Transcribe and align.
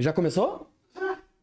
Já 0.00 0.12
começou? 0.12 0.70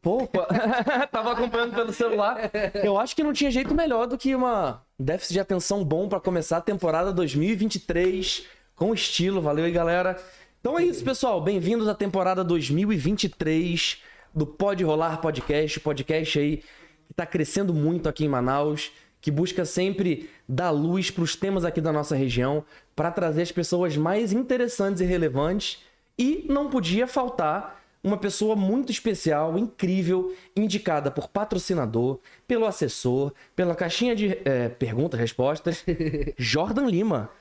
Pô, 0.01 0.19
tava 1.11 1.33
acompanhando 1.33 1.75
pelo 1.75 1.91
celular. 1.91 2.49
Eu 2.81 2.97
acho 2.97 3.13
que 3.13 3.21
não 3.21 3.33
tinha 3.33 3.51
jeito 3.51 3.75
melhor 3.75 4.07
do 4.07 4.17
que 4.17 4.33
uma 4.33 4.81
déficit 4.97 5.33
de 5.33 5.39
atenção 5.41 5.83
bom 5.83 6.07
pra 6.07 6.21
começar 6.21 6.57
a 6.57 6.61
temporada 6.61 7.11
2023 7.11 8.45
com 8.73 8.93
estilo. 8.93 9.41
Valeu 9.41 9.65
aí, 9.65 9.71
galera. 9.73 10.17
Então 10.61 10.79
é 10.79 10.85
isso, 10.85 11.03
pessoal. 11.03 11.41
Bem-vindos 11.41 11.89
à 11.89 11.93
temporada 11.93 12.45
2023 12.45 14.01
do 14.33 14.45
Pode 14.45 14.85
Rolar 14.85 15.19
Podcast, 15.19 15.77
podcast 15.81 16.39
aí 16.39 16.63
que 17.09 17.13
tá 17.13 17.25
crescendo 17.25 17.73
muito 17.73 18.07
aqui 18.07 18.23
em 18.23 18.29
Manaus, 18.29 18.89
que 19.19 19.29
busca 19.29 19.65
sempre 19.65 20.29
dar 20.47 20.71
luz 20.71 21.11
para 21.11 21.25
os 21.25 21.35
temas 21.35 21.65
aqui 21.65 21.81
da 21.81 21.91
nossa 21.91 22.15
região, 22.15 22.63
para 22.95 23.11
trazer 23.11 23.41
as 23.41 23.51
pessoas 23.51 23.97
mais 23.97 24.31
interessantes 24.31 25.01
e 25.01 25.05
relevantes. 25.05 25.83
E 26.17 26.45
não 26.47 26.69
podia 26.69 27.05
faltar 27.05 27.84
uma 28.05 28.17
pessoa 28.17 28.55
muito 28.55 28.91
especial, 28.91 29.57
incrível, 29.57 30.31
indicada 30.55 31.09
por 31.09 31.27
patrocinador, 31.27 32.19
pelo 32.47 32.67
assessor, 32.67 33.33
pela 33.55 33.73
caixinha 33.73 34.15
de 34.15 34.37
é, 34.45 34.69
perguntas, 34.69 35.19
respostas, 35.19 35.83
Jordan 36.37 36.85
Lima. 36.85 37.31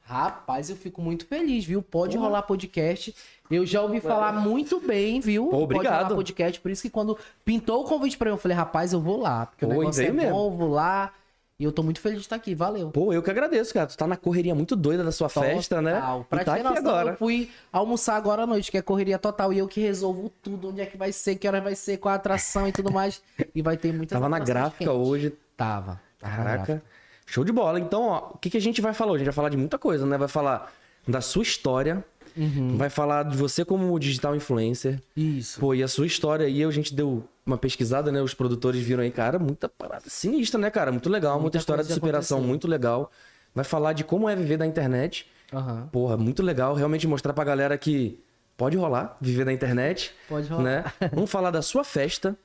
Rapaz, 0.00 0.70
eu 0.70 0.76
fico 0.76 1.02
muito 1.02 1.26
feliz, 1.26 1.64
viu? 1.66 1.82
Pode 1.82 2.16
rolar 2.16 2.42
podcast. 2.42 3.14
Eu 3.50 3.66
já 3.66 3.82
ouvi 3.82 4.00
falar 4.00 4.32
muito 4.32 4.80
bem, 4.80 5.20
viu? 5.20 5.44
Pô, 5.44 5.50
Pode 5.50 5.64
obrigado. 5.64 6.04
rolar 6.04 6.14
podcast. 6.14 6.58
Por 6.60 6.70
isso 6.70 6.82
que 6.82 6.90
quando 6.90 7.18
pintou 7.44 7.82
o 7.82 7.84
convite 7.84 8.16
pra 8.16 8.30
mim, 8.30 8.34
eu 8.34 8.38
falei, 8.38 8.56
rapaz, 8.56 8.92
eu 8.94 9.00
vou 9.00 9.20
lá. 9.20 9.46
Porque 9.46 9.66
Pô, 9.66 9.72
o 9.72 9.78
negócio 9.78 10.04
é 10.04 10.10
mesmo. 10.10 10.32
bom, 10.32 10.46
eu 10.46 10.56
vou 10.56 10.70
lá. 10.70 11.12
E 11.58 11.62
eu 11.62 11.70
tô 11.70 11.84
muito 11.84 12.00
feliz 12.00 12.18
de 12.18 12.24
estar 12.24 12.34
aqui. 12.34 12.52
Valeu. 12.52 12.90
Pô, 12.90 13.12
eu 13.12 13.22
que 13.22 13.30
agradeço, 13.30 13.72
cara. 13.72 13.86
Tu 13.86 13.96
tá 13.96 14.08
na 14.08 14.16
correria 14.16 14.54
muito 14.56 14.74
doida 14.74 15.04
da 15.04 15.12
sua 15.12 15.28
festa, 15.28 15.80
né? 15.80 15.94
Total. 15.94 16.24
Pra 16.24 16.42
e 16.42 16.44
tá 16.44 16.54
aqui 16.54 16.62
noção, 16.64 16.78
agora. 16.78 17.10
eu 17.12 17.16
fui 17.16 17.50
almoçar 17.72 18.16
agora 18.16 18.42
à 18.42 18.46
noite, 18.46 18.72
que 18.72 18.78
é 18.78 18.82
correria 18.82 19.18
total. 19.20 19.52
E 19.52 19.58
eu 19.58 19.68
que 19.68 19.80
resolvo 19.80 20.32
tudo, 20.42 20.70
onde 20.70 20.80
é 20.80 20.86
que 20.86 20.96
vai 20.96 21.12
ser, 21.12 21.36
que 21.36 21.46
hora 21.46 21.60
vai 21.60 21.76
ser, 21.76 21.98
qual 21.98 22.12
a 22.12 22.16
atração 22.16 22.66
e 22.66 22.72
tudo 22.72 22.90
mais. 22.90 23.22
E 23.54 23.62
vai 23.62 23.76
ter 23.76 23.92
muita 23.92 24.16
Tava 24.16 24.28
na 24.28 24.40
gráfica 24.40 24.92
hoje. 24.92 25.32
Tava. 25.56 26.00
tava 26.18 26.36
Caraca. 26.36 26.82
Show 27.24 27.44
de 27.44 27.52
bola. 27.52 27.78
Então, 27.78 28.02
ó, 28.02 28.30
o 28.34 28.38
que, 28.38 28.50
que 28.50 28.56
a 28.56 28.60
gente 28.60 28.80
vai 28.80 28.92
falar 28.92 29.12
hoje? 29.12 29.22
A 29.22 29.24
gente 29.24 29.26
vai 29.26 29.34
falar 29.34 29.48
de 29.48 29.56
muita 29.56 29.78
coisa, 29.78 30.04
né? 30.04 30.18
Vai 30.18 30.28
falar 30.28 30.72
da 31.06 31.20
sua 31.20 31.42
história, 31.44 32.04
Uhum. 32.36 32.76
vai 32.76 32.90
falar 32.90 33.22
de 33.24 33.36
você 33.36 33.64
como 33.64 33.98
digital 33.98 34.34
influencer. 34.34 35.00
Isso. 35.16 35.60
Pô, 35.60 35.74
e 35.74 35.82
a 35.82 35.88
sua 35.88 36.06
história 36.06 36.46
aí, 36.46 36.64
a 36.64 36.70
gente 36.70 36.94
deu 36.94 37.28
uma 37.46 37.56
pesquisada, 37.56 38.10
né? 38.10 38.20
Os 38.22 38.34
produtores 38.34 38.80
viram 38.82 39.02
aí, 39.02 39.10
cara, 39.10 39.38
muita 39.38 39.68
parada 39.68 40.04
sinistra, 40.08 40.58
né, 40.60 40.70
cara? 40.70 40.90
Muito 40.90 41.08
legal, 41.08 41.32
muita, 41.34 41.42
Muita 41.42 41.58
história 41.58 41.84
de 41.84 41.92
superação, 41.92 42.38
aconteceu. 42.38 42.48
muito 42.48 42.66
legal. 42.68 43.10
Vai 43.54 43.64
falar 43.64 43.92
de 43.92 44.02
como 44.02 44.28
é 44.28 44.34
viver 44.34 44.56
da 44.56 44.66
internet. 44.66 45.26
Aham. 45.52 45.88
Porra, 45.92 46.16
muito 46.16 46.42
legal. 46.42 46.74
Realmente 46.74 47.06
mostrar 47.06 47.32
pra 47.32 47.44
galera 47.44 47.78
que 47.78 48.18
pode 48.56 48.76
rolar, 48.76 49.16
viver 49.20 49.44
da 49.44 49.52
internet. 49.52 50.12
Pode 50.28 50.48
rolar. 50.48 50.62
Né? 50.64 50.84
Vamos 51.12 51.30
falar 51.30 51.50
da 51.52 51.62
sua 51.62 51.84
festa. 51.84 52.36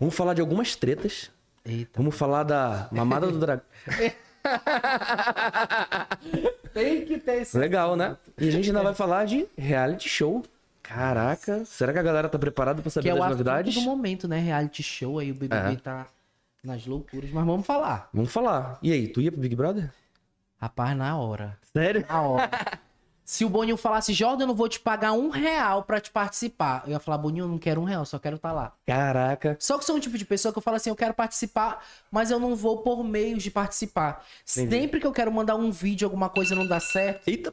Vamos 0.00 0.14
falar 0.14 0.34
de 0.34 0.40
algumas 0.40 0.74
tretas. 0.74 1.30
Eita. 1.64 1.90
Vamos 1.96 2.14
falar 2.16 2.42
da 2.44 2.88
mamada 2.90 3.30
do 3.30 3.38
dragão. 3.38 3.64
Tem 6.72 7.04
que 7.04 7.18
ter 7.18 7.42
esse. 7.42 7.58
Legal, 7.58 7.96
né? 7.96 8.16
E 8.38 8.48
a 8.48 8.50
gente 8.50 8.68
ainda 8.68 8.82
vai 8.82 8.94
falar 8.94 9.24
de 9.24 9.46
reality 9.56 10.08
show. 10.08 10.44
Caraca, 10.82 11.64
será 11.66 11.92
que 11.92 11.98
a 11.98 12.02
galera 12.02 12.28
tá 12.28 12.38
preparada 12.38 12.80
pra 12.80 12.88
Que 12.88 12.94
saber 12.94 13.10
é 13.10 13.14
o 13.14 13.18
das 13.18 13.30
novidades? 13.30 13.74
do 13.74 13.82
momento, 13.82 14.26
né? 14.26 14.38
Reality 14.38 14.82
show 14.82 15.18
aí, 15.18 15.30
o 15.30 15.34
BBB 15.34 15.72
É. 15.74 15.76
tá 15.76 16.06
nas 16.64 16.86
loucuras. 16.86 17.30
Mas 17.30 17.44
vamos 17.44 17.66
falar. 17.66 18.08
Vamos 18.12 18.32
falar. 18.32 18.78
E 18.82 18.92
aí, 18.92 19.08
tu 19.08 19.20
ia 19.20 19.30
pro 19.30 19.40
Big 19.40 19.54
Brother? 19.54 19.90
Rapaz, 20.60 20.96
na 20.96 21.16
hora. 21.16 21.56
Sério? 21.72 22.04
Na 22.08 22.22
hora. 22.22 22.50
Se 23.28 23.44
o 23.44 23.48
Boninho 23.50 23.76
falasse, 23.76 24.14
Jordan, 24.14 24.44
eu 24.44 24.46
não 24.46 24.54
vou 24.54 24.70
te 24.70 24.80
pagar 24.80 25.12
um 25.12 25.28
real 25.28 25.82
pra 25.82 26.00
te 26.00 26.10
participar. 26.10 26.82
Eu 26.86 26.92
ia 26.92 26.98
falar, 26.98 27.18
Boninho, 27.18 27.44
eu 27.44 27.48
não 27.48 27.58
quero 27.58 27.78
um 27.78 27.84
real, 27.84 28.02
só 28.06 28.18
quero 28.18 28.36
estar 28.36 28.52
lá. 28.52 28.72
Caraca. 28.86 29.54
Só 29.60 29.76
que 29.76 29.84
sou 29.84 29.96
um 29.96 30.00
tipo 30.00 30.16
de 30.16 30.24
pessoa 30.24 30.50
que 30.50 30.56
eu 30.56 30.62
falo 30.62 30.78
assim, 30.78 30.88
eu 30.88 30.96
quero 30.96 31.12
participar, 31.12 31.84
mas 32.10 32.30
eu 32.30 32.40
não 32.40 32.56
vou 32.56 32.78
por 32.78 33.04
meios 33.04 33.42
de 33.42 33.50
participar. 33.50 34.24
Entendi. 34.50 34.74
Sempre 34.74 34.98
que 34.98 35.06
eu 35.06 35.12
quero 35.12 35.30
mandar 35.30 35.56
um 35.56 35.70
vídeo, 35.70 36.06
alguma 36.06 36.30
coisa 36.30 36.54
não 36.54 36.66
dá 36.66 36.80
certo. 36.80 37.28
Eita. 37.28 37.52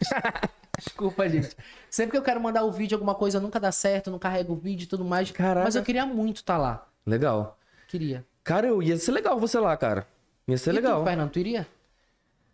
Desculpa, 0.76 1.28
gente. 1.28 1.56
Sempre 1.88 2.10
que 2.10 2.18
eu 2.18 2.22
quero 2.24 2.40
mandar 2.40 2.64
o 2.64 2.72
vídeo, 2.72 2.96
alguma 2.96 3.14
coisa 3.14 3.38
nunca 3.38 3.60
dá 3.60 3.70
certo, 3.70 4.10
não 4.10 4.18
carrego 4.18 4.54
o 4.54 4.56
vídeo 4.56 4.86
e 4.86 4.88
tudo 4.88 5.04
mais. 5.04 5.30
Caraca. 5.30 5.62
Mas 5.62 5.76
eu 5.76 5.84
queria 5.84 6.04
muito 6.04 6.38
estar 6.38 6.58
lá. 6.58 6.84
Legal. 7.06 7.56
Queria. 7.86 8.26
Cara, 8.42 8.66
eu 8.66 8.82
ia 8.82 8.98
ser 8.98 9.12
legal 9.12 9.38
você 9.38 9.60
lá, 9.60 9.76
cara. 9.76 10.04
Ia 10.48 10.58
ser 10.58 10.70
E 10.70 10.72
legal. 10.72 11.00
Tu, 11.00 11.06
Fernando, 11.06 11.30
tu 11.30 11.38
iria? 11.38 11.64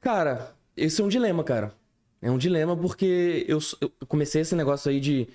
Cara, 0.02 0.52
esse 0.76 1.00
é 1.00 1.04
um 1.04 1.08
dilema, 1.08 1.42
cara. 1.42 1.77
É 2.20 2.30
um 2.30 2.38
dilema 2.38 2.76
porque 2.76 3.44
eu, 3.48 3.58
eu 3.80 3.90
comecei 4.08 4.42
esse 4.42 4.54
negócio 4.54 4.90
aí 4.90 4.98
de, 5.00 5.28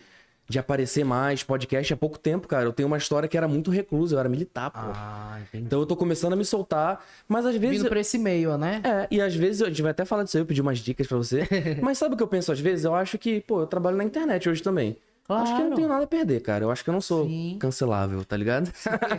de 0.50 0.60
aparecer 0.60 1.06
mais, 1.06 1.44
podcast 1.44 1.94
há 1.94 1.98
pouco 1.98 2.20
tempo, 2.20 2.48
cara. 2.48 2.66
Eu 2.66 2.74
tenho 2.74 2.88
uma 2.88 2.98
história 2.98 3.28
que 3.30 3.38
era 3.38 3.48
muito 3.48 3.72
reclusa, 3.72 4.16
eu 4.16 4.20
era 4.20 4.28
militar, 4.28 4.70
pô. 4.70 4.80
Ah, 4.82 5.40
entendi. 5.42 5.66
Então 5.66 5.80
eu 5.80 5.86
tô 5.86 5.96
começando 5.96 6.34
a 6.34 6.36
me 6.36 6.44
soltar, 6.44 7.04
mas 7.28 7.46
às 7.46 7.56
vezes. 7.56 7.78
Vindo 7.78 7.90
pra 7.90 8.00
esse 8.00 8.18
meio, 8.18 8.58
né? 8.58 8.82
É, 8.84 9.08
e 9.10 9.22
às 9.22 9.34
vezes 9.36 9.62
a 9.62 9.68
gente 9.70 9.82
vai 9.82 9.92
até 9.92 10.04
falar 10.04 10.24
disso 10.24 10.36
aí, 10.38 10.42
eu 10.42 10.46
pedi 10.46 10.62
umas 10.62 10.80
dicas 10.80 11.08
pra 11.08 11.18
você. 11.18 11.48
mas 11.82 11.98
sabe 11.98 12.16
o 12.16 12.18
que 12.18 12.24
eu 12.24 12.28
penso 12.28 12.52
às 12.52 12.60
vezes? 12.60 12.84
Eu 12.86 12.94
acho 12.94 13.18
que, 13.18 13.40
pô, 13.42 13.62
eu 13.62 13.68
trabalho 13.68 13.96
na 13.98 14.04
internet 14.04 14.50
hoje 14.50 14.62
também. 14.62 14.98
Acho 15.30 15.56
que 15.56 15.62
eu 15.62 15.64
não 15.64 15.68
Claro. 15.68 15.76
tenho 15.76 15.88
nada 15.88 16.04
a 16.04 16.08
perder, 16.08 16.42
cara. 16.42 16.66
Eu 16.66 16.70
acho 16.72 16.84
que 16.84 16.90
eu 16.90 16.94
não 16.94 17.00
sou 17.00 17.26
Sim. 17.26 17.56
cancelável, 17.58 18.26
tá 18.26 18.36
ligado? 18.36 18.70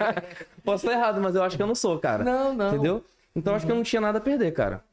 Posso 0.63 0.87
estar 0.87 0.99
errado, 0.99 1.19
mas 1.21 1.35
eu 1.35 1.43
acho 1.43 1.57
que 1.57 1.63
eu 1.63 1.67
não 1.67 1.75
sou, 1.75 1.99
cara. 1.99 2.23
Não, 2.23 2.53
não. 2.53 2.69
Entendeu? 2.69 3.05
Então 3.35 3.55
acho 3.55 3.65
que 3.65 3.73
eu 3.73 3.77
não 3.77 3.83
tinha 3.83 4.01
nada 4.03 4.19
a 4.19 4.21
perder, 4.21 4.53
cara. 4.53 4.85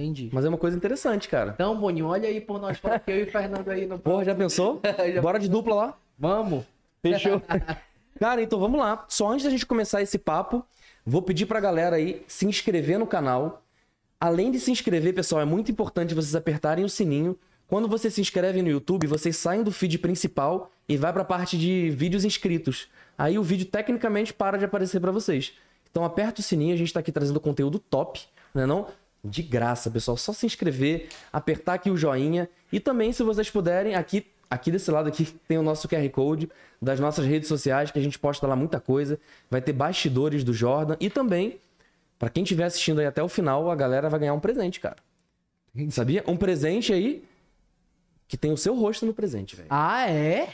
Entendi. 0.00 0.30
Mas 0.32 0.46
é 0.46 0.48
uma 0.48 0.56
coisa 0.56 0.74
interessante, 0.74 1.28
cara. 1.28 1.52
Então, 1.54 1.78
Boninho, 1.78 2.06
olha 2.06 2.26
aí 2.26 2.40
por 2.40 2.58
nós, 2.58 2.80
para 2.80 2.98
que 2.98 3.10
eu 3.10 3.18
e 3.18 3.22
o 3.24 3.30
Fernando 3.30 3.68
aí 3.68 3.86
no 3.86 3.98
Porra, 3.98 4.24
já 4.24 4.34
pensou? 4.34 4.80
Bora 5.20 5.38
de 5.38 5.46
dupla 5.46 5.74
lá? 5.74 5.98
Vamos. 6.18 6.64
Fechou. 7.02 7.42
Cara, 8.18 8.42
então 8.42 8.58
vamos 8.58 8.80
lá. 8.80 9.04
Só 9.08 9.30
antes 9.30 9.44
da 9.44 9.50
gente 9.50 9.66
começar 9.66 10.00
esse 10.00 10.18
papo, 10.18 10.64
vou 11.04 11.20
pedir 11.20 11.44
pra 11.44 11.60
galera 11.60 11.96
aí 11.96 12.22
se 12.26 12.46
inscrever 12.46 12.98
no 12.98 13.06
canal. 13.06 13.62
Além 14.18 14.50
de 14.50 14.58
se 14.58 14.70
inscrever, 14.70 15.14
pessoal, 15.14 15.42
é 15.42 15.44
muito 15.44 15.70
importante 15.70 16.14
vocês 16.14 16.34
apertarem 16.34 16.84
o 16.84 16.88
sininho. 16.88 17.38
Quando 17.66 17.86
vocês 17.86 18.12
se 18.12 18.20
inscrevem 18.20 18.62
no 18.62 18.70
YouTube, 18.70 19.06
vocês 19.06 19.36
saem 19.36 19.62
do 19.62 19.70
feed 19.70 19.98
principal 19.98 20.70
e 20.88 20.96
vai 20.96 21.12
pra 21.12 21.24
parte 21.24 21.56
de 21.56 21.90
vídeos 21.90 22.24
inscritos. 22.24 22.88
Aí 23.16 23.38
o 23.38 23.42
vídeo 23.42 23.66
tecnicamente 23.66 24.32
para 24.32 24.58
de 24.58 24.64
aparecer 24.64 25.00
pra 25.00 25.12
vocês. 25.12 25.52
Então 25.90 26.04
aperta 26.04 26.40
o 26.40 26.42
sininho, 26.42 26.74
a 26.74 26.78
gente 26.78 26.92
tá 26.92 27.00
aqui 27.00 27.12
trazendo 27.12 27.40
conteúdo 27.40 27.78
top, 27.78 28.20
né 28.54 28.66
não? 28.66 28.86
De 29.22 29.42
graça, 29.42 29.90
pessoal. 29.90 30.16
Só 30.16 30.32
se 30.32 30.46
inscrever, 30.46 31.08
apertar 31.32 31.74
aqui 31.74 31.90
o 31.90 31.96
joinha 31.96 32.48
e 32.72 32.80
também 32.80 33.12
se 33.12 33.22
vocês 33.22 33.50
puderem 33.50 33.94
aqui 33.94 34.26
Aqui 34.50 34.72
desse 34.72 34.90
lado 34.90 35.08
aqui 35.08 35.26
tem 35.46 35.58
o 35.58 35.62
nosso 35.62 35.88
QR 35.88 36.08
Code 36.10 36.50
das 36.82 36.98
nossas 36.98 37.24
redes 37.24 37.48
sociais, 37.48 37.92
que 37.92 37.98
a 38.00 38.02
gente 38.02 38.18
posta 38.18 38.48
lá 38.48 38.56
muita 38.56 38.80
coisa. 38.80 39.16
Vai 39.48 39.62
ter 39.62 39.72
bastidores 39.72 40.42
do 40.42 40.52
Jordan. 40.52 40.96
E 40.98 41.08
também, 41.08 41.60
pra 42.18 42.28
quem 42.28 42.42
estiver 42.42 42.64
assistindo 42.64 42.98
aí 42.98 43.06
até 43.06 43.22
o 43.22 43.28
final, 43.28 43.70
a 43.70 43.76
galera 43.76 44.08
vai 44.08 44.18
ganhar 44.18 44.34
um 44.34 44.40
presente, 44.40 44.80
cara. 44.80 44.96
Sabia? 45.90 46.24
Um 46.26 46.36
presente 46.36 46.92
aí 46.92 47.24
que 48.26 48.36
tem 48.36 48.50
o 48.50 48.56
seu 48.56 48.74
rosto 48.74 49.06
no 49.06 49.14
presente, 49.14 49.54
velho. 49.54 49.68
Ah, 49.70 50.10
é? 50.10 50.48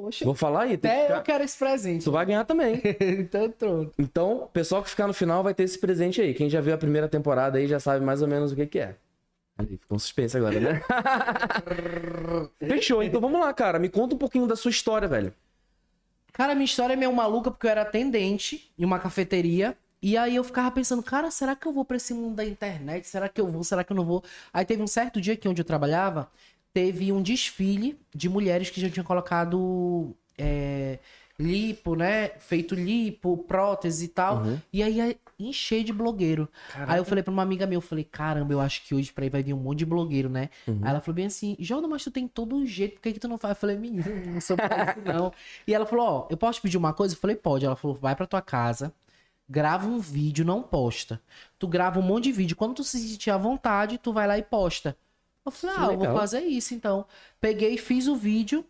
Poxa, 0.00 0.24
Vou 0.24 0.34
falar 0.34 0.62
aí, 0.62 0.78
tem 0.78 0.88
que 0.90 0.96
até 0.96 1.02
ficar... 1.02 1.16
eu 1.16 1.22
quero 1.22 1.44
esse 1.44 1.58
presente. 1.58 2.04
Tu 2.04 2.12
vai 2.12 2.24
ganhar 2.24 2.44
também. 2.44 2.80
então, 3.18 3.50
pronto. 3.50 3.92
Então, 3.98 4.44
o 4.44 4.46
pessoal 4.46 4.80
que 4.80 4.90
ficar 4.90 5.08
no 5.08 5.12
final 5.12 5.42
vai 5.42 5.52
ter 5.52 5.64
esse 5.64 5.76
presente 5.76 6.20
aí. 6.20 6.32
Quem 6.34 6.48
já 6.48 6.60
viu 6.60 6.72
a 6.72 6.78
primeira 6.78 7.08
temporada 7.08 7.58
aí 7.58 7.66
já 7.66 7.80
sabe 7.80 8.04
mais 8.04 8.22
ou 8.22 8.28
menos 8.28 8.52
o 8.52 8.54
que 8.54 8.64
que 8.64 8.78
é. 8.78 8.94
Aí, 9.58 9.66
ficou 9.66 9.96
um 9.96 9.98
suspense 9.98 10.36
agora, 10.36 10.60
né? 10.60 10.82
Fechou, 12.64 13.02
então 13.02 13.20
vamos 13.20 13.40
lá, 13.40 13.52
cara. 13.52 13.80
Me 13.80 13.88
conta 13.88 14.14
um 14.14 14.18
pouquinho 14.18 14.46
da 14.46 14.54
sua 14.54 14.70
história, 14.70 15.08
velho. 15.08 15.34
Cara, 16.32 16.54
minha 16.54 16.64
história 16.64 16.92
é 16.92 16.96
meio 16.96 17.12
maluca 17.12 17.50
porque 17.50 17.66
eu 17.66 17.70
era 17.72 17.82
atendente 17.82 18.70
em 18.78 18.84
uma 18.84 19.00
cafeteria. 19.00 19.76
E 20.00 20.16
aí 20.16 20.36
eu 20.36 20.44
ficava 20.44 20.70
pensando, 20.70 21.02
cara, 21.02 21.28
será 21.28 21.56
que 21.56 21.66
eu 21.66 21.72
vou 21.72 21.84
pra 21.84 21.96
esse 21.96 22.14
mundo 22.14 22.36
da 22.36 22.44
internet? 22.44 23.04
Será 23.08 23.28
que 23.28 23.40
eu 23.40 23.50
vou? 23.50 23.64
Será 23.64 23.82
que 23.82 23.90
eu 23.90 23.96
não 23.96 24.04
vou? 24.04 24.22
Aí 24.52 24.64
teve 24.64 24.80
um 24.80 24.86
certo 24.86 25.20
dia 25.20 25.34
aqui 25.34 25.48
onde 25.48 25.60
eu 25.60 25.66
trabalhava, 25.66 26.30
teve 26.78 27.10
um 27.10 27.20
desfile 27.20 27.98
de 28.14 28.28
mulheres 28.28 28.70
que 28.70 28.80
já 28.80 28.88
tinham 28.88 29.04
colocado 29.04 30.14
é, 30.38 31.00
lipo, 31.36 31.96
né? 31.96 32.28
Feito 32.38 32.72
lipo, 32.72 33.36
prótese 33.36 34.04
e 34.04 34.08
tal. 34.08 34.44
Uhum. 34.44 34.60
E 34.72 34.80
aí 34.80 35.18
enchei 35.36 35.82
de 35.82 35.92
blogueiro. 35.92 36.48
Aí 36.86 37.00
eu 37.00 37.04
falei 37.04 37.24
pra 37.24 37.32
uma 37.32 37.42
amiga 37.42 37.66
minha, 37.66 37.78
eu 37.78 37.80
falei, 37.80 38.04
caramba, 38.04 38.52
eu 38.52 38.60
acho 38.60 38.86
que 38.86 38.94
hoje 38.94 39.12
pra 39.12 39.24
aí 39.24 39.28
vai 39.28 39.42
vir 39.42 39.54
um 39.54 39.58
monte 39.58 39.80
de 39.80 39.86
blogueiro, 39.86 40.28
né? 40.28 40.50
Uhum. 40.68 40.78
Aí 40.82 40.90
ela 40.90 41.00
falou 41.00 41.16
bem 41.16 41.26
assim, 41.26 41.56
Jordan, 41.58 41.88
mas 41.88 42.04
tu 42.04 42.12
tem 42.12 42.28
todo 42.28 42.54
um 42.54 42.64
jeito, 42.64 42.94
por 42.94 43.02
que, 43.02 43.14
que 43.14 43.18
tu 43.18 43.26
não 43.26 43.38
faz? 43.38 43.56
Eu 43.56 43.60
falei, 43.60 43.76
menino, 43.76 44.04
não 44.26 44.40
sou 44.40 44.56
pra 44.56 44.84
isso 44.84 45.02
não. 45.04 45.32
e 45.66 45.74
ela 45.74 45.84
falou, 45.84 46.06
ó, 46.06 46.26
eu 46.30 46.36
posso 46.36 46.60
te 46.60 46.62
pedir 46.62 46.76
uma 46.76 46.92
coisa? 46.92 47.16
Eu 47.16 47.18
falei, 47.18 47.34
pode. 47.34 47.66
Ela 47.66 47.74
falou, 47.74 47.96
vai 47.96 48.14
pra 48.14 48.24
tua 48.24 48.40
casa, 48.40 48.94
grava 49.48 49.88
um 49.88 49.98
vídeo, 49.98 50.44
não 50.44 50.62
posta. 50.62 51.20
Tu 51.58 51.66
grava 51.66 51.98
um 51.98 52.02
monte 52.02 52.24
de 52.24 52.32
vídeo. 52.32 52.56
Quando 52.56 52.74
tu 52.74 52.84
se 52.84 53.00
sentir 53.00 53.32
à 53.32 53.36
vontade, 53.36 53.98
tu 53.98 54.12
vai 54.12 54.28
lá 54.28 54.38
e 54.38 54.42
posta. 54.42 54.96
Eu 55.48 55.52
falei, 55.52 55.76
ah, 55.78 55.92
eu 55.92 55.98
vou 55.98 56.12
fazer 56.14 56.40
isso 56.40 56.74
então. 56.74 57.06
Peguei, 57.40 57.76
fiz 57.76 58.06
o 58.06 58.16
vídeo. 58.16 58.64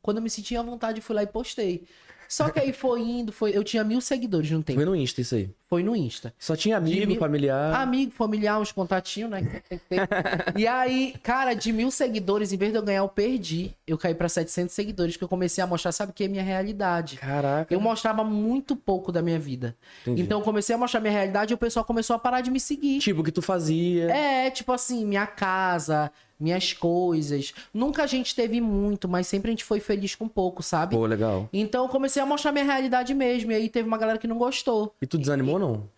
Quando 0.00 0.18
eu 0.18 0.22
me 0.22 0.30
senti 0.30 0.56
à 0.56 0.62
vontade, 0.62 1.00
fui 1.00 1.14
lá 1.14 1.22
e 1.22 1.26
postei. 1.26 1.86
Só 2.32 2.48
que 2.48 2.58
aí 2.58 2.72
foi 2.72 3.02
indo, 3.02 3.30
foi. 3.30 3.54
Eu 3.54 3.62
tinha 3.62 3.84
mil 3.84 4.00
seguidores 4.00 4.50
no 4.50 4.62
tempo. 4.62 4.78
Foi 4.78 4.86
no 4.86 4.96
Insta 4.96 5.20
isso 5.20 5.34
aí. 5.34 5.50
Foi 5.68 5.82
no 5.82 5.94
Insta. 5.94 6.32
Só 6.38 6.56
tinha 6.56 6.78
amigo, 6.78 7.06
mil- 7.06 7.18
familiar. 7.18 7.74
Amigo, 7.74 8.10
familiar, 8.10 8.58
uns 8.58 8.72
contatinhos, 8.72 9.30
né? 9.30 9.62
e 10.56 10.66
aí, 10.66 11.14
cara, 11.22 11.52
de 11.52 11.70
mil 11.74 11.90
seguidores, 11.90 12.50
em 12.50 12.56
vez 12.56 12.72
de 12.72 12.78
eu 12.78 12.82
ganhar, 12.82 13.00
eu 13.00 13.08
perdi. 13.08 13.74
Eu 13.86 13.98
caí 13.98 14.14
pra 14.14 14.30
700 14.30 14.74
seguidores, 14.74 15.14
que 15.16 15.22
eu 15.24 15.28
comecei 15.28 15.62
a 15.62 15.66
mostrar, 15.66 15.92
sabe 15.92 16.12
o 16.12 16.14
que 16.14 16.24
é 16.24 16.28
minha 16.28 16.42
realidade. 16.42 17.16
Caraca. 17.18 17.72
Eu 17.72 17.80
mostrava 17.80 18.24
muito 18.24 18.74
pouco 18.74 19.12
da 19.12 19.20
minha 19.20 19.38
vida. 19.38 19.76
Entendi. 20.02 20.22
Então 20.22 20.38
eu 20.40 20.44
comecei 20.44 20.74
a 20.74 20.78
mostrar 20.78 21.00
minha 21.00 21.12
realidade 21.12 21.52
e 21.52 21.54
o 21.54 21.58
pessoal 21.58 21.84
começou 21.84 22.16
a 22.16 22.18
parar 22.18 22.40
de 22.40 22.50
me 22.50 22.58
seguir. 22.60 22.98
Tipo, 23.00 23.20
o 23.20 23.24
que 23.24 23.32
tu 23.32 23.42
fazia. 23.42 24.10
É, 24.10 24.50
tipo 24.50 24.72
assim, 24.72 25.04
minha 25.04 25.26
casa, 25.26 26.10
minhas 26.42 26.72
coisas. 26.72 27.54
Nunca 27.72 28.02
a 28.02 28.06
gente 28.06 28.34
teve 28.34 28.60
muito, 28.60 29.08
mas 29.08 29.26
sempre 29.26 29.50
a 29.50 29.52
gente 29.52 29.64
foi 29.64 29.78
feliz 29.80 30.14
com 30.14 30.26
pouco, 30.26 30.62
sabe? 30.62 30.96
Pô, 30.96 31.06
legal. 31.06 31.48
Então 31.52 31.84
eu 31.84 31.88
comecei 31.88 32.20
a 32.20 32.26
mostrar 32.26 32.50
minha 32.50 32.64
realidade 32.64 33.14
mesmo. 33.14 33.52
E 33.52 33.54
aí 33.54 33.68
teve 33.68 33.86
uma 33.86 33.96
galera 33.96 34.18
que 34.18 34.26
não 34.26 34.36
gostou. 34.36 34.94
E 35.00 35.06
tu 35.06 35.16
desanimou 35.16 35.54
ou 35.54 35.60
não? 35.60 35.88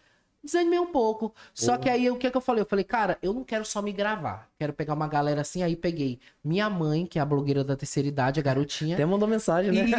Desanimei 0.44 0.78
um 0.78 0.92
pouco. 0.92 1.34
Só 1.54 1.78
que 1.78 1.88
aí 1.88 2.10
o 2.10 2.16
que, 2.16 2.30
que 2.30 2.36
eu 2.36 2.40
falei? 2.40 2.60
Eu 2.60 2.66
falei, 2.66 2.84
cara, 2.84 3.16
eu 3.22 3.32
não 3.32 3.42
quero 3.42 3.64
só 3.64 3.80
me 3.80 3.92
gravar. 3.92 4.50
Quero 4.58 4.74
pegar 4.74 4.92
uma 4.92 5.08
galera 5.08 5.40
assim. 5.40 5.62
Aí 5.62 5.74
peguei 5.74 6.20
minha 6.44 6.68
mãe, 6.68 7.06
que 7.06 7.18
é 7.18 7.22
a 7.22 7.24
blogueira 7.24 7.64
da 7.64 7.74
terceira 7.74 8.06
idade, 8.06 8.40
a 8.40 8.42
garotinha. 8.42 8.94
Até 8.94 9.06
mandou 9.06 9.26
mensagem, 9.26 9.72
né? 9.72 9.86
E 9.88 9.92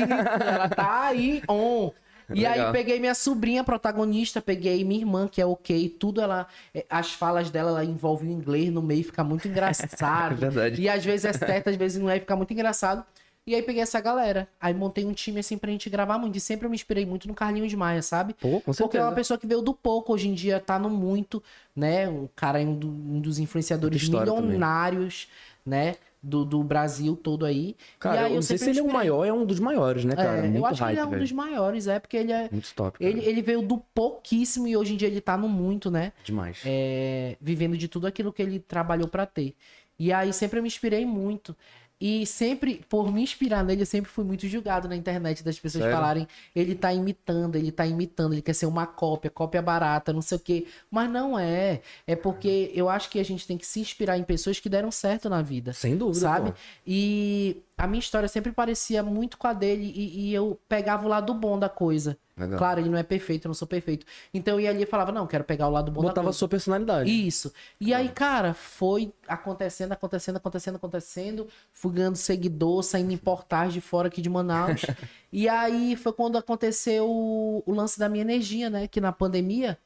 ela 0.48 0.70
tá 0.70 1.06
aí 1.06 1.42
on. 1.50 1.90
E 2.34 2.46
aí 2.46 2.54
Legal. 2.58 2.72
peguei 2.72 3.00
minha 3.00 3.14
sobrinha 3.16 3.64
protagonista, 3.64 4.42
peguei 4.42 4.84
minha 4.84 5.00
irmã, 5.02 5.28
que 5.28 5.42
é 5.42 5.46
ok, 5.46 5.90
tudo 5.90 6.22
ela. 6.22 6.48
é, 6.74 6.86
As 6.90 7.12
falas 7.14 7.50
dela 7.50 7.70
ela 7.72 7.86
envolve 7.86 8.26
o 8.28 8.32
inglês 8.32 8.72
no 8.72 8.82
meio, 8.82 9.04
fica 9.04 9.24
muito 9.24 9.48
engraçado. 9.50 10.34
É 10.34 10.36
verdade. 10.36 10.82
E 10.82 10.90
às 10.90 11.04
vezes 11.06 11.26
é 11.26 11.34
certo, 11.34 11.70
às 11.70 11.76
vezes 11.76 12.02
não 12.02 12.10
é, 12.10 12.20
fica 12.20 12.36
muito 12.36 12.52
engraçado. 12.54 13.06
E 13.48 13.54
aí 13.54 13.62
peguei 13.62 13.82
essa 13.84 14.02
galera. 14.02 14.48
Aí 14.60 14.74
montei 14.74 15.06
um 15.06 15.14
time 15.14 15.40
assim 15.40 15.56
pra 15.56 15.70
gente 15.70 15.88
gravar 15.88 16.18
muito. 16.18 16.36
E 16.36 16.42
sempre 16.42 16.66
eu 16.66 16.70
me 16.70 16.76
inspirei 16.76 17.06
muito 17.06 17.28
no 17.28 17.36
Carlinhos 17.36 17.72
Maia, 17.76 18.02
sabe? 18.02 18.36
Pô, 18.40 18.60
com 18.62 18.74
Porque 18.74 18.98
é 18.98 19.02
certeza. 19.02 19.04
uma 19.04 19.12
pessoa 19.14 19.38
que 19.38 19.46
veio 19.46 19.62
do 19.62 19.72
pouco, 19.74 20.14
hoje 20.14 20.28
em 20.28 20.34
dia 20.34 20.60
tá 20.60 20.80
no 20.80 20.90
muito, 20.90 21.44
né? 21.76 22.10
Um 22.10 22.28
cara 22.36 22.60
é 22.60 22.66
um, 22.66 22.76
do- 22.76 22.90
um 22.90 23.20
dos 23.22 23.38
influenciadores 23.38 24.02
história 24.02 24.34
também. 24.34 24.46
milionários, 24.48 25.28
né? 25.64 25.96
Do, 26.28 26.44
do 26.44 26.64
Brasil 26.64 27.16
todo 27.16 27.46
aí. 27.46 27.76
Cara, 28.00 28.22
aí 28.22 28.32
eu 28.32 28.36
não 28.36 28.42
sei 28.42 28.58
se 28.58 28.68
ele 28.72 28.80
é 28.80 28.84
o 28.84 28.92
maior, 28.92 29.24
é 29.26 29.32
um 29.32 29.46
dos 29.46 29.60
maiores, 29.60 30.04
né, 30.04 30.16
cara? 30.16 30.40
É, 30.40 30.42
Muito 30.42 30.58
eu 30.58 30.66
acho 30.66 30.82
hype, 30.82 30.88
que 30.88 30.94
ele 30.94 31.00
é 31.00 31.06
um 31.06 31.10
velho. 31.12 31.22
dos 31.22 31.32
maiores, 31.32 31.88
é, 31.88 32.00
porque 32.00 32.18
ele 32.18 32.32
é. 32.32 32.50
Muito 32.52 32.74
top, 32.74 32.98
cara. 32.98 33.12
Ele, 33.12 33.24
ele 33.24 33.44
veio 33.44 33.62
do 33.62 33.78
pouquíssimo 33.94 34.68
e 34.68 34.76
hoje 34.76 34.94
em 34.94 34.98
dia 34.98 35.08
ele 35.08 35.22
tá 35.22 35.38
no 35.38 35.48
muito, 35.48 35.92
né? 35.92 36.14
Demais. 36.24 36.64
É, 36.66 37.38
vivendo 37.40 37.78
de 37.78 37.88
tudo 37.88 38.08
aquilo 38.08 38.34
que 38.34 38.42
ele 38.42 38.58
trabalhou 38.58 39.08
pra 39.08 39.28
ter. 39.28 39.54
E 40.00 40.12
aí 40.12 40.34
sempre 40.34 40.58
eu 40.58 40.64
me 40.64 40.68
inspirei 40.68 41.06
muito. 41.06 41.56
E 42.00 42.26
sempre, 42.26 42.86
por 42.90 43.10
me 43.12 43.22
inspirar 43.22 43.64
nele, 43.64 43.84
eu 43.84 43.86
sempre 43.86 44.12
fui 44.12 44.26
muito 44.26 44.48
julgado 44.48 44.88
na 44.88 44.96
internet 44.96 45.42
das 45.44 45.58
pessoas 45.58 45.84
Sério? 45.84 45.98
falarem, 45.98 46.28
ele 46.54 46.76
tá 46.76 46.94
imitando, 46.94 47.56
ele 47.56 47.72
tá 47.72 47.86
imitando, 47.86 48.34
ele 48.34 48.42
quer 48.42 48.54
ser 48.54 48.66
uma 48.66 48.86
cópia, 48.86 49.32
cópia 49.32 49.62
barata, 49.62 50.12
não 50.12 50.22
sei 50.22 50.38
o 50.38 50.42
quê. 50.42 50.68
Mas 50.92 51.10
não 51.10 51.40
é. 51.40 51.82
É 52.06 52.16
porque 52.16 52.72
eu 52.76 52.90
acho 52.90 53.10
que 53.10 53.20
a 53.20 53.24
gente 53.24 53.48
tem 53.48 53.58
que 53.58 53.66
se 53.66 53.80
inspirar 53.80 54.18
em 54.18 54.24
pessoas 54.24 54.60
que 54.60 54.68
deram 54.68 54.92
certo 54.92 55.30
na 55.30 55.42
vida 55.42 55.72
Sem 55.72 55.96
dúvida, 55.98 56.20
sabe? 56.20 56.52
pô. 56.52 56.58
E 56.86 57.64
a 57.78 57.88
minha 57.88 58.00
história 58.00 58.28
sempre 58.28 58.52
parecia 58.52 59.04
muito 59.04 59.38
com 59.38 59.48
a 59.48 59.54
dele 59.54 59.92
e, 59.96 60.30
e 60.30 60.34
eu 60.34 60.60
pegava 60.68 61.06
o 61.06 61.10
lado 61.10 61.34
bom 61.34 61.60
da 61.60 61.68
coisa. 61.68 62.18
Legal. 62.38 62.58
Claro, 62.58 62.80
ele 62.82 62.90
não 62.90 62.98
é 62.98 63.04
perfeito, 63.04 63.46
eu 63.46 63.50
não 63.50 63.54
sou 63.54 63.68
perfeito. 63.68 64.06
Então 64.34 64.56
eu 64.56 64.62
ia 64.62 64.70
ali 64.70 64.84
e 64.84 64.86
falava, 64.86 65.12
não, 65.12 65.26
quero 65.26 65.44
pegar 65.44 65.68
o 65.68 65.72
lado 65.72 65.90
bom 65.90 66.02
da 66.02 66.10
Botava 66.10 66.26
a 66.26 66.30
coisa. 66.30 66.40
sua 66.40 66.48
personalidade. 66.50 67.10
Isso. 67.10 67.54
E 67.80 67.94
aí, 67.94 68.10
cara, 68.10 68.54
foi 68.54 69.14
acontecendo, 69.28 69.94
acontecendo, 69.94 70.36
acontecendo, 70.38 70.76
acontecendo. 70.76 71.48
Fui 71.72 71.94
ganhando 71.94 72.18
seguidor, 72.18 72.84
saindo 72.84 73.14
em 73.14 73.18
portais 73.18 73.74
de 73.74 73.80
fora 73.80 74.10
aqui 74.10 74.22
de 74.22 74.30
Manaus. 74.30 74.82
e 75.32 75.48
aí 75.48 75.96
foi 75.96 76.12
quando 76.12 76.38
aconteceu 76.38 77.10
o, 77.10 77.64
o 77.66 77.74
lance 77.74 77.98
da 77.98 78.10
minha 78.10 78.22
energia, 78.22 78.70
né? 78.70 78.88
Que 78.88 79.00
na 79.00 79.14
pandemia 79.14 79.78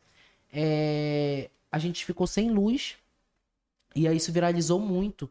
é, 0.52 1.50
a 1.72 1.78
gente 1.78 2.04
ficou 2.04 2.26
sem 2.26 2.50
luz. 2.50 2.98
E 3.96 4.08
aí 4.08 4.18
isso 4.18 4.32
viralizou 4.32 4.80
muito. 4.80 5.30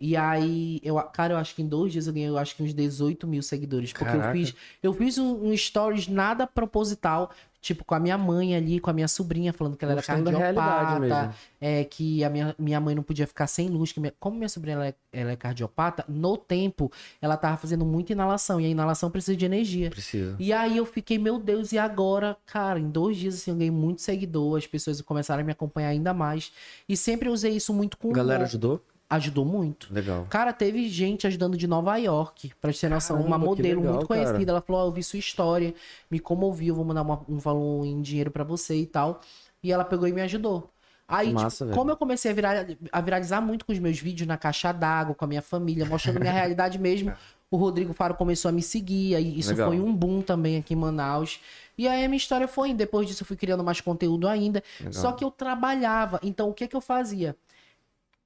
E 0.00 0.16
aí, 0.16 0.80
eu, 0.82 0.96
cara, 1.02 1.34
eu 1.34 1.38
acho 1.38 1.54
que 1.54 1.62
em 1.62 1.66
dois 1.66 1.92
dias 1.92 2.06
eu 2.06 2.12
ganhei, 2.12 2.28
eu 2.28 2.38
acho 2.38 2.54
que 2.54 2.62
uns 2.62 2.72
18 2.72 3.26
mil 3.26 3.42
seguidores. 3.42 3.92
Porque 3.92 4.04
eu 4.04 4.20
Caraca. 4.20 4.32
fiz, 4.32 4.54
eu 4.82 4.92
fiz 4.92 5.18
um, 5.18 5.48
um 5.48 5.56
stories 5.56 6.06
nada 6.06 6.46
proposital, 6.46 7.30
tipo, 7.60 7.84
com 7.84 7.94
a 7.96 7.98
minha 7.98 8.16
mãe 8.16 8.54
ali, 8.54 8.78
com 8.78 8.88
a 8.90 8.92
minha 8.92 9.08
sobrinha, 9.08 9.52
falando 9.52 9.76
que 9.76 9.84
ela 9.84 9.92
era 9.94 9.98
Mostrando 9.98 10.28
a 10.28 10.38
realidade 10.38 10.86
cardiopata, 11.00 11.34
é, 11.60 11.82
que 11.82 12.22
a 12.22 12.30
minha, 12.30 12.54
minha 12.56 12.80
mãe 12.80 12.94
não 12.94 13.02
podia 13.02 13.26
ficar 13.26 13.48
sem 13.48 13.68
luz. 13.68 13.90
Que 13.90 13.98
minha- 13.98 14.14
como 14.20 14.36
minha 14.36 14.48
sobrinha 14.48 14.76
ela 14.76 14.86
é, 14.86 14.94
ela 15.12 15.32
é 15.32 15.36
cardiopata, 15.36 16.04
no 16.08 16.36
tempo 16.36 16.92
ela 17.20 17.36
tava 17.36 17.56
fazendo 17.56 17.84
muita 17.84 18.12
inalação, 18.12 18.60
e 18.60 18.66
a 18.66 18.68
inalação 18.68 19.10
precisa 19.10 19.36
de 19.36 19.44
energia. 19.44 19.90
Precisa. 19.90 20.36
E 20.38 20.52
aí 20.52 20.76
eu 20.76 20.86
fiquei, 20.86 21.18
meu 21.18 21.40
Deus, 21.40 21.72
e 21.72 21.78
agora? 21.78 22.36
Cara, 22.46 22.78
em 22.78 22.88
dois 22.88 23.16
dias 23.16 23.34
assim, 23.34 23.50
eu 23.50 23.56
ganhei 23.56 23.70
muito 23.72 24.00
seguidor, 24.00 24.56
as 24.58 24.66
pessoas 24.68 25.00
começaram 25.00 25.42
a 25.42 25.44
me 25.44 25.50
acompanhar 25.50 25.88
ainda 25.88 26.14
mais. 26.14 26.52
E 26.88 26.96
sempre 26.96 27.28
usei 27.28 27.56
isso 27.56 27.74
muito 27.74 27.98
com 27.98 28.10
A 28.10 28.14
galera 28.14 28.38
humor. 28.40 28.46
ajudou? 28.46 28.80
Ajudou 29.10 29.44
muito. 29.44 29.88
Legal. 29.92 30.26
Cara, 30.28 30.52
teve 30.52 30.86
gente 30.88 31.26
ajudando 31.26 31.56
de 31.56 31.66
Nova 31.66 31.96
York, 31.96 32.52
pra 32.60 32.70
ter 32.72 32.90
noção. 32.90 33.16
Caramba, 33.16 33.36
uma 33.36 33.44
modelo 33.44 33.80
legal, 33.80 33.94
muito 33.94 34.06
cara. 34.06 34.24
conhecida. 34.26 34.52
Ela 34.52 34.60
falou: 34.60 34.82
Ó, 34.82 34.86
eu 34.88 34.92
vi 34.92 35.02
sua 35.02 35.18
história, 35.18 35.74
me 36.10 36.20
comovi, 36.20 36.68
eu 36.68 36.74
vou 36.74 36.84
mandar 36.84 37.00
uma- 37.02 37.22
um 37.26 37.38
valor 37.38 37.86
em 37.86 38.02
dinheiro 38.02 38.30
pra 38.30 38.44
você 38.44 38.76
e 38.76 38.84
tal. 38.86 39.20
E 39.62 39.72
ela 39.72 39.84
pegou 39.84 40.06
e 40.06 40.12
me 40.12 40.20
ajudou. 40.20 40.70
Aí, 41.10 41.28
tipo, 41.28 41.40
massa, 41.40 41.64
velho. 41.64 41.74
como 41.74 41.90
eu 41.90 41.96
comecei 41.96 42.30
a, 42.30 42.34
virar, 42.34 42.66
a 42.92 43.00
viralizar 43.00 43.40
muito 43.40 43.64
com 43.64 43.72
os 43.72 43.78
meus 43.78 43.98
vídeos 43.98 44.26
na 44.28 44.36
caixa 44.36 44.72
d'água, 44.72 45.14
com 45.14 45.24
a 45.24 45.28
minha 45.28 45.40
família, 45.40 45.86
mostrando 45.86 46.20
minha 46.20 46.30
realidade 46.32 46.78
mesmo, 46.78 47.10
o 47.50 47.56
Rodrigo 47.56 47.94
Faro 47.94 48.14
começou 48.14 48.50
a 48.50 48.52
me 48.52 48.60
seguir. 48.60 49.14
Aí 49.14 49.38
isso 49.38 49.48
Legal. 49.48 49.70
foi 49.70 49.80
um 49.80 49.90
boom 49.96 50.20
também 50.20 50.58
aqui 50.58 50.74
em 50.74 50.76
Manaus. 50.76 51.40
E 51.78 51.88
aí 51.88 52.04
a 52.04 52.08
minha 52.08 52.18
história 52.18 52.46
foi 52.46 52.68
indo. 52.68 52.76
Depois 52.76 53.08
disso, 53.08 53.22
eu 53.22 53.26
fui 53.26 53.38
criando 53.38 53.64
mais 53.64 53.80
conteúdo 53.80 54.28
ainda. 54.28 54.62
Legal. 54.78 54.92
Só 54.92 55.12
que 55.12 55.24
eu 55.24 55.30
trabalhava. 55.30 56.20
Então, 56.22 56.50
o 56.50 56.52
que 56.52 56.68
que 56.68 56.76
eu 56.76 56.80
fazia? 56.82 57.34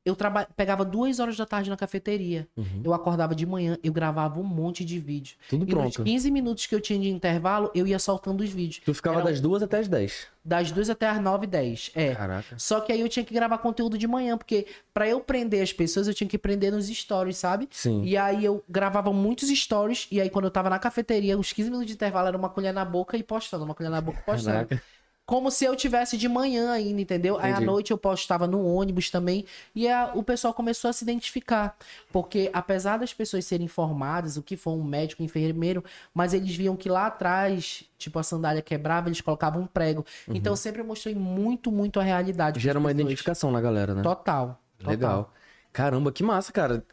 Eu 0.05 0.17
traba... 0.17 0.49
pegava 0.57 0.85
duas 0.85 1.21
horas 1.21 1.37
da 1.37 1.47
tarde 1.47 1.71
na 1.71 1.77
cafeteria. 1.77 2.49
Uhum. 2.57 2.83
Eu 2.83 2.93
acordava 2.93 3.35
de 3.35 3.47
manhã, 3.47 3.79
eu 3.85 3.93
gravava 3.93 4.41
um 4.41 4.45
monte 4.45 4.85
de 4.85 4.99
vídeo. 4.99 5.37
Tudo 5.49 5.63
E 5.63 5.75
nos 5.75 5.95
pronto. 5.95 6.05
15 6.05 6.31
minutos 6.31 6.67
que 6.67 6.75
eu 6.75 6.81
tinha 6.81 6.99
de 6.99 7.09
intervalo, 7.09 7.71
eu 7.75 7.87
ia 7.87 7.99
soltando 7.99 8.43
os 8.43 8.51
vídeos. 8.51 8.83
Tu 8.85 8.93
ficava 8.93 9.21
Era 9.21 9.27
das 9.27 9.41
duas 9.41 9.63
até 9.63 9.79
as 9.79 9.87
dez. 9.87 10.27
Das 10.45 10.73
duas 10.73 10.91
até 10.91 11.09
as 11.09 11.23
9 11.23 11.45
e 11.45 11.49
10. 11.49 11.93
É. 11.95 12.15
Caraca. 12.17 12.59
Só 12.59 12.81
que 12.81 12.93
aí 12.93 13.01
eu 13.01 13.09
tinha 13.09 13.25
que 13.25 13.33
gravar 13.33 13.59
conteúdo 13.59 13.97
de 13.97 14.09
manhã, 14.09 14.37
porque 14.37 14.67
pra 14.93 15.07
eu 15.07 15.21
prender 15.21 15.63
as 15.63 15.73
pessoas, 15.73 16.09
eu 16.09 16.15
tinha 16.15 16.29
que 16.29 16.37
prender 16.37 16.73
nos 16.73 16.89
stories, 16.89 17.37
sabe? 17.37 17.69
Sim. 17.71 18.03
E 18.03 18.17
aí 18.17 18.45
eu 18.45 18.65
gravava 18.69 19.13
muitos 19.13 19.49
stories, 19.49 20.09
e 20.11 20.21
aí 20.21 20.29
quando 20.29 20.47
eu 20.47 20.51
tava 20.51 20.69
na 20.69 20.81
cafeteria, 20.81 21.39
os 21.39 21.53
15 21.53 21.71
minutos 21.71 21.87
de 21.87 21.95
intervalo 21.95 22.27
era 22.27 22.37
uma 22.37 22.49
colher 22.49 22.75
na 22.75 22.85
boca 22.85 23.17
e 23.17 23.23
postando, 23.23 23.65
uma 23.65 23.75
colher 23.75 23.91
na 23.91 24.01
boca 24.01 24.19
e 24.19 24.23
postando. 24.23 24.67
Caraca. 24.67 24.83
Como 25.25 25.51
se 25.53 25.65
eu 25.65 25.77
tivesse 25.77 26.19
de 26.19 26.29
manhã 26.29 26.73
ainda, 26.73 27.01
entendeu? 27.01 27.39
Aí 27.39 27.45
à 27.45 27.51
Entendi. 27.53 27.67
noite 27.67 27.91
eu 27.93 27.97
postava 27.97 28.47
no 28.47 28.67
ônibus 28.67 29.09
também. 29.09 29.45
E 29.75 29.89
a- 29.89 30.11
o 30.15 30.23
pessoal 30.23 30.53
começou 30.53 30.91
a 30.91 30.93
se 30.93 31.05
identificar. 31.05 31.77
Porque 32.13 32.51
apesar 32.53 32.97
das 32.99 33.15
pessoas 33.15 33.45
serem 33.47 33.69
formadas, 33.69 34.37
o 34.37 34.43
que 34.43 34.57
for 34.57 34.73
um 34.73 34.83
médico, 34.83 35.23
um 35.23 35.25
enfermeiro, 35.25 35.83
mas 36.13 36.35
eles 36.35 36.55
viam 36.55 36.77
que 36.77 36.89
lá 36.89 37.07
atrás, 37.07 37.85
tipo, 37.97 38.19
a 38.19 38.23
sandália 38.25 38.61
quebrava, 38.61 39.09
eles 39.09 39.21
colocavam 39.21 39.63
um 39.63 39.67
prego. 39.67 40.05
Então 40.29 40.53
eu 40.55 40.57
sempre 40.57 40.83
mostrei 40.83 41.15
muito, 41.15 41.71
muito 41.71 42.01
a 42.01 42.03
realidade. 42.03 42.59
Uhum. 42.59 42.63
Gera 42.63 42.79
uma 42.81 42.89
pessoas. 42.89 43.01
identificação 43.07 43.51
na 43.53 43.61
galera, 43.61 43.95
né? 43.95 44.03
Total. 44.03 44.61
total. 44.79 44.91
Legal. 44.91 45.33
Caramba, 45.73 46.11
que 46.13 46.23
massa, 46.25 46.53
cara. 46.53 46.85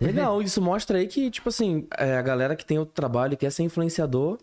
Legal, 0.00 0.42
isso 0.42 0.60
mostra 0.60 0.98
aí 0.98 1.06
que, 1.06 1.30
tipo 1.30 1.50
assim, 1.50 1.86
é, 1.96 2.16
a 2.16 2.22
galera 2.22 2.56
que 2.56 2.64
tem 2.64 2.78
outro 2.78 2.94
trabalho 2.94 3.34
e 3.34 3.36
quer 3.36 3.50
ser 3.52 3.62
influenciador, 3.62 4.38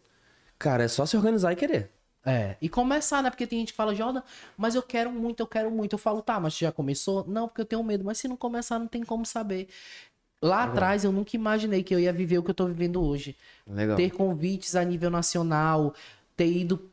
cara, 0.58 0.84
é 0.84 0.88
só 0.88 1.06
se 1.06 1.18
organizar 1.18 1.52
e 1.52 1.56
querer. 1.56 1.92
É. 2.28 2.58
E 2.62 2.68
começar, 2.68 3.24
né? 3.24 3.30
Porque 3.30 3.48
tem 3.48 3.60
gente 3.60 3.72
que 3.72 3.78
fala, 3.78 3.96
Jordan, 3.96 4.22
mas 4.58 4.76
eu 4.76 4.84
quero 4.84 5.10
muito, 5.10 5.40
eu 5.40 5.48
quero 5.48 5.72
muito. 5.72 5.94
Eu 5.94 5.98
falo, 5.98 6.22
tá, 6.22 6.38
mas 6.38 6.58
já 6.58 6.74
começou? 6.74 7.26
Não, 7.26 7.48
porque 7.48 7.62
eu 7.62 7.66
tenho 7.66 7.82
medo. 7.82 8.04
Mas 8.04 8.18
se 8.18 8.28
não 8.28 8.36
começar, 8.36 8.78
não 8.78 8.88
tem 8.88 9.02
como 9.02 9.26
saber. 9.26 9.70
Lá 10.42 10.66
atrás, 10.66 11.06
eu 11.06 11.12
nunca 11.12 11.36
imaginei 11.36 11.82
que 11.82 11.96
eu 11.96 12.00
ia 12.00 12.12
viver 12.12 12.38
o 12.38 12.44
que 12.44 12.52
eu 12.52 12.56
tô 12.56 12.68
vivendo 12.68 13.02
hoje. 13.02 13.36
Legal. 13.66 13.96
Ter 13.96 14.12
convites 14.12 14.76
a 14.76 14.84
nível 14.84 15.10
nacional, 15.10 15.96
ter 16.36 16.52
ido 16.52 16.92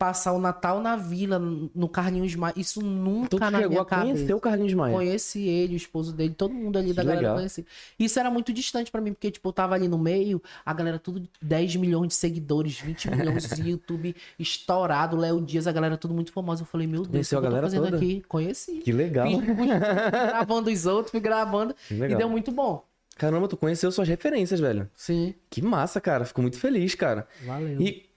passar 0.00 0.32
o 0.32 0.38
Natal 0.38 0.80
na 0.80 0.96
vila, 0.96 1.38
no 1.38 1.86
Carlinhos 1.86 2.34
Maia. 2.34 2.54
Isso 2.56 2.80
nunca 2.82 3.26
Então 3.36 3.38
tu 3.38 3.52
na 3.52 3.58
chegou 3.58 3.68
minha 3.68 3.82
a 3.82 3.84
conhecer 3.84 4.12
cabeça. 4.14 4.36
o 4.36 4.40
Carlinhos 4.40 4.72
Maia. 4.72 4.94
Conheci 4.94 5.40
ele, 5.46 5.74
o 5.74 5.76
esposo 5.76 6.10
dele, 6.14 6.32
todo 6.32 6.54
mundo 6.54 6.78
ali 6.78 6.94
da 6.94 7.02
Que 7.02 7.06
galera 7.08 7.20
legal. 7.20 7.36
conhecia. 7.36 7.66
Isso 7.98 8.18
era 8.18 8.30
muito 8.30 8.50
distante 8.50 8.90
pra 8.90 8.98
mim, 9.02 9.12
porque, 9.12 9.30
tipo, 9.30 9.46
eu 9.46 9.52
tava 9.52 9.74
ali 9.74 9.88
no 9.88 9.98
meio, 9.98 10.42
a 10.64 10.72
galera 10.72 10.98
tudo 10.98 11.28
10 11.42 11.76
milhões 11.76 12.08
de 12.08 12.14
seguidores, 12.14 12.80
20 12.80 13.10
milhões 13.10 13.46
de 13.50 13.60
YouTube 13.70 14.16
estourado, 14.38 15.18
Léo 15.18 15.38
Dias, 15.42 15.66
a 15.66 15.72
galera 15.72 15.98
tudo 15.98 16.14
muito 16.14 16.32
famosa. 16.32 16.62
Eu 16.62 16.66
falei, 16.66 16.86
meu 16.86 17.02
Deus, 17.02 17.06
o 17.06 17.10
que 17.10 17.12
Conheceu 17.12 17.36
eu 17.36 17.40
a 17.40 17.42
tô 17.42 17.48
galera 17.48 17.66
fazendo 17.66 17.84
toda? 17.84 17.96
aqui? 17.98 18.22
Conheci. 18.26 18.72
Que 18.78 18.92
legal. 18.92 19.26
Fiz- 19.28 19.44
fui 19.56 19.66
gravando 19.68 20.70
os 20.70 20.86
outros, 20.86 21.10
fui 21.10 21.20
gravando, 21.20 21.76
e 21.90 22.14
deu 22.16 22.28
muito 22.30 22.50
bom. 22.50 22.82
Caramba, 23.18 23.46
tu 23.48 23.56
conheceu 23.58 23.92
suas 23.92 24.08
referências, 24.08 24.58
velho. 24.60 24.88
Sim, 24.96 25.34
Que 25.50 25.60
massa, 25.60 26.00
cara. 26.00 26.24
Fico 26.24 26.40
muito 26.40 26.58
feliz, 26.58 26.94
cara. 26.94 27.28
valeu. 27.44 27.78
E 27.78 28.08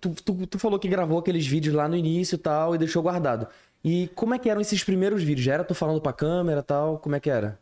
tu, 0.00 0.10
tu, 0.10 0.46
tu 0.46 0.58
falou 0.58 0.78
que 0.78 0.88
gravou 0.88 1.18
aqueles 1.18 1.46
vídeos 1.46 1.74
lá 1.74 1.88
no 1.88 1.96
início 1.96 2.36
e 2.36 2.38
tal 2.38 2.74
e 2.74 2.78
deixou 2.78 3.02
guardado. 3.02 3.48
E 3.84 4.08
como 4.14 4.34
é 4.34 4.38
que 4.38 4.50
eram 4.50 4.60
esses 4.60 4.82
primeiros 4.82 5.22
vídeos? 5.22 5.44
Já 5.44 5.54
era 5.54 5.64
tu 5.64 5.74
falando 5.74 6.00
pra 6.00 6.12
câmera 6.12 6.60
e 6.60 6.64
tal? 6.64 6.98
Como 6.98 7.14
é 7.14 7.20
que 7.20 7.30
era? 7.30 7.58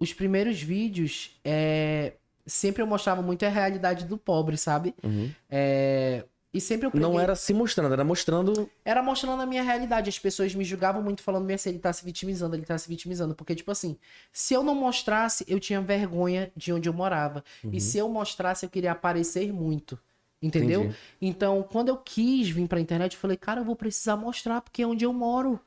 Os 0.00 0.12
primeiros 0.12 0.62
vídeos, 0.62 1.38
é... 1.44 2.12
sempre 2.46 2.82
eu 2.82 2.86
mostrava 2.86 3.20
muito 3.20 3.44
a 3.44 3.48
realidade 3.48 4.06
do 4.06 4.16
pobre, 4.16 4.56
sabe? 4.56 4.94
Uhum. 5.02 5.30
É, 5.50 6.24
E 6.52 6.60
sempre 6.60 6.86
eu 6.86 6.92
Não 6.94 7.20
era 7.20 7.36
se 7.36 7.52
mostrando, 7.52 7.92
era 7.92 8.04
mostrando. 8.04 8.70
Era 8.84 9.02
mostrando 9.02 9.42
a 9.42 9.46
minha 9.46 9.62
realidade. 9.62 10.08
As 10.08 10.18
pessoas 10.18 10.54
me 10.54 10.64
julgavam 10.64 11.02
muito 11.02 11.22
falando, 11.22 11.44
Mercedes, 11.44 11.74
ele 11.74 11.82
tá 11.82 11.92
se 11.92 12.04
vitimizando, 12.04 12.56
ele 12.56 12.64
tá 12.64 12.78
se 12.78 12.88
vitimizando. 12.88 13.34
Porque, 13.34 13.54
tipo 13.54 13.70
assim, 13.70 13.98
se 14.32 14.54
eu 14.54 14.62
não 14.62 14.74
mostrasse, 14.74 15.44
eu 15.46 15.60
tinha 15.60 15.80
vergonha 15.80 16.50
de 16.56 16.72
onde 16.72 16.88
eu 16.88 16.92
morava. 16.92 17.44
Uhum. 17.62 17.70
E 17.72 17.80
se 17.80 17.98
eu 17.98 18.08
mostrasse, 18.08 18.64
eu 18.64 18.70
queria 18.70 18.92
aparecer 18.92 19.52
muito. 19.52 19.98
Entendeu? 20.40 20.82
Entendi. 20.82 20.96
Então, 21.20 21.62
quando 21.70 21.88
eu 21.88 21.96
quis 21.96 22.48
vir 22.48 22.68
pra 22.68 22.80
internet, 22.80 23.14
eu 23.14 23.18
falei, 23.20 23.36
cara, 23.36 23.60
eu 23.60 23.64
vou 23.64 23.74
precisar 23.74 24.16
mostrar, 24.16 24.60
porque 24.60 24.82
é 24.82 24.86
onde 24.86 25.04
eu 25.04 25.12
moro. 25.12 25.58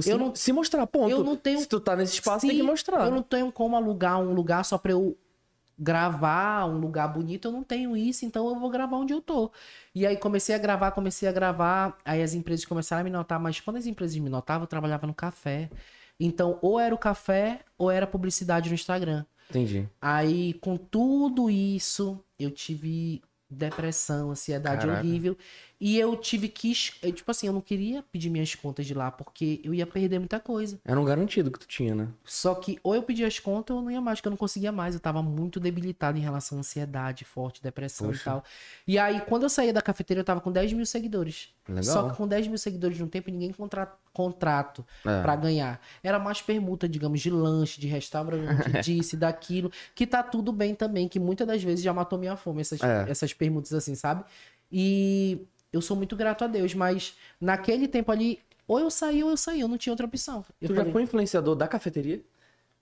Se, 0.00 0.10
Eu 0.10 0.18
não- 0.18 0.34
se 0.34 0.52
mostrar, 0.52 0.86
ponto. 0.86 1.10
eu 1.10 1.24
não 1.24 1.36
tenho- 1.36 1.58
Se 1.58 1.66
tu 1.68 1.80
tá 1.80 1.96
nesse 1.96 2.14
espaço, 2.14 2.42
tem 2.46 2.50
Sim, 2.50 2.56
que 2.58 2.62
mostrar. 2.62 3.04
Eu 3.04 3.10
não 3.10 3.22
tenho 3.22 3.50
como 3.50 3.76
alugar 3.76 4.20
um 4.20 4.32
lugar 4.32 4.64
só 4.64 4.78
pra 4.78 4.92
eu 4.92 5.16
gravar 5.78 6.66
um 6.66 6.78
lugar 6.78 7.08
bonito, 7.08 7.48
eu 7.48 7.52
não 7.52 7.64
tenho 7.64 7.96
isso, 7.96 8.24
então 8.24 8.48
eu 8.48 8.54
vou 8.58 8.70
gravar 8.70 8.96
onde 8.96 9.12
eu 9.12 9.20
tô. 9.20 9.50
E 9.94 10.06
aí 10.06 10.16
comecei 10.16 10.54
a 10.54 10.58
gravar, 10.58 10.92
comecei 10.92 11.28
a 11.28 11.32
gravar, 11.32 11.98
aí 12.04 12.22
as 12.22 12.32
empresas 12.34 12.64
começaram 12.64 13.00
a 13.00 13.04
me 13.04 13.10
notar, 13.10 13.40
mas 13.40 13.58
quando 13.60 13.76
as 13.78 13.86
empresas 13.86 14.16
me 14.16 14.30
notavam, 14.30 14.62
eu 14.62 14.68
trabalhava 14.68 15.06
no 15.06 15.14
café. 15.14 15.68
Então, 16.18 16.58
ou 16.62 16.78
era 16.78 16.94
o 16.94 16.98
café, 16.98 17.60
ou 17.76 17.90
era 17.90 18.06
publicidade 18.06 18.68
no 18.68 18.74
Instagram. 18.74 19.24
Entendi. 19.50 19.88
Aí, 20.00 20.54
com 20.54 20.76
tudo 20.76 21.50
isso, 21.50 22.20
eu 22.38 22.50
tive 22.52 23.20
depressão, 23.54 24.30
ansiedade 24.30 24.86
Caraca. 24.86 25.00
horrível. 25.00 25.36
E 25.80 25.98
eu 25.98 26.16
tive 26.16 26.48
que. 26.48 26.72
eu, 27.02 27.12
Tipo 27.12 27.30
assim, 27.30 27.46
eu 27.46 27.52
não 27.52 27.60
queria 27.60 28.02
pedir 28.10 28.30
minhas 28.30 28.54
contas 28.54 28.86
de 28.86 28.94
lá, 28.94 29.10
porque 29.10 29.60
eu 29.64 29.74
ia 29.74 29.86
perder 29.86 30.18
muita 30.18 30.38
coisa. 30.40 30.78
Era 30.84 30.98
um 31.00 31.04
garantido 31.04 31.50
que 31.50 31.58
tu 31.58 31.66
tinha, 31.66 31.94
né? 31.94 32.08
Só 32.24 32.54
que 32.54 32.78
ou 32.82 32.94
eu 32.94 33.02
pedia 33.02 33.26
as 33.26 33.38
contas 33.38 33.74
ou 33.74 33.80
eu 33.80 33.84
não 33.84 33.90
ia 33.90 34.00
mais, 34.00 34.18
porque 34.18 34.28
eu 34.28 34.30
não 34.30 34.36
conseguia 34.36 34.70
mais. 34.72 34.94
Eu 34.94 35.00
tava 35.00 35.22
muito 35.22 35.58
debilitado 35.60 36.16
em 36.16 36.20
relação 36.20 36.56
à 36.56 36.60
ansiedade 36.60 37.24
forte, 37.24 37.62
depressão 37.62 38.06
Poxa. 38.08 38.20
e 38.20 38.24
tal. 38.24 38.44
E 38.86 38.98
aí, 38.98 39.20
quando 39.22 39.42
eu 39.42 39.48
saía 39.50 39.72
da 39.72 39.82
cafeteira, 39.82 40.20
eu 40.20 40.24
tava 40.24 40.40
com 40.40 40.50
10 40.52 40.72
mil 40.72 40.86
seguidores. 40.86 41.48
Legal. 41.68 41.82
Só 41.84 42.08
que 42.08 42.16
com 42.16 42.26
10 42.28 42.46
mil 42.48 42.58
seguidores 42.58 42.96
de 42.96 43.02
um 43.02 43.08
tempo, 43.08 43.30
ninguém 43.30 43.52
contra... 43.52 43.92
contrato 44.12 44.84
É. 45.04 45.22
pra 45.22 45.34
ganhar. 45.36 45.80
Era 46.02 46.18
mais 46.18 46.40
permuta, 46.40 46.88
digamos, 46.88 47.20
de 47.20 47.30
lanche, 47.30 47.80
de 47.80 47.88
restaurante, 47.88 48.70
disso, 48.82 49.16
daquilo. 49.16 49.72
Que 49.94 50.06
tá 50.06 50.22
tudo 50.22 50.52
bem 50.52 50.74
também, 50.74 51.08
que 51.08 51.18
muitas 51.18 51.46
das 51.46 51.62
vezes 51.62 51.84
já 51.84 51.92
matou 51.92 52.18
minha 52.18 52.36
fome, 52.36 52.60
essas, 52.60 52.80
É. 52.82 53.06
essas 53.10 53.32
permutas 53.32 53.72
assim, 53.72 53.94
sabe? 53.94 54.24
E 54.72 55.46
eu 55.74 55.82
sou 55.82 55.96
muito 55.96 56.14
grato 56.14 56.44
a 56.44 56.46
Deus, 56.46 56.72
mas 56.74 57.16
naquele 57.40 57.88
tempo 57.88 58.12
ali, 58.12 58.38
ou 58.66 58.78
eu 58.78 58.90
saí 58.90 59.22
ou 59.24 59.30
eu 59.30 59.36
saí, 59.36 59.60
eu 59.60 59.68
não 59.68 59.76
tinha 59.76 59.92
outra 59.92 60.06
opção. 60.06 60.44
Eu 60.60 60.68
Tu 60.68 60.74
já 60.74 60.84
foi 60.84 61.02
influenciador 61.02 61.56
da 61.56 61.66
cafeteria? 61.66 62.22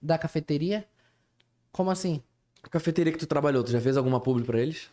da 0.01 0.19
cafeteria? 0.19 0.85
Como 1.71 1.91
assim? 1.91 2.21
A 2.63 2.69
cafeteria 2.69 3.13
que 3.13 3.19
tu 3.19 3.27
trabalhou, 3.27 3.63
tu 3.65 3.71
já 3.71 3.81
fez 3.81 3.97
alguma 3.97 4.21
publi 4.21 4.45
pra 4.45 4.61
eles? 4.61 4.91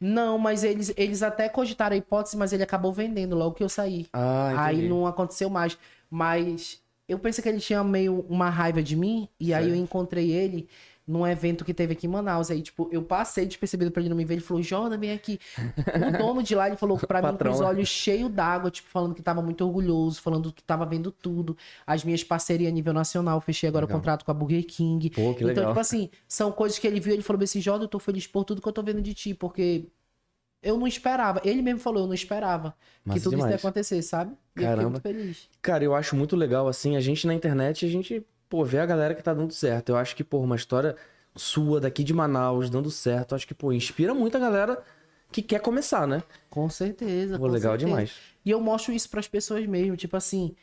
Não, 0.00 0.38
mas 0.38 0.64
eles, 0.64 0.92
eles 0.96 1.22
até 1.22 1.48
cogitaram 1.48 1.94
a 1.94 1.98
hipótese, 1.98 2.36
mas 2.36 2.52
ele 2.52 2.62
acabou 2.62 2.92
vendendo 2.92 3.36
logo 3.36 3.54
que 3.54 3.62
eu 3.62 3.68
saí. 3.68 4.06
Ah, 4.12 4.48
aí 4.64 4.88
não 4.88 5.06
aconteceu 5.06 5.50
mais. 5.50 5.76
Mas 6.10 6.80
eu 7.08 7.18
pensei 7.18 7.42
que 7.42 7.48
ele 7.48 7.60
tinha 7.60 7.82
meio 7.84 8.20
uma 8.28 8.48
raiva 8.48 8.82
de 8.82 8.96
mim, 8.96 9.28
e 9.38 9.52
aí 9.52 9.64
eu 9.68 9.74
Certo. 9.74 9.82
encontrei 9.84 10.30
ele 10.30 10.68
num 11.06 11.26
evento 11.26 11.64
que 11.64 11.74
teve 11.74 11.92
aqui 11.92 12.06
em 12.06 12.10
Manaus. 12.10 12.50
Aí, 12.50 12.62
tipo, 12.62 12.88
eu 12.90 13.02
passei 13.02 13.44
despercebido 13.44 13.90
pra 13.90 14.00
ele 14.00 14.08
não 14.08 14.16
me 14.16 14.24
ver. 14.24 14.34
Ele 14.34 14.40
falou, 14.40 14.62
Jordan, 14.62 14.98
vem 14.98 15.12
aqui. 15.12 15.38
O 15.58 16.18
dono 16.18 16.42
de 16.42 16.54
lá, 16.54 16.66
ele 16.66 16.76
falou 16.76 16.98
pra 16.98 17.20
mim 17.30 17.36
com 17.36 17.50
os 17.50 17.60
né? 17.60 17.66
olhos 17.66 17.88
cheios 17.88 18.30
d'água, 18.30 18.70
tipo, 18.70 18.88
falando 18.88 19.14
que 19.14 19.22
tava 19.22 19.42
muito 19.42 19.64
orgulhoso, 19.64 20.20
falando 20.20 20.52
que 20.52 20.62
tava 20.62 20.86
vendo 20.86 21.10
tudo. 21.12 21.56
As 21.86 22.04
minhas 22.04 22.24
parcerias 22.24 22.70
a 22.70 22.74
nível 22.74 22.92
nacional, 22.92 23.40
fechei 23.40 23.68
agora 23.68 23.84
Legal. 23.84 23.96
o 23.96 24.00
contrato 24.00 24.24
com 24.24 24.30
a 24.30 24.34
Burger 24.34 24.64
King. 24.66 25.10
Pô, 25.10 25.34
que 25.34 25.44
então, 25.44 25.48
legal. 25.48 25.66
tipo 25.68 25.80
assim, 25.80 26.10
são 26.26 26.50
coisas 26.50 26.78
que 26.78 26.86
ele 26.86 27.00
viu, 27.00 27.12
ele 27.12 27.22
falou 27.22 27.42
assim, 27.42 27.60
Jordan, 27.60 27.84
eu 27.84 27.88
tô 27.88 27.98
feliz 27.98 28.26
por 28.26 28.44
tudo 28.44 28.62
que 28.62 28.68
eu 28.68 28.72
tô 28.72 28.82
vendo 28.82 29.02
de 29.02 29.12
ti, 29.12 29.34
porque 29.34 29.86
eu 30.62 30.78
não 30.78 30.86
esperava. 30.86 31.40
Ele 31.44 31.60
mesmo 31.60 31.80
falou, 31.80 32.04
eu 32.04 32.06
não 32.06 32.14
esperava 32.14 32.74
Massa 33.04 33.18
que 33.18 33.22
tudo 33.22 33.34
isso 33.34 33.36
demais. 33.36 33.50
ia 33.50 33.56
acontecer, 33.56 34.00
sabe? 34.02 34.30
E 34.56 34.62
eu 34.62 34.66
fiquei 34.68 34.68
Caramba. 34.68 34.90
muito 34.90 35.02
feliz. 35.02 35.50
Cara, 35.60 35.84
eu 35.84 35.94
acho 35.94 36.16
muito 36.16 36.34
legal, 36.34 36.66
assim, 36.66 36.96
a 36.96 37.00
gente 37.00 37.26
na 37.26 37.34
internet, 37.34 37.84
a 37.84 37.88
gente, 37.88 38.24
pô, 38.54 38.64
vê 38.64 38.78
a 38.78 38.86
galera 38.86 39.16
que 39.16 39.22
tá 39.22 39.34
dando 39.34 39.52
certo. 39.52 39.88
Eu 39.88 39.96
acho 39.96 40.14
que, 40.14 40.22
pô, 40.22 40.38
uma 40.38 40.54
história 40.54 40.94
sua 41.34 41.80
daqui 41.80 42.04
de 42.04 42.14
Manaus 42.14 42.70
dando 42.70 42.88
certo, 42.88 43.32
eu 43.32 43.36
acho 43.36 43.48
que, 43.48 43.52
pô, 43.54 43.72
inspira 43.72 44.14
muito 44.14 44.36
a 44.36 44.40
galera 44.40 44.80
que 45.32 45.42
quer 45.42 45.58
começar, 45.60 46.06
né? 46.06 46.22
Com 46.48 46.70
certeza. 46.70 47.36
Pô, 47.36 47.46
com 47.46 47.50
legal 47.50 47.72
certeza. 47.72 47.88
demais. 47.90 48.12
E 48.44 48.52
eu 48.52 48.60
mostro 48.60 48.92
isso 48.92 49.10
pras 49.10 49.26
pessoas 49.26 49.66
mesmo, 49.66 49.96
tipo 49.96 50.16
assim, 50.16 50.54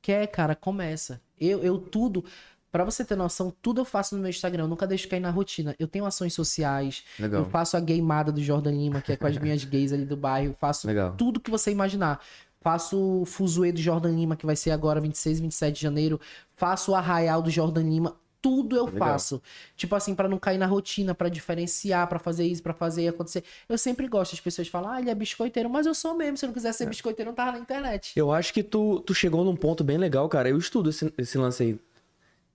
quer, 0.00 0.28
cara, 0.28 0.54
começa. 0.54 1.20
Eu, 1.40 1.60
eu 1.64 1.76
tudo, 1.76 2.24
Pra 2.70 2.84
você 2.84 3.04
ter 3.04 3.16
noção, 3.16 3.52
tudo 3.60 3.80
eu 3.80 3.84
faço 3.84 4.14
no 4.14 4.20
meu 4.20 4.30
Instagram, 4.30 4.62
eu 4.62 4.68
nunca 4.68 4.86
deixo 4.86 5.08
cair 5.08 5.18
na 5.18 5.30
rotina. 5.30 5.74
Eu 5.76 5.88
tenho 5.88 6.04
ações 6.06 6.32
sociais, 6.32 7.02
Legal. 7.18 7.42
eu 7.42 7.50
faço 7.50 7.76
a 7.76 7.80
gameada 7.80 8.30
do 8.30 8.40
Jordan 8.40 8.70
Lima, 8.70 9.02
que 9.02 9.10
é 9.10 9.16
com 9.16 9.26
as 9.26 9.36
minhas 9.36 9.64
gays 9.66 9.92
ali 9.92 10.04
do 10.04 10.16
bairro, 10.16 10.52
eu 10.52 10.54
faço 10.54 10.86
Legal. 10.86 11.16
tudo 11.16 11.40
que 11.40 11.50
você 11.50 11.72
imaginar. 11.72 12.20
Faço 12.60 13.22
o 13.22 13.24
Fuzuê 13.24 13.72
do 13.72 13.80
Jordan 13.80 14.10
Lima, 14.10 14.36
que 14.36 14.44
vai 14.44 14.54
ser 14.54 14.70
agora 14.70 15.00
26 15.00 15.38
e 15.38 15.42
27 15.42 15.76
de 15.76 15.82
janeiro. 15.82 16.20
Faço 16.56 16.92
o 16.92 16.94
Arraial 16.94 17.40
do 17.40 17.50
Jordan 17.50 17.82
Lima. 17.82 18.16
Tudo 18.42 18.76
eu 18.76 18.86
Legal. 18.86 18.98
faço. 18.98 19.42
Tipo 19.76 19.94
assim, 19.94 20.14
pra 20.14 20.28
não 20.28 20.38
cair 20.38 20.58
na 20.58 20.66
rotina, 20.66 21.14
pra 21.14 21.28
diferenciar, 21.28 22.06
pra 22.06 22.18
fazer 22.18 22.46
isso, 22.46 22.62
pra 22.62 22.72
fazer 22.72 23.08
acontecer. 23.08 23.44
Eu 23.68 23.76
sempre 23.76 24.08
gosto. 24.08 24.34
As 24.34 24.40
pessoas 24.40 24.68
falam, 24.68 24.90
ah, 24.90 25.00
ele 25.00 25.10
é 25.10 25.14
biscoiteiro, 25.14 25.68
mas 25.68 25.86
eu 25.86 25.94
sou 25.94 26.14
mesmo. 26.14 26.36
Se 26.36 26.44
eu 26.44 26.48
não 26.48 26.54
quiser 26.54 26.72
ser 26.72 26.86
biscoiteiro, 26.86 27.28
eu 27.28 27.32
não 27.32 27.36
tava 27.36 27.52
na 27.52 27.58
internet. 27.58 28.12
Eu 28.16 28.32
acho 28.32 28.52
que 28.52 28.62
tu, 28.62 29.00
tu 29.00 29.14
chegou 29.14 29.44
num 29.44 29.56
ponto 29.56 29.82
bem 29.84 29.98
legal, 29.98 30.28
cara. 30.28 30.48
Eu 30.48 30.58
estudo 30.58 30.90
esse, 30.90 31.12
esse 31.18 31.36
lance 31.36 31.62
aí. 31.62 31.80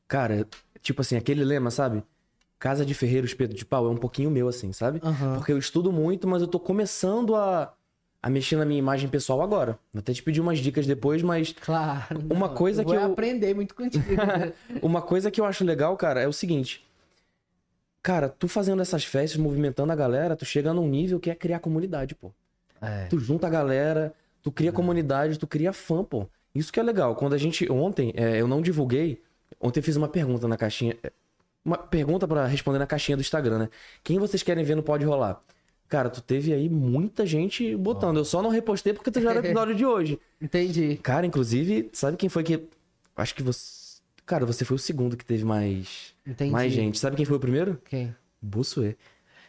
Cara, 0.07 0.47
tipo 0.81 1.01
assim, 1.01 1.15
aquele 1.17 1.43
lema, 1.43 1.71
sabe? 1.71 2.03
Casa 2.59 2.85
de 2.85 2.93
ferreiro, 2.93 3.25
espeto 3.25 3.53
de 3.53 3.65
pau, 3.65 3.85
é 3.87 3.89
um 3.89 3.97
pouquinho 3.97 4.31
meu, 4.31 4.47
assim, 4.47 4.71
sabe? 4.71 4.99
Aham. 5.03 5.35
Porque 5.35 5.51
eu 5.51 5.57
estudo 5.57 5.91
muito, 5.91 6.27
mas 6.27 6.41
eu 6.41 6.47
tô 6.47 6.59
começando 6.59 7.35
a, 7.35 7.73
a 8.25 8.29
mexer 8.31 8.55
na 8.55 8.65
minha 8.65 8.79
imagem 8.79 9.07
pessoal 9.07 9.39
agora. 9.43 9.77
Vou 9.93 9.99
até 9.99 10.11
te 10.11 10.23
pedir 10.23 10.41
umas 10.41 10.57
dicas 10.57 10.87
depois, 10.87 11.21
mas 11.21 11.53
Claro. 11.61 12.19
Uma 12.27 12.47
não, 12.47 12.55
coisa 12.55 12.81
eu 12.81 12.85
vou 12.85 12.95
que 12.95 12.99
eu- 12.99 13.11
aprender 13.11 13.53
muito 13.53 13.75
contigo. 13.75 14.03
né? 14.15 14.51
uma 14.81 14.99
coisa 14.99 15.29
que 15.29 15.39
eu 15.39 15.45
acho 15.45 15.63
legal, 15.63 15.95
cara, 15.95 16.19
é 16.21 16.27
o 16.27 16.33
seguinte. 16.33 16.83
Cara, 18.01 18.27
tu 18.29 18.47
fazendo 18.47 18.81
essas 18.81 19.03
festas, 19.03 19.39
movimentando 19.39 19.91
a 19.91 19.95
galera, 19.95 20.35
tu 20.35 20.43
chega 20.45 20.73
num 20.73 20.87
nível 20.87 21.19
que 21.19 21.29
é 21.29 21.35
criar 21.35 21.59
comunidade, 21.59 22.15
pô. 22.15 22.31
é. 22.81 23.05
Tu 23.07 23.19
junta 23.19 23.47
a 23.47 23.49
galera, 23.49 24.13
tu 24.41 24.51
cria 24.51 24.71
comunidade, 24.71 25.37
tu 25.39 25.45
cria 25.47 25.71
fã, 25.73 26.03
pô. 26.03 26.27
Isso 26.53 26.71
que 26.73 26.79
é 26.79 26.83
legal. 26.83 27.15
Quando 27.15 27.33
a 27.33 27.37
gente. 27.37 27.71
Ontem, 27.71 28.11
é, 28.15 28.39
eu 28.41 28.47
não 28.47 28.61
divulguei. 28.61 29.21
Ontem 29.61 29.79
eu 29.79 29.83
fiz 29.83 29.95
uma 29.95 30.07
pergunta 30.07 30.47
na 30.47 30.55
caixinha. 30.57 30.95
é, 31.03 31.11
Uma 31.63 31.77
pergunta 31.77 32.27
pra 32.27 32.45
responder 32.47 32.79
na 32.79 32.87
caixinha 32.87 33.17
do 33.17 33.21
Instagram, 33.21 33.59
né? 33.59 33.69
Quem 34.03 34.17
vocês 34.19 34.41
querem 34.43 34.63
ver 34.63 34.75
no 34.75 34.83
Pode 34.83 35.03
Rolar? 35.05 35.41
Cara, 35.87 36.09
tu 36.09 36.21
teve 36.21 36.51
aí 36.53 36.67
muita 36.67 37.25
gente 37.25 37.75
botando. 37.75 38.17
Eu 38.17 38.25
só 38.25 38.41
não 38.41 38.49
repostei 38.49 38.91
porque 38.93 39.11
tu 39.11 39.21
já 39.21 39.29
era 39.31 39.39
o 39.41 39.43
episódio 39.45 39.75
de 39.75 39.85
hoje. 39.85 40.19
Entendi. 40.41 40.99
Cara, 41.03 41.25
inclusive, 41.25 41.89
sabe 41.93 42.17
quem 42.17 42.27
foi 42.29 42.43
que. 42.43 42.63
Acho 43.15 43.35
que 43.35 43.43
você. 43.43 43.85
Cara, 44.25 44.45
você 44.45 44.65
foi 44.65 44.75
o 44.75 44.79
segundo 44.79 45.15
que 45.15 45.23
teve 45.23 45.45
mais. 45.45 46.13
Entendi. 46.25 46.51
Mais 46.51 46.73
gente. 46.73 46.97
Sabe 46.97 47.15
quem 47.15 47.25
foi 47.25 47.37
o 47.37 47.39
primeiro? 47.39 47.79
Quem? 47.87 48.13
Bussuê. 48.41 48.95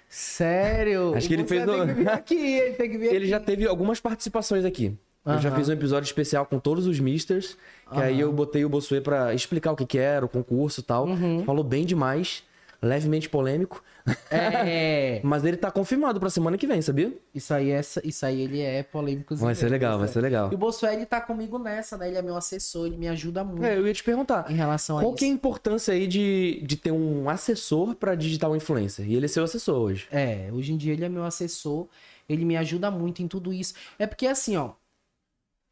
Sério? 0.08 1.14
Acho 1.16 1.26
que 1.28 1.34
ele 1.34 1.46
fez 1.46 1.64
tem 1.64 1.86
que 1.86 1.92
vir 1.94 2.08
aqui, 2.08 2.34
ele 2.34 2.72
tem 2.74 2.90
que 2.90 2.98
vir 2.98 3.06
Ele 3.06 3.16
aqui. 3.16 3.26
já 3.28 3.40
teve 3.40 3.66
algumas 3.66 4.00
participações 4.00 4.64
aqui. 4.64 4.96
Eu 5.24 5.38
já 5.40 5.48
Aham. 5.48 5.58
fiz 5.58 5.68
um 5.68 5.72
episódio 5.72 6.06
especial 6.06 6.46
com 6.46 6.58
todos 6.60 6.86
os 6.86 7.00
misters. 7.00 7.56
Que 7.92 8.00
aí 8.00 8.12
Aham. 8.14 8.20
eu 8.22 8.32
botei 8.32 8.64
o 8.64 8.68
Bossuê 8.68 9.00
pra 9.00 9.34
explicar 9.34 9.72
o 9.72 9.76
que, 9.76 9.84
que 9.84 9.98
era, 9.98 10.24
o 10.24 10.28
concurso 10.28 10.80
e 10.80 10.82
tal. 10.84 11.06
Uhum. 11.08 11.44
Falou 11.44 11.64
bem 11.64 11.84
demais. 11.84 12.44
Levemente 12.86 13.28
polêmico. 13.28 13.82
É. 14.30 15.20
Mas 15.24 15.44
ele 15.44 15.56
tá 15.56 15.70
confirmado 15.70 16.20
pra 16.20 16.30
semana 16.30 16.56
que 16.56 16.66
vem, 16.66 16.80
sabia? 16.80 17.12
Isso 17.34 17.52
aí, 17.52 17.70
é, 17.70 17.80
isso 18.04 18.24
aí 18.26 18.40
ele 18.40 18.60
é 18.60 18.82
polêmico. 18.82 19.34
Vai 19.34 19.54
ser 19.54 19.68
legal, 19.68 19.98
vai 19.98 20.06
ser 20.08 20.20
legal. 20.20 20.50
E 20.52 20.54
o 20.54 20.58
Bolsonaro, 20.58 20.96
ele 20.98 21.06
tá 21.06 21.20
comigo 21.20 21.58
nessa, 21.58 21.96
né? 21.96 22.08
Ele 22.08 22.16
é 22.18 22.22
meu 22.22 22.36
assessor, 22.36 22.86
ele 22.86 22.96
me 22.96 23.08
ajuda 23.08 23.42
muito 23.42 23.64
É, 23.64 23.76
eu 23.76 23.86
ia 23.86 23.92
te 23.92 24.04
perguntar. 24.04 24.50
em 24.50 24.54
relação 24.54 24.98
a 24.98 25.00
Qual 25.02 25.10
isso. 25.10 25.18
que 25.18 25.24
é 25.24 25.28
a 25.28 25.30
importância 25.32 25.92
aí 25.94 26.06
de, 26.06 26.62
de 26.64 26.76
ter 26.76 26.92
um 26.92 27.28
assessor 27.28 27.94
pra 27.96 28.14
digital 28.14 28.54
influencer? 28.54 29.08
E 29.08 29.14
ele 29.16 29.24
é 29.26 29.28
seu 29.28 29.42
assessor 29.42 29.76
hoje. 29.76 30.06
É, 30.10 30.48
hoje 30.52 30.72
em 30.72 30.76
dia 30.76 30.92
ele 30.92 31.04
é 31.04 31.08
meu 31.08 31.24
assessor, 31.24 31.88
ele 32.28 32.44
me 32.44 32.56
ajuda 32.56 32.90
muito 32.90 33.22
em 33.22 33.28
tudo 33.28 33.52
isso. 33.52 33.74
É 33.98 34.06
porque 34.06 34.26
assim, 34.26 34.56
ó, 34.56 34.70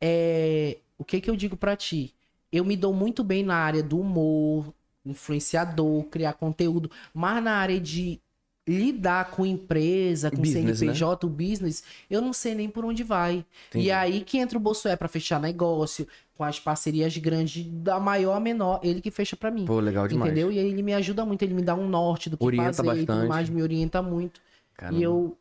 é, 0.00 0.78
o 0.98 1.04
que 1.04 1.20
que 1.20 1.30
eu 1.30 1.36
digo 1.36 1.56
pra 1.56 1.76
ti? 1.76 2.14
Eu 2.52 2.64
me 2.64 2.76
dou 2.76 2.92
muito 2.92 3.22
bem 3.24 3.42
na 3.42 3.56
área 3.56 3.82
do 3.82 3.98
humor, 3.98 4.72
influenciador, 5.04 6.04
criar 6.04 6.34
conteúdo, 6.34 6.90
mas 7.12 7.42
na 7.42 7.52
área 7.52 7.80
de 7.80 8.20
lidar 8.66 9.30
com 9.30 9.44
empresa, 9.44 10.30
com 10.30 10.38
Business, 10.38 10.64
né? 10.64 10.74
CNPJ, 10.74 11.26
o 11.26 11.28
business, 11.28 11.84
eu 12.08 12.22
não 12.22 12.32
sei 12.32 12.54
nem 12.54 12.68
por 12.68 12.84
onde 12.84 13.02
vai. 13.02 13.44
Entendi. 13.68 13.86
E 13.86 13.90
aí 13.90 14.22
que 14.22 14.38
entra 14.38 14.56
o 14.56 14.60
Bolsonaro 14.60 14.98
pra 14.98 15.06
fechar 15.08 15.38
negócio, 15.38 16.08
com 16.34 16.42
as 16.42 16.58
parcerias 16.58 17.16
grandes, 17.16 17.64
da 17.66 18.00
maior 18.00 18.34
a 18.34 18.40
menor, 18.40 18.80
ele 18.82 19.00
que 19.00 19.10
fecha 19.10 19.36
pra 19.36 19.50
mim. 19.50 19.66
Pô, 19.66 19.78
legal 19.80 20.08
demais. 20.08 20.32
Entendeu? 20.32 20.50
E 20.50 20.58
aí 20.58 20.66
ele 20.66 20.82
me 20.82 20.94
ajuda 20.94 21.24
muito, 21.24 21.42
ele 21.42 21.54
me 21.54 21.62
dá 21.62 21.74
um 21.74 21.86
norte 21.88 22.30
do 22.30 22.36
que 22.38 22.44
Orienta 22.44 22.82
fazer 22.82 23.02
e 23.02 23.06
tudo 23.06 23.06
bastante. 23.06 23.28
mais, 23.28 23.48
me 23.50 23.62
orienta 23.62 24.02
muito. 24.02 24.40
Caramba. 24.74 24.98
E 24.98 25.02
eu 25.02 25.36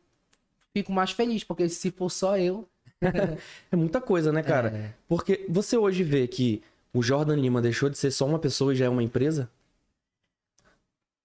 fico 0.72 0.92
mais 0.92 1.10
feliz, 1.10 1.42
porque 1.42 1.68
se 1.68 1.90
for 1.90 2.10
só 2.10 2.36
eu. 2.38 2.68
É 3.72 3.76
muita 3.76 4.00
coisa, 4.00 4.32
né, 4.32 4.42
cara? 4.42 4.68
É. 4.68 4.94
Porque 5.08 5.44
você 5.48 5.76
hoje 5.76 6.02
vê 6.02 6.26
que 6.26 6.62
o 6.94 7.02
Jordan 7.02 7.36
Lima 7.36 7.60
deixou 7.60 7.90
de 7.90 7.98
ser 7.98 8.10
só 8.10 8.26
uma 8.26 8.38
pessoa 8.38 8.72
e 8.72 8.76
já 8.76 8.86
é 8.86 8.88
uma 8.88 9.02
empresa? 9.02 9.50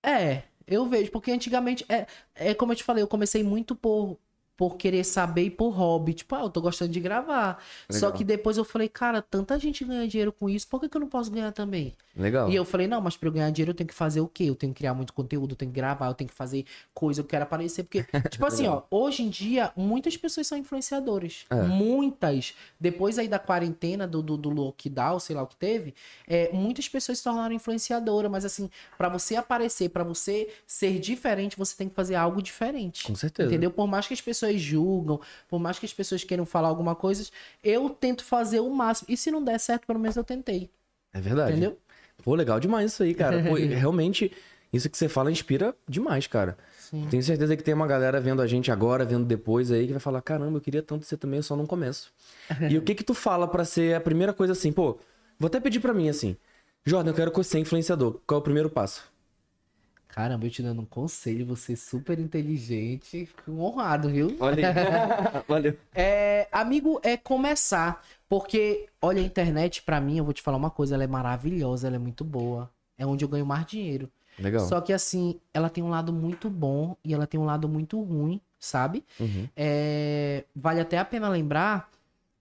É, 0.04 0.44
Eu 0.68 0.86
vejo, 0.88 1.12
porque 1.12 1.32
antigamente, 1.32 1.86
é, 1.90 2.06
é 2.36 2.54
como 2.54 2.72
eu 2.72 2.76
te 2.76 2.84
falei, 2.84 3.04
eu 3.04 3.08
comecei 3.08 3.44
muito 3.44 3.76
por, 3.76 4.20
por 4.56 4.78
querer 4.78 5.04
saber 5.04 5.44
e 5.46 5.52
por 5.52 5.70
hobby. 5.72 6.14
Tipo, 6.14 6.36
ah, 6.36 6.42
eu 6.42 6.50
tô 6.50 6.62
gostando 6.62 6.92
de 6.92 7.00
gravar. 7.00 7.64
Só 7.90 8.10
Legal. 8.10 8.12
que 8.12 8.24
depois 8.24 8.58
eu 8.58 8.64
falei, 8.66 8.88
cara, 8.90 9.22
tanta 9.22 9.58
gente 9.60 9.84
ganha 9.86 10.08
dinheiro 10.08 10.32
com 10.34 10.50
isso, 10.50 10.68
por 10.68 10.80
que, 10.82 10.90
que 10.90 10.96
eu 10.98 11.02
não 11.02 11.10
posso 11.10 11.32
ganhar 11.32 11.52
também? 11.52 11.96
Legal. 12.20 12.50
E 12.50 12.56
eu 12.56 12.66
falei, 12.66 12.86
não, 12.86 13.00
mas 13.00 13.16
pra 13.16 13.30
eu 13.30 13.32
ganhar 13.32 13.50
dinheiro 13.50 13.72
eu 13.72 13.76
tenho 13.76 13.88
que 13.88 13.94
fazer 13.94 14.20
o 14.20 14.28
quê? 14.28 14.44
Eu 14.44 14.56
tenho 14.56 14.74
que 14.74 14.80
criar 14.80 14.94
muito 14.94 15.14
conteúdo, 15.14 15.54
eu 15.54 15.56
tenho 15.56 15.72
que 15.72 15.76
gravar, 15.76 16.08
eu 16.08 16.14
tenho 16.14 16.30
que 16.30 16.36
fazer 16.36 16.66
coisa, 16.94 17.22
eu 17.22 17.26
quero 17.26 17.44
aparecer. 17.44 17.84
Porque, 17.84 18.04
tipo 18.30 18.46
assim, 18.46 18.68
ó, 18.68 18.82
hoje 18.92 19.24
em 19.24 19.30
dia, 19.30 19.72
muitas 19.76 20.18
pessoas 20.18 20.46
são 20.46 20.58
influenciadores. 20.58 21.46
É. 21.50 21.56
Muitas. 21.64 22.54
Depois 22.78 23.18
aí 23.18 23.30
da 23.30 23.40
quarentena, 23.40 24.06
do, 24.06 24.22
do, 24.22 24.36
do 24.36 24.50
lockdown, 24.50 25.18
sei 25.20 25.34
lá 25.34 25.44
o 25.44 25.48
que 25.48 25.56
teve, 25.56 25.96
é, 26.28 26.52
muitas 26.52 26.90
pessoas 26.90 27.20
se 27.20 27.24
tornaram 27.24 27.56
influenciadoras. 27.56 28.30
Mas 28.30 28.44
assim, 28.44 28.70
pra 28.98 29.08
você 29.08 29.38
aparecer, 29.38 29.90
pra 29.90 30.04
você 30.04 30.50
ser 30.68 31.00
diferente, 31.00 31.58
você 31.58 31.76
tem 31.76 31.88
que 31.88 31.96
fazer 31.96 32.16
algo 32.16 32.42
diferente. 32.42 33.06
Com 33.06 33.16
certeza. 33.16 33.48
Entendeu? 33.48 33.72
Por 33.72 33.88
mais 33.88 34.06
que 34.06 34.14
as 34.14 34.22
pessoas 34.22 34.60
julgam, 34.60 35.22
por 35.48 35.60
mais 35.60 35.80
que 35.80 35.86
as 35.86 35.94
pessoas 35.94 36.24
queiram 36.26 36.46
falar 36.46 36.68
alguma 36.68 36.96
coisa, 36.96 37.30
eu 37.64 37.90
tento 37.90 38.26
fazer 38.26 38.60
o 38.60 38.70
máximo. 38.70 39.08
E 39.10 39.16
se 39.16 39.32
não 39.32 39.42
der 39.42 39.58
certo, 39.58 39.88
pelo 39.88 40.00
menos 40.00 40.18
eu 40.18 40.24
tentei. 40.24 40.70
É 41.14 41.22
verdade. 41.22 41.54
Entendeu? 41.54 41.78
Pô, 42.24 42.36
legal 42.36 42.60
demais 42.60 42.92
isso 42.92 43.04
aí, 43.04 43.14
cara. 43.14 43.44
Pô, 43.44 43.56
realmente, 43.56 44.32
isso 44.72 44.90
que 44.90 44.98
você 44.98 45.08
fala 45.08 45.32
inspira 45.32 45.76
demais, 45.88 46.28
cara. 46.28 46.58
Sim. 46.78 47.08
Tenho 47.10 47.22
certeza 47.22 47.56
que 47.56 47.64
tem 47.64 47.74
uma 47.74 47.88
galera 47.88 48.20
vendo 48.20 48.42
a 48.42 48.48
gente 48.48 48.72
agora, 48.72 49.06
vendo 49.06 49.26
depois 49.26 49.72
aí, 49.72 49.86
que 49.86 49.94
vai 49.94 50.00
falar: 50.00 50.22
caramba, 50.22 50.58
eu 50.58 50.62
queria 50.62 50.82
tanto 50.82 51.06
ser 51.06 51.18
também, 51.18 51.38
eu 51.38 51.44
só 51.44 51.56
não 51.56 51.66
começo. 51.66 52.12
e 52.70 52.78
o 52.78 52.82
que 52.82 52.96
que 52.96 53.04
tu 53.04 53.14
fala 53.14 53.48
pra 53.48 53.64
ser 53.66 53.96
a 53.96 54.02
primeira 54.02 54.34
coisa 54.34 54.54
assim? 54.54 54.72
Pô, 54.72 54.98
vou 55.40 55.48
até 55.48 55.60
pedir 55.60 55.80
pra 55.80 55.94
mim 55.94 56.10
assim: 56.10 56.36
Jordan, 56.86 57.12
eu 57.12 57.16
quero 57.16 57.44
ser 57.44 57.60
influenciador. 57.60 58.20
Qual 58.26 58.38
é 58.38 58.42
o 58.42 58.44
primeiro 58.44 58.70
passo? 58.70 59.09
Caramba, 60.10 60.48
eu 60.48 60.50
te 60.50 60.64
dando 60.64 60.82
um 60.82 60.86
conselho, 60.86 61.46
você 61.46 61.74
é 61.74 61.76
super 61.76 62.20
inteligente, 62.20 63.28
fico 63.28 63.52
honrado, 63.62 64.10
viu? 64.10 64.36
Olha 64.40 64.68
aí. 64.68 64.74
Valeu. 65.48 65.78
É, 65.94 66.48
amigo, 66.52 67.00
é 67.04 67.16
começar, 67.16 68.04
porque, 68.28 68.88
olha, 69.02 69.22
a 69.22 69.26
internet, 69.26 69.84
pra 69.84 70.02
mim, 70.02 70.18
eu 70.18 70.26
vou 70.26 70.34
te 70.34 70.42
falar 70.42 70.58
uma 70.58 70.72
coisa, 70.72 70.96
ela 70.96 71.04
é 71.04 71.08
maravilhosa, 71.08 71.88
ela 71.88 71.96
é 71.96 72.00
muito 72.00 72.24
boa, 72.26 72.70
é 72.98 73.06
onde 73.06 73.24
eu 73.24 73.30
ganho 73.30 73.46
mais 73.46 73.66
dinheiro. 73.68 74.10
Legal. 74.40 74.68
Só 74.68 74.82
que, 74.82 74.92
assim, 74.92 75.40
ela 75.54 75.70
tem 75.70 75.84
um 75.84 75.90
lado 75.90 76.12
muito 76.12 76.50
bom 76.50 76.98
e 77.04 77.14
ela 77.14 77.28
tem 77.28 77.40
um 77.40 77.46
lado 77.46 77.70
muito 77.70 78.02
ruim, 78.02 78.42
sabe? 78.60 79.06
Uhum. 79.20 79.48
É, 79.56 80.44
vale 80.56 80.82
até 80.82 80.98
a 80.98 81.06
pena 81.06 81.30
lembrar 81.30 81.90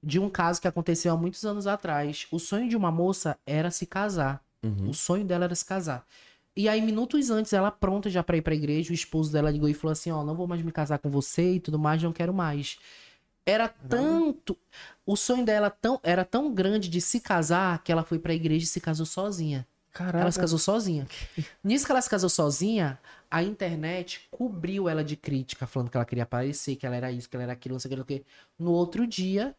de 0.03 0.19
um 0.19 0.31
caso 0.31 0.61
que 0.61 0.69
aconteceu 0.69 1.13
há 1.13 1.17
muitos 1.17 1.45
anos 1.45 1.67
atrás. 1.67 2.27
O 2.31 2.39
sonho 2.39 2.69
de 2.69 2.77
uma 2.77 2.91
moça 2.91 3.37
era 3.45 3.71
se 3.71 3.85
casar. 3.85 4.43
Uhum. 4.63 4.91
O 4.91 4.95
sonho 4.95 5.25
dela 5.25 5.45
era 5.45 5.55
se 5.55 5.65
casar. 5.65 6.05
E 6.59 6.69
aí, 6.69 6.83
minutos 6.83 7.31
antes, 7.31 7.53
ela 7.53 7.71
pronta 7.71 8.11
já 8.11 8.21
pra 8.21 8.37
ir 8.37 8.43
pra 8.43 8.53
igreja, 8.53 8.91
o 8.91 8.95
esposo 8.95 9.31
dela 9.31 9.49
ligou 9.49 9.69
e 9.69 9.75
falou 9.75 9.93
assim: 9.93 10.11
Ó, 10.11 10.25
não 10.25 10.35
vou 10.35 10.49
mais 10.49 10.61
me 10.61 10.73
casar 10.73 10.99
com 10.99 11.09
você 11.09 11.55
e 11.55 11.61
tudo 11.61 11.79
mais, 11.79 12.03
não 12.03 12.13
quero 12.13 12.35
mais. 12.35 12.79
Era 13.47 13.69
tanto. 13.69 14.59
O 15.07 15.15
sonho 15.15 15.45
dela 15.45 15.71
tão, 15.71 16.01
era 16.03 16.25
tão 16.25 16.53
grande 16.53 16.89
de 16.89 17.01
se 17.01 17.21
casar 17.21 17.81
que 17.85 17.93
ela 17.93 18.03
foi 18.03 18.19
pra 18.19 18.35
igreja 18.35 18.65
e 18.65 18.67
se 18.67 18.81
casou 18.81 19.07
sozinha. 19.07 19.65
Caraca. 19.93 20.19
Ela 20.19 20.33
se 20.33 20.41
casou 20.41 20.59
sozinha. 20.59 21.07
Nisso 21.63 21.87
que 21.87 21.93
ela 21.93 22.03
se 22.03 22.11
casou 22.11 22.29
sozinha, 22.29 22.99
a 23.31 23.41
internet 23.41 24.27
cobriu 24.29 24.89
ela 24.89 25.05
de 25.05 25.15
crítica, 25.17 25.65
falando 25.65 25.91
que 25.91 25.97
ela 25.97 26.05
queria 26.05 26.25
aparecer, 26.25 26.75
que 26.75 26.85
ela 26.85 26.97
era 26.97 27.13
isso, 27.13 27.29
que 27.29 27.37
ela 27.37 27.45
era 27.45 27.53
aquilo, 27.53 27.75
não 27.77 27.81
sei 27.81 27.89
o 27.89 27.91
que, 27.91 27.97
não 27.97 28.05
sei 28.07 28.17
o 28.17 28.21
que. 28.21 28.27
No 28.59 28.73
outro 28.73 29.07
dia, 29.07 29.55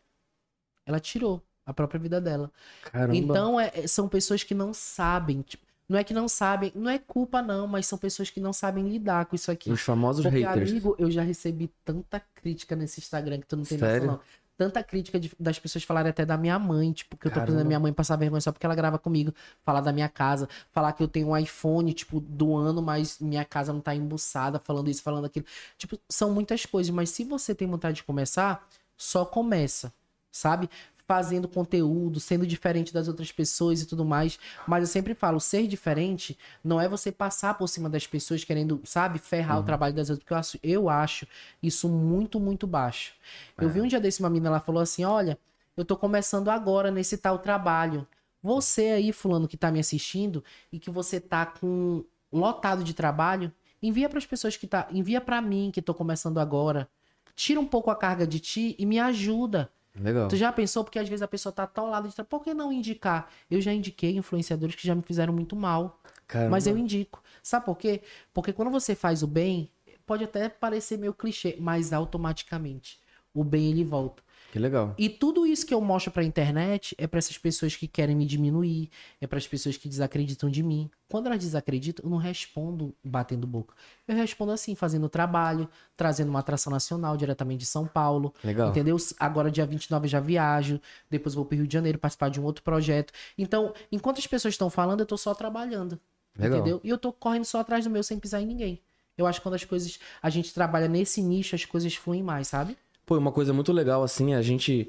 ela 0.86 1.00
tirou 1.00 1.42
a 1.66 1.74
própria 1.74 2.00
vida 2.00 2.20
dela. 2.20 2.52
Caramba. 2.84 3.16
Então, 3.16 3.58
é- 3.58 3.72
é- 3.74 3.88
são 3.88 4.10
pessoas 4.10 4.44
que 4.44 4.54
não 4.54 4.74
sabem. 4.74 5.42
tipo, 5.42 5.69
não 5.90 5.98
é 5.98 6.04
que 6.04 6.14
não 6.14 6.28
sabem, 6.30 6.72
não 6.76 6.90
é 6.90 7.00
culpa, 7.00 7.42
não, 7.42 7.68
mas 7.68 7.88
são 7.88 7.98
pessoas 7.98 8.30
que 8.30 8.40
não 8.40 8.54
sabem 8.54 8.88
lidar 8.88 9.26
com 9.26 9.36
isso 9.36 9.52
aqui. 9.52 9.72
Os 9.72 9.82
famosos 9.82 10.24
Porque, 10.24 10.40
haters. 10.46 10.70
amigo, 10.70 10.96
eu 11.00 11.10
já 11.10 11.24
recebi 11.24 11.70
tanta 11.84 12.20
crítica 12.36 12.76
nesse 12.76 13.00
Instagram 13.00 13.40
que 13.40 13.48
tu 13.48 13.58
não 13.58 13.64
tem 13.66 13.78
Sério? 13.78 14.06
noção, 14.08 14.18
não. 14.18 14.40
Tanta 14.56 14.84
crítica 14.84 15.18
de- 15.18 15.32
das 15.40 15.58
pessoas 15.58 15.86
falarem 15.86 16.10
até 16.10 16.26
da 16.26 16.36
minha 16.38 16.60
mãe, 16.60 16.92
tipo, 16.92 17.16
que 17.16 17.28
eu 17.28 17.32
tô 17.32 17.40
fazendo 17.40 17.54
Caramba. 17.54 17.62
a 17.62 17.68
minha 17.68 17.80
mãe 17.80 17.94
passar 17.94 18.18
vergonha 18.18 18.42
só 18.42 18.52
porque 18.52 18.66
ela 18.66 18.76
grava 18.76 19.00
comigo, 19.00 19.34
falar 19.64 19.80
da 19.80 19.94
minha 19.94 20.10
casa, 20.10 20.50
falar 20.70 20.92
que 20.92 21.02
eu 21.02 21.08
tenho 21.08 21.30
um 21.30 21.38
iPhone, 21.38 21.94
tipo, 21.94 22.20
do 22.20 22.58
ano, 22.58 22.82
mas 22.82 23.20
minha 23.20 23.46
casa 23.46 23.72
não 23.72 23.80
tá 23.80 23.96
embuçada, 23.96 24.60
falando 24.60 24.90
isso, 24.90 25.02
falando 25.02 25.24
aquilo. 25.26 25.46
Tipo, 25.78 25.98
são 26.10 26.32
muitas 26.34 26.66
coisas, 26.66 26.90
mas 26.94 27.10
se 27.10 27.24
você 27.24 27.56
tem 27.56 27.70
vontade 27.70 27.96
de 27.98 28.04
começar, 28.04 28.68
só 28.98 29.24
começa, 29.26 29.94
sabe? 30.30 30.70
Fazendo 31.10 31.48
conteúdo, 31.48 32.20
sendo 32.20 32.46
diferente 32.46 32.94
das 32.94 33.08
outras 33.08 33.32
pessoas 33.32 33.82
e 33.82 33.88
tudo 33.88 34.06
mais. 34.06 34.38
Mas 34.68 34.84
eu 34.84 34.88
sempre 34.88 35.16
falo, 35.16 35.40
ser 35.40 35.66
diferente 35.66 36.38
não 36.64 36.80
é 36.80 36.88
você 36.88 37.12
passar 37.12 37.58
por 37.58 37.68
cima 37.68 37.90
das 37.90 38.06
pessoas 38.06 38.44
querendo, 38.44 38.80
sabe, 38.84 39.18
ferrar 39.18 39.60
o 39.60 39.64
trabalho 39.64 39.96
das 39.96 40.12
outras. 40.12 40.24
Porque 40.24 40.34
eu 40.34 40.38
acho, 40.38 40.60
eu 40.62 40.88
acho 40.88 41.28
isso 41.64 41.90
muito, 41.90 42.40
muito 42.40 42.68
baixo. 42.68 43.14
Eu 43.60 43.70
vi 43.70 43.82
um 43.82 43.88
dia 43.88 44.00
desse 44.00 44.20
uma 44.20 44.30
menina, 44.30 44.50
ela 44.50 44.60
falou 44.60 44.84
assim: 44.84 45.04
olha, 45.04 45.36
eu 45.76 45.84
tô 45.84 45.98
começando 45.98 46.50
agora 46.50 46.92
nesse 46.92 47.18
tal 47.18 47.40
trabalho. 47.40 48.08
Você 48.44 48.90
aí, 48.90 49.12
fulano, 49.12 49.48
que 49.48 49.58
tá 49.58 49.72
me 49.72 49.80
assistindo 49.80 50.44
e 50.72 50.78
que 50.78 50.92
você 50.92 51.20
tá 51.20 51.44
com 51.48 52.06
lotado 52.32 52.84
de 52.84 52.94
trabalho, 52.94 53.52
envia 53.82 54.08
para 54.08 54.20
as 54.20 54.28
pessoas 54.28 54.56
que 54.56 54.68
tá, 54.68 54.88
envia 54.92 55.20
para 55.20 55.42
mim 55.42 55.72
que 55.74 55.82
tô 55.82 55.96
começando 55.96 56.38
agora. 56.38 56.88
Tira 57.36 57.60
um 57.60 57.66
pouco 57.66 57.90
a 57.90 57.96
carga 57.96 58.28
de 58.28 58.40
ti 58.40 58.76
e 58.78 58.86
me 58.86 59.00
ajuda. 59.00 59.72
Legal. 59.96 60.28
Tu 60.28 60.36
já 60.36 60.52
pensou? 60.52 60.84
Porque 60.84 61.00
às 61.00 61.10
vezes 61.10 61.22
a 61.22 61.28
pessoa 61.28 61.52
tá 61.52 61.64
atolada 61.64 62.08
de. 62.08 62.24
Por 62.24 62.44
que 62.44 62.54
não 62.54 62.72
indicar? 62.72 63.30
Eu 63.50 63.60
já 63.62 63.74
indiquei 63.74 64.16
influenciadores 64.16 64.76
que 64.76 64.86
já 64.86 64.96
me 64.96 65.02
fizeram 65.02 65.34
muito 65.34 65.56
mal. 65.56 66.02
Caramba. 66.28 66.52
Mas 66.52 66.68
eu 66.68 66.78
indico. 66.78 67.22
Sabe 67.42 67.66
por 67.66 67.78
quê? 67.78 68.02
Porque 68.34 68.54
quando 68.54 68.72
você 68.72 68.96
faz 68.96 69.24
o 69.24 69.28
bem, 69.28 69.72
pode 70.06 70.24
até 70.24 70.48
parecer 70.48 70.98
meio 70.98 71.14
clichê, 71.14 71.58
mas 71.60 71.92
automaticamente 71.92 73.00
o 73.34 73.44
bem 73.44 73.72
ele 73.72 73.84
volta. 73.84 74.24
Que 74.52 74.58
legal. 74.58 74.96
E 74.98 75.10
tudo 75.10 75.46
isso 75.46 75.66
que 75.66 75.74
eu 75.74 75.82
mostro 75.82 76.12
pra 76.12 76.24
internet 76.24 76.96
é 76.98 77.06
pra 77.06 77.20
essas 77.20 77.38
pessoas 77.38 77.76
que 77.76 77.88
querem 77.88 78.16
me 78.16 78.26
diminuir, 78.26 78.90
é 79.22 79.28
para 79.28 79.38
as 79.38 79.48
pessoas 79.48 79.78
que 79.78 79.88
desacreditam 79.88 80.50
de 80.50 80.64
mim. 80.64 80.90
Quando 81.08 81.28
elas 81.28 81.40
desacreditam, 81.40 82.06
eu 82.06 82.10
não 82.10 82.18
respondo 82.18 82.96
batendo 83.04 83.46
boca. 83.46 83.76
Eu 84.08 84.16
respondo 84.16 84.52
assim, 84.52 84.74
fazendo 84.74 85.08
trabalho, 85.08 85.70
trazendo 85.96 86.30
uma 86.30 86.40
atração 86.40 86.72
nacional 86.72 87.16
diretamente 87.16 87.60
de 87.60 87.66
São 87.66 87.86
Paulo. 87.86 88.34
Legal. 88.44 88.70
Entendeu? 88.70 88.98
Agora, 89.20 89.52
dia 89.52 89.66
29, 89.66 90.06
eu 90.06 90.10
já 90.10 90.20
viajo. 90.20 90.82
Depois 91.10 91.36
vou 91.36 91.46
pro 91.46 91.58
Rio 91.58 91.68
de 91.68 91.74
Janeiro 91.74 92.00
participar 92.00 92.30
de 92.30 92.40
um 92.40 92.44
outro 92.44 92.64
projeto. 92.64 93.14
Então, 93.38 93.74
enquanto 93.92 94.18
as 94.18 94.28
pessoas 94.28 94.56
estão 94.56 94.70
falando, 94.70 95.02
eu 95.02 95.06
tô 95.06 95.18
só 95.18 95.34
trabalhando. 95.34 96.00
Legal. 96.38 96.60
Entendeu? 96.60 96.82
E 96.84 96.90
eu 96.90 96.98
tô 96.98 97.12
correndo 97.14 97.46
só 97.46 97.60
atrás 97.60 97.84
do 97.84 97.90
meu 97.90 98.02
sem 98.02 98.18
pisar 98.18 98.42
em 98.42 98.46
ninguém. 98.46 98.82
Eu 99.18 99.28
acho 99.28 99.40
que 99.40 99.44
quando 99.44 99.56
as 99.56 99.66
coisas. 99.66 100.00
A 100.22 100.30
gente 100.30 100.54
trabalha 100.54 100.88
nesse 100.88 101.22
nicho, 101.22 101.54
as 101.54 101.66
coisas 101.66 101.94
fluem 101.94 102.24
mais, 102.24 102.48
sabe? 102.48 102.78
Pô, 103.10 103.18
uma 103.18 103.32
coisa 103.32 103.52
muito 103.52 103.72
legal, 103.74 104.04
assim, 104.04 104.36
a 104.36 104.42
gente 104.44 104.88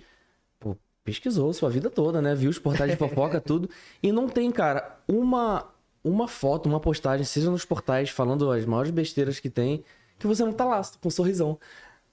pô, 0.61 0.77
pesquisou 1.05 1.53
sua 1.55 1.71
vida 1.71 1.89
toda, 1.89 2.21
né? 2.23 2.35
Viu 2.35 2.51
os 2.51 2.59
portais 2.59 2.91
de 2.91 2.97
fofoca, 2.99 3.41
tudo. 3.43 3.71
E 4.03 4.13
não 4.13 4.29
tem, 4.29 4.51
cara, 4.53 4.99
uma, 5.09 5.67
uma 6.05 6.29
foto, 6.29 6.69
uma 6.69 6.81
postagem, 6.81 7.25
seja 7.25 7.51
nos 7.51 7.65
portais, 7.65 8.11
falando 8.11 8.51
as 8.53 8.67
maiores 8.67 8.91
besteiras 8.91 9.41
que 9.41 9.49
tem, 9.49 9.85
que 10.19 10.27
você 10.27 10.45
não 10.45 10.53
tá 10.53 10.67
lá, 10.67 10.83
com 11.01 11.09
um 11.09 11.11
sorrisão. 11.11 11.59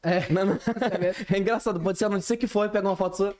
É. 0.04 0.32
Não, 0.32 0.46
não- 0.46 0.60
é 1.34 1.38
engraçado, 1.40 1.80
pode 1.82 1.98
ser 1.98 2.06
a 2.06 2.10
notícia 2.10 2.38
que 2.38 2.48
for 2.48 2.66
e 2.68 2.70
pega 2.70 2.88
uma 2.88 2.96
foto 2.96 3.18
sua. 3.18 3.36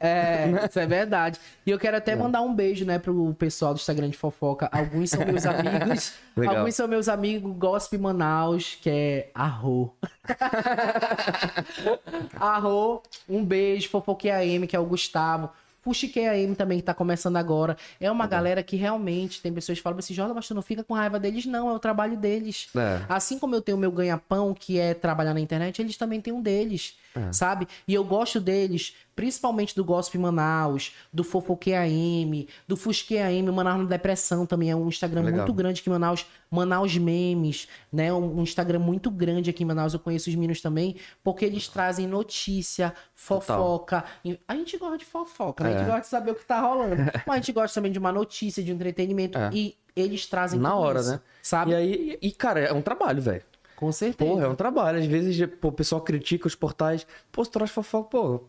É, 0.00 0.46
isso 0.68 0.78
é 0.78 0.86
verdade. 0.86 1.40
E 1.66 1.70
eu 1.70 1.78
quero 1.78 1.96
até 1.96 2.14
mandar 2.14 2.40
um 2.42 2.54
beijo, 2.54 2.84
né, 2.84 2.98
pro 2.98 3.34
pessoal 3.34 3.74
do 3.74 3.78
Instagram 3.78 4.10
de 4.10 4.16
fofoca. 4.16 4.68
Alguns 4.70 5.10
são 5.10 5.24
meus 5.24 5.44
amigos. 5.44 6.12
Alguns 6.46 6.74
são 6.74 6.86
meus 6.86 7.08
amigos 7.08 7.52
Gospe 7.56 7.98
Manaus, 7.98 8.76
que 8.80 8.90
é 8.90 9.30
Arro. 9.34 9.96
Arro, 12.38 13.02
um 13.28 13.44
beijo. 13.44 13.88
Fofoquei 13.88 14.30
AM, 14.30 14.66
que 14.66 14.76
é 14.76 14.80
o 14.80 14.84
Gustavo. 14.84 15.50
Fuxiquei 15.80 16.28
AM 16.28 16.54
também, 16.54 16.78
que 16.78 16.84
tá 16.84 16.92
começando 16.92 17.36
agora. 17.36 17.76
É 18.00 18.10
uma 18.10 18.26
galera 18.26 18.62
que 18.62 18.76
realmente 18.76 19.40
tem 19.40 19.52
pessoas 19.52 19.78
que 19.78 19.82
falam 19.82 19.98
assim, 19.98 20.12
Jordan, 20.12 20.34
mas 20.34 20.46
tu 20.46 20.54
não 20.54 20.60
fica 20.60 20.84
com 20.84 20.92
raiva 20.92 21.18
deles, 21.18 21.46
não, 21.46 21.70
é 21.70 21.72
o 21.72 21.78
trabalho 21.78 22.16
deles. 22.16 22.68
É. 22.76 23.00
Assim 23.08 23.38
como 23.38 23.54
eu 23.54 23.62
tenho 23.62 23.76
o 23.76 23.80
meu 23.80 23.90
ganha-pão, 23.90 24.52
que 24.52 24.78
é 24.78 24.92
trabalhar 24.92 25.32
na 25.32 25.40
internet, 25.40 25.80
eles 25.80 25.96
também 25.96 26.20
têm 26.20 26.32
um 26.32 26.42
deles, 26.42 26.98
É. 27.14 27.32
sabe? 27.32 27.66
E 27.86 27.94
eu 27.94 28.04
gosto 28.04 28.40
deles, 28.40 28.94
principalmente 29.18 29.74
do 29.74 29.84
Gospel 29.84 30.20
Manaus, 30.20 30.94
do 31.12 31.24
Fofoque 31.24 31.74
AM, 31.74 32.46
do 32.68 32.76
Fusque 32.76 33.18
AM, 33.18 33.50
Manaus 33.50 33.78
na 33.82 33.84
Depressão 33.88 34.46
também 34.46 34.70
é 34.70 34.76
um 34.76 34.86
Instagram 34.86 35.22
Legal. 35.22 35.38
muito 35.40 35.52
grande 35.52 35.80
aqui 35.80 35.90
em 35.90 35.92
Manaus, 35.92 36.24
Manaus 36.48 36.96
Memes, 36.96 37.66
né? 37.92 38.12
Um, 38.12 38.38
um 38.38 38.42
Instagram 38.44 38.78
muito 38.78 39.10
grande 39.10 39.50
aqui 39.50 39.64
em 39.64 39.66
Manaus, 39.66 39.92
eu 39.92 39.98
conheço 39.98 40.30
os 40.30 40.36
meninos 40.36 40.60
também, 40.60 40.94
porque 41.24 41.44
eles 41.44 41.66
trazem 41.66 42.06
notícia, 42.06 42.94
fofoca. 43.12 44.04
E 44.24 44.38
A 44.46 44.54
gente 44.54 44.78
gosta 44.78 44.98
de 44.98 45.04
fofoca, 45.04 45.64
né? 45.64 45.70
A 45.70 45.72
gente 45.78 45.82
É. 45.82 45.86
gosta 45.86 46.00
de 46.02 46.06
saber 46.06 46.30
o 46.30 46.34
que 46.36 46.44
tá 46.46 46.60
rolando. 46.60 46.94
Mas 47.26 47.34
a 47.34 47.36
gente 47.40 47.50
gosta 47.50 47.74
também 47.74 47.90
de 47.90 47.98
uma 47.98 48.12
notícia, 48.12 48.62
de 48.62 48.70
um 48.70 48.76
entretenimento, 48.76 49.36
É. 49.36 49.50
e 49.52 49.76
eles 49.96 50.26
trazem 50.26 50.60
Na 50.60 50.76
hora, 50.76 51.00
isso, 51.00 51.10
né? 51.10 51.20
Sabe? 51.42 51.72
E 51.72 51.74
aí, 51.74 52.18
e 52.22 52.30
cara, 52.30 52.60
é 52.60 52.72
um 52.72 52.80
trabalho, 52.82 53.20
velho. 53.20 53.42
Com 53.74 53.90
certeza. 53.90 54.30
Porra, 54.30 54.44
é 54.46 54.48
um 54.48 54.54
trabalho. 54.54 55.00
Às 55.00 55.06
vezes 55.06 55.36
pô, 55.60 55.68
o 55.68 55.72
pessoal 55.72 56.00
critica 56.02 56.46
os 56.46 56.54
portais. 56.54 57.04
Pô, 57.32 57.44
se 57.44 57.50
traz 57.50 57.72
fofoca, 57.72 58.10
pô. 58.10 58.44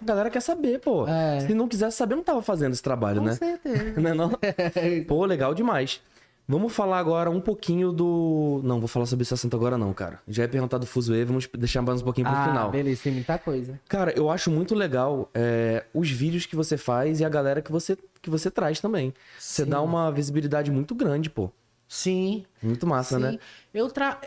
A 0.00 0.04
galera 0.04 0.30
quer 0.30 0.40
saber, 0.40 0.78
pô. 0.80 1.06
É. 1.08 1.40
Se 1.40 1.54
não 1.54 1.66
quisesse 1.66 1.96
saber, 1.96 2.16
não 2.16 2.22
tava 2.22 2.42
fazendo 2.42 2.72
esse 2.72 2.82
trabalho, 2.82 3.20
Com 3.20 3.26
né? 3.26 3.34
certeza. 3.34 3.94
Não 4.00 4.10
é 4.10 4.14
não? 4.14 4.30
Pô, 5.08 5.24
legal 5.24 5.54
demais. 5.54 6.00
Vamos 6.48 6.72
falar 6.72 6.98
agora 7.00 7.28
um 7.28 7.40
pouquinho 7.40 7.90
do. 7.90 8.60
Não, 8.62 8.78
vou 8.78 8.86
falar 8.86 9.06
sobre 9.06 9.24
esse 9.24 9.34
assunto 9.34 9.56
agora, 9.56 9.76
não, 9.76 9.92
cara. 9.92 10.20
Já 10.28 10.44
ia 10.44 10.48
perguntar 10.48 10.78
do 10.78 10.86
Fuzue, 10.86 11.24
vamos 11.24 11.48
deixar 11.58 11.82
mais 11.82 12.00
um 12.00 12.04
pouquinho 12.04 12.28
pro 12.28 12.36
ah, 12.36 12.44
final. 12.44 12.70
beleza, 12.70 13.02
tem 13.02 13.12
muita 13.14 13.36
coisa. 13.36 13.80
Cara, 13.88 14.12
eu 14.16 14.30
acho 14.30 14.48
muito 14.48 14.72
legal 14.72 15.28
é, 15.34 15.84
os 15.92 16.08
vídeos 16.08 16.46
que 16.46 16.54
você 16.54 16.76
faz 16.76 17.18
e 17.18 17.24
a 17.24 17.28
galera 17.28 17.60
que 17.60 17.72
você, 17.72 17.98
que 18.22 18.30
você 18.30 18.48
traz 18.48 18.78
também. 18.78 19.12
Você 19.36 19.64
Sim. 19.64 19.70
dá 19.70 19.82
uma 19.82 20.12
visibilidade 20.12 20.70
muito 20.70 20.94
grande, 20.94 21.28
pô. 21.28 21.50
Sim, 21.88 22.44
Muito 22.62 22.86
massa, 22.86 23.16
sim. 23.16 23.22
né? 23.22 23.38
Eu 23.72 23.88
tra... 23.88 24.20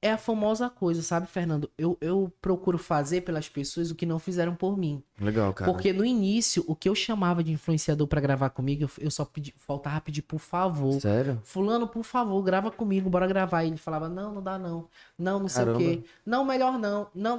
É 0.00 0.12
a 0.12 0.18
famosa 0.18 0.70
coisa, 0.70 1.02
sabe, 1.02 1.26
Fernando? 1.26 1.68
Eu, 1.76 1.98
eu 2.00 2.32
procuro 2.40 2.78
fazer 2.78 3.22
pelas 3.22 3.48
pessoas 3.48 3.90
o 3.90 3.96
que 3.96 4.06
não 4.06 4.20
fizeram 4.20 4.54
por 4.54 4.78
mim. 4.78 5.02
Legal, 5.20 5.52
cara. 5.52 5.72
Porque 5.72 5.92
no 5.92 6.04
início, 6.04 6.64
o 6.68 6.76
que 6.76 6.88
eu 6.88 6.94
chamava 6.94 7.42
de 7.42 7.50
influenciador 7.50 8.06
pra 8.06 8.20
gravar 8.20 8.50
comigo, 8.50 8.84
eu, 8.84 8.90
eu 8.98 9.10
só 9.10 9.24
pedi, 9.24 9.52
faltava 9.56 10.00
pedir 10.00 10.22
por 10.22 10.38
favor. 10.38 11.00
Sério? 11.00 11.40
Fulano, 11.42 11.88
por 11.88 12.04
favor, 12.04 12.40
grava 12.42 12.70
comigo, 12.70 13.10
bora 13.10 13.26
gravar. 13.26 13.64
E 13.64 13.68
ele 13.68 13.76
falava, 13.76 14.08
não, 14.08 14.34
não 14.34 14.42
dá 14.42 14.56
não. 14.56 14.88
Não, 15.18 15.40
não 15.40 15.48
sei 15.48 15.64
Caramba. 15.64 15.82
o 15.82 15.82
quê. 15.84 16.04
Não, 16.24 16.44
melhor 16.44 16.78
não. 16.78 17.08
Não. 17.12 17.38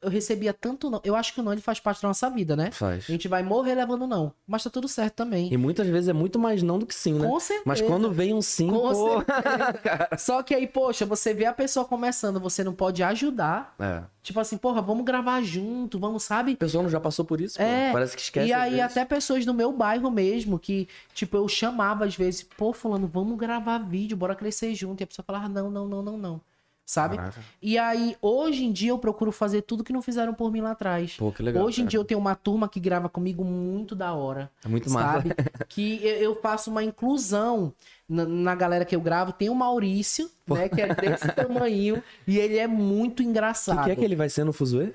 Eu 0.00 0.08
recebia 0.08 0.52
tanto 0.52 0.88
não. 0.88 1.00
Eu 1.02 1.16
acho 1.16 1.34
que 1.34 1.40
o 1.40 1.42
não 1.42 1.52
ele 1.52 1.60
faz 1.60 1.80
parte 1.80 2.00
da 2.00 2.08
nossa 2.08 2.30
vida, 2.30 2.54
né? 2.54 2.70
Faz. 2.70 3.04
A 3.08 3.12
gente 3.12 3.26
vai 3.26 3.42
morrer 3.42 3.74
levando 3.74 4.06
não. 4.06 4.32
Mas 4.46 4.62
tá 4.62 4.70
tudo 4.70 4.86
certo 4.86 5.14
também. 5.14 5.52
E 5.52 5.56
muitas 5.56 5.88
vezes 5.88 6.08
é 6.08 6.12
muito 6.12 6.38
mais 6.38 6.62
não 6.62 6.78
do 6.78 6.86
que 6.86 6.94
sim, 6.94 7.14
né? 7.14 7.26
Com 7.26 7.40
certeza. 7.40 7.64
Mas 7.66 7.80
quando 7.80 8.10
vem 8.12 8.32
um 8.32 8.40
sim, 8.40 8.68
Com 8.68 8.78
pô. 8.78 9.24
Só 10.16 10.42
que 10.42 10.54
aí, 10.54 10.68
poxa, 10.68 11.04
você 11.04 11.34
vê 11.34 11.46
a 11.46 11.52
pessoa 11.52 11.84
começando, 11.84 12.38
você 12.38 12.62
não 12.62 12.72
pode 12.72 13.02
ajudar. 13.02 13.74
É. 13.80 14.02
Tipo 14.22 14.38
assim, 14.38 14.56
porra, 14.56 14.80
vamos 14.80 15.04
gravar 15.04 15.42
junto, 15.42 15.98
vamos, 15.98 16.22
sabe? 16.22 16.52
A 16.52 16.56
pessoa 16.56 16.82
não 16.82 16.90
já 16.90 17.00
passou 17.00 17.24
por 17.24 17.40
isso, 17.40 17.56
pô. 17.56 17.64
É, 17.64 17.90
Parece 17.92 18.14
que 18.14 18.22
esquece. 18.22 18.48
E 18.48 18.52
aí, 18.52 18.80
até 18.80 19.04
pessoas 19.04 19.44
do 19.44 19.54
meu 19.54 19.72
bairro 19.72 20.10
mesmo, 20.10 20.58
que, 20.58 20.86
tipo, 21.12 21.36
eu 21.36 21.48
chamava 21.48 22.04
às 22.04 22.14
vezes, 22.14 22.42
pô, 22.42 22.72
fulano, 22.72 23.08
vamos 23.08 23.36
gravar 23.36 23.78
vídeo, 23.78 24.16
bora 24.16 24.34
crescer 24.34 24.74
junto. 24.74 25.00
E 25.00 25.04
a 25.04 25.06
pessoa 25.06 25.24
falava, 25.26 25.48
não, 25.48 25.70
não, 25.70 25.88
não, 25.88 26.02
não, 26.02 26.18
não. 26.18 26.40
Sabe? 26.88 27.16
Caraca. 27.18 27.38
E 27.60 27.76
aí, 27.76 28.16
hoje 28.22 28.64
em 28.64 28.72
dia, 28.72 28.92
eu 28.92 28.98
procuro 28.98 29.30
fazer 29.30 29.60
tudo 29.60 29.84
que 29.84 29.92
não 29.92 30.00
fizeram 30.00 30.32
por 30.32 30.50
mim 30.50 30.62
lá 30.62 30.70
atrás. 30.70 31.16
Pô, 31.18 31.30
que 31.30 31.42
legal. 31.42 31.62
hoje 31.62 31.82
em 31.82 31.84
cara. 31.84 31.90
dia, 31.90 32.00
eu 32.00 32.04
tenho 32.04 32.18
uma 32.18 32.34
turma 32.34 32.66
que 32.66 32.80
grava 32.80 33.10
comigo 33.10 33.44
muito 33.44 33.94
da 33.94 34.14
hora. 34.14 34.50
É 34.64 34.68
muito 34.68 34.88
massa. 34.88 35.18
Sabe? 35.18 35.34
que 35.68 36.00
eu, 36.02 36.34
faço 36.40 36.70
uma 36.70 36.82
inclusão 36.82 37.74
na, 38.08 38.24
na 38.24 38.54
galera 38.54 38.86
que 38.86 38.96
eu 38.96 39.02
gravo. 39.02 39.32
Tem 39.32 39.50
o 39.50 39.54
Maurício, 39.54 40.30
né? 40.46 40.66
Que 40.70 40.80
é 40.80 40.94
desse 40.94 41.28
tamanho. 41.36 42.02
E 42.26 42.38
ele 42.38 42.56
é 42.56 42.66
muito 42.66 43.20
O 43.20 43.22
engraçado. 43.22 43.84
que 43.84 43.90
é 43.90 43.94
que 43.94 44.04
ele 44.04 44.16
vai 44.16 44.30
ser 44.30 44.44
no 44.44 44.54
Fuzue? 44.54 44.94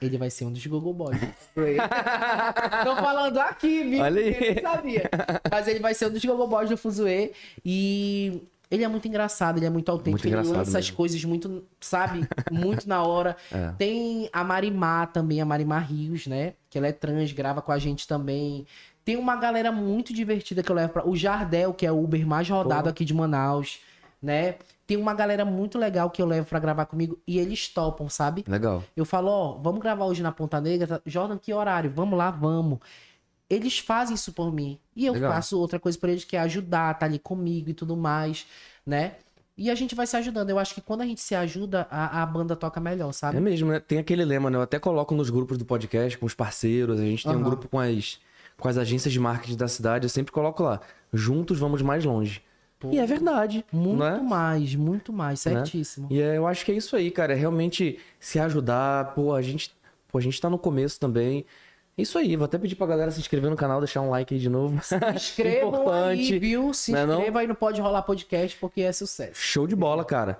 Ele 0.00 0.16
vai 0.16 0.30
ser 0.30 0.46
um 0.46 0.52
dos 0.52 0.66
Google 0.66 0.94
Boys. 0.94 1.20
Tô 1.52 2.96
falando 2.96 3.38
aqui, 3.40 3.82
viu? 3.82 4.02
Olha 4.02 4.22
aí. 4.22 4.56
Eu 4.56 4.62
não 4.62 4.72
sabia. 4.72 5.10
Mas 5.50 5.68
ele 5.68 5.80
vai 5.80 5.92
ser 5.92 6.06
um 6.06 6.10
dos 6.10 6.24
Google 6.24 6.48
Boys 6.48 6.70
do 6.70 6.78
Fuzue. 6.78 7.32
E 7.62 8.42
ele 8.70 8.82
é 8.84 8.88
muito 8.88 9.06
engraçado, 9.06 9.58
ele 9.58 9.66
é 9.66 9.70
muito 9.70 9.90
autêntico. 9.90 10.28
Muito 10.28 10.48
ele 10.48 10.48
lança 10.56 10.78
as 10.78 10.84
mesmo. 10.86 10.96
coisas 10.96 11.24
muito, 11.24 11.64
sabe? 11.80 12.26
Muito 12.50 12.88
na 12.88 13.02
hora. 13.02 13.36
É. 13.52 13.72
Tem 13.78 14.28
a 14.32 14.42
Marimar 14.42 15.12
também, 15.12 15.40
a 15.40 15.44
Marimar 15.44 15.86
Rios, 15.90 16.26
né? 16.26 16.54
Que 16.68 16.78
ela 16.78 16.88
é 16.88 16.92
trans, 16.92 17.32
grava 17.32 17.62
com 17.62 17.70
a 17.72 17.78
gente 17.78 18.06
também. 18.08 18.66
Tem 19.04 19.16
uma 19.16 19.36
galera 19.36 19.70
muito 19.70 20.12
divertida 20.12 20.62
que 20.62 20.70
eu 20.70 20.74
levo 20.76 20.92
pra. 20.92 21.06
O 21.08 21.14
Jardel, 21.16 21.72
que 21.72 21.86
é 21.86 21.92
o 21.92 22.02
Uber 22.02 22.26
mais 22.26 22.48
rodado 22.48 22.84
Pô. 22.84 22.88
aqui 22.90 23.04
de 23.04 23.14
Manaus, 23.14 23.78
né? 24.20 24.56
Tem 24.86 24.96
uma 24.96 25.14
galera 25.14 25.44
muito 25.44 25.78
legal 25.78 26.10
que 26.10 26.20
eu 26.22 26.26
levo 26.26 26.46
pra 26.48 26.58
gravar 26.58 26.86
comigo 26.86 27.18
e 27.26 27.38
eles 27.38 27.68
topam, 27.68 28.08
sabe? 28.08 28.44
Legal. 28.46 28.82
Eu 28.96 29.04
falo, 29.04 29.28
ó, 29.30 29.52
vamos 29.60 29.80
gravar 29.80 30.04
hoje 30.04 30.22
na 30.22 30.30
Ponta 30.32 30.60
Negra. 30.60 30.86
Tá- 30.86 31.00
Jordan, 31.06 31.38
que 31.38 31.52
horário? 31.52 31.90
Vamos 31.94 32.16
lá, 32.18 32.30
vamos. 32.30 32.78
Eles 33.48 33.78
fazem 33.78 34.14
isso 34.14 34.32
por 34.32 34.52
mim. 34.52 34.78
E 34.94 35.06
eu 35.06 35.12
Legal. 35.14 35.32
faço 35.32 35.58
outra 35.58 35.78
coisa 35.78 35.96
pra 35.98 36.10
eles, 36.10 36.24
que 36.24 36.36
é 36.36 36.40
ajudar, 36.40 36.94
tá 36.98 37.06
ali 37.06 37.18
comigo 37.18 37.70
e 37.70 37.74
tudo 37.74 37.96
mais, 37.96 38.46
né? 38.84 39.14
E 39.56 39.70
a 39.70 39.74
gente 39.74 39.94
vai 39.94 40.06
se 40.06 40.16
ajudando. 40.16 40.50
Eu 40.50 40.58
acho 40.58 40.74
que 40.74 40.80
quando 40.82 41.00
a 41.00 41.06
gente 41.06 41.20
se 41.20 41.34
ajuda, 41.34 41.86
a, 41.90 42.22
a 42.22 42.26
banda 42.26 42.54
toca 42.54 42.78
melhor, 42.78 43.12
sabe? 43.12 43.38
É 43.38 43.40
mesmo, 43.40 43.70
né? 43.70 43.80
Tem 43.80 43.98
aquele 43.98 44.24
lema, 44.24 44.50
né? 44.50 44.58
Eu 44.58 44.62
até 44.62 44.78
coloco 44.78 45.14
nos 45.14 45.30
grupos 45.30 45.56
do 45.56 45.64
podcast 45.64 46.18
com 46.18 46.26
os 46.26 46.34
parceiros. 46.34 47.00
A 47.00 47.04
gente 47.04 47.24
tem 47.24 47.32
um 47.34 47.36
Aham. 47.40 47.44
grupo 47.44 47.68
com 47.68 47.78
as, 47.78 48.18
com 48.58 48.68
as 48.68 48.76
agências 48.76 49.12
de 49.12 49.18
marketing 49.20 49.56
da 49.56 49.68
cidade. 49.68 50.04
Eu 50.04 50.10
sempre 50.10 50.30
coloco 50.32 50.62
lá. 50.62 50.80
Juntos 51.12 51.58
vamos 51.58 51.80
mais 51.80 52.04
longe. 52.04 52.42
Pô, 52.78 52.90
E 52.90 52.98
é 52.98 53.06
verdade. 53.06 53.64
Muito 53.72 53.98
né? 53.98 54.18
mais, 54.20 54.74
muito 54.74 55.10
mais, 55.12 55.42
Né? 55.46 55.52
certíssimo. 55.54 56.08
E 56.10 56.20
é, 56.20 56.36
eu 56.36 56.46
acho 56.46 56.62
que 56.64 56.72
é 56.72 56.74
isso 56.74 56.94
aí, 56.94 57.10
cara. 57.10 57.32
É 57.32 57.36
realmente 57.36 57.98
se 58.20 58.38
ajudar. 58.38 59.14
Pô, 59.14 59.32
a 59.34 59.40
gente, 59.40 59.74
pô, 60.08 60.18
a 60.18 60.20
gente 60.20 60.38
tá 60.38 60.50
no 60.50 60.58
começo 60.58 61.00
também. 61.00 61.46
É 61.98 62.02
isso 62.02 62.18
aí. 62.18 62.36
Vou 62.36 62.44
até 62.44 62.58
pedir 62.58 62.76
pra 62.76 62.86
galera 62.86 63.10
se 63.10 63.18
inscrever 63.20 63.50
no 63.50 63.56
canal, 63.56 63.80
deixar 63.80 64.02
um 64.02 64.10
like 64.10 64.34
aí 64.34 64.40
de 64.40 64.50
novo. 64.50 64.78
Se 64.82 64.96
inscrevam 65.14 65.90
aí, 65.92 66.38
viu? 66.38 66.74
Se 66.74 66.92
Não 66.92 66.98
é 66.98 67.06
não? 67.06 67.14
inscreva 67.14 67.40
aí 67.40 67.46
no 67.46 67.54
Pode 67.54 67.80
Rolar 67.80 68.02
Podcast, 68.02 68.56
porque 68.58 68.82
é 68.82 68.92
sucesso. 68.92 69.32
Show 69.34 69.66
de 69.66 69.74
bola, 69.74 70.04
cara. 70.04 70.38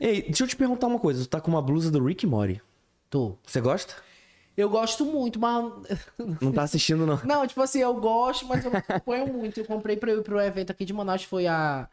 Ei, 0.00 0.22
deixa 0.22 0.44
eu 0.44 0.48
te 0.48 0.56
perguntar 0.56 0.86
uma 0.88 0.98
coisa. 0.98 1.22
Tu 1.22 1.28
tá 1.28 1.40
com 1.40 1.50
uma 1.50 1.62
blusa 1.62 1.90
do 1.90 2.04
Rick 2.04 2.26
Mori. 2.26 2.60
Tô. 3.08 3.36
Você 3.46 3.60
gosta? 3.60 3.94
Eu 4.56 4.68
gosto 4.68 5.04
muito, 5.04 5.38
mas 5.38 5.72
Não 6.42 6.50
tá 6.50 6.62
assistindo, 6.64 7.06
não. 7.06 7.20
Não, 7.24 7.46
tipo 7.46 7.62
assim, 7.62 7.78
eu 7.78 7.94
gosto, 7.94 8.44
mas 8.46 8.64
eu 8.64 8.72
não 8.72 8.78
acompanho 8.78 9.32
muito. 9.32 9.60
Eu 9.60 9.64
comprei 9.64 9.96
pra 9.96 10.10
eu 10.10 10.18
ir 10.18 10.24
pro 10.24 10.40
evento 10.40 10.72
aqui 10.72 10.84
de 10.84 10.92
Manaus, 10.92 11.22
foi 11.22 11.46
a. 11.46 11.88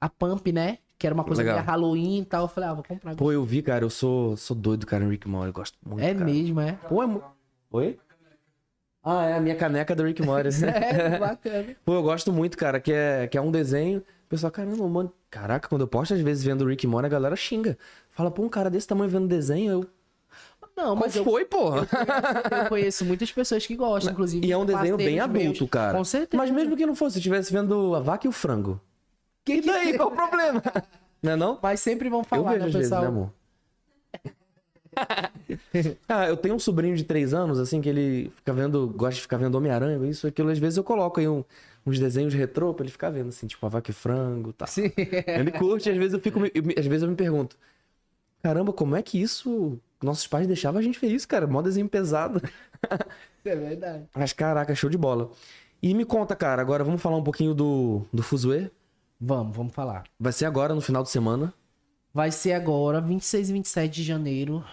A 0.00 0.08
Pump, 0.08 0.52
né? 0.52 0.78
Que 0.96 1.06
era 1.08 1.14
uma 1.14 1.24
coisa 1.24 1.42
Legal. 1.42 1.56
meio 1.56 1.66
Halloween 1.66 2.20
e 2.20 2.24
tal. 2.24 2.42
Eu 2.42 2.48
falei, 2.48 2.70
ah, 2.70 2.74
vou 2.74 2.84
comprar. 2.84 3.16
Pô, 3.16 3.32
eu 3.32 3.44
vi, 3.44 3.62
cara. 3.62 3.84
Eu 3.84 3.90
sou, 3.90 4.36
sou 4.36 4.56
doido, 4.56 4.86
cara, 4.86 5.04
em 5.04 5.08
Rick 5.10 5.28
Mori. 5.28 5.48
Eu 5.48 5.52
gosto 5.52 5.76
muito, 5.84 6.04
é 6.04 6.12
cara. 6.14 6.24
mesmo, 6.24 6.60
é? 6.60 6.72
Pô, 6.88 7.02
é. 7.02 7.20
Oi? 7.72 7.98
Ah, 9.04 9.24
é 9.26 9.34
a 9.34 9.40
minha 9.40 9.56
caneca 9.56 9.94
do 9.96 10.04
Rick 10.04 10.22
Mori. 10.22 10.48
assim. 10.48 10.66
É, 10.70 11.18
bacana. 11.18 11.76
Pô, 11.84 11.94
eu 11.94 12.02
gosto 12.02 12.32
muito, 12.32 12.56
cara, 12.56 12.78
que 12.80 12.92
é, 12.92 13.26
que 13.26 13.36
é 13.36 13.40
um 13.40 13.50
desenho. 13.50 13.98
O 13.98 14.28
pessoal, 14.28 14.50
caramba, 14.52 14.86
mano. 14.88 15.12
Caraca, 15.30 15.68
quando 15.68 15.80
eu 15.82 15.88
posto 15.88 16.14
às 16.14 16.20
vezes 16.20 16.44
vendo 16.44 16.62
o 16.62 16.68
Rick 16.68 16.86
Mori, 16.86 17.06
a 17.06 17.08
galera 17.08 17.34
xinga. 17.36 17.76
Fala, 18.10 18.30
pô, 18.30 18.42
um 18.42 18.48
cara 18.48 18.70
desse 18.70 18.86
tamanho 18.86 19.10
vendo 19.10 19.26
desenho, 19.26 19.72
eu. 19.72 19.86
Não, 20.74 20.96
Mas 20.96 21.14
eu, 21.14 21.22
foi, 21.22 21.44
porra? 21.44 21.86
eu 22.62 22.68
conheço 22.68 23.04
muitas 23.04 23.30
pessoas 23.30 23.66
que 23.66 23.76
gostam, 23.76 24.12
inclusive. 24.12 24.46
E 24.46 24.50
é 24.50 24.56
um 24.56 24.64
desenho 24.64 24.96
bem 24.96 25.20
adulto, 25.20 25.60
meus. 25.60 25.70
cara. 25.70 25.98
Com 25.98 26.02
certeza. 26.04 26.42
Mas 26.42 26.50
mesmo 26.50 26.74
que 26.76 26.86
não 26.86 26.94
fosse, 26.94 27.14
se 27.14 27.18
estivesse 27.18 27.52
vendo 27.52 27.94
a 27.94 28.00
vaca 28.00 28.26
e 28.26 28.28
o 28.28 28.32
frango. 28.32 28.80
Que 29.44 29.56
E 29.56 29.60
daí, 29.60 29.94
qual 29.96 30.08
o 30.08 30.12
problema? 30.12 30.62
Não 31.22 31.32
é 31.32 31.36
não? 31.36 31.58
Mas 31.62 31.78
sempre 31.80 32.08
vão 32.08 32.20
Eu 32.20 32.24
falar, 32.24 32.50
vejo 32.52 32.60
né, 32.62 32.66
às 32.66 32.72
vezes, 32.72 32.88
pessoal? 32.88 33.02
né, 33.02 33.08
amor? 33.08 33.32
ah, 36.08 36.26
eu 36.28 36.36
tenho 36.36 36.54
um 36.54 36.58
sobrinho 36.58 36.96
de 36.96 37.04
três 37.04 37.32
anos, 37.34 37.58
assim, 37.58 37.80
que 37.80 37.88
ele 37.88 38.30
fica 38.36 38.52
vendo, 38.52 38.88
gosta 38.88 39.14
de 39.16 39.22
ficar 39.22 39.36
vendo 39.36 39.54
Homem-Aranha, 39.56 40.06
isso, 40.08 40.26
aquilo. 40.26 40.50
Às 40.50 40.58
vezes 40.58 40.76
eu 40.76 40.84
coloco 40.84 41.20
aí 41.20 41.28
um- 41.28 41.44
uns 41.86 41.98
desenhos 41.98 42.32
retrô 42.34 42.72
pra 42.74 42.84
ele 42.84 42.92
ficar 42.92 43.10
vendo, 43.10 43.28
assim, 43.28 43.46
tipo 43.46 43.64
a 43.66 43.68
vaca 43.68 43.90
e 43.90 43.94
frango, 43.94 44.52
tá. 44.52 44.66
Sim. 44.66 44.92
Ele 45.26 45.50
curte, 45.50 45.90
às 45.90 45.96
vezes 45.96 46.12
eu 46.14 46.20
fico, 46.20 46.38
eu 46.40 46.62
às 46.78 46.86
vezes 46.86 47.02
eu 47.02 47.08
me 47.08 47.16
pergunto, 47.16 47.56
caramba, 48.42 48.72
como 48.72 48.96
é 48.96 49.02
que 49.02 49.20
isso, 49.20 49.78
nossos 50.02 50.26
pais 50.26 50.46
deixavam 50.46 50.80
a 50.80 50.82
gente 50.82 51.00
ver 51.00 51.08
isso, 51.08 51.28
cara, 51.28 51.46
mó 51.46 51.62
desenho 51.62 51.88
pesado. 51.88 52.40
É 53.44 53.56
verdade. 53.56 54.08
Mas 54.14 54.32
caraca, 54.32 54.74
show 54.74 54.90
de 54.90 54.98
bola. 54.98 55.30
E 55.82 55.94
me 55.94 56.04
conta, 56.04 56.36
cara, 56.36 56.62
agora 56.62 56.84
vamos 56.84 57.02
falar 57.02 57.16
um 57.16 57.24
pouquinho 57.24 57.54
do, 57.54 58.02
do 58.12 58.22
Fuzue. 58.22 58.70
Vamos, 59.20 59.56
vamos 59.56 59.74
falar. 59.74 60.04
Vai 60.18 60.32
ser 60.32 60.44
agora, 60.46 60.74
no 60.74 60.80
final 60.80 61.02
de 61.02 61.10
semana. 61.10 61.52
Vai 62.12 62.30
ser 62.30 62.52
agora, 62.52 63.00
26 63.00 63.50
e 63.50 63.52
27 63.52 63.94
de 63.96 64.02
janeiro. 64.02 64.64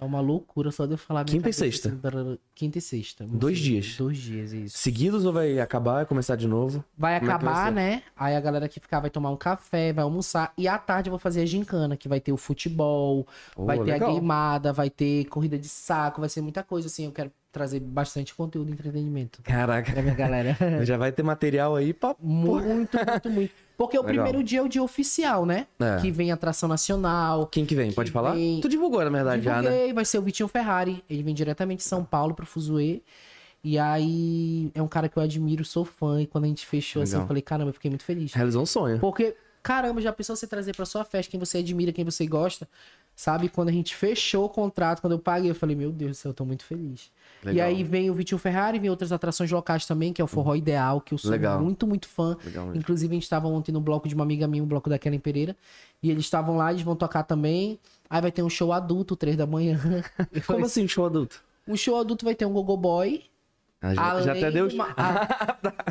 É 0.00 0.04
uma 0.04 0.20
loucura 0.20 0.70
só 0.72 0.86
de 0.86 0.92
eu 0.92 0.98
falar. 0.98 1.22
minha 1.24 1.36
Quinta 1.36 1.48
e 1.48 1.52
sexta? 1.52 1.88
assim, 1.88 2.38
Quinta 2.54 2.78
e 2.78 2.80
sexta. 2.80 3.24
Dois 3.24 3.58
dias. 3.58 3.96
Dois 3.96 4.18
dias, 4.18 4.52
isso. 4.52 4.76
Seguidos 4.78 5.24
ou 5.24 5.32
vai 5.32 5.60
acabar 5.60 6.02
e 6.02 6.06
começar 6.06 6.34
de 6.36 6.48
novo? 6.48 6.84
Vai 6.98 7.20
Como 7.20 7.30
é 7.30 7.34
vai 7.34 7.36
acabar, 7.36 7.66
ser? 7.66 7.70
né? 7.74 8.02
Aí 8.16 8.34
a 8.34 8.40
galera 8.40 8.68
que 8.68 8.80
ficar 8.80 8.98
vai 9.00 9.10
tomar 9.10 9.30
um 9.30 9.36
café, 9.36 9.92
vai 9.92 10.02
almoçar. 10.02 10.52
E 10.58 10.66
à 10.66 10.76
tarde 10.78 11.08
eu 11.08 11.12
vou 11.12 11.18
fazer 11.18 11.42
a 11.42 11.46
gincana, 11.46 11.96
que 11.96 12.08
vai 12.08 12.18
ter 12.20 12.32
o 12.32 12.36
futebol, 12.36 13.26
Pô, 13.54 13.66
vai 13.66 13.78
ter 13.78 13.84
legal. 13.92 14.10
a 14.10 14.12
queimada, 14.12 14.72
vai 14.72 14.90
ter 14.90 15.26
corrida 15.26 15.56
de 15.58 15.68
saco, 15.68 16.20
vai 16.20 16.28
ser 16.28 16.40
muita 16.40 16.62
coisa, 16.64 16.88
assim. 16.88 17.04
Eu 17.04 17.12
quero 17.12 17.30
trazer 17.52 17.78
bastante 17.78 18.34
conteúdo 18.34 18.68
e 18.70 18.72
entretenimento 18.72 19.40
Caraca, 19.42 19.92
pra 19.92 20.02
minha 20.02 20.14
galera. 20.16 20.56
já 20.84 20.96
vai 20.96 21.12
ter 21.12 21.22
material 21.22 21.76
aí 21.76 21.94
pra... 21.94 22.16
muito, 22.20 22.66
muito, 22.66 23.30
muito. 23.30 23.52
Porque 23.76 23.98
o 23.98 24.02
Legal. 24.02 24.14
primeiro 24.24 24.44
dia 24.44 24.60
é 24.60 24.62
o 24.62 24.68
dia 24.68 24.82
oficial, 24.82 25.44
né? 25.44 25.66
É. 25.80 26.00
Que 26.00 26.10
vem 26.10 26.30
atração 26.30 26.68
nacional. 26.68 27.46
Quem 27.48 27.66
que 27.66 27.74
vem? 27.74 27.90
Pode 27.92 28.10
Que 28.10 28.14
falar? 28.14 28.34
vem- 28.34 28.60
Tu 28.60 28.68
divulgou, 28.68 29.02
na 29.02 29.10
verdade, 29.10 29.42
já, 29.42 29.56
né? 29.60 29.62
Divulguei, 29.68 29.92
vai 29.92 30.04
ser 30.04 30.18
o 30.18 30.22
Vitinho 30.22 30.48
Ferrari. 30.48 31.04
Ele 31.10 31.22
vem 31.22 31.34
diretamente 31.34 31.78
de 31.78 31.84
São 31.84 32.04
Paulo 32.04 32.34
pro 32.34 32.46
Fuzue. 32.46 33.02
E 33.62 33.78
aí 33.78 34.70
é 34.74 34.82
um 34.82 34.86
cara 34.88 35.08
que 35.08 35.16
eu 35.16 35.22
admiro, 35.22 35.64
sou 35.64 35.84
fã. 35.84 36.20
E 36.20 36.26
quando 36.26 36.44
a 36.44 36.48
gente 36.48 36.66
fechou 36.66 37.02
assim, 37.02 37.12
Legal. 37.12 37.24
eu 37.24 37.28
falei, 37.28 37.42
caramba, 37.42 37.70
eu 37.70 37.74
fiquei 37.74 37.90
muito 37.90 38.04
feliz. 38.04 38.32
Realizou 38.32 38.62
um 38.62 38.66
sonho. 38.66 38.98
Porque, 39.00 39.34
caramba, 39.62 40.00
já 40.00 40.12
pensou 40.12 40.36
você 40.36 40.46
trazer 40.46 40.74
pra 40.76 40.84
sua 40.84 41.04
festa 41.04 41.30
quem 41.30 41.40
você 41.40 41.58
admira, 41.58 41.90
quem 41.92 42.04
você 42.04 42.26
gosta? 42.26 42.68
Sabe? 43.16 43.48
Quando 43.48 43.68
a 43.70 43.72
gente 43.72 43.94
fechou 43.96 44.44
o 44.44 44.48
contrato, 44.48 45.00
quando 45.00 45.12
eu 45.14 45.18
paguei, 45.18 45.50
eu 45.50 45.54
falei, 45.54 45.74
meu 45.74 45.90
Deus 45.90 46.10
do 46.12 46.14
céu, 46.14 46.30
eu 46.30 46.34
tô 46.34 46.44
muito 46.44 46.64
feliz. 46.64 47.10
E 47.44 47.48
Legal. 47.48 47.66
aí 47.68 47.84
vem 47.84 48.10
o 48.10 48.14
Vitinho 48.14 48.38
Ferrari, 48.38 48.78
vem 48.78 48.88
outras 48.90 49.12
atrações 49.12 49.50
locais 49.50 49.84
também, 49.86 50.12
que 50.12 50.20
é 50.22 50.24
o 50.24 50.28
Forró 50.28 50.54
Ideal, 50.54 51.00
que 51.00 51.12
eu 51.14 51.18
sou 51.18 51.30
Legal. 51.30 51.60
muito, 51.60 51.86
muito 51.86 52.08
fã. 52.08 52.36
Inclusive, 52.74 53.12
a 53.12 53.16
gente 53.16 53.22
estava 53.24 53.46
ontem 53.48 53.70
no 53.72 53.80
bloco 53.80 54.08
de 54.08 54.14
uma 54.14 54.24
amiga 54.24 54.46
minha, 54.48 54.62
o 54.62 54.66
bloco 54.66 54.88
da 54.88 54.98
Kellen 54.98 55.20
Pereira. 55.20 55.56
E 56.02 56.10
eles 56.10 56.24
estavam 56.24 56.56
lá, 56.56 56.70
eles 56.70 56.82
vão 56.82 56.96
tocar 56.96 57.22
também. 57.22 57.78
Aí 58.08 58.20
vai 58.20 58.32
ter 58.32 58.42
um 58.42 58.50
show 58.50 58.72
adulto, 58.72 59.14
três 59.16 59.36
da 59.36 59.46
manhã. 59.46 59.78
Como 60.46 60.64
assim, 60.66 60.86
show 60.88 61.06
adulto? 61.06 61.42
Um 61.66 61.76
show 61.76 61.98
adulto 61.98 62.24
vai 62.24 62.34
ter 62.34 62.44
um 62.46 62.52
Gogo 62.52 62.76
Boy, 62.76 63.24
Ah, 63.80 63.94
já, 63.94 64.20
já 64.22 64.32
até 64.32 64.50
deu. 64.50 64.68
do 64.68 64.76
a- 64.80 65.28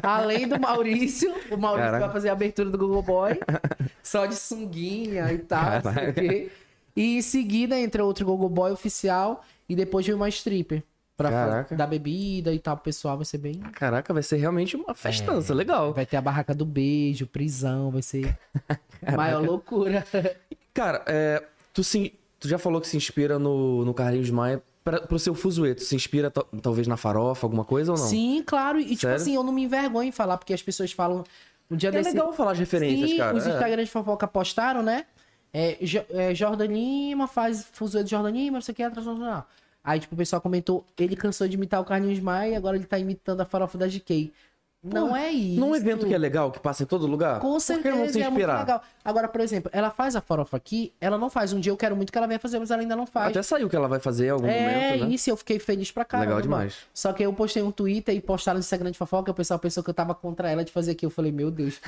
além 0.03 0.47
do 0.47 0.59
Maurício, 0.59 1.33
o 1.51 1.57
Maurício 1.57 1.85
Caraca. 1.85 2.05
vai 2.05 2.13
fazer 2.13 2.29
a 2.29 2.33
abertura 2.33 2.69
do 2.69 2.77
Google 2.77 3.01
Boy, 3.03 3.39
só 4.03 4.25
de 4.25 4.35
sunguinha 4.35 5.31
e 5.33 5.39
tal. 5.39 5.61
E 6.95 7.17
em 7.17 7.21
seguida 7.21 7.79
entra 7.79 8.05
outro 8.05 8.25
Google 8.25 8.49
Boy 8.49 8.71
oficial 8.71 9.43
e 9.67 9.75
depois 9.75 10.05
vem 10.05 10.15
uma 10.15 10.29
stripper. 10.29 10.83
Pra 11.15 11.29
Caraca. 11.29 11.75
dar 11.75 11.85
bebida 11.85 12.51
e 12.51 12.57
tal, 12.59 12.75
pro 12.75 12.85
pessoal 12.85 13.15
vai 13.17 13.25
ser 13.25 13.37
bem. 13.37 13.59
Caraca, 13.73 14.11
vai 14.13 14.23
ser 14.23 14.37
realmente 14.37 14.75
uma 14.75 14.95
festança, 14.95 15.53
legal. 15.53 15.93
Vai 15.93 16.05
ter 16.07 16.17
a 16.17 16.21
barraca 16.21 16.55
do 16.55 16.65
beijo, 16.65 17.27
prisão, 17.27 17.91
vai 17.91 18.01
ser 18.01 18.35
maior 19.15 19.43
loucura. 19.43 20.03
Cara, 20.73 21.03
é, 21.05 21.43
tu, 21.71 21.83
se, 21.83 22.13
tu 22.39 22.47
já 22.47 22.57
falou 22.57 22.81
que 22.81 22.87
se 22.87 22.97
inspira 22.97 23.37
no, 23.37 23.85
no 23.85 23.93
Carlinhos 23.93 24.29
Maia. 24.31 24.61
Pra, 24.83 24.99
pro 24.99 25.17
seu 25.17 25.33
fuzuê, 25.33 25.73
tu 25.73 25.81
se 25.83 25.95
inspira 25.95 26.29
ta- 26.29 26.43
talvez 26.61 26.87
na 26.87 26.97
farofa, 26.97 27.45
alguma 27.45 27.63
coisa 27.63 27.93
ou 27.93 27.97
não? 27.97 28.05
Sim, 28.05 28.43
claro. 28.45 28.79
E 28.81 28.87
tipo 28.87 29.01
Sério? 29.01 29.15
assim, 29.15 29.33
eu 29.35 29.41
não 29.41 29.53
me 29.53 29.63
envergonho 29.63 30.09
em 30.09 30.11
falar, 30.11 30.37
porque 30.37 30.53
as 30.53 30.61
pessoas 30.61 30.91
falam. 30.91 31.23
Um 31.71 31.77
dia 31.77 31.87
É 31.87 31.91
desse. 31.93 32.09
legal 32.09 32.33
falar 32.33 32.51
as 32.51 32.59
referências, 32.59 33.11
Sim, 33.11 33.17
cara. 33.17 33.33
os 33.37 33.45
é. 33.47 33.49
Instagrams 33.51 33.85
de 33.85 33.91
fofoca 33.91 34.27
postaram, 34.27 34.83
né? 34.83 35.05
É, 35.53 35.77
é, 36.09 36.35
Jordan 36.35 36.65
Lima 36.65 37.27
faz 37.29 37.65
fuzuê 37.71 38.03
de 38.03 38.09
Jordan 38.11 38.31
Lima, 38.31 38.57
não 38.57 38.61
sei 38.61 38.73
o 38.73 38.75
que, 38.75 38.89
transnacional. 38.89 39.47
Aí, 39.83 39.99
tipo, 39.99 40.15
o 40.15 40.17
pessoal 40.17 40.41
comentou, 40.41 40.85
ele 40.97 41.15
cansou 41.15 41.47
de 41.47 41.55
imitar 41.55 41.81
o 41.81 41.85
Carlinhos 41.85 42.19
Maia 42.19 42.51
e 42.53 42.55
agora 42.55 42.77
ele 42.77 42.85
tá 42.85 42.97
imitando 42.97 43.41
a 43.41 43.45
farofa 43.45 43.77
da 43.77 43.87
GK. 43.87 44.33
Não 44.83 45.15
é 45.15 45.31
isso. 45.31 45.59
Num 45.59 45.73
evento 45.75 46.05
que 46.05 46.13
é 46.13 46.17
legal, 46.17 46.51
que 46.51 46.59
passa 46.59 46.83
em 46.83 46.85
todo 46.85 47.07
lugar? 47.07 47.39
Com 47.39 47.47
por 47.51 47.55
que 47.55 47.61
certeza, 47.61 47.95
não 47.95 48.09
se 48.09 48.19
é 48.19 48.23
muito 48.25 48.33
inspirar? 48.33 48.59
legal. 48.59 48.81
Agora, 49.05 49.27
por 49.29 49.39
exemplo, 49.39 49.69
ela 49.73 49.89
faz 49.89 50.13
a 50.15 50.21
farofa 50.21 50.57
aqui, 50.57 50.91
ela 50.99 51.17
não 51.17 51.29
faz. 51.29 51.53
Um 51.53 51.59
dia 51.59 51.71
eu 51.71 51.77
quero 51.77 51.95
muito 51.95 52.11
que 52.11 52.17
ela 52.17 52.27
venha 52.27 52.39
fazer, 52.39 52.59
mas 52.59 52.69
ela 52.69 52.81
ainda 52.81 52.95
não 52.95 53.05
faz. 53.05 53.29
Até 53.29 53.41
saiu 53.41 53.69
que 53.69 53.75
ela 53.75 53.87
vai 53.87 53.99
fazer 53.99 54.27
em 54.27 54.29
algum 54.31 54.45
É, 54.47 54.59
momento, 54.59 55.05
né? 55.05 55.13
isso, 55.15 55.29
eu 55.29 55.37
fiquei 55.37 55.57
feliz 55.57 55.89
pra 55.91 56.03
caramba. 56.03 56.27
Legal 56.29 56.41
demais. 56.41 56.75
Só 56.93 57.13
que 57.13 57.23
eu 57.23 57.31
postei 57.33 57.63
um 57.63 57.71
Twitter 57.71 58.13
e 58.13 58.19
postaram 58.19 58.57
no 58.57 58.59
Instagram 58.61 58.91
de 58.91 58.97
fofoca, 58.97 59.31
o 59.31 59.33
pessoal 59.33 59.57
pensou 59.57 59.81
que 59.83 59.89
eu 59.89 59.93
tava 59.93 60.13
contra 60.13 60.49
ela 60.51 60.65
de 60.65 60.71
fazer 60.71 60.91
aqui. 60.91 61.05
Eu 61.05 61.09
falei, 61.09 61.31
meu 61.31 61.49
Deus, 61.49 61.79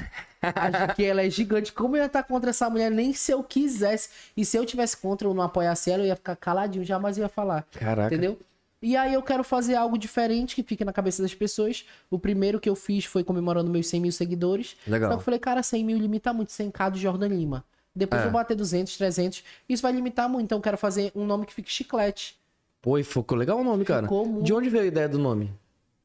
acho 0.42 0.94
que 0.96 1.04
ela 1.04 1.22
é 1.22 1.30
gigante. 1.30 1.74
Como 1.74 1.96
eu 1.98 2.02
ia 2.02 2.06
estar 2.06 2.24
contra 2.24 2.50
essa 2.52 2.70
mulher, 2.70 2.90
nem 2.90 3.12
se 3.14 3.32
eu 3.32 3.44
quisesse. 3.44 4.10
E 4.38 4.46
se 4.46 4.58
eu 4.58 4.66
tivesse 4.66 4.96
contra 4.96 5.28
ou 5.28 5.34
não 5.34 5.44
apoiasse 5.44 5.92
ela, 5.92 6.04
eu 6.04 6.08
ia 6.08 6.16
ficar 6.16 6.36
caladinho, 6.38 6.86
jamais 6.86 7.18
ia 7.18 7.28
falar. 7.28 7.66
Caraca. 7.78 8.08
Entendeu? 8.14 8.40
E 8.86 8.96
aí 8.96 9.16
eu 9.16 9.24
quero 9.24 9.44
fazer 9.44 9.74
algo 9.74 9.98
diferente 9.98 10.54
que 10.54 10.62
fique 10.62 10.86
na 10.86 10.94
cabeça 10.94 11.20
das 11.24 11.34
pessoas. 11.34 11.84
O 12.08 12.20
primeiro 12.20 12.60
que 12.60 12.70
eu 12.70 12.76
fiz 12.76 13.04
foi 13.04 13.24
comemorando 13.24 13.72
meus 13.72 13.88
100 13.88 14.00
mil 14.00 14.12
seguidores. 14.12 14.76
Legal. 14.86 15.10
Só 15.10 15.16
que 15.16 15.22
eu 15.22 15.26
falei, 15.26 15.40
cara, 15.40 15.64
100 15.64 15.84
mil 15.84 15.98
limita 15.98 16.32
muito, 16.32 16.50
100k 16.52 16.92
do 16.92 16.98
Jordan 17.00 17.30
Lima. 17.30 17.66
Depois 17.96 18.22
É. 18.22 18.28
eu 18.28 18.32
bater 18.32 18.56
200, 18.56 18.96
300, 18.96 19.44
isso 19.68 19.82
vai 19.82 19.92
limitar 19.92 20.30
muito. 20.30 20.46
Então 20.46 20.60
eu 20.60 20.62
quero 20.62 20.78
fazer 20.78 21.12
um 21.16 21.26
nome 21.26 21.48
que 21.48 21.54
fique 21.56 21.72
chiclete. 21.72 22.38
Pô, 22.80 23.00
e 23.00 23.04
ficou 23.04 23.36
legal 23.36 23.58
o 23.60 23.64
nome, 23.64 23.84
cara. 23.86 24.04
Ficou 24.04 24.24
muito. 24.24 24.46
De 24.46 24.54
onde 24.54 24.70
veio 24.70 24.84
a 24.84 24.88
ideia 24.88 25.10
do 25.10 25.18
nome? 25.18 25.52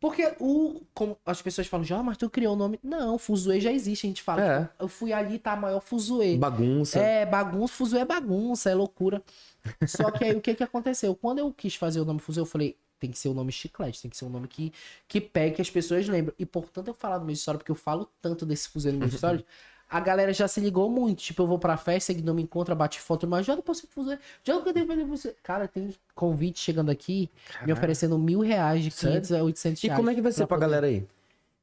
Porque 0.01 0.35
o. 0.41 0.81
Como 0.95 1.17
as 1.27 1.43
pessoas 1.43 1.67
falam, 1.67 1.85
já, 1.85 2.03
mas 2.03 2.17
tu 2.17 2.29
criou 2.31 2.55
o 2.55 2.57
nome. 2.57 2.81
Não, 2.83 3.19
Fuzue 3.19 3.61
já 3.61 3.71
existe. 3.71 4.07
A 4.07 4.09
gente 4.09 4.23
fala, 4.23 4.43
É. 4.43 4.69
eu 4.81 4.89
fui 4.89 5.13
ali, 5.13 5.39
tá 5.39 5.55
maior 5.55 5.81
Fuzue. 5.81 6.39
Bagunça. 6.39 6.99
É, 6.99 7.27
bagunça, 7.27 7.75
Fuzue 7.75 7.99
é 7.99 8.05
bagunça, 8.05 8.71
é 8.71 8.75
loucura. 8.75 9.23
Só 9.87 10.11
que 10.11 10.25
aí 10.25 10.35
o 10.35 10.41
que 10.41 10.55
que 10.55 10.63
aconteceu? 10.65 11.15
Quando 11.15 11.39
eu 11.41 11.53
quis 11.53 11.75
fazer 11.75 12.01
o 12.01 12.05
nome 12.07 12.19
Fuzue, 12.19 12.41
eu 12.41 12.47
falei, 12.47 12.79
tem 12.99 13.11
que 13.11 13.19
ser 13.19 13.29
um 13.29 13.35
nome 13.35 13.53
chiclete, 13.53 14.01
tem 14.01 14.11
que 14.11 14.17
ser 14.17 14.25
um 14.25 14.31
nome 14.31 14.49
que, 14.49 14.73
que 15.07 15.21
pegue, 15.21 15.57
que 15.57 15.63
as 15.63 15.71
pessoas 15.71 16.09
lembram. 16.09 16.35
E 16.39 16.47
portanto 16.47 16.89
eu 16.89 16.95
falar 16.95 17.19
no 17.19 17.27
meu 17.27 17.35
história, 17.35 17.59
porque 17.59 17.71
eu 17.71 17.77
falo 17.77 18.09
tanto 18.23 18.47
desse 18.47 18.69
Fuzue 18.71 18.93
no 18.93 18.99
meu 19.01 19.09
história, 19.09 19.45
a 19.91 20.01
galera 20.01 20.33
já 20.33 20.47
se 20.47 20.61
ligou 20.61 20.89
muito. 20.89 21.23
Tipo, 21.23 21.43
eu 21.43 21.47
vou 21.47 21.59
pra 21.59 21.77
festa, 21.77 22.13
seguidor 22.13 22.35
me 22.35 22.43
encontra, 22.43 22.75
bate 22.75 23.01
foto, 23.01 23.27
mas 23.27 23.45
já 23.45 23.55
não 23.57 23.63
posso 23.63 23.87
Fuzue, 23.89 24.19
já 24.45 24.55
não 24.55 24.63
tenho 24.63 24.87
fazer 24.87 25.07
Fuzue. 25.07 25.35
Cara, 25.43 25.67
tem 25.67 25.93
convite 26.15 26.61
chegando 26.61 26.91
aqui, 26.91 27.29
me 27.67 27.73
oferecendo 27.73 28.19
mil 28.19 28.41
reais 28.41 28.83
de 28.85 28.91
500 28.91 29.33
a 29.33 29.43
800 29.43 29.83
E 29.83 29.87
reais. 29.89 29.99
como 29.99 30.11
é 30.11 30.15
que 30.15 30.23
vai 30.23 30.33
ser 30.33 30.47
pra 30.47 30.57
poder- 30.57 30.61
galera 30.67 30.87
aí? 30.87 31.05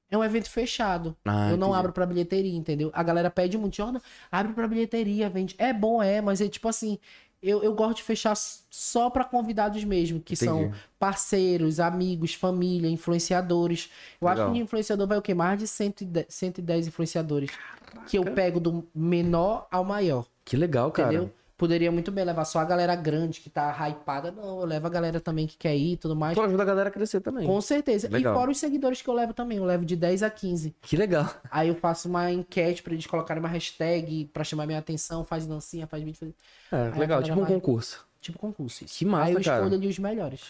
é 0.10 0.18
um 0.18 0.24
evento 0.24 0.50
fechado. 0.50 1.13
Ah, 1.26 1.50
eu 1.52 1.58
não 1.58 1.68
entendi. 1.68 1.80
abro 1.80 1.92
pra 1.92 2.06
bilheteria, 2.06 2.56
entendeu? 2.56 2.90
A 2.94 3.04
galera 3.04 3.30
pede 3.30 3.58
muito, 3.58 3.76
Jordan, 3.76 4.00
abre 4.32 4.54
pra 4.54 4.66
bilheteria, 4.68 5.30
vende. 5.30 5.54
É 5.58 5.74
bom, 5.74 6.02
é, 6.02 6.22
mas 6.22 6.40
é 6.40 6.48
tipo 6.48 6.68
assim, 6.70 6.98
eu, 7.41 7.62
eu 7.63 7.73
gosto 7.73 7.97
de 7.97 8.04
fechar 8.04 8.36
só 8.69 9.10
pra 9.10 9.23
convidados 9.23 9.84
mesmo, 9.84 10.19
que 10.19 10.36
são 10.36 10.63
Entendi. 10.63 10.78
parceiros, 11.00 11.80
amigos, 11.80 12.34
família, 12.34 12.89
influenciadores. 12.89 13.89
Eu 14.19 14.28
Legal. 14.28 14.43
acho 14.45 14.54
que 14.54 14.58
de 14.60 14.63
influenciador 14.63 15.08
vai 15.08 15.17
o 15.17 15.21
quê? 15.21 15.34
Mais 15.34 15.60
de 15.60 15.67
110, 15.67 16.26
110 16.30 16.88
influenciadores. 16.88 17.52
Que 18.08 18.17
eu 18.17 18.23
pego 18.26 18.60
do 18.60 18.88
menor 18.93 19.67
ao 19.71 19.84
maior, 19.84 20.26
Que 20.43 20.56
legal, 20.58 20.91
cara. 20.91 21.10
entendeu? 21.13 21.34
Poderia 21.58 21.91
muito 21.91 22.12
bem 22.12 22.24
levar 22.24 22.46
só 22.46 22.60
a 22.60 22.63
galera 22.65 22.96
grande 22.96 23.39
que 23.39 23.50
tá 23.50 23.76
hypada. 23.89 24.32
Não, 24.32 24.60
eu 24.60 24.65
levo 24.65 24.86
a 24.86 24.89
galera 24.91 25.20
também 25.20 25.48
que 25.48 25.58
quer 25.58 25.76
ir 25.76 25.93
e 25.93 25.98
tudo 25.98 26.15
mais. 26.15 26.36
Tu 26.36 26.41
ajuda 26.41 26.62
a 26.62 26.65
galera 26.65 26.89
a 26.89 26.91
crescer 26.91 27.20
também. 27.20 27.48
Com 27.48 27.60
certeza. 27.60 28.08
Legal. 28.10 28.32
E 28.36 28.38
fora 28.38 28.52
os 28.52 28.60
seguidores 28.60 29.02
que 29.02 29.10
eu 29.10 29.13
levo 29.15 29.34
também. 29.34 29.58
Eu 29.58 29.65
levo 29.65 29.84
de 29.84 29.96
10 29.96 30.22
a 30.22 30.30
15. 30.30 30.76
Que 30.82 30.96
legal. 30.96 31.28
Aí 31.50 31.67
eu 31.70 31.74
faço 31.76 32.08
uma 32.08 32.32
enquete 32.32 32.84
pra 32.84 32.93
eles 32.93 33.08
colocarem 33.08 33.41
uma 33.41 33.50
hashtag 33.50 34.30
pra 34.32 34.43
chamar 34.43 34.67
minha 34.67 34.78
atenção, 34.78 35.24
faz 35.26 35.48
dancinha, 35.48 35.88
faz 35.88 36.04
vídeo, 36.04 36.20
faz... 36.20 36.32
É, 36.72 37.00
legal, 37.00 37.24
tipo 37.24 37.39
um 37.39 37.43
vai. 37.43 37.52
concurso. 37.54 38.06
tipo 38.22 38.38
concurso. 38.38 38.86
Isso. 38.86 38.96
Que 38.96 39.04
massa, 39.06 39.26
Aí 39.26 39.34
eu 39.34 39.41
cara. 39.41 39.58
escolho 39.63 39.76
ali 39.76 39.88
os 39.88 39.98
melhores. 39.98 40.41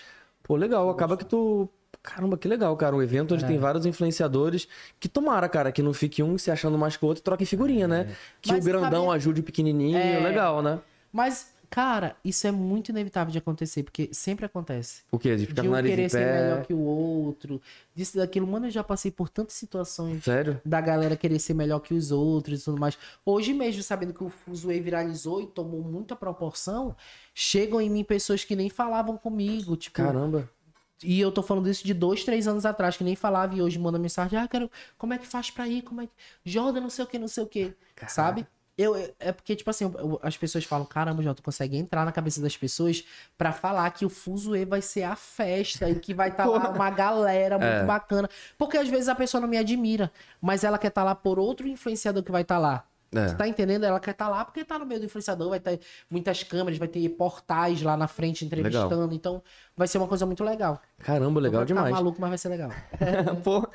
Pô, 0.44 0.58
legal. 0.58 0.90
Acaba 0.90 1.16
que 1.16 1.24
tu. 1.26 1.70
Caramba, 2.04 2.38
que 2.38 2.50
legal, 2.50 2.76
cara. 2.76 2.94
Um 2.96 3.02
evento 3.02 3.34
onde 3.34 3.46
tem 3.46 3.58
vários 3.58 3.86
influenciadores. 3.86 4.68
Que 5.00 5.08
tomara, 5.08 5.48
cara, 5.48 5.72
que 5.72 5.82
não 5.82 5.94
fique 5.94 6.22
um 6.22 6.38
se 6.38 6.52
achando 6.52 6.78
mais 6.78 6.98
que 6.98 7.06
o 7.06 7.08
outro 7.08 7.22
e 7.22 7.24
troque 7.24 7.46
figurinha, 7.46 7.88
né? 7.88 8.14
Que 8.42 8.52
Mas 8.52 8.64
o 8.66 8.68
grandão 8.68 9.06
sabe- 9.06 9.16
ajude 9.16 9.40
o 9.40 9.44
pequenininho. 9.44 9.98
É. 9.98 10.20
Legal, 10.20 10.62
né? 10.62 10.80
Mas, 11.18 11.52
cara, 11.68 12.16
isso 12.24 12.46
é 12.46 12.52
muito 12.52 12.90
inevitável 12.90 13.32
de 13.32 13.40
acontecer, 13.40 13.82
porque 13.82 14.08
sempre 14.14 14.46
acontece. 14.46 15.02
O 15.12 15.18
quê? 15.18 15.36
De 15.36 15.48
ficar 15.48 15.64
De 15.64 15.68
um 15.68 15.72
nariz 15.72 15.90
querer 15.90 16.04
em 16.04 16.10
ser 16.10 16.44
melhor 16.44 16.60
pé. 16.60 16.66
que 16.66 16.74
o 16.76 16.80
outro, 16.80 17.60
disso, 17.96 18.18
daquilo. 18.18 18.46
Mano, 18.46 18.68
eu 18.68 18.70
já 18.70 18.84
passei 18.84 19.10
por 19.10 19.28
tantas 19.28 19.56
situações 19.56 20.24
Sério? 20.24 20.62
da 20.64 20.80
galera 20.80 21.18
querer 21.18 21.40
ser 21.40 21.56
melhor 21.56 21.80
que 21.80 21.96
os 21.96 22.12
outros 22.12 22.62
e 22.62 22.64
tudo 22.66 22.80
mais. 22.80 22.96
Hoje 23.26 23.52
mesmo, 23.52 23.82
sabendo 23.82 24.14
que 24.14 24.24
o 24.24 24.30
Fuzue 24.30 24.80
viralizou 24.80 25.42
e 25.42 25.48
tomou 25.48 25.82
muita 25.82 26.16
proporção, 26.16 26.96
chegam 27.34 27.82
em 27.82 27.90
mim 27.90 28.04
pessoas 28.04 28.44
que 28.44 28.56
nem 28.56 28.70
falavam 28.70 29.18
comigo, 29.18 29.76
tipo... 29.76 29.96
Caramba. 29.96 30.48
E 31.04 31.20
eu 31.20 31.32
tô 31.32 31.42
falando 31.42 31.68
isso 31.68 31.84
de 31.84 31.96
dois, 31.96 32.24
três 32.24 32.48
anos 32.48 32.64
atrás, 32.64 32.96
que 32.96 33.04
nem 33.04 33.16
falava 33.16 33.56
e 33.56 33.62
hoje 33.64 33.80
manda 33.80 33.98
mensagem, 33.98 34.38
ah, 34.38 34.48
quero, 34.48 34.70
como 35.00 35.14
é 35.14 35.18
que 35.18 35.26
faz 35.26 35.50
pra 35.50 35.68
ir? 35.68 35.82
Como 35.82 36.02
é 36.02 36.06
que. 36.06 36.14
Jordan, 36.46 36.82
não 36.82 36.90
sei 36.92 37.06
o 37.06 37.08
que, 37.08 37.18
não 37.18 37.28
sei 37.28 37.44
o 37.44 37.48
que. 37.48 37.74
Sabe? 38.08 38.46
Eu, 38.78 38.96
é 39.20 39.32
porque, 39.32 39.56
tipo 39.56 39.70
assim, 39.72 39.86
eu- 39.86 40.20
as 40.22 40.38
pessoas 40.38 40.64
falam, 40.64 40.86
caramba, 40.86 41.24
Jordan, 41.24 41.36
tu 41.38 41.42
consegue 41.44 41.76
entrar 41.76 42.06
na 42.06 42.12
cabeça 42.12 42.40
das 42.40 42.56
pessoas 42.56 43.04
pra 43.36 43.52
falar 43.52 43.90
que 43.90 44.06
o 44.06 44.10
Fuzue 44.10 44.66
vai 44.66 44.84
ser 44.84 45.02
a 45.04 45.16
festa 45.16 45.90
e 45.90 45.96
que 46.00 46.14
vai 46.14 46.30
estar 46.30 46.46
lá 46.46 46.70
uma 46.70 46.90
galera 46.92 47.58
muito 47.58 47.72
É. 47.72 47.84
bacana. 47.86 48.30
Porque 48.58 48.78
às 48.78 48.88
vezes 48.88 49.08
a 49.10 49.16
pessoa 49.16 49.42
não 49.42 49.48
me 49.48 49.58
admira, 49.58 50.12
mas 50.40 50.64
ela 50.64 50.78
quer 50.78 50.90
estar 50.90 51.04
lá 51.04 51.16
por 51.16 51.40
outro 51.40 51.68
influenciador 51.68 52.22
que 52.22 52.32
vai 52.32 52.44
estar 52.44 52.60
lá. 52.60 52.84
É. 53.16 53.26
Tu 53.28 53.38
tá 53.38 53.48
entendendo? 53.48 53.86
Ela 53.86 54.00
quer 54.02 54.12
estar 54.12 54.28
lá 54.28 54.44
porque 54.46 54.64
tá 54.66 54.78
no 54.78 54.86
meio 54.86 55.00
do 55.00 55.06
influenciador, 55.06 55.50
vai 55.50 55.60
ter 55.62 55.80
muitas 56.10 56.44
câmeras, 56.44 56.78
vai 56.78 56.90
ter 56.90 57.08
portais 57.10 57.82
lá 57.82 57.96
na 57.98 58.08
frente 58.08 58.46
entrevistando. 58.46 59.12
Então, 59.16 59.42
vai 59.78 59.88
ser 59.88 59.98
uma 59.98 60.08
coisa 60.10 60.26
muito 60.26 60.44
legal. 60.44 60.80
Caramba, 61.00 61.40
legal 61.40 61.62
Vai 61.62 61.68
ficar 61.68 61.80
demais. 61.80 61.96
maluco, 61.96 62.20
mas 62.22 62.30
vai 62.30 62.38
ser 62.38 62.50
legal. 62.50 62.70
Pô, 63.44 63.68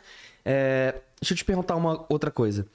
é, 0.45 1.01
deixa 1.21 1.33
eu 1.33 1.37
te 1.37 1.45
perguntar 1.45 1.75
uma 1.77 2.05
outra 2.09 2.31
coisa. 2.31 2.67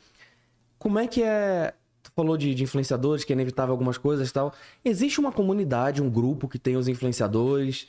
Como 0.79 0.99
é 0.99 1.07
que 1.07 1.21
é. 1.23 1.73
Falou 2.17 2.35
de, 2.35 2.55
de 2.55 2.63
influenciadores, 2.63 3.23
que 3.23 3.31
é 3.31 3.35
inevitável 3.35 3.71
algumas 3.71 3.95
coisas 3.95 4.27
e 4.27 4.33
tal. 4.33 4.51
Existe 4.83 5.19
uma 5.19 5.31
comunidade, 5.31 6.01
um 6.01 6.09
grupo 6.09 6.47
que 6.47 6.57
tem 6.57 6.75
os 6.75 6.87
influenciadores? 6.87 7.87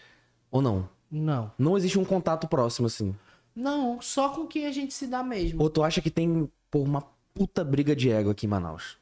Ou 0.50 0.60
não? 0.60 0.86
Não. 1.10 1.50
Não 1.58 1.78
existe 1.78 1.98
um 1.98 2.04
contato 2.04 2.46
próximo, 2.46 2.86
assim. 2.88 3.16
Não, 3.56 4.02
só 4.02 4.28
com 4.28 4.46
quem 4.46 4.66
a 4.66 4.70
gente 4.70 4.92
se 4.92 5.06
dá 5.06 5.22
mesmo. 5.22 5.62
Ou 5.62 5.70
tu 5.70 5.82
acha 5.82 6.02
que 6.02 6.10
tem, 6.10 6.46
pô, 6.70 6.80
uma 6.80 7.02
puta 7.32 7.64
briga 7.64 7.96
de 7.96 8.10
ego 8.10 8.28
aqui 8.28 8.44
em 8.44 8.50
Manaus? 8.50 8.98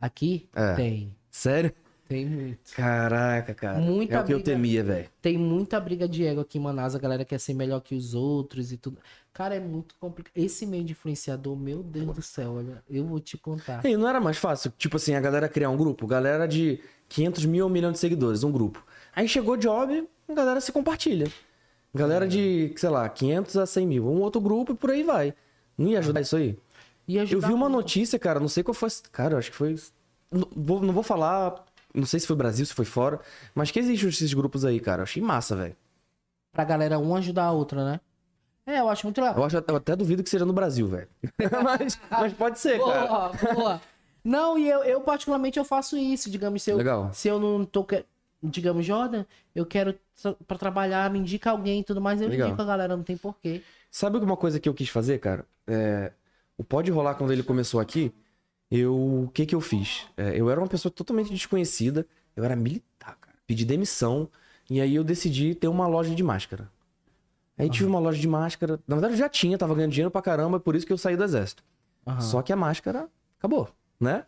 Aqui 0.00 0.48
É. 0.54 0.72
tem. 0.74 1.14
Sério? 1.30 1.70
Tem 2.08 2.24
muito. 2.24 2.72
Caraca, 2.74 3.52
cara. 3.52 3.78
Muita 3.78 4.14
é 4.14 4.20
o 4.20 4.24
que 4.24 4.32
eu 4.32 4.38
briga. 4.38 4.50
temia, 4.52 4.82
velho. 4.82 5.08
Tem 5.20 5.36
muita 5.36 5.78
briga 5.78 6.08
de 6.08 6.24
ego 6.24 6.40
aqui 6.40 6.56
em 6.56 6.60
Manaus. 6.62 6.94
A 6.94 6.98
galera 6.98 7.24
quer 7.24 7.38
ser 7.38 7.52
melhor 7.52 7.80
que 7.80 7.94
os 7.94 8.14
outros 8.14 8.72
e 8.72 8.78
tudo. 8.78 8.98
Cara, 9.34 9.56
é 9.56 9.60
muito 9.60 9.96
complicado. 9.98 10.32
Esse 10.36 10.64
meio 10.64 10.84
de 10.84 10.92
influenciador, 10.92 11.56
meu 11.56 11.82
Deus 11.82 12.14
do 12.14 12.22
céu, 12.22 12.54
olha. 12.54 12.84
Eu 12.88 13.04
vou 13.04 13.18
te 13.18 13.36
contar. 13.36 13.84
E 13.84 13.96
não 13.96 14.08
era 14.08 14.20
mais 14.20 14.36
fácil, 14.36 14.72
tipo 14.78 14.96
assim, 14.96 15.14
a 15.16 15.20
galera 15.20 15.48
criar 15.48 15.70
um 15.70 15.76
grupo? 15.76 16.06
Galera 16.06 16.46
de 16.46 16.78
500 17.08 17.44
mil 17.46 17.64
ou 17.64 17.70
um 17.70 17.72
milhão 17.72 17.90
de 17.90 17.98
seguidores, 17.98 18.44
um 18.44 18.52
grupo. 18.52 18.86
Aí 19.14 19.26
chegou 19.26 19.56
job, 19.56 20.08
a 20.28 20.34
galera 20.34 20.60
se 20.60 20.70
compartilha. 20.70 21.26
Galera 21.92 22.28
de, 22.28 22.72
sei 22.76 22.88
lá, 22.88 23.08
500 23.08 23.56
a 23.56 23.66
100 23.66 23.86
mil. 23.86 24.06
Um 24.08 24.20
outro 24.20 24.40
grupo 24.40 24.72
e 24.72 24.76
por 24.76 24.92
aí 24.92 25.02
vai. 25.02 25.34
Não 25.76 25.88
ia 25.88 25.98
ajudar 25.98 26.20
isso 26.20 26.36
aí? 26.36 26.56
Eu 27.08 27.22
ajudar 27.22 27.48
vi 27.48 27.52
uma 27.52 27.68
muito. 27.68 27.82
notícia, 27.82 28.18
cara, 28.20 28.38
não 28.38 28.48
sei 28.48 28.62
qual 28.62 28.74
foi. 28.74 28.88
Cara, 29.10 29.34
eu 29.34 29.38
acho 29.38 29.50
que 29.50 29.56
foi. 29.56 29.74
Não 30.30 30.48
vou, 30.54 30.80
não 30.80 30.94
vou 30.94 31.02
falar, 31.02 31.64
não 31.92 32.06
sei 32.06 32.20
se 32.20 32.26
foi 32.26 32.36
Brasil, 32.36 32.64
se 32.64 32.72
foi 32.72 32.84
fora, 32.84 33.20
mas 33.52 33.72
que 33.72 33.80
existem 33.80 34.08
esses 34.08 34.32
grupos 34.32 34.64
aí, 34.64 34.78
cara. 34.78 35.00
Eu 35.00 35.04
achei 35.04 35.20
massa, 35.20 35.56
velho. 35.56 35.76
Pra 36.52 36.64
galera 36.64 37.00
um 37.00 37.16
ajudar 37.16 37.46
a 37.46 37.52
outra, 37.52 37.84
né? 37.84 38.00
É, 38.66 38.80
eu 38.80 38.88
acho 38.88 39.06
muito 39.06 39.20
legal. 39.20 39.36
Eu, 39.36 39.44
acho, 39.44 39.56
eu 39.56 39.76
até 39.76 39.94
duvido 39.94 40.22
que 40.22 40.30
seja 40.30 40.44
no 40.44 40.52
Brasil, 40.52 40.88
velho. 40.88 41.08
mas, 41.62 42.00
mas 42.10 42.32
pode 42.32 42.58
ser, 42.58 42.78
cara. 42.78 43.06
Boa, 43.06 43.54
boa. 43.54 43.80
Não, 44.24 44.58
e 44.58 44.68
eu, 44.68 44.82
eu 44.84 45.00
particularmente 45.02 45.58
eu 45.58 45.64
faço 45.64 45.98
isso, 45.98 46.30
digamos, 46.30 46.62
se 46.62 46.70
eu, 46.70 46.78
Legal. 46.78 47.10
se 47.12 47.28
eu 47.28 47.38
não 47.38 47.64
tô 47.64 47.86
digamos, 48.42 48.84
Jordan, 48.84 49.24
eu 49.54 49.66
quero 49.66 49.98
pra 50.46 50.58
trabalhar, 50.58 51.10
me 51.10 51.18
indica 51.18 51.50
alguém 51.50 51.80
e 51.80 51.84
tudo 51.84 52.00
mais, 52.00 52.20
eu 52.20 52.28
Legal. 52.28 52.48
indico 52.48 52.62
a 52.62 52.64
galera, 52.64 52.96
não 52.96 53.04
tem 53.04 53.16
porquê. 53.16 53.62
Sabe 53.90 54.18
uma 54.18 54.36
coisa 54.36 54.58
que 54.58 54.68
eu 54.68 54.74
quis 54.74 54.88
fazer, 54.88 55.18
cara? 55.18 55.46
É, 55.66 56.12
o 56.56 56.64
Pode 56.64 56.90
Rolar, 56.90 57.14
quando 57.14 57.32
ele 57.32 57.42
começou 57.42 57.80
aqui, 57.80 58.12
eu. 58.70 58.94
O 59.24 59.30
que 59.32 59.46
que 59.46 59.54
eu 59.54 59.60
fiz? 59.60 60.06
É, 60.16 60.38
eu 60.38 60.50
era 60.50 60.60
uma 60.60 60.66
pessoa 60.68 60.92
totalmente 60.92 61.30
desconhecida, 61.30 62.06
eu 62.36 62.44
era 62.44 62.56
militar, 62.56 63.16
cara. 63.20 63.36
Pedi 63.46 63.64
demissão, 63.64 64.28
e 64.68 64.80
aí 64.80 64.94
eu 64.94 65.04
decidi 65.04 65.54
ter 65.54 65.68
uma 65.68 65.86
loja 65.86 66.14
de 66.14 66.22
máscara. 66.22 66.70
Aí 67.56 67.70
tive 67.70 67.86
uma 67.86 67.98
loja 67.98 68.20
de 68.20 68.26
máscara. 68.26 68.80
Na 68.86 68.96
verdade, 68.96 69.14
eu 69.14 69.18
já 69.18 69.28
tinha, 69.28 69.56
tava 69.56 69.74
ganhando 69.74 69.92
dinheiro 69.92 70.10
pra 70.10 70.20
caramba, 70.20 70.58
por 70.58 70.74
isso 70.74 70.86
que 70.86 70.92
eu 70.92 70.98
saí 70.98 71.16
do 71.16 71.22
exército. 71.22 71.62
Aham. 72.06 72.20
Só 72.20 72.42
que 72.42 72.52
a 72.52 72.56
máscara 72.56 73.08
acabou, 73.38 73.68
né? 73.98 74.24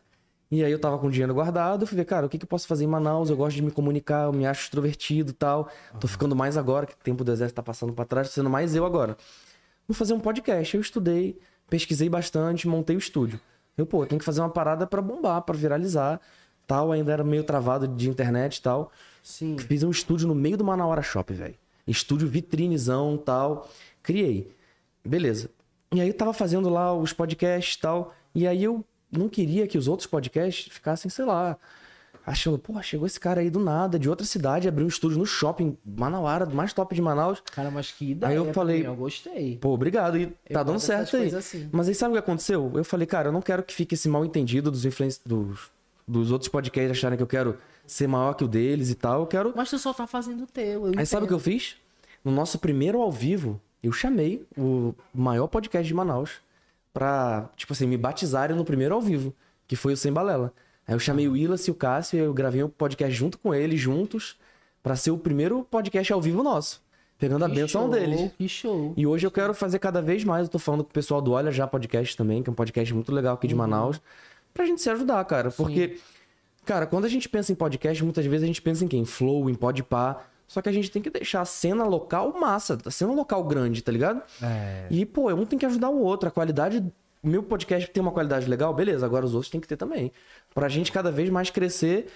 E 0.49 0.63
aí 0.65 0.71
eu 0.71 0.79
tava 0.79 0.97
com 0.97 1.11
dinheiro 1.11 1.35
guardado, 1.35 1.87
fui 1.87 1.97
ver, 1.97 2.05
cara, 2.05 2.27
o 2.27 2.29
que, 2.29 2.39
que 2.39 2.45
eu 2.45 2.49
posso 2.49 2.69
fazer 2.69 2.85
em 2.85 2.87
Manaus? 2.87 3.31
Eu 3.31 3.37
gosto 3.37 3.57
de 3.57 3.63
me 3.63 3.71
comunicar, 3.73 4.27
eu 4.27 4.33
me 4.33 4.47
acho 4.47 4.63
extrovertido 4.65 5.31
e 5.33 5.35
tal. 5.35 5.69
Tô 5.99 6.07
ficando 6.07 6.37
mais 6.37 6.57
agora, 6.57 6.87
que 6.87 6.93
o 6.93 6.97
tempo 6.99 7.25
do 7.25 7.33
exército 7.33 7.57
tá 7.57 7.63
passando 7.65 7.93
pra 7.93 8.05
trás, 8.05 8.29
tô 8.29 8.35
sendo 8.35 8.49
mais 8.49 8.75
eu 8.75 8.87
agora. 8.87 9.17
Vou 9.89 9.95
fazer 9.95 10.15
um 10.15 10.21
podcast. 10.21 10.77
Eu 10.77 10.81
estudei, 10.81 11.37
pesquisei 11.69 12.09
bastante, 12.09 12.69
montei 12.69 12.95
o 12.95 12.99
estúdio. 12.99 13.41
Eu, 13.77 13.85
pô, 13.87 14.07
tenho 14.07 14.21
que 14.21 14.25
fazer 14.25 14.41
uma 14.41 14.49
parada 14.49 14.87
pra 14.87 15.03
bombar, 15.03 15.43
pra 15.43 15.55
viralizar, 15.57 16.21
tal. 16.65 16.93
Ainda 16.93 17.13
era 17.13 17.25
meio 17.25 17.43
travado 17.43 17.89
de 17.89 18.09
internet 18.09 18.59
e 18.59 18.63
tal. 18.63 18.93
Sim. 19.25 19.59
Fiz 19.59 19.83
um 19.83 19.91
estúdio 19.91 20.29
no 20.29 20.35
meio 20.35 20.57
do 20.57 20.65
Manauara 20.65 21.03
Shop, 21.03 21.33
velho. 21.35 21.57
Estúdio 21.87 22.29
vitrinezão 22.29 23.17
tal. 23.17 23.69
Criei. 24.03 24.53
Beleza. 25.05 25.51
E 25.93 26.01
aí 26.01 26.09
eu 26.09 26.15
tava 26.15 26.33
fazendo 26.33 26.69
lá 26.69 26.93
os 26.95 27.13
podcasts 27.13 27.75
e 27.77 27.79
tal. 27.81 28.15
E 28.35 28.47
aí 28.47 28.65
eu 28.65 28.85
não 29.11 29.29
queria 29.29 29.67
que 29.67 29.79
os 29.79 29.89
outros 29.89 30.07
podcasts 30.07 30.73
ficassem, 30.73 31.09
sei 31.11 31.25
lá, 31.25 31.57
achando, 32.27 32.59
pô, 32.59 32.81
chegou 32.83 33.07
esse 33.07 33.21
cara 33.21 33.41
aí 33.41 33.49
do 33.49 33.61
nada, 33.61 33.99
de 33.99 34.11
outra 34.11 34.27
cidade, 34.27 34.67
abriu 34.67 34.85
um 34.85 34.89
estúdio 34.89 35.17
no 35.17 35.25
shopping 35.25 35.77
Manauara, 35.85 36.45
do 36.45 36.55
mais 36.57 36.73
top 36.73 36.93
de 36.95 37.01
Manaus. 37.01 37.41
Cara, 37.53 37.71
mas 37.71 37.93
que 37.93 38.11
ideia. 38.11 38.31
Aí 38.33 38.37
eu 38.37 38.53
falei- 38.53 38.81
mim, 38.81 38.87
Eu 38.87 38.97
gostei. 38.97 39.57
Pô, 39.59 39.71
obrigado. 39.71 40.19
E 40.19 40.27
tá 40.53 40.63
dando 40.65 40.81
certo 40.81 41.17
aí. 41.17 41.33
assim. 41.35 41.69
Mas 41.71 41.89
aí 41.89 41.95
sabe 41.95 42.11
o 42.11 42.13
que 42.15 42.19
aconteceu? 42.19 42.73
Eu 42.75 42.85
falei, 42.85 43.07
cara, 43.07 43.29
eu 43.29 43.33
não 43.33 43.41
quero 43.41 43.63
que 43.63 43.73
fique 43.73 43.95
esse 43.95 44.09
mal 44.09 44.25
entendido 44.25 44.71
dos 44.71 44.85
influenci... 44.85 45.21
dos, 45.25 45.71
dos 46.07 46.33
outros 46.33 46.49
podcasts 46.49 46.91
acharem 46.91 47.17
que 47.17 47.23
eu 47.23 47.29
quero 47.29 47.57
ser 47.87 48.07
maior 48.07 48.35
que 48.35 48.45
o 48.45 48.49
deles 48.49 48.91
e 48.91 48.95
tal. 48.95 49.21
Eu 49.21 49.27
quero 49.27 49.53
Mas 49.55 49.71
tu 49.71 49.79
só 49.79 49.93
tá 49.93 50.07
fazendo 50.07 50.45
o 50.45 50.47
teu. 50.47 50.89
eu 50.89 50.93
Aí 50.99 51.07
sabe 51.07 51.25
o 51.25 51.29
que 51.29 51.35
eu 51.35 51.39
fiz? 51.39 51.77
No 52.25 52.33
nosso 52.33 52.59
primeiro 52.59 53.01
ao 53.01 53.11
vivo, 53.11 53.61
eu 53.83 53.93
chamei 53.93 54.45
o 54.57 54.95
maior 55.15 55.47
podcast 55.47 55.87
de 55.87 55.95
Manaus 55.95 56.41
pra, 56.93 57.49
tipo 57.57 57.73
assim, 57.73 57.87
me 57.87 57.97
batizarem 57.97 58.57
no 58.57 58.65
primeiro 58.65 58.95
ao 58.95 59.01
vivo, 59.01 59.35
que 59.69 59.77
foi 59.77 59.93
o 59.93 59.97
Sem 59.97 60.13
Balela. 60.13 60.53
Aí 60.89 60.95
eu 60.95 60.99
chamei 60.99 61.29
o 61.29 61.33
Willis 61.33 61.67
e 61.67 61.71
o 61.71 61.75
Cássio 61.75 62.17
e 62.17 62.21
eu 62.21 62.33
gravei 62.33 62.63
um 62.63 62.69
podcast 62.69 63.15
junto 63.15 63.39
com 63.39 63.55
eles, 63.55 63.81
juntos, 63.81 64.37
pra 64.83 64.97
ser 64.97 65.11
o 65.11 65.19
primeiro 65.19 65.65
podcast 65.71 66.13
ao 66.13 66.21
vivo 66.21 66.43
nosso, 66.43 66.81
pegando 67.19 67.45
a 67.45 67.49
Que 67.49 67.57
benção 67.57 67.83
show, 67.83 67.91
deles. 67.91 68.31
Que 68.39 68.49
show. 68.49 68.95
E 68.97 69.07
hoje 69.07 69.27
eu 69.27 69.31
quero 69.31 69.53
fazer 69.53 69.79
cada 69.79 70.01
vez 70.01 70.25
mais. 70.25 70.47
Eu 70.47 70.53
tô 70.53 70.59
falando 70.59 70.85
com 70.85 70.91
o 70.91 70.93
pessoal 70.93 71.21
do 71.21 71.33
Olha 71.33 71.51
Já 71.53 71.67
Podcast 71.67 72.17
também, 72.17 72.43
que 72.43 72.49
é 72.49 72.53
um 72.53 72.55
podcast 72.55 72.95
muito 72.95 73.13
legal 73.13 73.35
aqui 73.35 73.47
de 73.47 73.55
Manaus, 73.55 74.01
pra 74.55 74.65
gente 74.65 74.81
se 74.81 74.89
ajudar, 74.89 75.25
cara. 75.25 75.51
Porque, 75.51 75.99
cara, 76.67 76.87
quando 76.87 77.05
a 77.05 77.09
gente 77.09 77.29
pensa 77.29 77.53
em 77.53 77.55
podcast, 77.55 78.03
muitas 78.05 78.27
vezes 78.27 78.43
a 78.43 78.47
gente 78.47 78.61
pensa 78.61 78.85
em 78.85 78.89
quem? 78.89 79.05
Flow, 79.05 79.49
em 79.49 79.55
Podpah. 79.55 80.23
Só 80.47 80.61
que 80.61 80.69
a 80.69 80.73
gente 80.73 80.91
tem 80.91 81.03
que 81.03 81.11
deixar 81.11 81.41
a 81.41 81.45
cena 81.45 81.85
local 81.85 82.33
massa, 82.39 82.79
a 82.85 82.91
cena 82.91 83.13
local 83.13 83.43
grande, 83.45 83.83
tá 83.83 83.91
ligado? 83.91 84.23
É. 84.43 84.87
E, 84.91 85.05
pô, 85.05 85.33
um 85.33 85.45
tem 85.45 85.59
que 85.59 85.67
ajudar 85.67 85.89
o 85.89 86.01
outro. 86.01 86.29
A 86.29 86.31
qualidade. 86.31 86.85
O 87.23 87.29
meu 87.29 87.43
podcast 87.43 87.91
tem 87.91 88.01
uma 88.01 88.13
qualidade 88.13 88.49
legal, 88.49 88.73
beleza, 88.73 89.05
agora 89.05 89.25
os 89.25 89.35
outros 89.35 89.51
tem 89.51 89.61
que 89.61 89.67
ter 89.67 89.77
também. 89.77 90.13
Pra 90.55 90.69
gente 90.69 90.93
cada 90.93 91.11
vez 91.11 91.31
mais 91.31 91.51
crescer. 91.51 92.07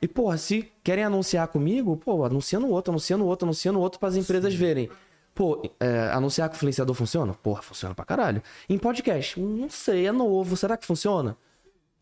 E, 0.00 0.06
porra, 0.06 0.38
se 0.38 0.70
querem 0.84 1.02
anunciar 1.04 1.48
comigo, 1.48 1.96
pô, 1.96 2.24
anuncia 2.24 2.60
no 2.60 2.68
outro, 2.68 2.92
anuncia 2.92 3.16
no 3.16 3.26
outro, 3.26 3.46
anuncia 3.46 3.72
no 3.72 3.80
outro 3.80 3.98
para 3.98 4.08
as 4.08 4.16
empresas 4.16 4.54
verem. 4.54 4.88
Pô, 5.34 5.62
é, 5.80 6.10
anunciar 6.12 6.48
que 6.48 6.54
o 6.54 6.56
influenciador 6.56 6.94
funciona? 6.94 7.34
Porra, 7.34 7.62
funciona 7.62 7.94
pra 7.94 8.04
caralho. 8.04 8.42
Em 8.68 8.78
podcast, 8.78 9.40
não 9.40 9.68
sei, 9.68 10.06
é 10.06 10.12
novo, 10.12 10.56
será 10.56 10.76
que 10.76 10.86
funciona? 10.86 11.36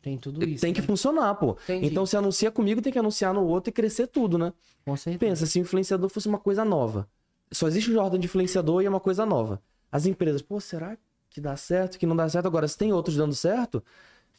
Tem 0.00 0.16
tudo 0.16 0.44
isso. 0.44 0.60
tem 0.62 0.72
que 0.72 0.80
né? 0.80 0.86
funcionar, 0.86 1.34
pô. 1.34 1.56
Entendi. 1.64 1.86
Então, 1.86 2.06
se 2.06 2.16
anuncia 2.16 2.50
comigo, 2.50 2.80
tem 2.80 2.92
que 2.92 2.98
anunciar 2.98 3.34
no 3.34 3.44
outro 3.44 3.70
e 3.70 3.72
crescer 3.72 4.06
tudo, 4.06 4.38
né? 4.38 4.52
Com 4.84 4.96
certeza. 4.96 5.18
Pensa, 5.18 5.46
se 5.46 5.58
o 5.58 5.62
influenciador 5.62 6.08
fosse 6.08 6.28
uma 6.28 6.38
coisa 6.38 6.64
nova. 6.64 7.08
Só 7.50 7.66
existe 7.66 7.90
o 7.90 7.94
Jordan 7.94 8.18
de 8.18 8.26
influenciador 8.26 8.82
e 8.82 8.86
é 8.86 8.88
uma 8.88 9.00
coisa 9.00 9.24
nova. 9.26 9.60
As 9.90 10.06
empresas, 10.06 10.40
pô, 10.42 10.60
será 10.60 10.96
que 11.30 11.40
dá 11.40 11.56
certo, 11.56 11.98
que 11.98 12.06
não 12.06 12.14
dá 12.16 12.28
certo? 12.28 12.46
Agora, 12.46 12.66
se 12.68 12.76
tem 12.78 12.92
outros 12.92 13.16
dando 13.16 13.34
certo, 13.34 13.82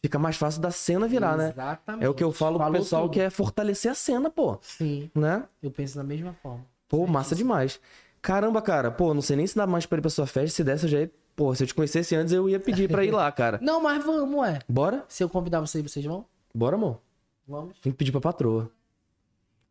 fica 0.02 0.18
mais 0.18 0.38
fácil 0.38 0.62
da 0.62 0.72
cena 0.72 1.08
virar, 1.08 1.36
né? 1.38 1.50
Exatamente. 1.50 2.06
É 2.06 2.10
o 2.10 2.14
que 2.14 2.24
eu 2.24 2.32
falo 2.32 2.56
pro 2.58 2.66
Falou 2.66 2.80
pessoal 2.80 3.02
tudo. 3.04 3.14
que 3.14 3.20
é 3.22 3.30
fortalecer 3.30 3.92
a 3.92 3.96
cena, 3.96 4.30
pô. 4.30 4.58
Sim, 4.62 5.10
Né? 5.14 5.44
eu 5.62 5.72
penso 5.72 5.96
da 5.98 6.04
mesma 6.04 6.34
forma. 6.42 6.66
Pô, 6.88 7.06
massa 7.06 7.36
demais. 7.36 7.80
Caramba, 8.22 8.62
cara, 8.62 8.92
pô, 8.92 9.14
não 9.14 9.22
sei 9.22 9.36
nem 9.38 9.48
se 9.48 9.56
dá 9.56 9.66
mais 9.68 9.86
pra 9.86 9.98
ir 9.98 10.02
pra 10.02 10.10
sua 10.10 10.26
festa. 10.28 10.56
Se 10.56 10.64
desse, 10.64 10.86
eu 10.86 10.90
já 10.90 11.00
ia... 11.02 11.12
Pô, 11.40 11.56
se 11.56 11.64
eu 11.64 11.68
te 11.68 11.74
conhecesse 11.74 12.14
antes, 12.18 12.34
eu 12.34 12.50
ia 12.50 12.60
pedir 12.60 12.90
pra 12.90 13.02
ir 13.02 13.12
lá, 13.12 13.32
cara. 13.32 13.60
Não, 13.64 13.82
mas 13.82 14.04
vamos, 14.04 14.46
é. 14.46 14.60
Bora? 14.68 15.06
Se 15.08 15.24
eu 15.24 15.30
convidar 15.30 15.62
vocês, 15.62 15.82
vocês 15.82 16.04
vão? 16.04 16.26
Bora, 16.54 16.76
amor. 16.76 17.00
Vamos. 17.48 17.80
Tem 17.80 17.94
que 17.94 17.98
pedir 17.98 18.12
pra 18.12 18.20
patroa. 18.20 18.70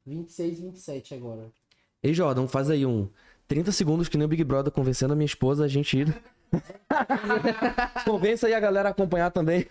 26 0.06 0.60
e 0.60 0.62
27 0.62 1.14
agora. 1.14 1.42
Ei, 2.02 2.14
Jordan, 2.14 2.46
faz 2.46 2.70
aí 2.70 2.86
um 2.86 3.06
30 3.46 3.70
segundos 3.72 4.08
que 4.08 4.16
nem 4.16 4.24
o 4.24 4.28
Big 4.28 4.42
Brother 4.44 4.72
convencendo 4.72 5.12
a 5.12 5.16
minha 5.16 5.26
esposa 5.26 5.62
a 5.62 5.68
gente 5.68 5.98
ir. 5.98 6.22
Convença 8.06 8.46
aí 8.46 8.54
a 8.54 8.60
galera 8.60 8.88
a 8.88 8.92
acompanhar 8.92 9.30
também. 9.30 9.66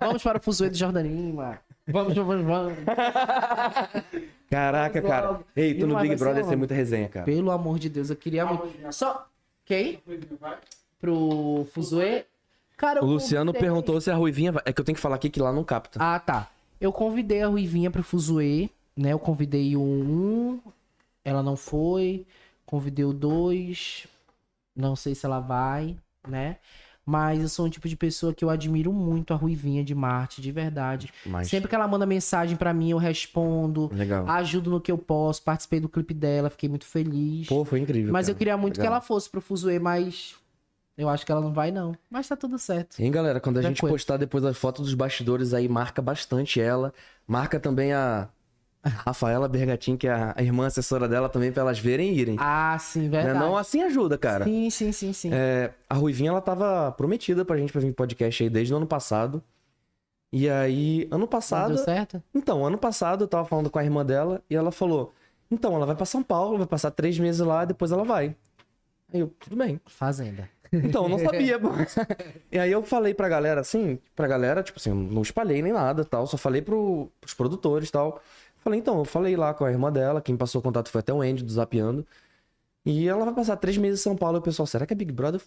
Vamos 0.00 0.24
para 0.24 0.38
o 0.38 0.42
Fuzuê 0.42 0.68
de 0.68 0.80
Jordaninho, 0.80 1.32
mano. 1.32 1.58
Vamos, 1.86 2.12
vamos, 2.12 2.44
vamos. 2.44 2.74
Caraca, 4.50 5.00
Vamos 5.00 5.16
cara. 5.16 5.40
Ei, 5.54 5.74
tu 5.74 5.84
E 5.84 5.86
no 5.86 5.96
Big 6.00 6.16
Brother 6.16 6.42
ia 6.42 6.48
ser 6.48 6.56
muita 6.56 6.74
resenha, 6.74 7.08
cara. 7.08 7.24
Pelo 7.24 7.52
amor 7.52 7.78
de 7.78 7.88
Deus, 7.88 8.10
eu 8.10 8.16
queria 8.16 8.44
muito. 8.44 8.92
Só. 8.92 9.28
Quem? 9.64 10.02
Pro 11.00 11.66
Fuzuê? 11.72 12.24
Cara, 12.76 13.00
eu 13.00 13.04
O 13.04 13.06
Luciano 13.06 13.52
convidei- 13.52 13.68
perguntou 13.68 14.00
se 14.00 14.10
a 14.10 14.14
Ruivinha 14.16 14.52
vai... 14.52 14.62
É 14.66 14.72
que 14.72 14.80
eu 14.80 14.84
tenho 14.84 14.96
que 14.96 15.02
falar 15.02 15.16
aqui 15.16 15.28
que 15.30 15.40
lá 15.40 15.52
não 15.52 15.64
capta. 15.64 15.98
Ah, 16.02 16.18
tá. 16.18 16.50
Eu 16.80 16.92
convidei 16.92 17.42
a 17.42 17.48
Ruivinha 17.48 17.90
pro 17.90 18.02
Fuzuê, 18.02 18.70
né? 18.96 19.12
Eu 19.12 19.18
convidei 19.18 19.76
o 19.76 19.80
um, 19.82 20.60
ela 21.24 21.42
não 21.42 21.56
foi. 21.56 22.26
Convidei 22.64 23.04
o 23.04 23.12
dois, 23.12 24.06
não 24.76 24.94
sei 24.94 25.14
se 25.14 25.26
ela 25.26 25.40
vai, 25.40 25.96
né? 26.26 26.56
Mas 27.04 27.42
eu 27.42 27.48
sou 27.48 27.66
um 27.66 27.68
tipo 27.68 27.88
de 27.88 27.96
pessoa 27.96 28.32
que 28.32 28.44
eu 28.44 28.48
admiro 28.50 28.92
muito 28.92 29.34
a 29.34 29.36
Ruivinha 29.36 29.82
de 29.82 29.94
Marte, 29.94 30.40
de 30.40 30.52
verdade. 30.52 31.12
Mas... 31.26 31.48
Sempre 31.48 31.68
que 31.68 31.74
ela 31.74 31.88
manda 31.88 32.06
mensagem 32.06 32.56
pra 32.56 32.72
mim, 32.72 32.90
eu 32.90 32.98
respondo, 32.98 33.90
Legal. 33.92 34.28
ajudo 34.28 34.70
no 34.70 34.80
que 34.80 34.92
eu 34.92 34.96
posso, 34.98 35.42
participei 35.42 35.80
do 35.80 35.88
clipe 35.88 36.14
dela, 36.14 36.48
fiquei 36.48 36.68
muito 36.68 36.84
feliz. 36.86 37.48
Pô, 37.48 37.64
foi 37.64 37.80
incrível, 37.80 38.12
mas 38.12 38.28
eu 38.28 38.34
cara. 38.34 38.38
queria 38.38 38.56
muito 38.56 38.74
que 38.74 38.80
Legal. 38.80 38.94
ela 38.94 39.00
fosse 39.00 39.28
pro 39.28 39.40
Fuzuê, 39.40 39.78
mas 39.80 40.36
eu 41.02 41.08
acho 41.08 41.24
que 41.26 41.32
ela 41.32 41.40
não 41.40 41.52
vai, 41.52 41.70
não. 41.70 41.94
Mas 42.10 42.28
tá 42.28 42.36
tudo 42.36 42.58
certo. 42.58 42.98
Hein, 43.00 43.10
galera, 43.10 43.40
quando 43.40 43.58
a 43.58 43.62
gente 43.62 43.80
postar 43.80 44.16
depois 44.16 44.44
as 44.44 44.56
fotos 44.56 44.84
dos 44.86 44.94
bastidores 44.94 45.52
aí, 45.54 45.68
marca 45.68 46.00
bastante 46.02 46.60
ela. 46.60 46.92
Marca 47.26 47.58
também 47.60 47.92
a 47.92 48.28
Rafaela 48.84 49.48
Bergatin, 49.48 49.96
que 49.96 50.06
é 50.08 50.12
a 50.34 50.42
irmã 50.42 50.66
assessora 50.66 51.06
dela 51.08 51.28
também, 51.28 51.52
pra 51.52 51.62
elas 51.62 51.78
verem 51.78 52.12
e 52.14 52.18
irem. 52.20 52.36
Ah, 52.38 52.76
sim, 52.78 53.02
Né? 53.08 53.22
verdade. 53.22 53.38
Não, 53.38 53.56
assim 53.56 53.82
ajuda, 53.82 54.16
cara. 54.16 54.44
Sim, 54.44 54.70
sim, 54.70 54.92
sim, 54.92 55.12
sim. 55.12 55.30
É, 55.32 55.72
a 55.88 55.94
Ruivinha, 55.94 56.30
ela 56.30 56.40
tava 56.40 56.90
prometida 56.92 57.44
pra 57.44 57.56
gente 57.56 57.72
pra 57.72 57.80
vir 57.80 57.92
podcast 57.92 58.42
aí 58.42 58.48
desde 58.50 58.72
o 58.72 58.76
ano 58.78 58.86
passado. 58.86 59.42
E 60.32 60.48
aí, 60.48 61.08
ano 61.10 61.20
Não 61.20 61.26
passado. 61.26 61.74
deu 61.74 61.84
certo? 61.84 62.22
Então, 62.34 62.64
ano 62.64 62.78
passado 62.78 63.24
eu 63.24 63.28
tava 63.28 63.44
falando 63.44 63.68
com 63.68 63.78
a 63.78 63.84
irmã 63.84 64.06
dela 64.06 64.40
e 64.48 64.54
ela 64.54 64.70
falou: 64.70 65.12
Então, 65.50 65.74
ela 65.74 65.84
vai 65.84 65.96
pra 65.96 66.06
São 66.06 66.22
Paulo, 66.22 66.56
vai 66.56 66.66
passar 66.68 66.92
três 66.92 67.18
meses 67.18 67.40
lá, 67.40 67.64
depois 67.64 67.90
ela 67.90 68.04
vai. 68.04 68.36
Aí 69.12 69.18
eu, 69.20 69.34
tudo 69.40 69.56
bem. 69.56 69.80
Fazenda. 69.86 70.48
Então, 70.72 71.04
eu 71.04 71.08
não 71.08 71.18
sabia. 71.18 71.58
E 72.50 72.58
aí 72.58 72.70
eu 72.70 72.82
falei 72.82 73.14
pra 73.14 73.28
galera, 73.28 73.60
assim, 73.60 73.98
pra 74.14 74.26
galera, 74.26 74.62
tipo 74.62 74.78
assim, 74.78 74.92
não 74.92 75.22
espalhei 75.22 75.62
nem 75.62 75.72
nada 75.72 76.04
tal, 76.04 76.26
só 76.26 76.36
falei 76.36 76.62
pro, 76.62 77.10
pros 77.20 77.34
produtores 77.34 77.88
e 77.88 77.92
tal. 77.92 78.20
Falei, 78.58 78.78
então, 78.78 78.98
eu 78.98 79.04
falei 79.04 79.36
lá 79.36 79.54
com 79.54 79.64
a 79.64 79.70
irmã 79.70 79.90
dela, 79.90 80.20
quem 80.20 80.36
passou 80.36 80.60
o 80.60 80.62
contato 80.62 80.90
foi 80.90 81.00
até 81.00 81.12
o 81.12 81.22
Andy 81.22 81.42
do 81.42 81.50
Zapiando. 81.52 82.06
E 82.84 83.08
ela 83.08 83.24
vai 83.24 83.34
passar 83.34 83.56
três 83.56 83.76
meses 83.76 84.00
em 84.00 84.02
São 84.02 84.16
Paulo. 84.16 84.38
E 84.38 84.40
o 84.40 84.42
pessoal, 84.42 84.66
será 84.66 84.86
que 84.86 84.92
é 84.92 84.96
Big 84.96 85.12
Brother? 85.12 85.40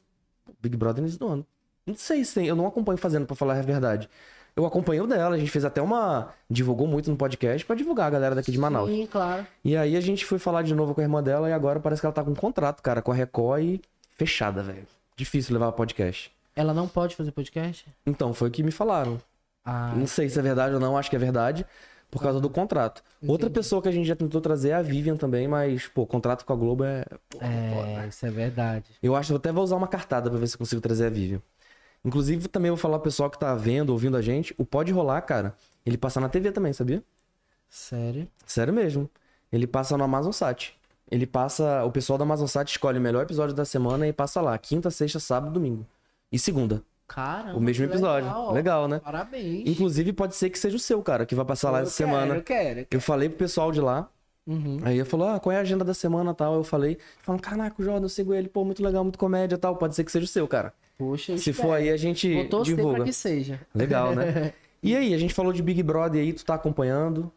Big 0.61 0.75
Brother 0.75 1.03
nesse 1.03 1.17
do 1.17 1.27
ano. 1.27 1.45
Não 1.85 1.95
sei 1.95 2.23
se 2.23 2.33
tem, 2.33 2.47
eu 2.47 2.55
não 2.55 2.65
acompanho 2.65 2.97
fazendo, 2.97 3.25
pra 3.25 3.35
falar 3.35 3.57
a 3.57 3.61
verdade. 3.61 4.09
Eu 4.55 4.65
acompanhei 4.65 5.01
o 5.01 5.07
dela, 5.07 5.35
a 5.35 5.37
gente 5.37 5.49
fez 5.49 5.65
até 5.65 5.81
uma. 5.81 6.29
Divulgou 6.49 6.87
muito 6.87 7.09
no 7.09 7.17
podcast 7.17 7.65
pra 7.65 7.75
divulgar 7.75 8.07
a 8.07 8.09
galera 8.11 8.35
daqui 8.35 8.51
de 8.51 8.57
Manaus. 8.59 8.89
Sim, 8.89 9.07
claro. 9.07 9.45
E 9.63 9.75
aí 9.75 9.95
a 9.95 9.99
gente 10.01 10.25
foi 10.25 10.37
falar 10.37 10.61
de 10.61 10.75
novo 10.75 10.93
com 10.93 11.01
a 11.01 11.03
irmã 11.03 11.23
dela 11.23 11.49
e 11.49 11.53
agora 11.53 11.79
parece 11.79 12.01
que 12.01 12.05
ela 12.05 12.13
tá 12.13 12.23
com 12.23 12.31
um 12.31 12.35
contrato, 12.35 12.81
cara, 12.81 13.01
com 13.01 13.11
a 13.11 13.15
Record 13.15 13.63
e 13.63 13.81
fechada, 14.11 14.61
velho. 14.61 14.85
Difícil 15.15 15.53
levar 15.53 15.71
podcast. 15.73 16.31
Ela 16.55 16.73
não 16.73 16.87
pode 16.87 17.15
fazer 17.15 17.31
podcast? 17.31 17.85
Então, 18.05 18.33
foi 18.33 18.49
o 18.49 18.51
que 18.51 18.63
me 18.63 18.71
falaram. 18.71 19.19
Ah, 19.65 19.93
Não 19.95 20.05
sei 20.07 20.29
se 20.29 20.37
é 20.37 20.41
verdade 20.41 20.73
ou 20.75 20.79
não, 20.79 20.97
acho 20.97 21.09
que 21.09 21.15
é 21.15 21.19
verdade, 21.19 21.65
por 22.11 22.21
causa 22.21 22.39
do 22.39 22.49
contrato. 22.49 23.01
Outra 23.21 23.47
Entendi. 23.47 23.59
pessoa 23.59 23.81
que 23.81 23.87
a 23.87 23.91
gente 23.91 24.05
já 24.05 24.15
tentou 24.15 24.41
trazer 24.41 24.69
é 24.69 24.73
a 24.73 24.81
Vivian 24.81 25.15
também, 25.15 25.47
mas, 25.47 25.87
pô, 25.87 26.05
contrato 26.05 26.45
com 26.45 26.51
a 26.53 26.55
Globo 26.55 26.83
é. 26.83 27.05
pô, 27.29 27.39
foda. 27.39 27.47
é, 28.03 28.07
isso 28.07 28.25
é 28.25 28.29
verdade. 28.31 28.85
Eu 29.01 29.15
acho 29.15 29.27
que 29.27 29.33
eu 29.33 29.37
até 29.37 29.51
vou 29.51 29.63
usar 29.63 29.77
uma 29.77 29.87
cartada 29.87 30.29
pra 30.29 30.37
ver 30.37 30.47
se 30.47 30.55
eu 30.55 30.59
consigo 30.59 30.81
trazer 30.81 31.05
a 31.05 31.09
Vivian. 31.09 31.41
Inclusive, 32.03 32.47
também 32.49 32.69
vou 32.69 32.77
falar 32.77 32.97
pro 32.99 33.05
pessoal 33.05 33.29
que 33.29 33.39
tá 33.39 33.55
vendo, 33.55 33.91
ouvindo 33.91 34.17
a 34.17 34.21
gente, 34.21 34.53
o 34.57 34.65
Pode 34.65 34.91
Rolar, 34.91 35.21
cara, 35.21 35.55
ele 35.85 35.97
passa 35.97 36.19
na 36.19 36.27
TV 36.27 36.51
também, 36.51 36.73
sabia? 36.73 37.01
Sério? 37.69 38.27
Sério 38.45 38.73
mesmo. 38.73 39.09
Ele 39.51 39.65
passa 39.65 39.97
no 39.97 40.03
Amazon 40.03 40.31
Sat. 40.33 40.75
Ele 41.13 41.27
passa. 41.27 41.83
O 41.85 41.91
pessoal 41.91 42.17
do 42.17 42.23
Amazon 42.23 42.47
Sat 42.47 42.71
escolhe 42.71 42.97
o 42.97 43.01
melhor 43.01 43.21
episódio 43.21 43.53
da 43.55 43.63
semana 43.63 44.07
e 44.07 44.11
passa 44.11 44.41
lá. 44.41 44.57
Quinta, 44.57 44.89
sexta, 44.89 45.19
sábado, 45.19 45.53
domingo. 45.53 45.85
E 46.31 46.39
segunda. 46.39 46.81
Caramba. 47.07 47.55
O 47.55 47.61
mesmo 47.61 47.85
episódio. 47.85 48.27
Legal. 48.27 48.51
Legal, 48.53 48.87
né? 48.87 48.99
Parabéns. 48.99 49.69
Inclusive, 49.69 50.11
pode 50.11 50.35
ser 50.35 50.49
que 50.49 50.57
seja 50.57 50.75
o 50.75 50.79
seu, 50.79 51.03
cara, 51.03 51.23
que 51.23 51.35
vai 51.35 51.45
passar 51.45 51.69
lá 51.69 51.79
Eu 51.79 51.83
essa 51.83 51.95
quero, 51.95 52.09
semana. 52.09 52.35
Eu 52.35 52.41
quero. 52.41 52.87
Eu 52.89 52.99
falei 52.99 53.29
pro 53.29 53.37
pessoal 53.37 53.71
de 53.71 53.79
lá. 53.79 54.09
Uhum. 54.47 54.79
Aí 54.83 54.95
ele 54.97 55.05
falou, 55.05 55.27
ah, 55.29 55.39
qual 55.39 55.53
é 55.53 55.57
a 55.57 55.61
agenda 55.61 55.85
da 55.85 55.93
semana 55.93 56.31
e 56.31 56.33
tal? 56.35 56.55
Eu 56.55 56.63
falei, 56.63 56.97
falando, 57.21 57.41
caraca, 57.41 57.79
o 57.79 57.85
Jordan, 57.85 58.05
eu 58.05 58.09
sigo 58.09 58.33
ele, 58.33 58.49
pô, 58.49 58.65
muito 58.65 58.83
legal, 58.83 59.03
muito 59.03 59.19
comédia 59.19 59.53
e 59.55 59.59
tal. 59.59 59.75
Pode 59.75 59.95
ser 59.95 60.03
que 60.03 60.11
seja 60.11 60.25
o 60.25 60.27
seu, 60.27 60.47
cara. 60.47 60.73
Poxa, 60.97 61.33
eu 61.33 61.37
Se 61.37 61.51
espero. 61.51 61.69
for 61.69 61.75
aí, 61.75 61.91
a 61.91 61.97
gente 61.97 62.33
Vou 62.33 62.49
torcer 62.49 62.75
divulga. 62.75 62.95
pra 62.97 63.05
que 63.05 63.13
seja. 63.13 63.61
Legal, 63.75 64.15
né? 64.15 64.51
E 64.81 64.97
aí, 64.97 65.13
a 65.13 65.17
gente 65.17 65.33
falou 65.33 65.53
de 65.53 65.61
Big 65.63 65.81
Brother 65.81 66.21
aí, 66.21 66.33
tu 66.33 66.43
tá 66.43 66.55
acompanhando? 66.55 67.31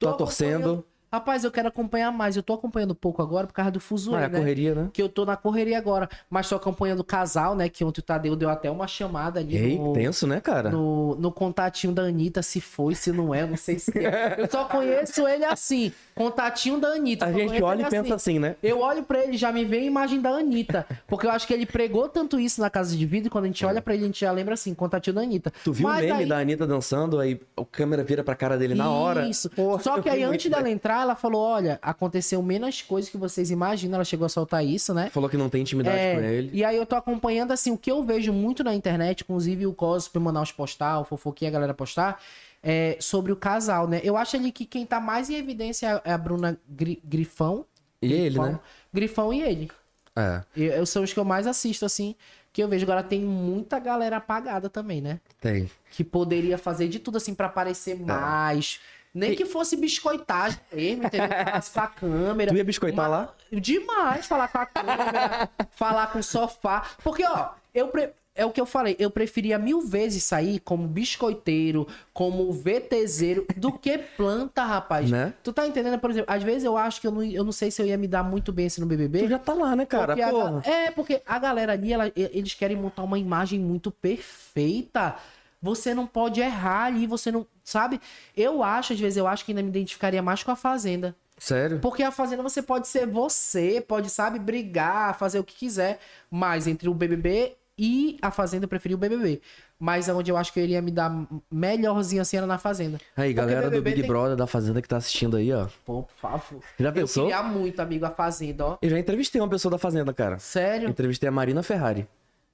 Tô 0.00 0.10
tá 0.10 0.14
torcendo? 0.14 0.84
Rapaz, 1.14 1.44
eu 1.44 1.50
quero 1.50 1.68
acompanhar 1.68 2.10
mais. 2.10 2.38
Eu 2.38 2.42
tô 2.42 2.54
acompanhando 2.54 2.94
pouco 2.94 3.20
agora 3.20 3.46
por 3.46 3.52
causa 3.52 3.70
do 3.70 3.78
fuso, 3.78 4.14
Ah, 4.14 4.22
é 4.22 4.24
a 4.24 4.28
né? 4.30 4.38
correria, 4.38 4.74
né? 4.74 4.88
Que 4.94 5.02
eu 5.02 5.10
tô 5.10 5.26
na 5.26 5.36
correria 5.36 5.76
agora. 5.76 6.08
Mas 6.30 6.48
tô 6.48 6.54
acompanhando 6.56 7.00
o 7.00 7.04
casal, 7.04 7.54
né? 7.54 7.68
Que 7.68 7.84
ontem 7.84 8.00
o 8.00 8.02
Tadeu 8.02 8.34
deu 8.34 8.48
até 8.48 8.70
uma 8.70 8.86
chamada 8.86 9.38
ali 9.38 9.54
Ei, 9.58 9.78
no, 9.78 9.92
tenso, 9.92 10.26
né, 10.26 10.40
cara? 10.40 10.70
no, 10.70 11.14
no 11.16 11.30
contatinho 11.30 11.92
da 11.92 12.00
Anitta, 12.04 12.40
se 12.42 12.62
foi, 12.62 12.94
se 12.94 13.12
não 13.12 13.34
é, 13.34 13.44
não 13.44 13.58
sei 13.58 13.78
se 13.78 13.92
é. 13.98 14.36
Eu 14.38 14.50
só 14.50 14.64
conheço 14.64 15.28
ele 15.28 15.44
assim. 15.44 15.92
Contatinho 16.14 16.80
da 16.80 16.88
Anitta. 16.94 17.26
A 17.26 17.32
gente 17.32 17.62
olha 17.62 17.82
e 17.82 17.90
pensa 17.90 18.14
assim, 18.14 18.38
né? 18.38 18.56
Eu 18.62 18.80
olho 18.80 19.02
pra 19.02 19.22
ele, 19.22 19.36
já 19.36 19.52
me 19.52 19.66
vem 19.66 19.80
a 19.82 19.84
imagem 19.84 20.18
da 20.18 20.30
Anitta. 20.30 20.86
Porque 21.06 21.26
eu 21.26 21.30
acho 21.30 21.46
que 21.46 21.52
ele 21.52 21.66
pregou 21.66 22.08
tanto 22.08 22.40
isso 22.40 22.58
na 22.58 22.70
casa 22.70 22.96
de 22.96 23.04
vidro, 23.04 23.26
e 23.26 23.30
quando 23.30 23.44
a 23.44 23.48
gente 23.48 23.66
olha 23.66 23.82
pra 23.82 23.92
ele, 23.92 24.04
a 24.04 24.06
gente 24.06 24.20
já 24.22 24.32
lembra 24.32 24.54
assim, 24.54 24.72
contatinho 24.72 25.14
da 25.14 25.20
Anitta. 25.20 25.52
Tu 25.62 25.74
viu 25.74 25.86
Mas 25.88 25.98
o 25.98 26.06
meme 26.06 26.20
aí- 26.22 26.26
da 26.26 26.38
Anitta 26.38 26.66
dançando, 26.66 27.20
aí 27.20 27.38
a 27.54 27.64
câmera 27.66 28.02
vira 28.02 28.24
pra 28.24 28.34
cara 28.34 28.56
dele 28.56 28.74
na 28.74 28.90
hora? 28.90 29.28
Isso. 29.28 29.50
Porra, 29.50 29.82
Só 29.82 30.00
que 30.00 30.08
aí, 30.08 30.22
antes 30.22 30.50
dela 30.50 30.70
entrar, 30.70 31.01
ela 31.02 31.14
falou: 31.14 31.40
olha, 31.42 31.78
aconteceu 31.82 32.42
menos 32.42 32.80
coisas 32.82 33.10
que 33.10 33.16
vocês 33.16 33.50
imaginam. 33.50 33.96
Ela 33.96 34.04
chegou 34.04 34.24
a 34.24 34.28
soltar 34.28 34.64
isso, 34.64 34.94
né? 34.94 35.10
Falou 35.10 35.28
que 35.28 35.36
não 35.36 35.48
tem 35.48 35.60
intimidade 35.62 35.96
É, 35.98 36.14
com 36.14 36.20
ele. 36.22 36.50
E 36.52 36.64
aí 36.64 36.76
eu 36.76 36.86
tô 36.86 36.96
acompanhando, 36.96 37.52
assim, 37.52 37.70
o 37.70 37.76
que 37.78 37.90
eu 37.90 38.02
vejo 38.02 38.32
muito 38.32 38.64
na 38.64 38.74
internet, 38.74 39.20
inclusive 39.22 39.66
o 39.66 39.74
Cospe 39.74 40.18
Manaus 40.18 40.50
postar, 40.52 40.98
o 41.00 41.04
Fofoquinha 41.04 41.50
a 41.50 41.52
galera 41.52 41.74
postar, 41.74 42.20
é 42.62 42.96
sobre 43.00 43.32
o 43.32 43.36
casal, 43.36 43.86
né? 43.88 44.00
Eu 44.02 44.16
acho 44.16 44.36
ali 44.36 44.50
que 44.52 44.64
quem 44.64 44.86
tá 44.86 45.00
mais 45.00 45.28
em 45.28 45.34
evidência 45.34 46.00
é 46.04 46.12
a 46.12 46.18
Bruna 46.18 46.58
Gri- 46.68 47.00
Grifão. 47.04 47.66
E 48.00 48.12
ele, 48.12 48.30
Grifão, 48.30 48.46
né? 48.52 48.60
Grifão 48.92 49.32
e 49.32 49.42
ele. 49.42 49.70
É, 50.14 50.42
Eu, 50.56 50.72
eu 50.72 50.86
são 50.86 51.02
os 51.02 51.12
que 51.12 51.18
eu 51.18 51.24
mais 51.24 51.46
assisto, 51.46 51.84
assim, 51.86 52.14
que 52.52 52.62
eu 52.62 52.68
vejo. 52.68 52.84
Agora 52.84 53.02
tem 53.02 53.20
muita 53.20 53.78
galera 53.78 54.18
apagada 54.18 54.68
também, 54.68 55.00
né? 55.00 55.20
tem. 55.40 55.70
Que 55.90 56.04
poderia 56.04 56.56
fazer 56.58 56.88
de 56.88 56.98
tudo, 56.98 57.16
assim, 57.16 57.34
pra 57.34 57.46
aparecer 57.46 57.92
É. 58.00 58.04
mais. 58.04 58.78
Nem 59.14 59.34
que 59.34 59.44
fosse 59.44 59.76
biscoitagem 59.76 60.58
mesmo, 60.72 61.04
entendeu? 61.04 61.28
Falasse 61.44 61.70
com 61.72 61.80
a 61.80 61.86
câmera. 61.86 62.50
Tu 62.50 62.56
ia 62.56 62.64
biscoitar 62.64 63.08
Uma- 63.10 63.16
lá? 63.18 63.34
Demais 63.52 64.26
falar 64.26 64.48
com 64.48 64.58
a 64.58 64.66
câmera, 64.66 65.48
falar 65.72 66.06
com 66.12 66.18
o 66.18 66.22
sofá. 66.22 66.84
Porque, 67.04 67.22
ó, 67.26 67.50
eu 67.74 67.88
pre- 67.88 68.10
é 68.34 68.46
o 68.46 68.50
que 68.50 68.58
eu 68.58 68.64
falei, 68.64 68.96
eu 68.98 69.10
preferia 69.10 69.58
mil 69.58 69.82
vezes 69.82 70.24
sair 70.24 70.58
como 70.60 70.88
biscoiteiro, 70.88 71.86
como 72.14 72.50
VTZero, 72.50 73.46
do 73.58 73.70
que 73.72 73.98
planta, 73.98 74.64
rapaz. 74.64 75.10
Né? 75.10 75.34
Tu 75.42 75.52
tá 75.52 75.66
entendendo? 75.66 75.98
Por 75.98 76.10
exemplo, 76.10 76.32
às 76.34 76.42
vezes 76.42 76.64
eu 76.64 76.78
acho 76.78 76.98
que 76.98 77.06
eu 77.06 77.10
não, 77.10 77.22
eu 77.22 77.44
não 77.44 77.52
sei 77.52 77.70
se 77.70 77.82
eu 77.82 77.86
ia 77.86 77.98
me 77.98 78.08
dar 78.08 78.22
muito 78.22 78.50
bem 78.50 78.66
assim 78.68 78.80
no 78.80 78.86
BBB. 78.86 79.18
Tu 79.24 79.28
já 79.28 79.38
tá 79.38 79.52
lá, 79.52 79.76
né, 79.76 79.84
cara? 79.84 80.16
Porque 80.16 80.22
a 80.22 80.62
é, 80.72 80.90
porque 80.90 81.20
a 81.26 81.38
galera 81.38 81.74
ali, 81.74 81.92
ela- 81.92 82.10
eles 82.16 82.54
querem 82.54 82.78
montar 82.78 83.02
uma 83.02 83.18
imagem 83.18 83.60
muito 83.60 83.90
perfeita. 83.90 85.16
Você 85.60 85.94
não 85.94 86.06
pode 86.06 86.40
errar 86.40 86.86
ali, 86.86 87.06
você 87.06 87.30
não. 87.30 87.46
Sabe? 87.64 88.00
Eu 88.36 88.62
acho, 88.62 88.92
às 88.92 89.00
vezes, 89.00 89.16
eu 89.16 89.26
acho 89.26 89.44
que 89.44 89.52
ainda 89.52 89.62
me 89.62 89.68
identificaria 89.68 90.22
mais 90.22 90.42
com 90.42 90.50
a 90.50 90.56
Fazenda. 90.56 91.14
Sério? 91.38 91.78
Porque 91.80 92.02
a 92.02 92.10
Fazenda 92.10 92.42
você 92.42 92.62
pode 92.62 92.86
ser 92.88 93.06
você, 93.06 93.80
pode, 93.80 94.10
sabe, 94.10 94.38
brigar, 94.38 95.16
fazer 95.18 95.38
o 95.38 95.44
que 95.44 95.54
quiser. 95.54 95.98
Mas 96.30 96.66
entre 96.66 96.88
o 96.88 96.94
BBB 96.94 97.56
e 97.78 98.18
a 98.20 98.30
Fazenda, 98.30 98.64
eu 98.64 98.68
preferi 98.68 98.94
o 98.94 98.98
BBB. 98.98 99.40
Mas 99.78 100.08
onde 100.08 100.30
eu 100.30 100.36
acho 100.36 100.52
que 100.52 100.60
eu 100.60 100.64
iria 100.64 100.80
me 100.80 100.92
dar 100.92 101.10
melhorzinho 101.50 102.22
assim 102.22 102.36
era 102.36 102.46
na 102.46 102.58
Fazenda. 102.58 103.00
Aí, 103.16 103.32
galera 103.32 103.68
do 103.68 103.82
Big 103.82 104.00
tem- 104.00 104.06
Brother 104.08 104.36
da 104.36 104.46
Fazenda 104.46 104.80
que 104.80 104.88
tá 104.88 104.96
assistindo 104.98 105.36
aí, 105.36 105.52
ó. 105.52 105.66
Pô, 105.84 106.02
por 106.04 106.14
favor. 106.20 106.60
Já 106.78 106.88
Eu 106.88 106.92
pensou? 106.92 107.24
queria 107.26 107.42
muito, 107.42 107.80
amigo, 107.80 108.04
a 108.06 108.10
Fazenda, 108.10 108.64
ó. 108.66 108.78
Eu 108.80 108.90
já 108.90 108.98
entrevistei 108.98 109.40
uma 109.40 109.48
pessoa 109.48 109.70
da 109.72 109.78
Fazenda, 109.78 110.12
cara. 110.14 110.38
Sério? 110.38 110.88
Entrevistei 110.88 111.28
a 111.28 111.32
Marina 111.32 111.62
Ferrari. 111.64 112.06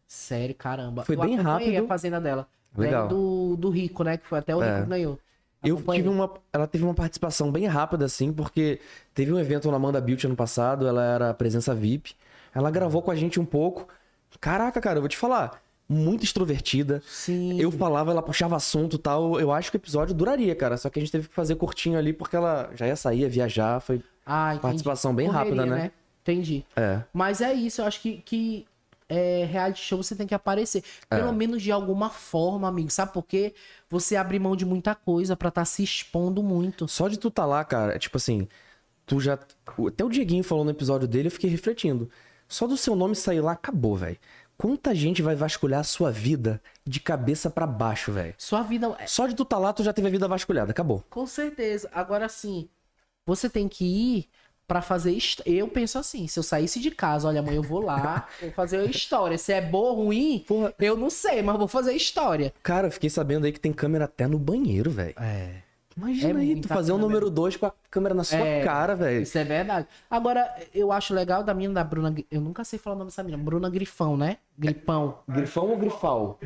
Sério, 0.06 0.54
caramba. 0.54 1.04
Foi 1.04 1.16
eu 1.16 1.20
bem 1.20 1.36
rápido. 1.36 1.84
a 1.84 1.86
fazenda 1.86 2.18
dela. 2.18 2.48
Legal. 2.82 3.04
Né, 3.04 3.08
Do, 3.08 3.56
do 3.56 3.70
Rico, 3.70 4.02
né? 4.02 4.16
Que 4.16 4.26
foi 4.26 4.38
até 4.38 4.54
o 4.54 4.62
É. 4.62 4.70
Rico 4.70 4.82
que 4.84 4.90
ganhou. 4.90 5.18
Eu 5.64 5.76
tive 5.76 6.08
uma. 6.08 6.32
Ela 6.52 6.66
teve 6.66 6.84
uma 6.84 6.94
participação 6.94 7.50
bem 7.50 7.66
rápida, 7.66 8.04
assim, 8.04 8.32
porque 8.32 8.80
teve 9.12 9.32
um 9.32 9.38
evento 9.38 9.68
na 9.70 9.76
Amanda 9.76 10.00
Beauty 10.00 10.26
ano 10.26 10.36
passado, 10.36 10.86
ela 10.86 11.04
era 11.04 11.34
presença 11.34 11.74
VIP. 11.74 12.14
Ela 12.54 12.70
gravou 12.70 13.02
com 13.02 13.10
a 13.10 13.16
gente 13.16 13.40
um 13.40 13.44
pouco. 13.44 13.88
Caraca, 14.40 14.80
cara, 14.80 14.98
eu 14.98 15.02
vou 15.02 15.08
te 15.08 15.16
falar. 15.16 15.60
Muito 15.88 16.22
extrovertida. 16.22 17.02
Sim. 17.08 17.58
Eu 17.60 17.70
falava, 17.72 18.10
ela 18.10 18.22
puxava 18.22 18.54
assunto 18.54 18.96
e 18.96 18.98
tal. 18.98 19.40
Eu 19.40 19.50
acho 19.50 19.70
que 19.70 19.76
o 19.76 19.80
episódio 19.80 20.14
duraria, 20.14 20.54
cara. 20.54 20.76
Só 20.76 20.90
que 20.90 20.98
a 20.98 21.02
gente 21.02 21.10
teve 21.10 21.28
que 21.28 21.34
fazer 21.34 21.56
curtinho 21.56 21.98
ali 21.98 22.12
porque 22.12 22.36
ela 22.36 22.70
já 22.74 22.86
ia 22.86 22.94
sair, 22.94 23.20
ia 23.20 23.28
viajar. 23.28 23.80
Foi 23.80 24.02
Ah, 24.24 24.56
participação 24.60 25.14
bem 25.14 25.26
Correria, 25.28 25.62
rápida, 25.62 25.66
né? 25.66 25.90
Entendi. 26.22 26.62
É. 26.76 27.00
Mas 27.12 27.40
é 27.40 27.54
isso, 27.54 27.80
eu 27.80 27.86
acho 27.86 28.02
que, 28.02 28.18
que 28.18 28.66
é, 29.08 29.44
reality 29.44 29.80
show 29.80 30.02
você 30.02 30.14
tem 30.14 30.26
que 30.26 30.34
aparecer. 30.34 30.82
Pelo 31.08 31.28
É. 31.28 31.32
menos 31.32 31.62
de 31.62 31.72
alguma 31.72 32.10
forma, 32.10 32.68
amigo. 32.68 32.90
Sabe 32.90 33.12
por 33.12 33.22
quê? 33.24 33.54
Você 33.88 34.16
abre 34.16 34.38
mão 34.38 34.54
de 34.54 34.64
muita 34.66 34.94
coisa 34.94 35.36
pra 35.36 35.48
estar 35.48 35.64
se 35.64 35.82
expondo 35.82 36.42
muito. 36.42 36.86
Só 36.88 37.08
de 37.08 37.18
tu 37.18 37.30
tá 37.30 37.46
lá, 37.46 37.64
cara, 37.64 37.94
é 37.94 37.98
tipo 37.98 38.16
assim, 38.18 38.46
tu 39.06 39.20
já. 39.20 39.38
Até 39.86 40.04
o 40.04 40.08
Dieguinho 40.08 40.44
falou 40.44 40.64
no 40.64 40.70
episódio 40.70 41.08
dele, 41.08 41.28
eu 41.28 41.32
fiquei 41.32 41.48
refletindo. 41.50 42.10
Só 42.46 42.66
do 42.66 42.76
seu 42.76 42.94
nome 42.96 43.14
sair 43.14 43.40
lá, 43.40 43.52
acabou, 43.52 43.96
velho. 43.96 44.18
Quanta 44.56 44.92
gente 44.94 45.22
vai 45.22 45.36
vasculhar 45.36 45.80
a 45.80 45.84
sua 45.84 46.10
vida 46.10 46.60
de 46.84 46.98
cabeça 46.98 47.48
pra 47.48 47.66
baixo, 47.66 48.10
velho? 48.10 48.34
Sua 48.36 48.62
vida. 48.62 48.94
é- 48.98 49.06
Só 49.06 49.26
de 49.26 49.34
tu 49.36 49.44
tá 49.44 49.56
lá, 49.56 49.72
tu 49.72 49.84
já 49.84 49.92
teve 49.92 50.08
a 50.08 50.10
vida 50.10 50.26
vasculhada, 50.26 50.70
acabou. 50.72 51.04
Com 51.08 51.26
certeza. 51.26 51.88
Agora 51.92 52.28
sim, 52.28 52.68
você 53.24 53.48
tem 53.48 53.68
que 53.68 53.84
ir 53.84 54.28
pra 54.68 54.82
fazer. 54.82 55.18
Eu 55.46 55.66
penso 55.66 55.98
assim: 55.98 56.28
se 56.28 56.38
eu 56.38 56.42
saísse 56.42 56.78
de 56.78 56.90
casa, 56.90 57.26
olha, 57.26 57.42
mãe, 57.42 57.56
eu 57.56 57.62
vou 57.62 57.80
lá, 57.80 58.28
vou 58.40 58.52
fazer 58.52 58.76
a 58.78 58.84
história. 58.84 59.38
Se 59.38 59.52
é 59.52 59.60
boa 59.60 59.90
ou 59.92 60.04
ruim, 60.04 60.44
Porra. 60.46 60.72
eu 60.78 60.96
não 60.96 61.08
sei, 61.10 61.42
mas 61.42 61.56
vou 61.58 61.66
fazer 61.66 61.94
história. 61.94 62.52
Cara, 62.62 62.86
eu 62.86 62.92
fiquei 62.92 63.08
sabendo 63.10 63.46
aí 63.46 63.52
que 63.52 63.58
tem 63.58 63.72
câmera 63.72 64.04
até 64.04 64.26
no 64.28 64.38
banheiro, 64.38 64.90
velho. 64.90 65.14
É. 65.18 65.62
Imagina 65.96 66.38
É 66.38 66.42
aí, 66.42 66.60
tu 66.60 66.68
fazer 66.68 66.92
o 66.92 66.94
câmera. 66.94 67.08
número 67.08 67.28
2 67.30 67.56
com 67.56 67.66
a 67.66 67.72
câmera 67.90 68.14
na 68.14 68.22
sua 68.22 68.38
É, 68.38 68.62
cara, 68.62 68.94
velho. 68.94 69.20
Isso 69.22 69.36
é 69.36 69.42
verdade. 69.42 69.88
Agora, 70.08 70.48
eu 70.72 70.92
acho 70.92 71.12
legal 71.12 71.42
da 71.42 71.52
mina 71.52 71.74
da 71.74 71.82
Bruna. 71.82 72.14
Eu 72.30 72.40
nunca 72.40 72.62
sei 72.62 72.78
falar 72.78 72.94
o 72.94 72.98
nome 73.00 73.10
dessa 73.10 73.24
mina. 73.24 73.36
Bruna 73.36 73.68
Grifão, 73.68 74.16
né? 74.16 74.36
Gripão. 74.56 75.18
Grifão 75.28 75.68
ou 75.70 75.76
grifal? 75.76 76.38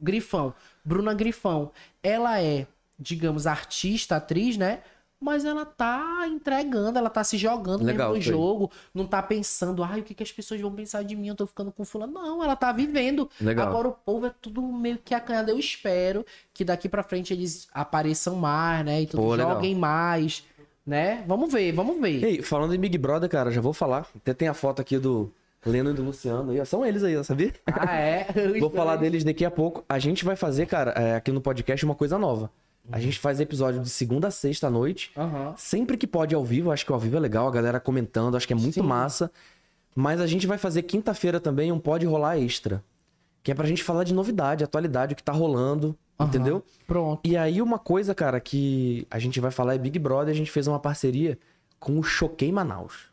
Grifão. 0.00 0.52
Bruna 0.84 1.14
Grifão. 1.14 1.70
Ela 2.02 2.42
é, 2.42 2.66
digamos, 2.98 3.46
artista, 3.46 4.16
atriz, 4.16 4.56
né? 4.56 4.80
Mas 5.26 5.44
ela 5.44 5.66
tá 5.66 6.24
entregando, 6.28 6.96
ela 6.96 7.10
tá 7.10 7.24
se 7.24 7.36
jogando 7.36 7.82
Legal, 7.82 8.14
no 8.14 8.20
jogo. 8.20 8.70
Não 8.94 9.04
tá 9.04 9.20
pensando, 9.20 9.82
ai, 9.82 9.98
o 9.98 10.04
que, 10.04 10.14
que 10.14 10.22
as 10.22 10.30
pessoas 10.30 10.60
vão 10.60 10.72
pensar 10.72 11.02
de 11.02 11.16
mim? 11.16 11.26
Eu 11.26 11.34
tô 11.34 11.48
ficando 11.48 11.72
com 11.72 11.84
fulano. 11.84 12.12
Não, 12.12 12.44
ela 12.44 12.54
tá 12.54 12.70
vivendo. 12.70 13.28
Legal. 13.40 13.66
Agora 13.66 13.88
o 13.88 13.92
povo 13.92 14.26
é 14.26 14.32
tudo 14.40 14.62
meio 14.62 15.00
que 15.04 15.12
acanhado. 15.12 15.50
Eu 15.50 15.58
espero 15.58 16.24
que 16.54 16.64
daqui 16.64 16.88
pra 16.88 17.02
frente 17.02 17.32
eles 17.32 17.66
apareçam 17.74 18.36
mais, 18.36 18.86
né? 18.86 19.02
E 19.02 19.06
tudo, 19.08 19.20
Pô, 19.20 19.34
legal. 19.34 19.54
joguem 19.54 19.74
mais, 19.74 20.44
né? 20.86 21.24
Vamos 21.26 21.52
ver, 21.52 21.72
vamos 21.72 22.00
ver. 22.00 22.22
Ei, 22.22 22.40
falando 22.40 22.72
em 22.72 22.78
Big 22.78 22.96
Brother, 22.96 23.28
cara, 23.28 23.50
já 23.50 23.60
vou 23.60 23.72
falar. 23.72 24.06
Até 24.14 24.32
tem 24.32 24.46
a 24.46 24.54
foto 24.54 24.80
aqui 24.80 24.96
do 24.96 25.28
Leno 25.64 25.90
e 25.90 25.92
do 25.92 26.04
Luciano. 26.04 26.64
São 26.66 26.86
eles 26.86 27.02
aí, 27.02 27.24
sabia? 27.24 27.52
Ah, 27.66 27.96
é? 27.96 28.28
Vou 28.60 28.70
falar 28.70 28.94
deles 28.94 29.24
daqui 29.24 29.44
a 29.44 29.50
pouco. 29.50 29.84
A 29.88 29.98
gente 29.98 30.24
vai 30.24 30.36
fazer, 30.36 30.66
cara, 30.66 30.92
é, 30.92 31.16
aqui 31.16 31.32
no 31.32 31.40
podcast 31.40 31.84
uma 31.84 31.96
coisa 31.96 32.16
nova. 32.16 32.48
A 32.90 33.00
gente 33.00 33.18
faz 33.18 33.40
episódio 33.40 33.80
de 33.80 33.90
segunda 33.90 34.28
a 34.28 34.30
sexta 34.30 34.66
à 34.68 34.70
noite. 34.70 35.10
Aham. 35.16 35.54
Sempre 35.56 35.96
que 35.96 36.06
pode 36.06 36.34
ao 36.34 36.44
vivo, 36.44 36.70
acho 36.70 36.86
que 36.86 36.92
ao 36.92 36.98
vivo 36.98 37.16
é 37.16 37.20
legal, 37.20 37.48
a 37.48 37.50
galera 37.50 37.80
comentando, 37.80 38.36
acho 38.36 38.46
que 38.46 38.52
é 38.52 38.56
muito 38.56 38.74
Sim. 38.74 38.82
massa. 38.82 39.30
Mas 39.94 40.20
a 40.20 40.26
gente 40.26 40.46
vai 40.46 40.58
fazer 40.58 40.82
quinta-feira 40.82 41.40
também 41.40 41.72
um 41.72 41.78
Pode 41.78 42.06
Rolar 42.06 42.38
Extra. 42.38 42.84
Que 43.42 43.50
é 43.50 43.54
pra 43.54 43.66
gente 43.66 43.82
falar 43.82 44.04
de 44.04 44.12
novidade, 44.12 44.62
atualidade, 44.64 45.14
o 45.14 45.16
que 45.16 45.22
tá 45.22 45.32
rolando, 45.32 45.96
Aham. 46.18 46.28
entendeu? 46.28 46.64
Pronto. 46.86 47.20
E 47.24 47.36
aí 47.36 47.62
uma 47.62 47.78
coisa, 47.78 48.14
cara, 48.14 48.38
que 48.40 49.06
a 49.10 49.18
gente 49.18 49.40
vai 49.40 49.50
falar 49.50 49.74
é 49.74 49.78
Big 49.78 49.98
Brother, 49.98 50.32
a 50.34 50.36
gente 50.36 50.50
fez 50.50 50.66
uma 50.66 50.78
parceria 50.78 51.38
com 51.78 51.98
o 51.98 52.02
Choquei 52.02 52.50
Manaus. 52.52 53.06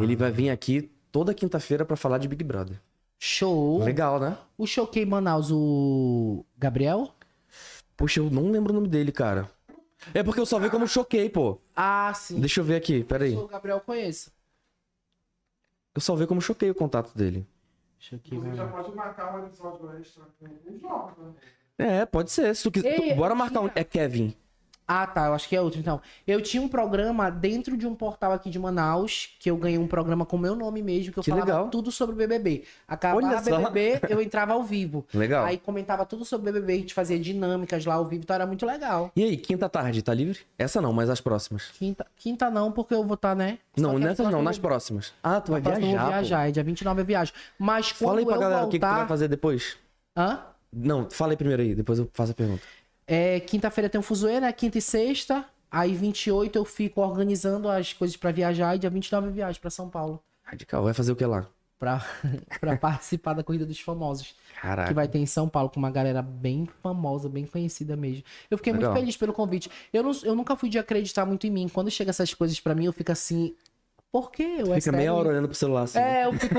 Ele 0.00 0.14
vai 0.14 0.30
vir 0.30 0.50
aqui 0.50 0.90
toda 1.10 1.34
quinta-feira 1.34 1.84
pra 1.84 1.96
falar 1.96 2.18
de 2.18 2.28
Big 2.28 2.44
Brother. 2.44 2.80
Show. 3.18 3.82
Legal, 3.82 4.20
né? 4.20 4.38
O 4.56 4.64
Choquei 4.66 5.04
Manaus, 5.04 5.50
o 5.50 6.44
Gabriel? 6.56 7.10
Poxa, 7.98 8.20
eu 8.20 8.30
não 8.30 8.50
lembro 8.50 8.72
o 8.72 8.74
nome 8.76 8.88
dele, 8.88 9.12
cara. 9.12 9.50
É 10.14 10.22
porque 10.22 10.38
eu 10.40 10.46
só 10.46 10.58
vi 10.60 10.70
como 10.70 10.86
Choquei, 10.86 11.28
pô. 11.28 11.58
Ah, 11.74 12.14
sim. 12.14 12.38
Deixa 12.40 12.60
eu 12.60 12.64
ver 12.64 12.76
aqui, 12.76 13.02
peraí. 13.02 13.34
O 13.36 13.48
Gabriel 13.48 13.78
eu 13.78 13.80
conheço. 13.82 14.32
Eu 15.94 16.00
só 16.00 16.14
vi 16.14 16.24
como 16.26 16.40
Choquei 16.40 16.70
o 16.70 16.74
contato 16.74 17.12
dele. 17.18 17.44
Choquei 17.98 18.38
Inclusive, 18.38 18.56
já 18.56 18.64
Manaus. 18.66 18.84
pode 18.86 18.96
marcar 18.96 19.34
um 19.36 19.44
episódio 19.46 19.98
extra 19.98 20.22
jogos, 20.80 21.18
né? 21.18 21.32
É, 21.76 22.06
pode 22.06 22.30
ser. 22.30 22.54
Se 22.54 22.62
tu 22.62 22.70
quiser. 22.70 23.00
Ei, 23.00 23.10
tu- 23.10 23.16
bora 23.16 23.34
marcar 23.34 23.60
um. 23.62 23.70
É 23.74 23.82
Kevin. 23.82 24.32
Ah, 24.90 25.06
tá. 25.06 25.26
Eu 25.26 25.34
acho 25.34 25.46
que 25.46 25.54
é 25.54 25.60
outro, 25.60 25.78
então. 25.78 26.00
Eu 26.26 26.40
tinha 26.40 26.62
um 26.62 26.68
programa 26.68 27.30
dentro 27.30 27.76
de 27.76 27.86
um 27.86 27.94
portal 27.94 28.32
aqui 28.32 28.48
de 28.48 28.58
Manaus, 28.58 29.28
que 29.38 29.50
eu 29.50 29.56
ganhei 29.58 29.76
um 29.78 29.86
programa 29.86 30.24
com 30.24 30.38
meu 30.38 30.56
nome 30.56 30.82
mesmo, 30.82 31.12
que 31.12 31.18
eu 31.18 31.22
Que 31.22 31.28
falava 31.30 31.46
legal. 31.46 31.68
tudo 31.68 31.92
sobre 31.92 32.14
o 32.14 32.18
BBB. 32.18 32.64
Acabava 32.88 33.42
só. 33.42 33.58
BBB, 33.70 34.00
eu 34.08 34.22
entrava 34.22 34.54
ao 34.54 34.62
vivo. 34.62 35.04
Legal. 35.12 35.44
Aí 35.44 35.58
comentava 35.58 36.06
tudo 36.06 36.24
sobre 36.24 36.48
o 36.48 36.52
BBB, 36.54 36.72
a 36.72 36.76
gente 36.76 36.94
fazia 36.94 37.18
dinâmicas 37.18 37.84
lá 37.84 37.94
ao 37.96 38.06
vivo, 38.06 38.22
então 38.22 38.34
era 38.34 38.46
muito 38.46 38.64
legal. 38.64 39.12
E 39.14 39.22
aí, 39.22 39.36
quinta 39.36 39.68
tarde, 39.68 40.00
tá 40.02 40.14
livre? 40.14 40.38
Essa 40.56 40.80
não, 40.80 40.92
mas 40.94 41.10
as 41.10 41.20
próximas. 41.20 41.70
Quinta, 41.78 42.06
quinta 42.16 42.50
não, 42.50 42.72
porque 42.72 42.94
eu 42.94 43.04
vou 43.04 43.14
estar, 43.14 43.36
né? 43.36 43.58
Só 43.76 43.82
Não, 43.82 43.98
nessas 43.98 44.30
não, 44.30 44.42
nas 44.42 44.58
próximas. 44.58 45.12
Ah, 45.22 45.38
tu 45.40 45.52
vai 45.52 45.60
próxima 45.60 45.84
eu 45.84 45.90
viajar, 45.90 46.02
vou 46.04 46.12
pô. 46.12 46.18
viajar, 46.18 46.48
é 46.48 46.50
dia 46.50 46.64
29 46.64 47.00
eu 47.02 47.04
viajo. 47.04 47.32
Mas 47.58 47.92
quando 47.92 48.08
Fala 48.08 48.20
aí 48.20 48.24
pra 48.24 48.34
eu 48.36 48.40
galera 48.40 48.60
voltar... 48.62 48.68
o 48.68 48.70
que, 48.70 48.78
que 48.78 48.86
tu 48.86 48.96
vai 48.96 49.06
fazer 49.06 49.28
depois. 49.28 49.76
Hã? 50.16 50.40
Não, 50.72 51.08
fala 51.10 51.32
aí 51.32 51.36
primeiro 51.36 51.62
aí, 51.62 51.74
depois 51.74 51.98
eu 51.98 52.08
faço 52.12 52.32
a 52.32 52.34
pergunta. 52.34 52.62
É, 53.08 53.40
quinta-feira 53.40 53.88
tem 53.88 53.98
um 53.98 54.02
fuzuê, 54.02 54.38
né? 54.38 54.52
Quinta 54.52 54.76
e 54.76 54.82
sexta. 54.82 55.44
Aí 55.70 55.94
28 55.94 56.56
eu 56.58 56.64
fico 56.64 57.00
organizando 57.00 57.68
as 57.68 57.92
coisas 57.94 58.16
pra 58.16 58.30
viajar 58.30 58.76
e 58.76 58.78
dia 58.78 58.90
29 58.90 59.28
eu 59.28 59.32
viajo 59.32 59.58
pra 59.60 59.70
São 59.70 59.88
Paulo. 59.88 60.22
Radical, 60.42 60.82
vai 60.84 60.92
fazer 60.94 61.12
o 61.12 61.16
que 61.16 61.24
lá? 61.24 61.46
Pra, 61.78 62.04
pra 62.60 62.76
participar 62.76 63.32
da 63.34 63.42
Corrida 63.42 63.64
dos 63.64 63.80
Famosos. 63.80 64.34
Caraca. 64.60 64.88
Que 64.88 64.94
vai 64.94 65.08
ter 65.08 65.18
em 65.18 65.26
São 65.26 65.48
Paulo 65.48 65.70
com 65.70 65.78
uma 65.78 65.90
galera 65.90 66.20
bem 66.20 66.68
famosa, 66.82 67.28
bem 67.28 67.46
conhecida 67.46 67.96
mesmo. 67.96 68.24
Eu 68.50 68.58
fiquei 68.58 68.72
Legal. 68.72 68.90
muito 68.90 69.00
feliz 69.00 69.16
pelo 69.16 69.32
convite. 69.32 69.70
Eu, 69.92 70.02
não- 70.02 70.12
eu 70.24 70.34
nunca 70.34 70.54
fui 70.56 70.68
de 70.68 70.78
acreditar 70.78 71.24
muito 71.24 71.46
em 71.46 71.50
mim. 71.50 71.68
Quando 71.68 71.90
chega 71.90 72.10
essas 72.10 72.34
coisas 72.34 72.58
pra 72.60 72.74
mim, 72.74 72.84
eu 72.86 72.92
fico 72.92 73.12
assim. 73.12 73.54
Por 74.10 74.30
quê? 74.32 74.56
Eu 74.58 74.74
é 74.74 74.80
Fica 74.80 74.90
meia 74.96 75.12
hora 75.14 75.28
olhando 75.28 75.48
pro 75.48 75.56
celular 75.56 75.82
assim. 75.82 75.98
É, 75.98 76.24
eu 76.26 76.32
fico. 76.32 76.54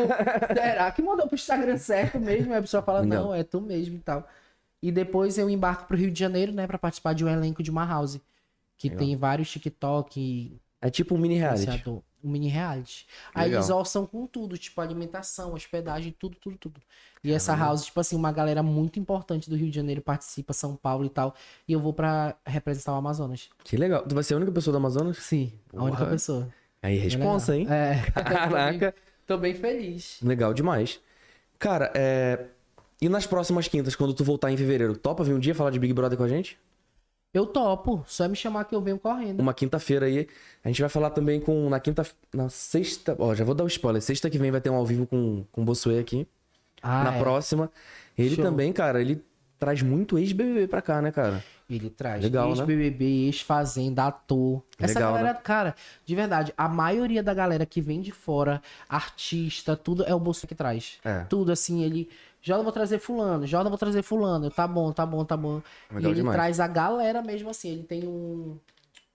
Será 0.53 0.91
que 0.91 1.01
mandou 1.01 1.25
pro 1.27 1.35
Instagram 1.35 1.77
certo 1.77 2.19
mesmo? 2.19 2.53
Aí 2.53 2.59
a 2.59 2.61
pessoa 2.61 2.81
fala, 2.83 2.99
Legal. 3.01 3.23
não, 3.25 3.33
é 3.33 3.43
tu 3.43 3.59
mesmo 3.59 3.95
e 3.95 3.99
tal. 3.99 4.25
E 4.81 4.91
depois 4.91 5.37
eu 5.37 5.49
embarco 5.49 5.85
pro 5.85 5.97
Rio 5.97 6.09
de 6.11 6.19
Janeiro, 6.19 6.51
né, 6.51 6.65
pra 6.65 6.77
participar 6.77 7.13
de 7.13 7.23
um 7.25 7.27
elenco 7.29 7.61
de 7.61 7.69
uma 7.71 7.85
house. 7.85 8.19
Que 8.77 8.87
Legal. 8.89 9.05
tem 9.05 9.15
vários 9.17 9.49
TikTok, 9.51 10.57
É 10.81 10.89
tipo 10.89 11.15
um 11.15 11.17
mini 11.17 11.35
reality. 11.35 11.83
um 12.23 12.29
mini 12.29 12.47
reality. 12.47 13.05
Aí 13.35 13.45
Legal. 13.45 13.59
eles 13.59 13.69
orçam 13.69 14.05
com 14.05 14.25
tudo, 14.25 14.57
tipo 14.57 14.79
alimentação, 14.79 15.53
hospedagem, 15.53 16.15
tudo, 16.17 16.37
tudo, 16.39 16.57
tudo. 16.57 16.81
E 17.21 17.33
essa 17.33 17.53
house, 17.53 17.83
tipo 17.85 17.99
assim, 17.99 18.15
uma 18.15 18.31
galera 18.31 18.63
muito 18.63 18.97
importante 18.97 19.49
do 19.49 19.55
Rio 19.57 19.69
de 19.69 19.75
Janeiro 19.75 20.01
participa, 20.01 20.53
São 20.53 20.77
Paulo 20.77 21.03
e 21.05 21.09
tal. 21.09 21.35
E 21.67 21.73
eu 21.73 21.79
vou 21.81 21.91
pra 21.91 22.37
representar 22.45 22.93
o 22.93 22.95
Amazonas. 22.95 23.49
Que 23.65 23.75
legal. 23.75 24.03
Tu 24.07 24.15
vai 24.15 24.23
ser 24.23 24.35
a 24.35 24.37
única 24.37 24.51
pessoa 24.53 24.71
do 24.71 24.77
Amazonas? 24.77 25.17
Sim, 25.17 25.51
a 25.75 25.83
única 25.83 25.97
Porra. 25.97 26.11
pessoa. 26.11 26.47
Aí, 26.81 26.97
responsa, 26.97 27.57
hein? 27.57 27.67
É. 27.69 27.95
Caraca. 28.23 28.95
Tô 29.27 29.37
bem 29.37 29.53
feliz. 29.53 30.19
Legal 30.23 30.53
demais. 30.53 31.01
Cara, 31.59 31.91
é... 31.93 32.45
E 33.01 33.07
nas 33.07 33.25
próximas 33.25 33.67
quintas, 33.67 33.95
quando 33.95 34.13
tu 34.13 34.23
voltar 34.23 34.51
em 34.51 34.57
fevereiro, 34.57 34.95
topa 34.97 35.23
vir 35.23 35.33
um 35.33 35.39
dia 35.39 35.55
falar 35.55 35.69
de 35.69 35.79
Big 35.79 35.93
Brother 35.93 36.17
com 36.17 36.23
a 36.23 36.27
gente? 36.27 36.57
Eu 37.33 37.45
topo, 37.45 38.03
só 38.07 38.25
é 38.25 38.27
me 38.27 38.35
chamar 38.35 38.65
que 38.65 38.73
eu 38.73 38.81
venho 38.81 38.97
correndo. 38.97 39.39
Uma 39.39 39.53
quinta-feira 39.53 40.07
aí. 40.07 40.27
A 40.63 40.67
gente 40.67 40.81
vai 40.81 40.89
falar 40.89 41.11
também 41.11 41.39
com. 41.39 41.69
Na 41.69 41.79
quinta. 41.79 42.03
Na 42.33 42.49
sexta. 42.49 43.15
Ó, 43.19 43.35
já 43.35 43.45
vou 43.45 43.53
dar 43.53 43.63
o 43.63 43.67
spoiler. 43.67 44.01
Sexta 44.01 44.29
que 44.29 44.39
vem 44.39 44.49
vai 44.49 44.59
ter 44.59 44.71
um 44.71 44.75
ao 44.75 44.85
vivo 44.85 45.05
com, 45.05 45.45
com 45.51 45.61
o 45.61 45.63
Bossuet 45.63 45.99
aqui. 45.99 46.27
Ah, 46.81 47.03
na 47.03 47.15
é. 47.15 47.19
próxima. 47.19 47.71
Ele 48.17 48.35
Show. 48.35 48.43
também, 48.43 48.73
cara, 48.73 48.99
ele 48.99 49.23
traz 49.59 49.81
muito 49.81 50.17
ex-BBB 50.17 50.67
pra 50.67 50.81
cá, 50.81 51.01
né, 51.01 51.11
cara? 51.11 51.43
Ele 51.69 51.89
traz 51.89 52.23
Legal, 52.23 52.45
né? 52.47 52.51
ex-BBB, 52.53 53.25
ex-fazenda, 53.27 54.05
ator. 54.05 54.63
Essa 54.79 54.99
Legal, 54.99 55.13
né? 55.13 55.19
galera, 55.19 55.37
cara, 55.37 55.75
de 56.03 56.15
verdade, 56.15 56.53
a 56.57 56.67
maioria 56.67 57.21
da 57.21 57.33
galera 57.33 57.65
que 57.65 57.79
vem 57.79 58.01
de 58.01 58.11
fora, 58.11 58.59
artista, 58.87 59.75
tudo 59.75 60.03
é 60.03 60.15
o 60.15 60.19
bolso 60.19 60.47
que 60.47 60.55
traz. 60.55 60.97
É. 61.03 61.25
Tudo 61.25 61.51
assim, 61.51 61.83
ele. 61.83 62.09
Jordan, 62.41 62.63
vou 62.63 62.71
trazer 62.71 62.99
fulano, 62.99 63.45
Jordan, 63.45 63.69
vou 63.69 63.77
trazer 63.77 64.01
fulano. 64.01 64.49
Tá 64.49 64.67
bom, 64.67 64.91
tá 64.91 65.05
bom, 65.05 65.25
tá 65.25 65.35
bom. 65.35 65.61
Legal 65.91 66.03
e 66.03 66.05
ele 66.05 66.15
demais. 66.15 66.35
traz 66.35 66.59
a 66.59 66.67
galera 66.67 67.21
mesmo 67.21 67.49
assim. 67.49 67.69
Ele 67.69 67.83
tem 67.83 68.07
um, 68.07 68.57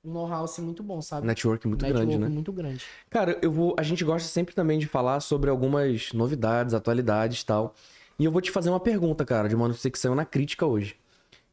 um 0.05 0.13
know-how 0.13 0.45
assim, 0.45 0.63
muito 0.63 0.83
bom, 0.83 1.01
sabe? 1.01 1.27
Network 1.27 1.67
muito 1.67 1.83
Network 1.83 2.07
grande, 2.07 2.23
né? 2.23 2.29
muito 2.29 2.53
grande. 2.53 2.85
Cara, 3.09 3.39
eu 3.41 3.51
vou. 3.51 3.75
A 3.79 3.83
gente 3.83 4.05
gosta 4.05 4.29
sempre 4.29 4.55
também 4.55 4.79
de 4.79 4.87
falar 4.87 5.21
sobre 5.21 5.49
algumas 5.49 6.13
novidades, 6.13 6.75
atualidades 6.75 7.41
e 7.41 7.47
tal. 7.47 7.75
E 8.19 8.25
eu 8.25 8.31
vou 8.31 8.41
te 8.41 8.51
fazer 8.51 8.69
uma 8.69 8.81
pergunta, 8.81 9.25
cara, 9.25 9.49
de 9.49 9.57
uma 9.57 9.67
notícia 9.67 9.91
que 9.91 9.99
saiu 9.99 10.15
na 10.15 10.25
crítica 10.25 10.67
hoje. 10.67 10.97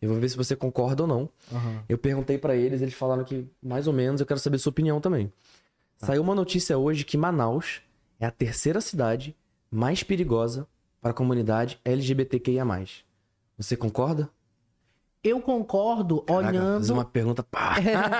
Eu 0.02 0.10
vou 0.10 0.20
ver 0.20 0.30
se 0.30 0.36
você 0.36 0.56
concorda 0.56 1.04
ou 1.04 1.08
não. 1.08 1.30
Eu 1.88 1.98
perguntei 1.98 2.38
pra 2.38 2.56
eles, 2.56 2.82
eles 2.82 2.94
falaram 2.94 3.24
que 3.24 3.48
mais 3.62 3.88
ou 3.88 3.94
menos, 3.94 4.20
eu 4.20 4.28
quero 4.28 4.40
saber 4.40 4.58
sua 4.58 4.72
opinião 4.72 5.00
também. 5.00 5.32
Saiu 5.98 6.22
uma 6.24 6.34
notícia 6.34 6.78
hoje 6.78 7.04
que 7.04 7.16
Manaus 7.16 7.82
é 8.20 8.26
a 8.26 8.32
terceira 8.32 8.82
cidade 8.82 9.36
mais 9.70 10.02
perigosa 10.02 10.68
para 11.02 11.12
a 11.12 11.14
comunidade 11.14 11.80
LGBTQIA+. 11.84 12.66
Você 13.58 13.76
concorda? 13.76 14.30
Eu 15.24 15.40
concordo 15.40 16.22
Caraca, 16.22 16.48
olhando. 16.50 16.94
uma 16.94 17.06
pergunta 17.06 17.44
pá. 17.44 17.76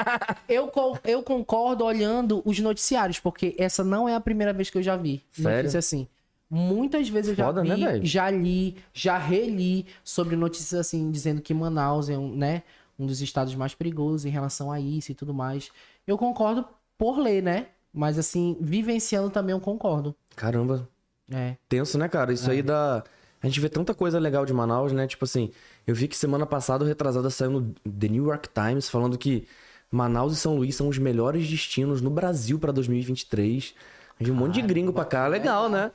Eu, 0.48 0.68
co- 0.68 1.00
eu 1.04 1.24
concordo 1.24 1.84
olhando 1.84 2.42
os 2.46 2.60
noticiários, 2.60 3.20
porque 3.20 3.56
essa 3.58 3.84
não 3.84 4.08
é 4.08 4.14
a 4.14 4.20
primeira 4.20 4.54
vez 4.54 4.70
que 4.70 4.78
eu 4.78 4.84
já 4.84 4.96
vi. 4.98 5.24
Sério? 5.32 5.58
Notícia 5.58 5.80
assim. 5.80 6.08
Muitas 6.50 7.08
vezes 7.10 7.30
eu 7.30 7.36
já 7.36 7.46
Foda, 7.46 7.64
né, 7.64 7.76
vi, 7.76 7.86
velho? 7.86 8.06
já 8.06 8.30
li, 8.30 8.76
já 8.94 9.18
reli 9.18 9.86
sobre 10.04 10.36
notícias 10.36 10.80
assim, 10.80 11.10
dizendo 11.10 11.42
que 11.42 11.54
Manaus 11.54 12.10
é 12.10 12.18
um, 12.18 12.36
né, 12.36 12.62
um 13.00 13.06
dos 13.06 13.22
estados 13.22 13.56
mais 13.56 13.74
perigosos 13.74 14.26
em 14.26 14.30
relação 14.30 14.70
a 14.72 14.80
isso 14.80 15.12
e 15.12 15.16
tudo 15.16 15.34
mais. 15.34 15.72
Eu 16.06 16.18
concordo 16.18 16.66
por 16.98 17.18
ler, 17.18 17.42
né? 17.42 17.68
Mas 17.94 18.20
assim, 18.20 18.58
vivenciando 18.60 19.30
também 19.30 19.54
eu 19.54 19.62
concordo. 19.62 20.14
Caramba, 20.36 20.88
É. 21.34 21.56
tenso, 21.70 21.98
né, 21.98 22.08
cara? 22.08 22.34
Isso 22.34 22.50
aí 22.50 22.62
dá. 22.62 23.04
A 23.42 23.48
gente 23.48 23.60
vê 23.60 23.70
tanta 23.70 23.94
coisa 23.94 24.20
legal 24.20 24.46
de 24.46 24.54
Manaus, 24.54 24.92
né? 24.92 25.08
Tipo 25.08 25.26
assim, 25.26 25.52
eu 25.88 25.96
vi 25.96 26.08
que 26.08 26.16
semana 26.16 26.46
passada, 26.46 26.86
retrasada, 26.86 27.30
saiu 27.30 27.52
no 27.52 27.74
The 27.84 28.08
New 28.08 28.28
York 28.28 28.50
Times 28.50 28.90
falando 28.90 29.18
que 29.18 29.48
Manaus 29.90 30.34
e 30.34 30.36
São 30.36 30.56
Luís 30.56 30.76
são 30.76 30.88
os 30.88 30.98
melhores 30.98 31.50
destinos 31.50 32.02
no 32.02 32.10
Brasil 32.10 32.60
pra 32.60 32.72
2023. 32.72 33.74
A 34.20 34.24
gente 34.24 34.32
um 34.32 34.36
monte 34.36 34.56
de 34.56 34.62
gringo 34.62 34.94
pra 34.94 35.06
cá. 35.06 35.28
Legal, 35.28 35.68
né? 35.70 35.92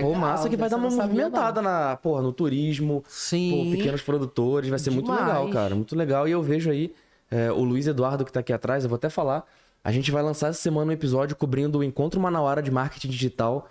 Pô, 0.00 0.14
massa 0.14 0.48
que 0.48 0.56
vai 0.56 0.68
dar 0.68 0.76
uma 0.76 0.90
movimentada 0.90 1.60
na, 1.60 1.96
porra, 1.96 2.22
no 2.22 2.32
turismo, 2.32 3.02
Sim. 3.08 3.70
pô, 3.70 3.76
pequenos 3.76 4.02
produtores. 4.02 4.70
Vai 4.70 4.78
ser 4.78 4.90
muito 4.90 5.06
Demais. 5.06 5.26
legal, 5.26 5.48
cara. 5.50 5.74
Muito 5.74 5.96
legal. 5.96 6.28
E 6.28 6.30
eu 6.30 6.42
vejo 6.42 6.70
aí 6.70 6.94
é, 7.30 7.50
o 7.50 7.64
Luiz 7.64 7.86
Eduardo, 7.86 8.24
que 8.24 8.32
tá 8.32 8.40
aqui 8.40 8.52
atrás, 8.52 8.84
eu 8.84 8.90
vou 8.90 8.96
até 8.96 9.08
falar. 9.08 9.44
A 9.82 9.90
gente 9.90 10.12
vai 10.12 10.22
lançar 10.22 10.48
essa 10.48 10.60
semana 10.60 10.90
um 10.90 10.92
episódio 10.92 11.34
cobrindo 11.34 11.78
o 11.78 11.84
Encontro 11.84 12.20
Manauara 12.20 12.62
de 12.62 12.70
Marketing 12.70 13.08
Digital. 13.08 13.68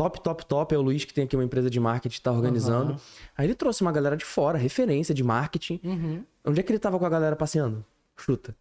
Top, 0.00 0.20
top, 0.22 0.46
top. 0.46 0.74
É 0.74 0.78
o 0.78 0.80
Luiz 0.80 1.04
que 1.04 1.12
tem 1.12 1.24
aqui 1.24 1.36
uma 1.36 1.44
empresa 1.44 1.68
de 1.68 1.78
marketing 1.78 2.16
que 2.16 2.22
tá 2.22 2.32
organizando. 2.32 2.92
Aham. 2.92 3.00
Aí 3.36 3.46
ele 3.46 3.54
trouxe 3.54 3.82
uma 3.82 3.92
galera 3.92 4.16
de 4.16 4.24
fora, 4.24 4.56
referência 4.56 5.14
de 5.14 5.22
marketing. 5.22 5.78
Uhum. 5.84 6.24
Onde 6.46 6.60
é 6.60 6.62
que 6.62 6.72
ele 6.72 6.78
tava 6.78 6.98
com 6.98 7.04
a 7.04 7.08
galera 7.10 7.36
passeando? 7.36 7.84
Chuta. 8.16 8.56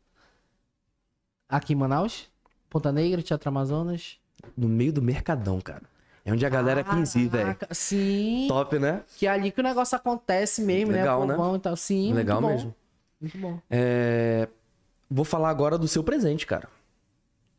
Aqui 1.48 1.72
em 1.72 1.78
Manaus? 1.78 2.30
Ponta 2.70 2.92
Negra, 2.92 3.22
Teatro 3.22 3.48
Amazonas. 3.48 4.20
No 4.56 4.68
meio 4.68 4.92
do 4.92 5.02
mercadão, 5.02 5.62
cara. 5.62 5.84
É 6.26 6.34
onde 6.34 6.46
a 6.46 6.50
galera 6.50 6.84
quis 6.84 7.16
ir, 7.16 7.30
velho. 7.30 7.46
Caraca, 7.46 7.74
Sim. 7.74 8.46
Top, 8.50 8.78
né? 8.78 9.04
Que 9.16 9.26
é 9.26 9.30
ali 9.30 9.50
que 9.50 9.62
o 9.62 9.64
negócio 9.64 9.96
acontece 9.96 10.62
mesmo, 10.62 10.92
Legal, 10.92 11.22
né? 11.22 11.28
né? 11.28 11.34
O 11.36 11.38
povão 11.38 11.56
e 11.56 11.60
tal. 11.60 11.76
Sim, 11.78 12.14
Legal 12.14 12.42
muito 12.42 12.54
mesmo. 12.54 12.76
Muito 13.22 13.38
bom. 13.38 13.60
É, 13.70 14.50
Vou 15.10 15.24
falar 15.26 15.50
agora 15.50 15.78
do 15.78 15.88
seu 15.88 16.04
presente, 16.04 16.46
cara. 16.46 16.68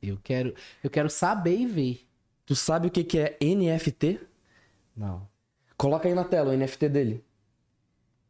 Eu 0.03 0.18
quero, 0.22 0.55
eu 0.85 0.91
quero 0.91 1.09
saber 1.09 1.57
e 1.57 1.66
ver. 1.66 2.10
Tu 2.51 2.57
sabe 2.57 2.89
o 2.89 2.91
que 2.91 3.05
que 3.05 3.17
é 3.17 3.39
NFT? 3.41 4.19
Não. 4.97 5.25
Coloca 5.77 6.09
aí 6.09 6.15
na 6.17 6.25
tela 6.25 6.51
o 6.51 6.57
NFT 6.57 6.89
dele. 6.89 7.25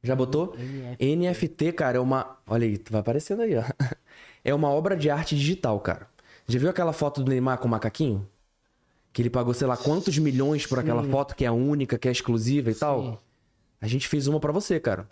Já 0.03 0.15
botou? 0.15 0.55
NFT. 0.59 1.17
NFT, 1.17 1.73
cara, 1.73 1.97
é 1.97 2.01
uma. 2.01 2.37
Olha 2.47 2.67
aí, 2.67 2.79
vai 2.91 3.01
aparecendo 3.01 3.41
aí, 3.41 3.57
ó. 3.57 3.63
É 4.45 4.55
uma 4.55 4.69
obra 4.69 4.95
de 4.95 5.09
arte 5.09 5.35
digital, 5.35 5.81
cara. 5.81 6.07
Já 6.47 6.59
viu 6.59 6.69
aquela 6.69 6.93
foto 6.93 7.23
do 7.25 7.31
Neymar 7.31 7.61
com 7.61 7.67
o 7.67 7.71
macaquinho? 7.71 8.29
Que 9.11 9.23
ele 9.23 9.31
pagou, 9.31 9.55
sei 9.55 9.67
lá, 9.67 9.75
quantos 9.75 10.19
milhões 10.19 10.67
por 10.67 10.79
aquela 10.79 11.03
Sim. 11.03 11.11
foto 11.11 11.35
que 11.35 11.47
é 11.47 11.51
única, 11.51 11.99
que 11.99 12.07
é 12.07 12.13
exclusiva 12.13 12.71
e 12.71 12.75
tal? 12.75 13.03
Sim. 13.03 13.19
A 13.81 13.87
gente 13.87 14.07
fez 14.07 14.27
uma 14.27 14.39
pra 14.39 14.53
você, 14.53 14.79
cara. 14.79 15.09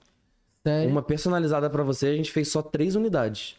Sério? 0.67 0.91
Uma 0.91 1.03
personalizada 1.03 1.71
pra 1.71 1.83
você, 1.83 2.09
a 2.09 2.15
gente 2.15 2.31
fez 2.31 2.49
só 2.49 2.61
três 2.61 2.95
unidades. 2.95 3.57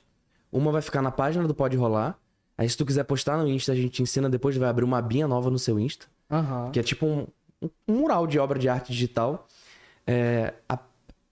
Uma 0.52 0.72
vai 0.72 0.84
ficar 0.84 1.02
na 1.02 1.10
página 1.10 1.48
do 1.48 1.56
Pode 1.56 1.76
Rolar. 1.76 2.20
Aí, 2.60 2.70
se 2.70 2.76
tu 2.76 2.86
quiser 2.86 3.06
postar 3.06 3.38
no 3.38 3.48
Insta, 3.48 3.72
a 3.72 3.76
gente 3.76 3.90
te 3.90 4.02
ensina 4.04 4.30
depois, 4.30 4.58
vai 4.58 4.68
abrir 4.68 4.84
uma 4.84 4.98
abinha 4.98 5.26
nova 5.30 5.50
no 5.50 5.58
seu 5.58 5.80
Insta. 5.80 6.08
Aham. 6.30 6.70
Que 6.72 6.80
é 6.82 6.84
tipo 6.84 7.06
um, 7.06 7.26
um 7.88 7.94
mural 7.94 8.28
de 8.28 8.38
obra 8.38 8.60
de 8.60 8.68
arte 8.68 8.92
digital. 8.92 9.48
É, 10.06 10.54
a- 10.68 10.78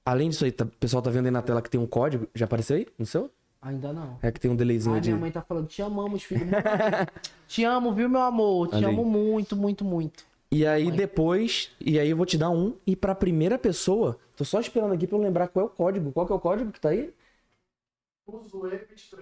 além 0.05 0.29
disso 0.29 0.45
aí, 0.45 0.53
tá- 0.53 0.63
o 0.63 0.67
pessoal 0.67 1.01
tá 1.01 1.09
vendo 1.09 1.25
aí 1.25 1.31
na 1.31 1.41
tela 1.41 1.61
que 1.61 1.69
tem 1.69 1.79
um 1.81 1.85
código. 1.85 2.29
Já 2.33 2.45
apareceu 2.45 2.77
aí 2.77 2.87
no 2.97 3.05
seu? 3.05 3.29
Ainda 3.61 3.91
não. 3.91 4.17
É 4.21 4.31
que 4.31 4.39
tem 4.39 4.49
um 4.49 4.55
delayzinho 4.55 4.95
Ai, 4.95 5.01
de. 5.01 5.09
minha 5.09 5.19
mãe 5.19 5.31
tá 5.31 5.41
falando, 5.41 5.67
te 5.67 5.81
amamos, 5.81 6.23
filho. 6.23 6.45
te 7.45 7.63
amo, 7.65 7.91
viu, 7.91 8.07
meu 8.07 8.21
amor? 8.21 8.69
Te 8.69 8.75
aí. 8.75 8.85
amo 8.85 9.03
muito, 9.03 9.53
muito, 9.55 9.83
muito. 9.83 10.23
E 10.49 10.65
aí 10.65 10.85
Mãe. 10.85 10.95
depois, 10.95 11.71
e 11.81 11.99
aí 11.99 12.09
eu 12.09 12.15
vou 12.15 12.25
te 12.25 12.37
dar 12.37 12.49
um. 12.51 12.73
E 12.87 12.95
pra 12.95 13.13
primeira 13.13 13.57
pessoa, 13.57 14.17
tô 14.37 14.45
só 14.45 14.61
esperando 14.61 14.93
aqui 14.93 15.05
pra 15.05 15.17
eu 15.17 15.21
lembrar 15.21 15.49
qual 15.49 15.65
é 15.65 15.67
o 15.67 15.71
código. 15.71 16.09
Qual 16.13 16.25
que 16.25 16.31
é 16.31 16.35
o 16.35 16.39
código 16.39 16.71
que 16.71 16.79
tá 16.79 16.87
aí? 16.89 17.11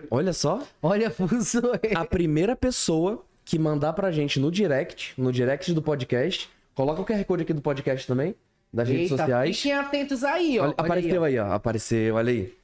Olha 0.10 0.34
só. 0.34 0.62
Olha, 0.82 1.10
fuso. 1.12 1.62
A 1.96 2.06
primeira 2.06 2.56
pessoa 2.56 3.24
que 3.44 3.60
mandar 3.60 3.94
pra 3.94 4.12
gente 4.12 4.40
no 4.40 4.52
direct, 4.52 5.14
no 5.20 5.32
direct 5.32 5.72
do 5.74 5.82
podcast, 5.82 6.50
coloca 6.74 7.02
o 7.02 7.06
QR 7.06 7.24
Code 7.26 7.44
aqui 7.44 7.54
do 7.54 7.62
podcast 7.62 8.08
também, 8.08 8.36
das 8.74 8.88
redes 8.90 9.12
Eita, 9.12 9.18
sociais. 9.18 9.58
fiquem 9.58 9.74
atentos 9.74 10.24
aí, 10.24 10.60
ó. 10.60 10.64
Olha, 10.64 10.74
Olha 10.78 10.86
apareceu 10.86 11.24
aí, 11.24 11.40
aí, 11.40 11.46
ó. 11.46 11.54
Apareceu, 11.54 12.16
olha 12.16 12.32
aí. 12.32 12.58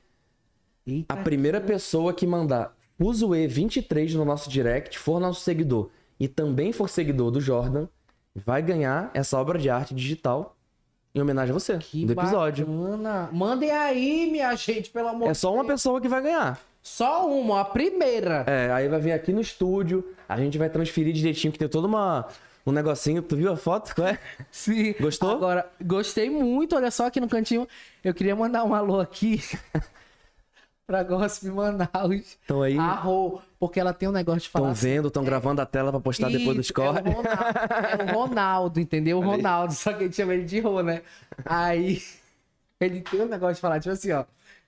Eita. 0.88 1.14
A 1.14 1.18
primeira 1.18 1.62
pessoa 1.62 2.14
que 2.14 2.26
mandar 2.26 2.76
Fuzue23 3.00 4.14
no 4.14 4.26
nosso 4.26 4.50
direct, 4.50 4.98
for 4.98 5.20
nosso 5.20 5.42
seguidor 5.42 5.89
e 6.20 6.28
também 6.28 6.72
for 6.72 6.89
seguidor 6.89 7.32
do 7.32 7.42
Jordan, 7.42 7.88
vai 8.36 8.62
ganhar 8.62 9.12
essa 9.14 9.39
obra 9.39 9.60
de 9.60 9.70
arte 9.70 9.94
digital 9.94 10.56
em 11.14 11.22
homenagem 11.22 11.51
a 11.51 11.53
você, 11.53 11.78
Que 11.78 12.05
do 12.05 12.14
episódio. 12.14 12.66
bacana. 12.66 13.30
Mandem 13.32 13.72
aí, 13.72 14.30
minha 14.32 14.55
gente, 14.55 14.89
pelo 14.89 15.09
amor 15.09 15.30
É 15.30 15.34
só 15.34 15.53
uma 15.53 15.66
pessoa 15.66 15.99
que 15.99 16.07
vai 16.07 16.22
ganhar. 16.22 16.59
Só 16.82 17.28
uma, 17.30 17.62
a 17.62 17.66
primeira. 17.66 18.43
É, 18.47 18.72
aí 18.72 18.88
vai 18.88 18.99
vir 18.99 19.12
aqui 19.12 19.32
no 19.32 19.41
estúdio, 19.41 20.03
a 20.28 20.38
gente 20.38 20.57
vai 20.57 20.70
transferir 20.70 21.14
direitinho, 21.14 21.51
que 21.53 21.59
tem 21.59 21.68
todo 21.68 21.86
uma, 21.86 22.28
um 22.66 22.72
negocinho. 22.72 23.22
Tu 23.22 23.36
viu 23.36 23.51
a 23.51 23.57
foto? 23.57 23.93
Qual 23.93 24.07
é? 24.07 24.18
Sim. 24.49 24.95
Gostou? 24.99 25.32
Agora, 25.32 25.70
gostei 25.84 26.30
muito. 26.30 26.76
Olha 26.76 26.89
só 26.89 27.05
aqui 27.07 27.20
no 27.20 27.28
cantinho. 27.28 27.68
Eu 28.03 28.14
queria 28.14 28.36
mandar 28.36 28.64
um 28.64 28.74
alô 28.74 28.99
aqui 28.99 29.43
pra 30.92 31.04
Gossip 31.04 31.50
Manaus. 31.50 32.38
Então 32.44 32.62
aí, 32.62 32.78
Arro, 32.78 33.42
porque 33.58 33.80
ela 33.80 33.94
tem 33.94 34.10
um 34.10 34.12
negócio 34.12 34.42
de 34.42 34.50
falar 34.50 34.74
estão 34.74 34.89
vendo, 34.89 35.08
estão 35.08 35.24
gravando 35.24 35.62
a 35.62 35.66
tela 35.66 35.89
pra 35.89 36.02
postar 36.02 36.28
depois 36.28 36.56
do 36.56 36.62
Isso, 36.62 36.74
score. 36.74 36.98
É 36.98 37.02
o 37.02 37.14
Ronaldo, 37.14 37.30
é 37.88 38.04
o 38.04 38.14
Ronaldo, 38.14 38.80
entendeu? 38.82 39.18
O. 39.20 39.22
Ronaldo, 39.22 39.74
só 39.74 39.94
que 39.94 40.04
a 40.04 40.08
gente 40.08 40.16
chama 40.18 40.34
ele 40.34 40.44
de 40.44 40.60
Rô, 40.60 40.84
né? 40.84 41.02
Aí 41.46 42.02
ele 42.80 43.00
tem 43.02 43.22
um 43.22 43.26
negócio 43.26 43.56
de 43.56 43.62
falar, 43.62 43.80
tipo 43.80 43.94
assim, 43.94 44.12
ó. 44.12 44.26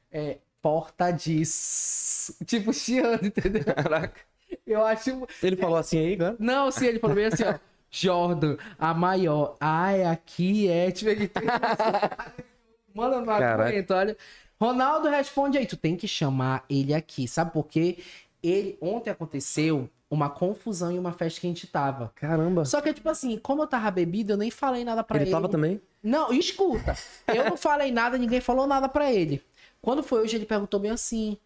É, 0.10 0.38
porta 0.62 1.12
disso. 1.12 2.34
Tipo, 2.46 2.72
chiando, 2.72 3.26
entendeu? 3.26 3.66
Caraca. 3.66 4.22
Eu 4.66 4.86
acho. 4.86 5.28
Ele 5.42 5.58
falou 5.58 5.76
assim 5.76 5.98
aí, 6.00 6.14
agora? 6.14 6.38
Não, 6.40 6.72
sim, 6.72 6.86
ele 6.86 7.00
falou 7.00 7.16
bem 7.16 7.26
assim, 7.26 7.44
ó. 7.44 7.56
Jordan, 7.92 8.56
a 8.80 8.94
maior. 8.94 9.58
Ai, 9.60 10.04
aqui 10.06 10.70
é. 10.70 10.90
Tipo, 10.90 11.12
ele 11.12 11.28
tem. 11.28 11.44
Mano, 12.96 13.16
eu 13.16 13.26
não 13.26 13.34
aguento, 13.34 13.92
olha. 13.92 14.16
Ronaldo 14.60 15.10
responde 15.10 15.58
aí, 15.58 15.66
tu 15.66 15.76
tem 15.78 15.96
que 15.98 16.08
chamar 16.08 16.64
ele 16.70 16.94
aqui, 16.94 17.28
sabe 17.28 17.52
por 17.52 17.66
quê? 17.68 17.98
Ele, 18.42 18.78
ontem 18.82 19.10
aconteceu 19.10 19.90
uma 20.10 20.30
confusão 20.30 20.92
em 20.92 21.00
uma 21.00 21.12
festa 21.12 21.42
que 21.42 21.48
a 21.48 21.50
gente 21.50 21.66
tava. 21.68 22.12
Caramba. 22.16 22.66
Só 22.66 22.80
que, 22.82 22.94
tipo 22.94 23.10
assim, 23.10 23.38
como 23.38 23.64
eu 23.64 23.68
tava 23.68 23.90
bebido, 23.90 24.34
eu 24.34 24.38
nem 24.38 24.52
falei 24.52 24.84
nada 24.86 25.04
pra 25.04 25.18
Ele 25.18 25.26
ele. 25.26 25.32
tava 25.32 25.50
também? 25.50 25.82
Não, 26.04 26.32
escuta. 26.34 26.96
Eu 27.28 27.46
não 27.46 27.58
falei 27.58 27.92
nada, 27.92 28.18
ninguém 28.18 28.40
falou 28.42 28.68
nada 28.68 28.88
pra 28.90 29.12
ele. 29.12 29.42
Quando 29.82 30.04
foi 30.04 30.22
hoje, 30.22 30.36
ele 30.36 30.46
perguntou 30.46 30.80
bem 30.80 30.92
assim: 30.92 31.38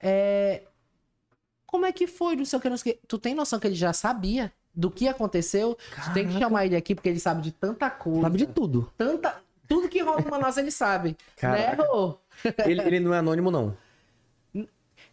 é, 0.00 0.62
Como 1.66 1.86
é 1.86 1.92
que 1.92 2.06
foi? 2.06 2.36
Não 2.36 2.44
sei 2.44 2.58
o 2.58 2.62
que, 2.62 2.68
não 2.70 2.76
sei 2.76 2.92
o 2.92 2.94
que. 2.96 3.00
Tu 3.06 3.18
tem 3.18 3.34
noção 3.34 3.58
que 3.58 3.66
ele 3.66 3.74
já 3.74 3.92
sabia 3.92 4.52
do 4.74 4.90
que 4.90 5.08
aconteceu? 5.08 5.74
Tu 5.74 6.12
tem 6.12 6.24
que 6.24 6.32
Caraca. 6.34 6.38
chamar 6.38 6.66
ele 6.66 6.76
aqui 6.76 6.94
porque 6.94 7.08
ele 7.08 7.18
sabe 7.20 7.42
de 7.42 7.50
tanta 7.50 7.90
coisa. 7.90 8.20
Sabe 8.22 8.38
de 8.38 8.46
tudo. 8.46 8.92
Tanta. 8.96 9.42
Tudo 9.68 9.88
que 9.88 10.00
rola 10.02 10.20
em 10.20 10.30
Manaus 10.30 10.56
ele 10.56 10.70
sabe. 10.70 11.16
Caraca. 11.36 11.76
Né, 11.82 11.88
Rô? 11.88 12.18
Ele, 12.66 12.80
ele 12.82 13.00
não 13.00 13.14
é 13.14 13.18
anônimo, 13.18 13.50
não. 13.50 13.76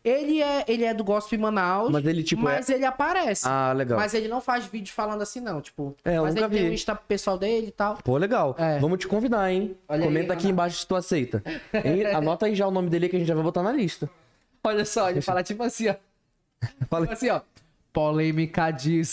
Ele 0.03 0.41
é, 0.41 0.65
ele 0.67 0.83
é 0.83 0.95
do 0.95 1.03
Gospel 1.03 1.39
Manaus, 1.39 1.91
Mas 1.91 2.03
ele, 2.05 2.23
tipo, 2.23 2.41
mas 2.41 2.67
ele 2.69 2.83
aparece. 2.83 3.47
Ah, 3.47 3.71
legal. 3.71 3.99
Mas 3.99 4.15
ele 4.15 4.27
não 4.27 4.41
faz 4.41 4.65
vídeo 4.65 4.91
falando 4.91 5.21
assim, 5.21 5.39
não. 5.39 5.61
Tipo, 5.61 5.95
É, 6.03 6.17
eu 6.17 6.23
mas 6.23 6.33
nunca 6.33 6.47
ele 6.47 6.55
tem 6.55 6.63
vi. 6.65 6.69
o 6.71 6.73
Insta 6.73 6.95
pessoal 6.95 7.37
dele 7.37 7.67
e 7.67 7.71
tal. 7.71 7.97
Pô, 8.03 8.17
legal. 8.17 8.55
É. 8.57 8.79
Vamos 8.79 8.97
te 8.97 9.07
convidar, 9.07 9.51
hein? 9.51 9.77
Olha 9.87 9.99
aí, 10.01 10.07
Comenta 10.07 10.33
aqui 10.33 10.43
Renato. 10.43 10.47
embaixo 10.53 10.77
se 10.79 10.87
tu 10.87 10.95
aceita. 10.95 11.43
Hein? 11.71 12.07
Anota 12.15 12.47
aí 12.47 12.55
já 12.55 12.65
o 12.67 12.71
nome 12.71 12.89
dele 12.89 13.07
que 13.09 13.15
a 13.15 13.19
gente 13.19 13.27
já 13.27 13.35
vai 13.35 13.43
botar 13.43 13.61
na 13.61 13.71
lista. 13.71 14.09
Olha 14.63 14.85
só, 14.85 15.07
ele 15.11 15.21
fala 15.21 15.43
tipo 15.43 15.61
assim, 15.61 15.89
ó. 15.89 15.95
Fala 16.89 17.05
Tipo 17.05 17.13
assim, 17.13 17.29
ó. 17.29 17.41
Polêmica 17.93 18.71
diz. 18.71 19.07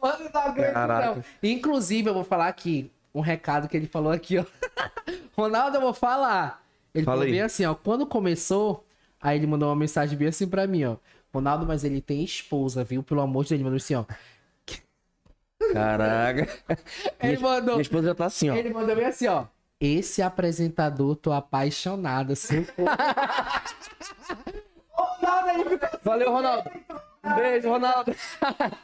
Mano, 0.00 0.30
não 0.32 0.40
aguento, 0.40 0.72
Caraca. 0.72 1.14
não. 1.16 1.24
Inclusive, 1.42 2.08
eu 2.10 2.14
vou 2.14 2.24
falar 2.24 2.48
aqui 2.48 2.90
um 3.14 3.20
recado 3.20 3.68
que 3.68 3.76
ele 3.76 3.86
falou 3.86 4.12
aqui, 4.12 4.38
ó. 4.38 4.44
Ronaldo, 5.36 5.76
eu 5.76 5.80
vou 5.80 5.94
falar. 5.94 6.62
Ele 6.94 7.04
Fala 7.04 7.16
falou 7.16 7.26
aí. 7.26 7.32
bem 7.32 7.40
assim, 7.42 7.64
ó. 7.64 7.74
Quando 7.74 8.06
começou, 8.06 8.84
aí 9.20 9.36
ele 9.38 9.46
mandou 9.46 9.68
uma 9.68 9.76
mensagem 9.76 10.16
bem 10.16 10.28
assim 10.28 10.46
pra 10.48 10.66
mim, 10.66 10.84
ó. 10.84 10.96
Ronaldo, 11.32 11.66
mas 11.66 11.82
ele 11.82 12.00
tem 12.00 12.22
esposa, 12.22 12.84
viu? 12.84 13.02
Pelo 13.02 13.20
amor 13.20 13.42
de 13.44 13.50
Deus, 13.50 13.56
ele 13.58 13.64
mandou 13.64 13.76
assim, 13.76 13.94
ó. 13.96 14.04
Caraca. 15.72 16.46
Ele 17.22 17.38
mandou. 17.38 17.74
minha 17.76 17.82
esposa 17.82 18.08
já 18.08 18.14
tá 18.14 18.26
assim, 18.26 18.50
ó. 18.50 18.54
Ele 18.54 18.70
mandou 18.72 18.94
bem 18.94 19.06
assim, 19.06 19.26
ó. 19.28 19.46
Esse 19.80 20.20
apresentador, 20.20 21.16
tô 21.16 21.32
apaixonada. 21.32 22.36
Se 22.36 22.56
eu 22.58 22.64
for- 22.64 22.86
Ronaldo, 24.92 25.48
ele 25.48 25.70
ficou 25.70 25.88
Valeu, 26.04 26.30
Ronaldo. 26.30 26.70
Beijo, 27.36 27.68
Ronaldo. 27.68 28.14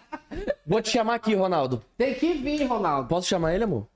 Vou 0.67 0.81
te 0.81 0.91
chamar 0.91 1.15
aqui, 1.15 1.35
Ronaldo. 1.35 1.83
Tem 1.97 2.15
que 2.15 2.35
vir, 2.35 2.65
Ronaldo. 2.65 3.09
Posso 3.09 3.29
chamar 3.29 3.55
ele, 3.55 3.65
amor? 3.65 3.87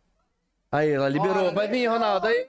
Aí, 0.70 0.90
ela 0.90 1.08
liberou. 1.08 1.52
Vai 1.52 1.68
vir, 1.68 1.86
Ronaldo. 1.86 2.26
Aí. 2.26 2.46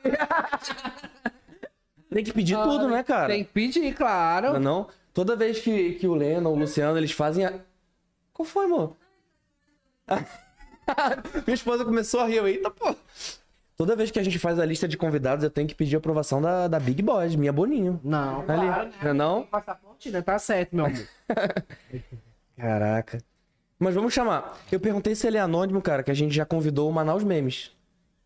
Tem 2.09 2.23
que 2.23 2.33
pedir 2.33 2.57
tudo, 2.57 2.87
né, 2.87 3.03
cara? 3.03 3.27
Tem 3.27 3.43
que 3.43 3.51
pedir, 3.51 3.93
claro. 3.93 4.49
Não, 4.49 4.55
é 4.55 4.59
não? 4.59 4.87
Toda 5.13 5.35
vez 5.35 5.59
que, 5.59 5.93
que 5.93 6.07
o 6.07 6.15
Leno 6.15 6.49
ou 6.49 6.55
o 6.55 6.59
Luciano, 6.59 6.97
eles 6.97 7.11
fazem 7.11 7.45
a... 7.45 7.53
Qual 8.33 8.45
foi, 8.45 8.65
amor? 8.65 8.95
Minha 11.45 11.55
esposa 11.55 11.85
começou 11.85 12.19
a 12.19 12.27
rir. 12.27 12.35
eu, 12.35 12.47
Eita, 12.47 12.69
pô. 12.69 12.95
Toda 13.77 13.95
vez 13.95 14.09
que 14.09 14.19
a 14.19 14.23
gente 14.23 14.39
faz 14.39 14.57
a 14.57 14.65
lista 14.65 14.87
de 14.87 14.97
convidados, 14.97 15.43
eu 15.43 15.49
tenho 15.49 15.67
que 15.67 15.75
pedir 15.75 15.95
a 15.95 15.99
aprovação 15.99 16.41
da, 16.41 16.67
da 16.67 16.79
Big 16.79 17.01
Boss, 17.01 17.35
minha 17.35 17.51
Boninho. 17.51 17.99
Não, 18.03 18.39
Ali. 18.39 18.45
claro, 18.45 18.85
né? 18.87 18.93
Não 19.01 19.09
é 19.09 19.13
não? 19.13 19.43
Passaporte, 19.43 19.94
né? 20.11 20.21
Tá 20.21 20.37
certo, 20.39 20.75
meu 20.75 20.85
amor. 20.85 21.07
Caraca. 22.57 23.17
Mas 23.77 23.93
vamos 23.93 24.13
chamar. 24.13 24.57
Eu 24.71 24.79
perguntei 24.79 25.13
se 25.15 25.27
ele 25.27 25.37
é 25.37 25.41
anônimo, 25.41 25.81
cara, 25.81 26.01
que 26.03 26.11
a 26.11 26.13
gente 26.13 26.33
já 26.33 26.45
convidou 26.45 26.89
o 26.89 26.93
Manaus 26.93 27.23
Memes. 27.23 27.71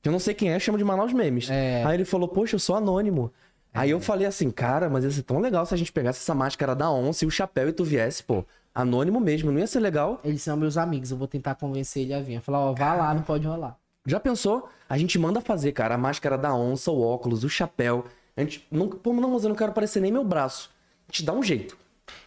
Eu 0.03 0.11
não 0.11 0.19
sei 0.19 0.34
quem 0.34 0.51
é, 0.51 0.59
chama 0.59 0.77
de 0.77 0.84
Manaus 0.84 1.11
Memes. 1.11 1.49
É. 1.49 1.84
Aí 1.84 1.95
ele 1.95 2.05
falou, 2.05 2.27
poxa, 2.27 2.55
eu 2.55 2.59
sou 2.59 2.75
anônimo. 2.75 3.34
Aí 3.73 3.89
eu 3.89 3.99
falei 3.99 4.25
assim, 4.25 4.49
cara, 4.49 4.89
mas 4.89 5.03
ia 5.03 5.11
ser 5.11 5.23
tão 5.23 5.39
legal 5.39 5.65
se 5.65 5.73
a 5.73 5.77
gente 5.77 5.91
pegasse 5.91 6.19
essa 6.19 6.34
máscara 6.34 6.75
da 6.75 6.89
onça 6.91 7.23
e 7.23 7.27
o 7.27 7.32
chapéu 7.32 7.69
e 7.69 7.73
tu 7.73 7.84
viesse, 7.84 8.23
pô. 8.23 8.45
Anônimo 8.73 9.19
mesmo, 9.19 9.51
não 9.51 9.59
ia 9.59 9.67
ser 9.67 9.80
legal? 9.80 10.19
Eles 10.23 10.41
são 10.41 10.55
meus 10.55 10.77
amigos, 10.77 11.11
eu 11.11 11.17
vou 11.17 11.27
tentar 11.27 11.55
convencer 11.55 12.03
ele 12.03 12.13
a 12.13 12.21
vir. 12.21 12.39
Falar, 12.39 12.59
ó, 12.59 12.73
vá 12.73 12.93
lá, 12.93 13.13
não 13.13 13.23
pode 13.23 13.45
rolar. 13.45 13.77
Já 14.05 14.19
pensou? 14.19 14.69
A 14.88 14.97
gente 14.97 15.19
manda 15.19 15.41
fazer, 15.41 15.71
cara, 15.71 15.95
a 15.95 15.97
máscara 15.97 16.38
da 16.38 16.53
onça, 16.53 16.91
o 16.91 17.01
óculos, 17.01 17.43
o 17.43 17.49
chapéu. 17.49 18.05
A 18.38 18.41
gente. 18.41 18.65
Não, 18.71 18.88
pô, 18.88 19.13
não, 19.13 19.32
mas 19.32 19.43
eu 19.43 19.49
não 19.49 19.55
quero 19.55 19.73
parecer 19.73 19.99
nem 19.99 20.11
meu 20.11 20.23
braço. 20.23 20.71
A 21.10 21.12
gente 21.12 21.26
dá 21.26 21.34
um 21.34 21.41
jeito. 21.41 21.76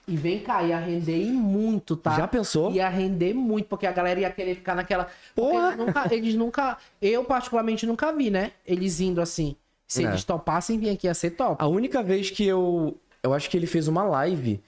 E 0.07 0.16
vem 0.16 0.41
cá, 0.41 0.62
ia 0.64 0.78
render 0.78 1.26
muito, 1.26 1.97
tá? 1.97 2.16
Já 2.16 2.26
pensou? 2.26 2.72
Ia 2.72 2.89
render 2.89 3.33
muito, 3.33 3.66
porque 3.66 3.87
a 3.87 3.93
galera 3.93 4.18
ia 4.18 4.30
querer 4.30 4.57
ficar 4.57 4.74
naquela. 4.74 5.09
Porra! 5.35 5.68
Eles 5.68 5.76
nunca, 5.78 6.14
eles 6.14 6.35
nunca. 6.35 6.78
Eu, 7.01 7.24
particularmente, 7.24 7.87
nunca 7.87 8.12
vi, 8.12 8.28
né? 8.28 8.51
Eles 8.66 9.01
indo 9.01 9.20
assim. 9.20 9.55
Se 9.87 10.05
É. 10.05 10.09
eles 10.09 10.24
topassem, 10.24 10.78
vir 10.78 10.91
aqui 10.91 11.07
ia 11.07 11.14
ser 11.14 11.30
top. 11.30 11.62
A 11.62 11.68
única 11.68 12.03
vez 12.03 12.30
que 12.30 12.45
eu. 12.45 12.97
Eu 13.22 13.33
acho 13.33 13.49
que 13.49 13.57
ele 13.57 13.66
fez 13.66 13.87
uma 13.87 14.03
live 14.03 14.61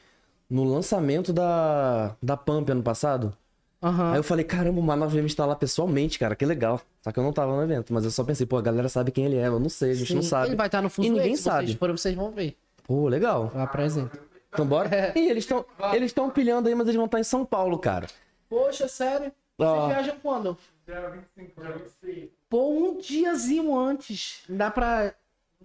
no 0.48 0.62
lançamento 0.62 1.32
da, 1.32 2.14
da 2.22 2.36
Pump 2.36 2.70
ano 2.70 2.82
passado. 2.82 3.36
Aham. 3.82 4.12
Aí 4.12 4.18
eu 4.18 4.22
falei, 4.22 4.44
caramba, 4.44 4.78
o 4.80 4.82
Manaus 4.82 5.12
me 5.12 5.26
estar 5.26 5.44
lá 5.44 5.56
pessoalmente, 5.56 6.18
cara, 6.18 6.36
que 6.36 6.46
legal. 6.46 6.80
Só 7.02 7.10
que 7.10 7.18
eu 7.18 7.24
não 7.24 7.32
tava 7.32 7.54
no 7.54 7.62
evento, 7.62 7.92
mas 7.92 8.04
eu 8.04 8.10
só 8.10 8.22
pensei, 8.24 8.46
pô, 8.46 8.56
a 8.56 8.62
galera 8.62 8.88
sabe 8.88 9.10
quem 9.10 9.26
ele 9.26 9.36
é, 9.36 9.48
eu 9.48 9.58
não 9.60 9.68
sei, 9.68 9.90
a 9.90 9.94
gente 9.94 10.08
Sim, 10.08 10.14
não 10.14 10.22
sabe. 10.22 10.48
Ele 10.48 10.56
vai 10.56 10.66
estar 10.66 10.80
no 10.80 10.88
fuso 10.88 11.06
E 11.06 11.10
ninguém 11.10 11.36
sabe. 11.36 11.66
Vocês 11.76 12.00
vocês 12.00 12.14
vão 12.14 12.30
ver. 12.30 12.56
Pô, 12.84 13.08
legal. 13.08 13.50
Eu 13.54 13.60
apresento. 13.60 14.18
Então 14.52 14.64
bora? 14.64 15.12
Ih, 15.16 15.28
eles 15.28 15.44
estão 15.44 15.64
eles 15.92 16.06
estão 16.06 16.30
pilhando 16.30 16.68
aí, 16.68 16.74
mas 16.74 16.86
eles 16.86 16.96
vão 16.96 17.06
estar 17.06 17.18
em 17.18 17.24
São 17.24 17.44
Paulo, 17.44 17.78
cara. 17.78 18.06
Poxa, 18.48 18.86
sério? 18.86 19.32
Vocês 19.58 19.86
viajam 19.86 20.16
quando? 20.22 20.58
Dia 20.86 21.10
25, 21.36 21.60
dia 21.60 21.72
26. 21.72 22.30
Pô, 22.48 22.68
um 22.70 22.98
diazinho 22.98 23.76
antes. 23.76 24.42
Dá 24.48 24.70
pra. 24.70 25.14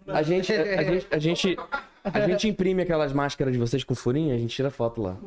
A 0.08 0.24
gente, 0.24 0.52
a, 0.54 0.84
gente, 0.84 1.08
a 1.12 1.20
gente, 1.20 1.58
a 2.04 2.20
gente 2.22 2.48
imprime 2.48 2.82
aquelas 2.82 3.12
máscaras 3.12 3.54
de 3.54 3.60
vocês 3.60 3.84
com 3.84 3.94
furinho, 3.94 4.34
a 4.34 4.38
gente 4.38 4.56
tira 4.56 4.72
foto 4.72 5.02
lá. 5.02 5.18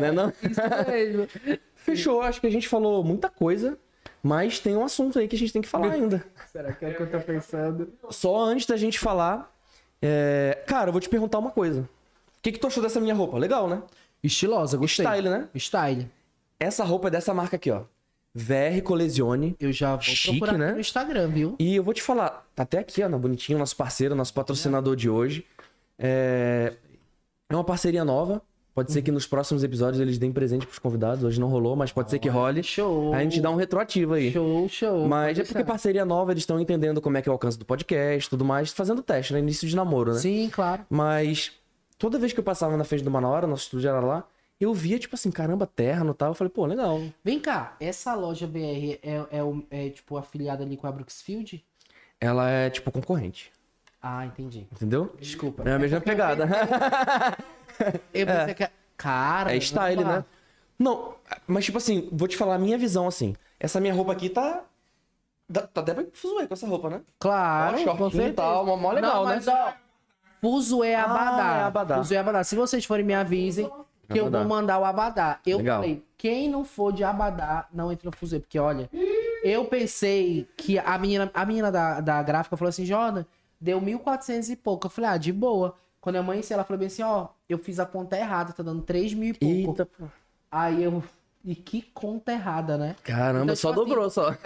Né 0.00 0.10
não? 0.10 0.32
Isso 0.42 0.60
mesmo. 0.90 1.28
Fechou, 1.76 2.20
acho 2.20 2.40
que 2.40 2.46
a 2.46 2.50
gente 2.50 2.68
falou 2.68 3.02
muita 3.04 3.30
coisa, 3.30 3.78
mas 4.22 4.58
tem 4.58 4.76
um 4.76 4.84
assunto 4.84 5.18
aí 5.18 5.28
que 5.28 5.36
a 5.36 5.38
gente 5.38 5.52
tem 5.52 5.62
que 5.62 5.68
falar 5.68 5.92
ainda. 5.92 6.24
Será 6.50 6.72
que 6.72 6.84
é 6.84 6.88
o 6.88 6.94
que 6.96 7.02
eu 7.02 7.10
tô 7.10 7.20
pensando? 7.20 7.92
Só 8.10 8.44
antes 8.44 8.66
da 8.66 8.76
gente 8.76 8.98
falar, 8.98 9.56
é, 10.00 10.62
cara, 10.66 10.88
eu 10.88 10.92
vou 10.92 11.00
te 11.00 11.08
perguntar 11.08 11.38
uma 11.38 11.50
coisa. 11.50 11.80
O 11.80 12.42
que, 12.42 12.52
que 12.52 12.58
tu 12.58 12.66
achou 12.66 12.82
dessa 12.82 13.00
minha 13.00 13.14
roupa? 13.14 13.38
Legal, 13.38 13.68
né? 13.68 13.82
Estilosa, 14.22 14.76
gostei. 14.76 15.04
Style, 15.04 15.28
né? 15.28 15.48
Style. 15.54 16.10
Essa 16.58 16.84
roupa 16.84 17.08
é 17.08 17.10
dessa 17.10 17.32
marca 17.34 17.56
aqui, 17.56 17.70
ó. 17.70 17.82
VR 18.34 18.82
Colesione. 18.82 19.56
Eu 19.58 19.72
já 19.72 19.90
vou 19.90 20.02
Chique, 20.02 20.38
procurar 20.38 20.58
né? 20.58 20.72
no 20.72 20.80
Instagram, 20.80 21.28
viu? 21.28 21.56
E 21.58 21.76
eu 21.76 21.82
vou 21.82 21.94
te 21.94 22.02
falar, 22.02 22.46
tá 22.54 22.62
até 22.62 22.78
aqui, 22.78 23.02
ó, 23.02 23.08
no 23.08 23.18
bonitinho, 23.18 23.58
nosso 23.58 23.76
parceiro, 23.76 24.14
nosso 24.14 24.32
patrocinador 24.34 24.94
de 24.94 25.08
hoje. 25.08 25.44
É, 25.98 26.74
é 27.48 27.54
uma 27.54 27.64
parceria 27.64 28.04
nova. 28.04 28.42
Pode 28.78 28.92
ser 28.92 29.02
que 29.02 29.10
nos 29.10 29.26
próximos 29.26 29.64
episódios 29.64 30.00
eles 30.00 30.18
deem 30.18 30.30
presente 30.30 30.64
pros 30.64 30.78
convidados. 30.78 31.24
Hoje 31.24 31.40
não 31.40 31.48
rolou, 31.48 31.74
mas 31.74 31.90
pode 31.90 32.10
ser 32.10 32.20
que 32.20 32.28
role. 32.28 32.62
Show. 32.62 33.12
Aí 33.12 33.22
a 33.22 33.24
gente 33.24 33.40
dá 33.40 33.50
um 33.50 33.56
retroativo 33.56 34.14
aí. 34.14 34.30
Show, 34.30 34.68
show. 34.68 35.08
Mas 35.08 35.36
é 35.36 35.42
porque 35.42 35.64
parceria 35.64 36.04
nova, 36.04 36.30
eles 36.30 36.42
estão 36.42 36.60
entendendo 36.60 37.00
como 37.00 37.16
é 37.16 37.20
que 37.22 37.28
é 37.28 37.30
o 37.30 37.32
alcance 37.32 37.58
do 37.58 37.64
podcast 37.64 38.28
e 38.28 38.30
tudo 38.30 38.44
mais, 38.44 38.70
fazendo 38.70 39.02
teste, 39.02 39.32
né? 39.32 39.40
Início 39.40 39.66
de 39.66 39.74
namoro, 39.74 40.12
né? 40.12 40.18
Sim, 40.20 40.48
claro. 40.48 40.86
Mas 40.88 41.50
toda 41.98 42.20
vez 42.20 42.32
que 42.32 42.38
eu 42.38 42.44
passava 42.44 42.76
na 42.76 42.84
frente 42.84 43.02
do 43.02 43.10
Manaus, 43.10 43.48
nosso 43.48 43.64
estúdio 43.64 43.88
era 43.90 43.98
lá, 43.98 44.24
eu 44.60 44.72
via, 44.72 44.96
tipo 44.96 45.16
assim, 45.16 45.32
caramba, 45.32 45.66
terno 45.66 46.12
e 46.12 46.14
tal. 46.14 46.28
Eu 46.28 46.34
falei, 46.34 46.52
pô, 46.52 46.64
legal. 46.64 47.02
Vem 47.24 47.40
cá, 47.40 47.74
essa 47.80 48.14
loja 48.14 48.46
BR 48.46 48.96
é, 49.02 49.24
é, 49.32 49.42
o- 49.42 49.64
é, 49.72 49.88
tipo 49.88 50.16
afiliada 50.16 50.62
ali 50.62 50.76
com 50.76 50.86
a 50.86 50.92
Brooksfield? 50.92 51.64
Ela 52.20 52.48
é, 52.48 52.70
tipo, 52.70 52.92
concorrente. 52.92 53.50
Ah, 54.00 54.24
entendi. 54.24 54.68
Entendeu? 54.70 55.12
Desculpa. 55.18 55.68
É 55.68 55.72
a 55.72 55.78
mesma 55.80 56.00
pegada. 56.00 56.46
Eu 58.14 58.26
pensei 58.26 58.54
que... 58.54 58.68
Cara... 58.96 59.54
É 59.54 59.60
style, 59.60 60.04
né? 60.04 60.24
Não, 60.78 61.14
mas 61.46 61.64
tipo 61.64 61.78
assim, 61.78 62.08
vou 62.12 62.26
te 62.28 62.36
falar 62.36 62.54
a 62.54 62.58
minha 62.58 62.78
visão 62.78 63.06
assim. 63.06 63.34
Essa 63.58 63.80
minha 63.80 63.92
roupa 63.94 64.12
aqui 64.12 64.28
tá. 64.28 64.62
Tá 65.52 65.80
até 65.80 65.94
pra 65.94 66.04
fuzuê 66.12 66.46
com 66.46 66.54
essa 66.54 66.66
roupa, 66.66 66.90
né? 66.90 67.00
Claro, 67.18 67.78
Ó, 67.88 67.96
com 67.96 68.10
certeza. 68.10 68.34
tal, 68.34 68.66
mó- 68.66 68.76
mó 68.76 68.92
legal, 68.92 69.22
Não, 69.24 69.28
né? 69.30 69.34
mas, 69.36 69.48
ó, 69.48 69.72
Fuso 70.40 70.84
é 70.84 70.94
abadá. 70.94 71.54
Ah, 71.54 71.58
é 71.58 71.62
abadá. 71.62 71.96
Fuso 71.96 72.14
é 72.14 72.18
abadá. 72.18 72.44
Se 72.44 72.54
vocês 72.54 72.84
forem, 72.84 73.04
me 73.04 73.14
avisem 73.14 73.68
que 74.10 74.18
eu 74.18 74.26
Abadá. 74.26 74.38
vou 74.40 74.48
mandar 74.48 74.78
o 74.78 74.84
abadá. 74.84 75.40
Eu 75.46 75.58
Legal. 75.58 75.80
falei, 75.80 76.04
quem 76.16 76.48
não 76.48 76.64
for 76.64 76.92
de 76.92 77.02
abadá, 77.02 77.66
não 77.72 77.90
entra 77.90 78.08
no 78.10 78.16
Fuso. 78.16 78.38
Porque, 78.40 78.58
olha, 78.58 78.88
eu 79.42 79.64
pensei 79.64 80.46
que 80.56 80.78
a 80.78 80.96
menina, 80.98 81.30
a 81.34 81.44
menina 81.44 81.72
da, 81.72 82.00
da 82.00 82.22
gráfica 82.22 82.56
falou 82.56 82.68
assim, 82.68 82.84
Jordan, 82.84 83.24
deu 83.60 83.80
1.400 83.80 84.50
e 84.50 84.56
pouco. 84.56 84.86
Eu 84.86 84.90
falei, 84.90 85.10
ah, 85.10 85.16
de 85.16 85.32
boa. 85.32 85.74
Quando 86.00 86.16
eu 86.16 86.22
amanheci, 86.22 86.52
ela 86.52 86.64
falou 86.64 86.78
bem 86.78 86.86
assim, 86.86 87.02
ó, 87.02 87.28
eu 87.48 87.58
fiz 87.58 87.80
a 87.80 87.86
conta 87.86 88.16
errada, 88.16 88.52
tá 88.52 88.62
dando 88.62 88.82
3 88.82 89.14
mil 89.14 89.30
e 89.30 89.34
pouco. 89.34 89.80
Eita, 89.80 89.86
pô. 89.86 90.06
Aí 90.50 90.82
eu... 90.82 91.02
E 91.44 91.54
que 91.54 91.80
conta 91.94 92.32
errada, 92.32 92.76
né? 92.76 92.96
Caramba, 93.02 93.44
Então, 93.44 93.56
só 93.56 93.70
tipo 93.70 93.80
assim, 93.80 93.88
dobrou 93.90 94.10
só. 94.10 94.30
É, 94.32 94.36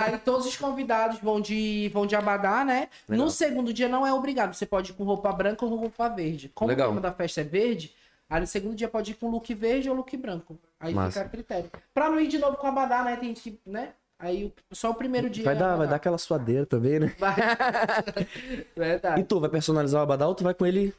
aí 0.00 0.18
todos 0.18 0.46
os 0.46 0.56
convidados 0.56 1.18
vão 1.20 1.40
de, 1.40 1.88
vão 1.94 2.04
de 2.06 2.16
abadá, 2.16 2.64
né? 2.64 2.88
Legal. 3.08 3.24
No 3.24 3.30
segundo 3.30 3.72
dia 3.72 3.88
não 3.88 4.06
é 4.06 4.12
obrigado. 4.12 4.52
Você 4.52 4.66
pode 4.66 4.90
ir 4.90 4.94
com 4.94 5.04
roupa 5.04 5.32
branca 5.32 5.64
ou 5.64 5.74
roupa 5.74 6.08
verde. 6.08 6.50
Como 6.54 6.68
Legal. 6.68 6.88
o 6.88 6.90
tema 6.90 7.00
da 7.00 7.12
festa 7.12 7.40
é 7.40 7.44
verde, 7.44 7.94
aí 8.28 8.40
no 8.40 8.46
segundo 8.46 8.74
dia 8.74 8.88
pode 8.88 9.12
ir 9.12 9.14
com 9.14 9.30
look 9.30 9.54
verde 9.54 9.88
ou 9.88 9.96
look 9.96 10.14
branco. 10.16 10.58
Aí 10.78 10.92
Massa. 10.92 11.12
fica 11.12 11.26
a 11.26 11.28
critério. 11.28 11.70
Pra 11.94 12.10
não 12.10 12.20
ir 12.20 12.26
de 12.26 12.38
novo 12.38 12.56
com 12.56 12.66
abadá, 12.66 13.04
né? 13.04 13.16
Tem 13.16 13.32
que, 13.32 13.58
né? 13.64 13.90
Aí 14.20 14.44
o- 14.44 14.52
só 14.74 14.90
o 14.90 14.94
primeiro 14.94 15.28
dia. 15.30 15.44
Vai 15.44 15.54
é 15.54 15.58
dar, 15.58 15.76
vai 15.76 15.88
dar 15.88 15.96
aquela 15.96 16.18
suadeira 16.18 16.66
também, 16.66 17.00
né? 17.00 17.14
Vai. 17.18 17.34
E 18.76 18.78
Verdade. 18.78 19.24
tu, 19.24 19.40
vai 19.40 19.48
personalizar 19.50 20.00
o 20.00 20.04
Abadá 20.04 20.28
ou 20.28 20.34
tu 20.34 20.44
vai 20.44 20.52
com 20.54 20.66
ele? 20.66 20.94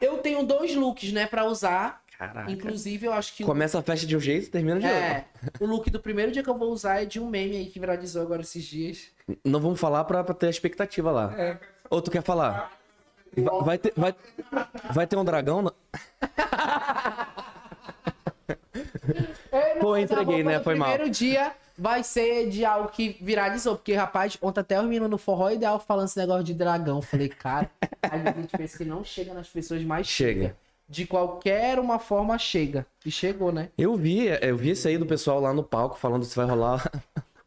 Eu 0.00 0.18
tenho 0.18 0.42
dois 0.44 0.74
looks, 0.74 1.12
né, 1.12 1.26
pra 1.26 1.44
usar. 1.44 2.02
Caraca. 2.18 2.50
Inclusive, 2.50 3.06
eu 3.06 3.12
acho 3.12 3.32
que 3.36 3.44
o 3.44 3.46
Começa 3.46 3.78
a 3.78 3.82
festa 3.82 4.04
de 4.04 4.16
um 4.16 4.20
jeito 4.20 4.48
e 4.48 4.50
termina 4.50 4.80
de 4.80 4.86
É, 4.86 5.24
o 5.60 5.66
look 5.66 5.88
do 5.88 6.00
primeiro 6.00 6.32
dia 6.32 6.42
que 6.42 6.50
eu 6.50 6.58
vou 6.58 6.72
usar 6.72 7.02
é 7.02 7.04
de 7.04 7.20
um 7.20 7.28
meme 7.28 7.56
aí 7.56 7.66
que 7.66 7.78
viralizou 7.78 8.20
agora 8.22 8.42
esses 8.42 8.64
dias. 8.64 9.06
outro. 9.28 9.40
Não 9.44 9.60
vamos 9.60 9.78
falar 9.78 10.02
pra, 10.04 10.24
pra 10.24 10.34
ter 10.34 10.48
a 10.48 10.50
expectativa 10.50 11.12
lá. 11.12 11.32
É. 11.38 11.58
Ou 11.88 12.02
tu 12.02 12.10
quer 12.10 12.22
falar? 12.24 12.72
Va- 13.36 13.58
Vai 13.62 13.78
ter, 13.78 13.92
vai, 13.96 14.12
vai 14.92 15.06
ter 15.06 15.14
um 15.16 15.24
dragão? 15.24 15.62
na- 15.62 15.72
Pô, 19.80 19.96
entreguei, 19.96 20.42
né? 20.42 20.58
Foi 20.60 20.74
mal. 20.74 20.88
primeiro 20.88 21.10
dia 21.12 21.52
vai 21.78 22.02
ser 22.02 22.48
de 22.48 22.64
algo 22.64 22.88
que 22.88 23.16
viralizou. 23.20 23.76
Porque, 23.76 23.94
rapaz, 23.94 24.36
ontem 24.42 24.60
até 24.60 24.78
os 24.80 24.84
meninos 24.86 25.08
no 25.08 25.16
forró 25.18 25.50
ideal 25.50 25.78
falando 25.78 26.06
esse 26.08 26.18
negócio 26.18 26.42
de 26.44 26.52
dragão. 26.54 27.00
Falei, 27.00 27.28
cara, 27.28 27.70
a 28.02 28.16
gente 28.32 28.56
pensa 28.56 28.76
que 28.78 28.84
não 28.84 29.04
chega 29.04 29.32
nas 29.32 29.48
pessoas, 29.48 29.82
mas 29.84 30.06
Chega. 30.06 30.40
chega. 30.40 30.56
De 30.90 31.06
qualquer 31.06 31.78
uma 31.78 31.98
forma 31.98 32.38
chega. 32.38 32.86
E 33.04 33.10
chegou, 33.10 33.52
né? 33.52 33.68
Eu 33.76 33.94
vi, 33.94 34.26
eu 34.40 34.56
vi 34.56 34.70
isso 34.70 34.88
aí 34.88 34.96
do 34.96 35.04
pessoal 35.04 35.38
lá 35.38 35.52
no 35.52 35.62
palco 35.62 35.98
falando 35.98 36.24
se 36.24 36.34
vai 36.34 36.46
rolar. 36.46 36.90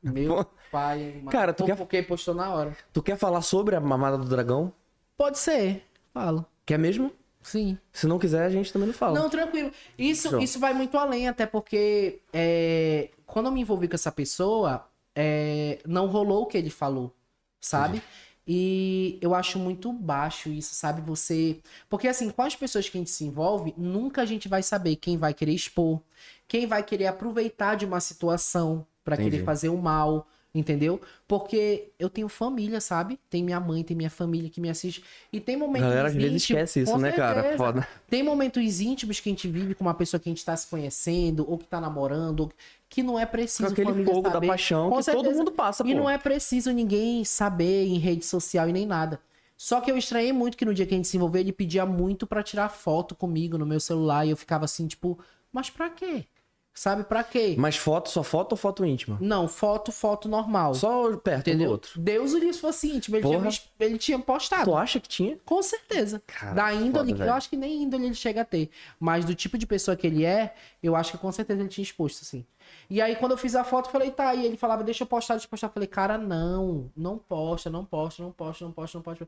Meu 0.01 0.45
pai. 0.71 1.13
mano. 1.17 1.31
Cara, 1.31 1.51
tu 1.53 1.61
Ou 1.61 1.67
quer- 1.67 1.75
Porque 1.75 2.01
postou 2.03 2.33
na 2.35 2.53
hora. 2.53 2.77
Tu 2.93 3.01
quer 3.01 3.17
falar 3.17 3.41
sobre 3.41 3.75
a 3.75 3.79
mamada 3.79 4.17
do 4.17 4.25
dragão? 4.25 4.71
Pode 5.17 5.37
ser. 5.39 5.83
Falo. 6.13 6.45
Quer 6.65 6.77
mesmo? 6.77 7.11
Sim. 7.41 7.77
Se 7.91 8.05
não 8.05 8.19
quiser, 8.19 8.43
a 8.45 8.49
gente 8.51 8.71
também 8.71 8.87
não 8.87 8.93
fala. 8.93 9.19
Não, 9.19 9.27
tranquilo. 9.27 9.71
Isso, 9.97 10.29
Show. 10.29 10.39
isso 10.39 10.59
vai 10.59 10.75
muito 10.75 10.95
além, 10.95 11.27
até 11.27 11.47
porque 11.47 12.19
é, 12.31 13.09
quando 13.31 13.47
eu 13.47 13.51
me 13.51 13.61
envolvi 13.61 13.87
com 13.87 13.95
essa 13.95 14.11
pessoa, 14.11 14.87
é, 15.15 15.79
não 15.85 16.07
rolou 16.07 16.43
o 16.43 16.45
que 16.45 16.57
ele 16.57 16.69
falou, 16.69 17.15
sabe? 17.59 18.01
E 18.47 19.17
eu 19.21 19.35
acho 19.35 19.59
muito 19.59 19.93
baixo 19.93 20.49
isso, 20.49 20.73
sabe? 20.73 21.01
Você. 21.01 21.61
Porque 21.89 22.07
assim, 22.07 22.29
com 22.29 22.41
as 22.41 22.55
pessoas 22.55 22.89
que 22.89 22.97
a 22.97 22.99
gente 22.99 23.11
se 23.11 23.23
envolve, 23.23 23.73
nunca 23.77 24.21
a 24.21 24.25
gente 24.25 24.47
vai 24.47 24.63
saber 24.63 24.95
quem 24.95 25.17
vai 25.17 25.33
querer 25.33 25.53
expor, 25.53 26.01
quem 26.47 26.65
vai 26.65 26.83
querer 26.83 27.07
aproveitar 27.07 27.75
de 27.75 27.85
uma 27.85 27.99
situação 27.99 28.85
Entendi. 29.15 29.31
querer 29.31 29.45
fazer 29.45 29.69
o 29.69 29.77
mal. 29.77 30.27
Entendeu? 30.53 30.99
Porque 31.27 31.91
eu 31.97 32.09
tenho 32.09 32.27
família, 32.27 32.81
sabe? 32.81 33.17
Tem 33.29 33.41
minha 33.41 33.59
mãe, 33.59 33.83
tem 33.83 33.95
minha 33.95 34.09
família 34.09 34.49
que 34.49 34.59
me 34.59 34.69
assiste. 34.69 35.01
E 35.31 35.39
tem 35.39 35.55
momentos. 35.55 35.87
Galera 35.87 36.09
íntimos- 36.11 36.41
esquece 36.41 36.81
isso, 36.81 36.91
com 36.91 36.97
né, 36.97 37.13
cara? 37.13 37.55
Foda. 37.55 37.87
Tem 38.09 38.21
momentos 38.21 38.81
íntimos 38.81 39.21
que 39.21 39.29
a 39.29 39.31
gente 39.31 39.47
vive 39.47 39.73
com 39.73 39.85
uma 39.85 39.93
pessoa 39.93 40.19
que 40.19 40.27
a 40.27 40.31
gente 40.31 40.43
tá 40.43 40.55
se 40.57 40.67
conhecendo, 40.67 41.49
ou 41.49 41.57
que 41.57 41.65
tá 41.65 41.79
namorando, 41.79 42.41
ou 42.41 42.51
que 42.89 43.01
não 43.01 43.17
é 43.17 43.25
Com 43.25 43.31
preciso 43.31 43.71
aquele 43.71 43.87
família 43.91 44.13
fogo 44.13 44.23
da 44.27 44.33
saber. 44.33 44.47
paixão 44.47 44.89
Com 44.89 44.97
que 44.97 45.05
todo 45.05 45.13
certeza. 45.15 45.37
mundo 45.37 45.51
passa, 45.53 45.83
E 45.87 45.93
pô. 45.93 45.97
não 45.99 46.09
é 46.09 46.17
preciso 46.17 46.69
ninguém 46.71 47.23
saber 47.23 47.85
em 47.87 47.97
rede 47.97 48.25
social 48.25 48.67
e 48.67 48.73
nem 48.73 48.85
nada. 48.85 49.21
Só 49.55 49.79
que 49.79 49.89
eu 49.89 49.95
estranhei 49.97 50.33
muito 50.33 50.57
que 50.57 50.65
no 50.65 50.73
dia 50.73 50.85
que 50.85 50.93
a 50.93 50.97
gente 50.97 51.07
se 51.07 51.15
envolveu, 51.15 51.39
ele 51.39 51.53
pedia 51.53 51.85
muito 51.85 52.27
pra 52.27 52.43
tirar 52.43 52.67
foto 52.67 53.15
comigo 53.15 53.57
no 53.57 53.65
meu 53.65 53.79
celular. 53.79 54.25
E 54.25 54.31
eu 54.31 54.35
ficava 54.35 54.65
assim, 54.65 54.85
tipo, 54.85 55.17
mas 55.53 55.69
pra 55.69 55.89
quê? 55.89 56.25
Sabe 56.73 57.03
pra 57.03 57.21
quê? 57.21 57.53
Mas 57.57 57.75
foto, 57.75 58.09
só 58.09 58.23
foto 58.23 58.53
ou 58.53 58.57
foto 58.57 58.85
íntima? 58.85 59.17
Não, 59.19 59.45
foto, 59.47 59.91
foto 59.91 60.29
normal. 60.29 60.73
Só 60.73 61.15
perto 61.17 61.39
um 61.39 61.43
do 61.43 61.49
entendeu? 61.49 61.71
outro. 61.71 61.99
Deus 61.99 62.31
o 62.33 62.37
livre 62.39 62.53
se 62.53 62.61
fosse 62.61 62.87
íntimo. 62.95 63.17
Ele, 63.17 63.23
tinha, 63.27 63.37
Porra. 63.39 63.49
me- 63.51 63.85
ele 63.85 63.97
tinha 63.97 64.17
postado. 64.19 64.71
Tu 64.71 64.75
acha 64.77 64.99
que 64.99 65.09
tinha? 65.09 65.37
Com 65.45 65.61
certeza. 65.61 66.23
Cara, 66.25 66.53
da 66.53 66.73
índole, 66.73 67.11
foda, 67.11 67.25
eu 67.25 67.33
acho 67.33 67.49
que 67.49 67.57
nem 67.57 67.83
índole 67.83 68.05
ele 68.05 68.15
chega 68.15 68.41
a 68.41 68.45
ter. 68.45 68.69
Mas 68.97 69.25
do 69.25 69.35
tipo 69.35 69.57
de 69.57 69.67
pessoa 69.67 69.97
que 69.97 70.07
ele 70.07 70.23
é, 70.23 70.55
eu 70.81 70.95
acho 70.95 71.11
que 71.11 71.17
com 71.17 71.31
certeza 71.31 71.59
ele 71.59 71.69
tinha 71.69 71.83
exposto, 71.83 72.21
assim. 72.21 72.45
E 72.89 73.01
aí, 73.01 73.17
quando 73.17 73.33
eu 73.33 73.37
fiz 73.37 73.53
a 73.53 73.65
foto, 73.65 73.87
eu 73.87 73.91
falei, 73.91 74.09
tá. 74.09 74.33
E 74.33 74.45
ele 74.45 74.55
falava, 74.55 74.81
deixa 74.81 75.03
eu 75.03 75.07
postar, 75.07 75.33
deixa 75.33 75.47
eu 75.47 75.49
postar. 75.49 75.67
Eu 75.67 75.71
falei, 75.73 75.87
cara, 75.87 76.17
não. 76.17 76.89
Não 76.95 77.17
posta, 77.17 77.69
não 77.69 77.83
posta, 77.83 78.23
não 78.23 78.31
posta, 78.31 78.63
não 78.63 78.71
posta, 78.71 78.97
não 78.97 79.03
posta. 79.03 79.27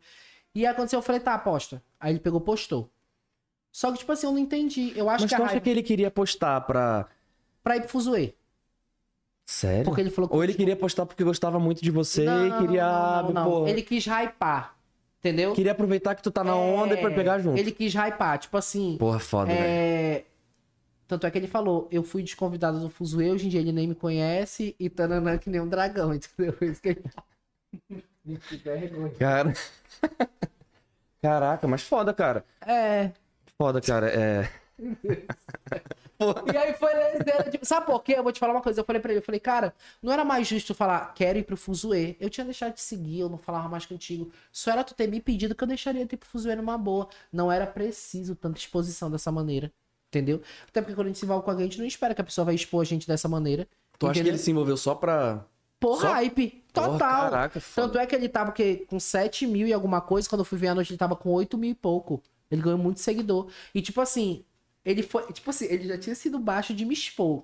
E 0.55 0.65
aí 0.65 0.71
aconteceu, 0.71 0.99
eu 0.99 1.03
falei, 1.03 1.19
tá, 1.19 1.37
posta. 1.37 1.83
Aí 1.99 2.13
ele 2.13 2.19
pegou, 2.19 2.39
postou. 2.39 2.89
Só 3.69 3.91
que, 3.91 3.97
tipo 3.97 4.11
assim, 4.13 4.27
eu 4.27 4.31
não 4.31 4.39
entendi. 4.39 4.93
Eu 4.95 5.09
acho 5.09 5.23
Mas 5.23 5.29
que 5.29 5.35
a 5.35 5.37
tu 5.39 5.43
acha 5.43 5.51
raiva... 5.53 5.63
que 5.63 5.69
ele 5.69 5.83
queria 5.83 6.09
postar 6.09 6.61
pra. 6.61 7.05
Pra 7.63 7.77
ir 7.77 7.81
pro 7.81 7.89
Fuzuê. 7.89 8.33
Sério? 9.45 9.83
Porque 9.85 10.01
ele 10.01 10.09
falou 10.09 10.29
que 10.29 10.35
Ou 10.35 10.43
ele 10.43 10.53
queria 10.53 10.75
postar 10.75 11.05
porque 11.05 11.23
gostava 11.23 11.59
muito 11.59 11.81
de 11.83 11.91
você 11.91 12.23
e 12.23 12.25
Não, 12.25 12.59
queria. 12.59 12.83
não, 12.87 13.23
não, 13.23 13.33
não. 13.33 13.43
porra, 13.51 13.69
Ele 13.69 13.81
quis 13.81 14.05
hypar. 14.05 14.75
Entendeu? 15.19 15.53
Queria 15.53 15.71
aproveitar 15.71 16.15
que 16.15 16.21
tu 16.21 16.29
tá 16.31 16.43
na 16.43 16.55
onda 16.55 16.95
e 16.95 16.97
pra 16.97 17.09
É, 17.11 17.15
pegar 17.15 17.39
junto. 17.39 17.57
Ele 17.57 17.71
quis 17.71 17.93
hypar. 17.93 18.37
Tipo 18.39 18.57
assim, 18.57 18.97
Porra, 18.97 19.19
foda, 19.19 19.53
velho. 19.53 19.63
É... 19.65 20.25
Tanto 21.07 21.27
é 21.27 21.31
que 21.31 21.37
ele 21.37 21.47
falou, 21.47 21.87
eu 21.91 22.03
fui 22.03 22.23
desconvidado 22.23 22.79
do 22.79 22.89
Fuzuê, 22.89 23.29
hoje 23.31 23.45
em 23.45 23.49
dia 23.49 23.59
ele 23.59 23.71
nem 23.71 23.87
me 23.87 23.95
conhece 23.95 24.75
e 24.79 24.89
tananã 24.89 25.37
que 25.37 25.49
nem 25.49 25.61
um 25.61 25.67
dragão, 25.67 26.11
entendeu? 26.15 26.55
Isso 26.61 26.81
que 26.81 26.89
ele. 26.89 27.03
Cara. 29.19 29.53
Caraca, 31.21 31.67
mas 31.67 31.83
foda, 31.83 32.13
cara. 32.13 32.45
É. 32.65 33.11
Foda, 33.57 33.79
cara. 33.81 34.07
É. 34.09 34.49
E 36.53 36.57
aí 36.57 36.73
foi. 36.73 36.91
Tipo, 37.51 37.65
sabe 37.65 37.85
por 37.85 38.03
quê? 38.03 38.13
Eu 38.17 38.23
vou 38.23 38.31
te 38.31 38.39
falar 38.39 38.53
uma 38.53 38.61
coisa. 38.61 38.81
Eu 38.81 38.85
falei 38.85 39.01
pra 39.01 39.11
ele, 39.11 39.19
eu 39.19 39.23
falei, 39.23 39.39
cara, 39.39 39.73
não 40.01 40.11
era 40.11 40.23
mais 40.25 40.47
justo 40.47 40.73
falar, 40.73 41.13
quero 41.13 41.39
ir 41.39 41.43
pro 41.43 41.57
Fuzuê. 41.57 42.15
Eu 42.19 42.29
tinha 42.29 42.45
deixado 42.45 42.73
de 42.73 42.81
seguir, 42.81 43.19
eu 43.19 43.29
não 43.29 43.37
falava 43.37 43.67
mais 43.69 43.85
contigo. 43.85 44.31
Só 44.51 44.71
era 44.71 44.83
tu 44.83 44.93
ter 44.93 45.07
me 45.07 45.19
pedido 45.19 45.55
que 45.55 45.63
eu 45.63 45.67
deixaria 45.67 46.05
de 46.05 46.15
ir 46.15 46.17
pro 46.17 46.27
Fuzuê 46.27 46.55
numa 46.55 46.77
boa. 46.77 47.07
Não 47.31 47.51
era 47.51 47.65
preciso 47.67 48.35
tanta 48.35 48.57
exposição 48.59 49.09
dessa 49.11 49.31
maneira. 49.31 49.71
Entendeu? 50.09 50.41
Até 50.67 50.79
porque 50.81 50.93
quando 50.93 51.07
a 51.07 51.09
gente 51.09 51.19
se 51.19 51.25
envolve 51.25 51.43
com 51.43 51.49
alguém, 51.51 51.65
a 51.65 51.69
gente 51.69 51.79
não 51.79 51.87
espera 51.87 52.13
que 52.13 52.21
a 52.21 52.23
pessoa 52.23 52.45
vai 52.45 52.53
expor 52.53 52.81
a 52.81 52.85
gente 52.85 53.07
dessa 53.07 53.27
maneira. 53.27 53.67
Tu 53.97 54.05
acha 54.05 54.13
que 54.13 54.19
entendeu? 54.19 54.33
ele 54.33 54.37
se 54.43 54.51
envolveu 54.51 54.77
só 54.77 54.93
pra. 54.93 55.43
Por 55.79 55.99
Só- 55.99 56.13
hype. 56.13 56.63
Porra, 56.71 56.87
Total. 56.91 57.29
caraca, 57.29 57.59
foda. 57.59 57.87
Tanto 57.87 57.99
é 57.99 58.05
que 58.05 58.15
ele 58.15 58.29
tava 58.29 58.51
porque, 58.51 58.85
com 58.87 58.99
7 58.99 59.45
mil 59.45 59.67
e 59.67 59.73
alguma 59.73 59.99
coisa. 60.01 60.29
Quando 60.29 60.39
eu 60.39 60.45
fui 60.45 60.57
ver 60.57 60.69
a 60.69 60.75
noite, 60.75 60.91
ele 60.91 60.97
tava 60.97 61.15
com 61.15 61.29
8 61.31 61.57
mil 61.57 61.71
e 61.71 61.75
pouco. 61.75 62.21
Ele 62.49 62.61
ganhou 62.61 62.77
muito 62.77 62.99
seguidor. 62.99 63.47
E 63.75 63.81
tipo 63.81 63.99
assim, 63.99 64.45
ele 64.85 65.03
foi. 65.03 65.23
Tipo 65.31 65.49
assim, 65.49 65.65
ele 65.65 65.87
já 65.87 65.97
tinha 65.97 66.15
sido 66.15 66.37
baixo 66.39 66.73
de 66.73 66.85
me 66.85 66.93
expor. 66.93 67.43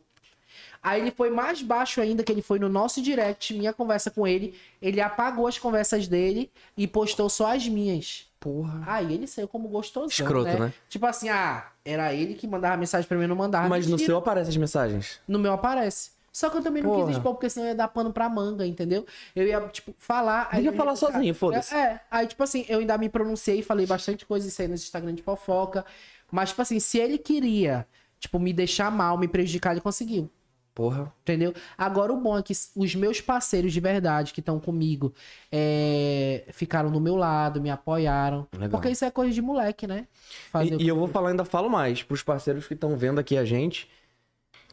Aí 0.82 1.02
ele 1.02 1.12
foi 1.12 1.30
mais 1.30 1.62
baixo 1.62 2.00
ainda, 2.00 2.24
que 2.24 2.32
ele 2.32 2.42
foi 2.42 2.58
no 2.58 2.70
nosso 2.70 3.02
direct, 3.02 3.54
minha 3.54 3.74
conversa 3.74 4.10
com 4.10 4.26
ele. 4.26 4.56
Ele 4.82 5.02
apagou 5.02 5.46
as 5.48 5.58
conversas 5.58 6.08
dele 6.08 6.50
e 6.78 6.88
postou 6.88 7.30
só 7.30 7.54
as 7.54 7.68
minhas. 7.68 8.28
Porra. 8.40 8.82
Aí 8.88 9.14
ele 9.14 9.28
saiu 9.28 9.48
como 9.50 9.68
gostosão, 9.68 10.08
Escroto, 10.08 10.46
né? 10.50 10.58
né? 10.58 10.74
Tipo 10.88 11.06
assim, 11.06 11.28
ah, 11.28 11.68
era 11.84 12.14
ele 12.14 12.34
que 12.36 12.48
mandava 12.48 12.78
mensagem 12.78 13.06
pra 13.06 13.18
mim, 13.18 13.24
eu 13.24 13.28
não 13.30 13.36
mandava. 13.36 13.68
Mas 13.68 13.86
no 13.86 13.92
Mentira. 13.92 14.08
seu 14.08 14.18
aparecem 14.18 14.50
as 14.50 14.56
mensagens. 14.58 15.20
No 15.28 15.38
meu 15.38 15.52
aparece. 15.52 16.12
Só 16.32 16.50
que 16.50 16.56
eu 16.58 16.62
também 16.62 16.82
não 16.82 16.92
Porra. 16.92 17.08
quis 17.08 17.18
expor, 17.18 17.34
porque 17.34 17.50
senão 17.50 17.66
eu 17.66 17.72
ia 17.72 17.76
dar 17.76 17.90
pano 17.90 18.14
pra 18.14 18.30
manga, 18.30 18.66
entendeu? 18.66 19.06
Eu 19.36 19.46
ia, 19.46 19.60
tipo, 19.68 19.94
falar. 19.98 20.44
aí 20.52 20.62
Deixa 20.62 20.68
eu 20.70 20.72
ia 20.72 20.78
falar 20.78 20.96
ficar- 20.96 21.12
sozinho, 21.12 21.36
foda-se. 21.36 21.76
É, 21.76 21.78
é. 21.80 22.00
aí, 22.10 22.28
tipo 22.28 22.42
assim, 22.42 22.66
eu 22.70 22.80
ainda 22.80 22.98
me 22.98 23.10
pronunciei, 23.10 23.62
falei 23.62 23.86
bastante 23.86 24.26
coisa 24.26 24.48
isso 24.48 24.62
aí 24.62 24.68
no 24.70 24.76
Instagram 24.76 25.14
de 25.14 25.22
fofoca. 25.24 25.84
Mas, 26.32 26.50
tipo 26.50 26.62
assim, 26.62 26.80
se 26.80 26.98
ele 26.98 27.18
queria, 27.18 27.88
tipo, 28.20 28.40
me 28.40 28.54
deixar 28.54 28.92
mal, 28.92 29.18
me 29.18 29.28
prejudicar, 29.28 29.72
ele 29.72 29.82
conseguiu. 29.82 30.30
Porra. 30.74 31.12
Entendeu? 31.24 31.54
Agora 31.78 32.14
o 32.14 32.18
bom 32.18 32.38
é 32.38 32.44
que 32.44 32.54
os 32.76 32.96
meus 32.96 33.20
parceiros 33.20 33.74
de 33.74 33.80
verdade 33.82 34.32
que 34.32 34.40
estão 34.40 34.60
comigo 34.62 35.14
é, 35.52 36.46
ficaram 36.54 36.90
do 36.90 37.02
meu 37.02 37.18
lado, 37.18 37.60
me 37.62 37.70
apoiaram. 37.70 38.48
Legal. 38.54 38.70
Porque 38.70 38.90
isso 38.90 39.04
é 39.04 39.12
coisa 39.12 39.34
de 39.34 39.42
moleque, 39.42 39.86
né? 39.86 40.08
Fazer 40.50 40.80
E, 40.80 40.84
e 40.86 40.88
eu 40.88 40.96
vou 40.96 41.08
falar, 41.10 41.32
ainda 41.32 41.44
falo 41.44 41.70
mais, 41.70 42.02
pros 42.02 42.24
parceiros 42.24 42.66
que 42.66 42.76
estão 42.76 42.96
vendo 42.96 43.20
aqui 43.20 43.38
a 43.38 43.44
gente. 43.44 43.90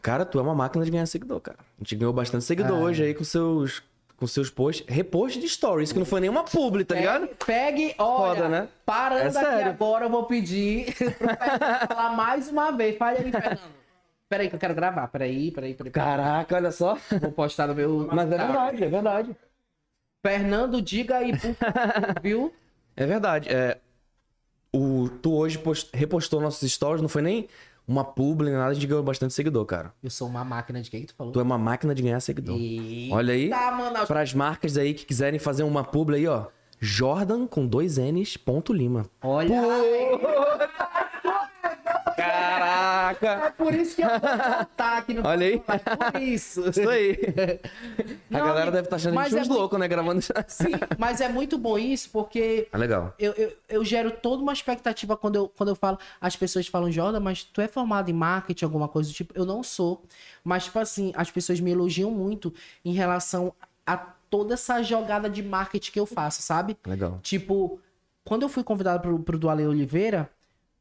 Cara, 0.01 0.23
tu 0.23 0.39
é 0.39 0.41
uma 0.41 0.55
máquina 0.55 0.85
de 0.85 0.91
ganhar 0.91 1.05
seguidor, 1.07 1.41
cara. 1.41 1.57
A 1.59 1.83
gente 1.83 1.95
ganhou 1.97 2.13
bastante 2.13 2.45
seguidor 2.45 2.77
É. 2.77 2.81
hoje 2.81 3.03
aí 3.03 3.13
com 3.13 3.25
seus 3.25 3.83
com 4.17 4.25
seus 4.27 4.49
posts, 4.49 4.83
repost 4.87 5.39
de 5.39 5.47
stories, 5.47 5.93
que 5.93 5.99
não 5.99 6.05
foi 6.05 6.19
nenhuma 6.19 6.43
publi, 6.43 6.83
tá 6.83 6.95
ligado? 6.95 7.27
Pegue, 7.45 7.93
olha, 7.99 8.35
Foda, 8.35 8.49
né? 8.49 8.67
parando 8.85 9.21
É 9.23 9.27
aqui 9.27 9.33
sério. 9.51 9.67
agora, 9.71 10.05
eu 10.05 10.09
vou 10.09 10.23
pedir 10.25 10.93
pro 10.97 11.11
Fernando 11.11 11.87
falar 11.87 12.15
mais 12.15 12.49
uma 12.49 12.71
vez. 12.71 12.97
Fale 12.97 13.19
aí, 13.19 13.31
Fernando. 13.31 13.59
Peraí 14.29 14.49
que 14.49 14.55
eu 14.55 14.59
quero 14.59 14.73
gravar, 14.75 15.07
peraí, 15.07 15.51
peraí, 15.51 15.73
peraí. 15.73 15.91
peraí. 15.91 16.07
Caraca, 16.07 16.55
olha 16.55 16.71
só. 16.71 16.97
Vou 17.21 17.31
postar 17.31 17.67
no 17.67 17.75
meu... 17.75 18.09
Mas 18.11 18.29
é 18.31 18.37
verdade, 18.37 18.83
é 18.83 18.89
verdade. 18.89 19.35
Fernando, 20.25 20.81
diga 20.81 21.17
aí, 21.17 21.31
por 21.37 21.53
favor, 21.53 22.15
viu? 22.21 22.53
É 22.95 23.05
verdade. 23.05 23.47
É, 23.49 23.77
o, 24.73 25.07
tu 25.21 25.33
hoje 25.35 25.57
post- 25.59 25.89
repostou 25.95 26.41
nossos 26.41 26.69
stories, 26.71 27.01
não 27.01 27.07
foi 27.07 27.21
nem 27.21 27.47
uma 27.87 28.03
publi, 28.03 28.51
nada, 28.51 28.65
a 28.65 28.73
gente 28.73 28.85
ganhou 28.85 29.01
bastante 29.01 29.33
seguidor, 29.33 29.65
cara. 29.65 29.93
Eu 30.03 30.09
sou 30.09 30.27
uma 30.27 30.43
máquina 30.43 30.81
de 30.81 30.91
quem 30.91 31.01
que 31.01 31.07
tu 31.07 31.15
falou? 31.15 31.31
Tu 31.31 31.39
é 31.39 31.43
uma 31.43 31.57
máquina 31.57 31.95
de 31.95 32.03
ganhar 32.03 32.19
seguidor. 32.19 32.57
Eita, 32.57 33.15
Olha 33.15 33.33
aí, 33.33 33.49
para 34.05 34.21
as 34.21 34.33
marcas 34.33 34.77
aí 34.77 34.93
que 34.93 35.05
quiserem 35.05 35.39
fazer 35.39 35.63
uma 35.63 35.83
publi 35.83 36.17
aí, 36.17 36.27
ó. 36.27 36.47
Jordan 36.79 37.47
com 37.47 37.65
dois 37.65 37.97
N's, 37.97 38.37
ponto 38.37 38.73
Lima. 38.73 39.05
Olha 39.21 39.63
Caraca! 43.19 43.47
É 43.47 43.49
por 43.51 43.73
isso 43.73 43.95
que 43.95 44.01
eu 44.03 44.07
vou 44.09 44.19
voltar 44.19 44.97
aqui 44.97 45.13
no 45.13 45.25
Olha 45.27 45.45
aí. 45.47 45.61
É 45.67 45.95
por 46.11 46.21
isso. 46.21 46.69
Isso 46.69 46.89
aí. 46.89 47.17
A 48.31 48.33
Não, 48.33 48.39
galera 48.39 48.61
amigo, 48.63 48.71
deve 48.71 48.83
estar 48.87 48.95
achando 48.97 49.11
a 49.13 49.15
mas 49.15 49.29
gente 49.29 49.39
é 49.39 49.41
uns 49.41 49.47
muito- 49.47 49.59
loucos, 49.59 49.79
né? 49.79 49.87
Gravando. 49.87 50.21
Sim, 50.47 50.71
mas 50.97 51.21
é 51.21 51.29
muito 51.29 51.57
bom 51.57 51.77
isso 51.77 52.09
porque 52.11 52.67
É 52.71 52.77
legal. 52.77 53.13
eu, 53.17 53.31
eu, 53.33 53.53
eu 53.69 53.83
gero 53.85 54.11
toda 54.11 54.41
uma 54.43 54.53
expectativa 54.53 55.15
quando 55.17 55.35
eu, 55.35 55.47
quando 55.49 55.69
eu 55.69 55.75
falo. 55.75 55.97
As 56.19 56.35
pessoas 56.35 56.67
falam, 56.67 56.91
Jordan, 56.91 57.19
mas 57.19 57.43
tu 57.43 57.61
é 57.61 57.67
formado 57.67 58.09
em 58.09 58.13
marketing, 58.13 58.65
alguma 58.65 58.87
coisa 58.87 59.09
do 59.09 59.13
tipo. 59.15 59.33
Eu 59.37 59.45
não 59.45 59.63
sou. 59.63 60.03
Mas, 60.43 60.65
tipo 60.65 60.79
assim, 60.79 61.11
as 61.15 61.29
pessoas 61.31 61.59
me 61.59 61.71
elogiam 61.71 62.11
muito 62.11 62.53
em 62.85 62.93
relação 62.93 63.53
a 63.85 63.97
toda 64.29 64.53
essa 64.55 64.81
jogada 64.83 65.29
de 65.29 65.41
marketing 65.41 65.91
que 65.91 65.99
eu 65.99 66.05
faço, 66.05 66.41
sabe? 66.41 66.77
Legal. 66.85 67.19
Tipo, 67.23 67.79
quando 68.25 68.43
eu 68.43 68.49
fui 68.49 68.63
convidado 68.63 69.01
pro, 69.01 69.19
pro 69.19 69.37
do 69.39 69.49
Ale 69.49 69.65
Oliveira, 69.65 70.29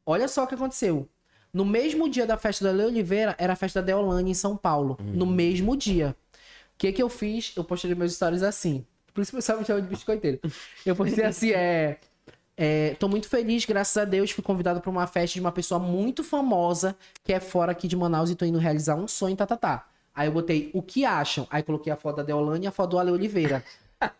olha 0.05 0.26
só 0.28 0.45
o 0.45 0.47
que 0.47 0.55
aconteceu. 0.55 1.09
No 1.57 1.64
mesmo 1.64 2.07
dia 2.07 2.26
da 2.26 2.36
festa 2.36 2.62
do 2.66 2.68
Ale 2.68 2.84
Oliveira, 2.84 3.34
era 3.38 3.54
a 3.54 3.57
festa 3.57 3.80
da 3.80 3.86
Deolane 3.86 4.30
em 4.30 4.34
São 4.34 4.54
Paulo. 4.59 4.98
No 5.00 5.24
mesmo 5.24 5.74
dia. 5.74 6.14
O 6.34 6.36
que 6.76 6.92
que 6.92 7.02
eu 7.02 7.09
fiz? 7.09 7.54
Eu 7.57 7.64
postei 7.64 7.94
meus 7.94 8.14
stories 8.14 8.42
assim. 8.42 8.84
Por 9.14 9.22
isso 9.22 9.30
que 9.30 9.36
o 9.36 9.38
pessoal 9.38 9.59
me 9.59 9.64
chama 9.64 9.80
de 9.80 9.88
biscoiteiro. 9.88 10.38
Eu 10.84 10.94
postei 10.94 11.24
assim, 11.24 11.52
é... 11.52 11.96
é, 12.59 12.94
tô 12.98 13.09
muito 13.09 13.26
feliz, 13.26 13.64
graças 13.64 13.96
a 13.96 14.04
Deus, 14.04 14.32
fui 14.32 14.44
convidado 14.44 14.82
para 14.82 14.90
uma 14.90 15.07
festa 15.07 15.32
de 15.32 15.40
uma 15.40 15.50
pessoa 15.50 15.80
muito 15.80 16.22
famosa 16.22 16.94
que 17.24 17.32
é 17.32 17.40
fora 17.40 17.72
aqui 17.72 17.88
de 17.88 17.96
Manaus 17.96 18.28
e 18.28 18.34
tô 18.34 18.44
indo 18.44 18.59
realizar 18.59 18.94
um 18.94 19.09
sonho, 19.09 19.34
tá, 19.34 19.46
tá, 19.46 19.57
tá. 19.57 19.88
Aí 20.14 20.28
eu 20.28 20.32
botei 20.32 20.70
o 20.74 20.82
que 20.82 21.07
acham? 21.07 21.46
Aí 21.48 21.62
coloquei 21.62 21.90
a 21.90 21.96
foto 21.96 22.16
da 22.16 22.22
Deolane 22.22 22.66
e 22.66 22.68
a 22.68 22.70
foto 22.70 22.90
do 22.90 22.98
Ale 22.98 23.12
Oliveira. 23.12 23.64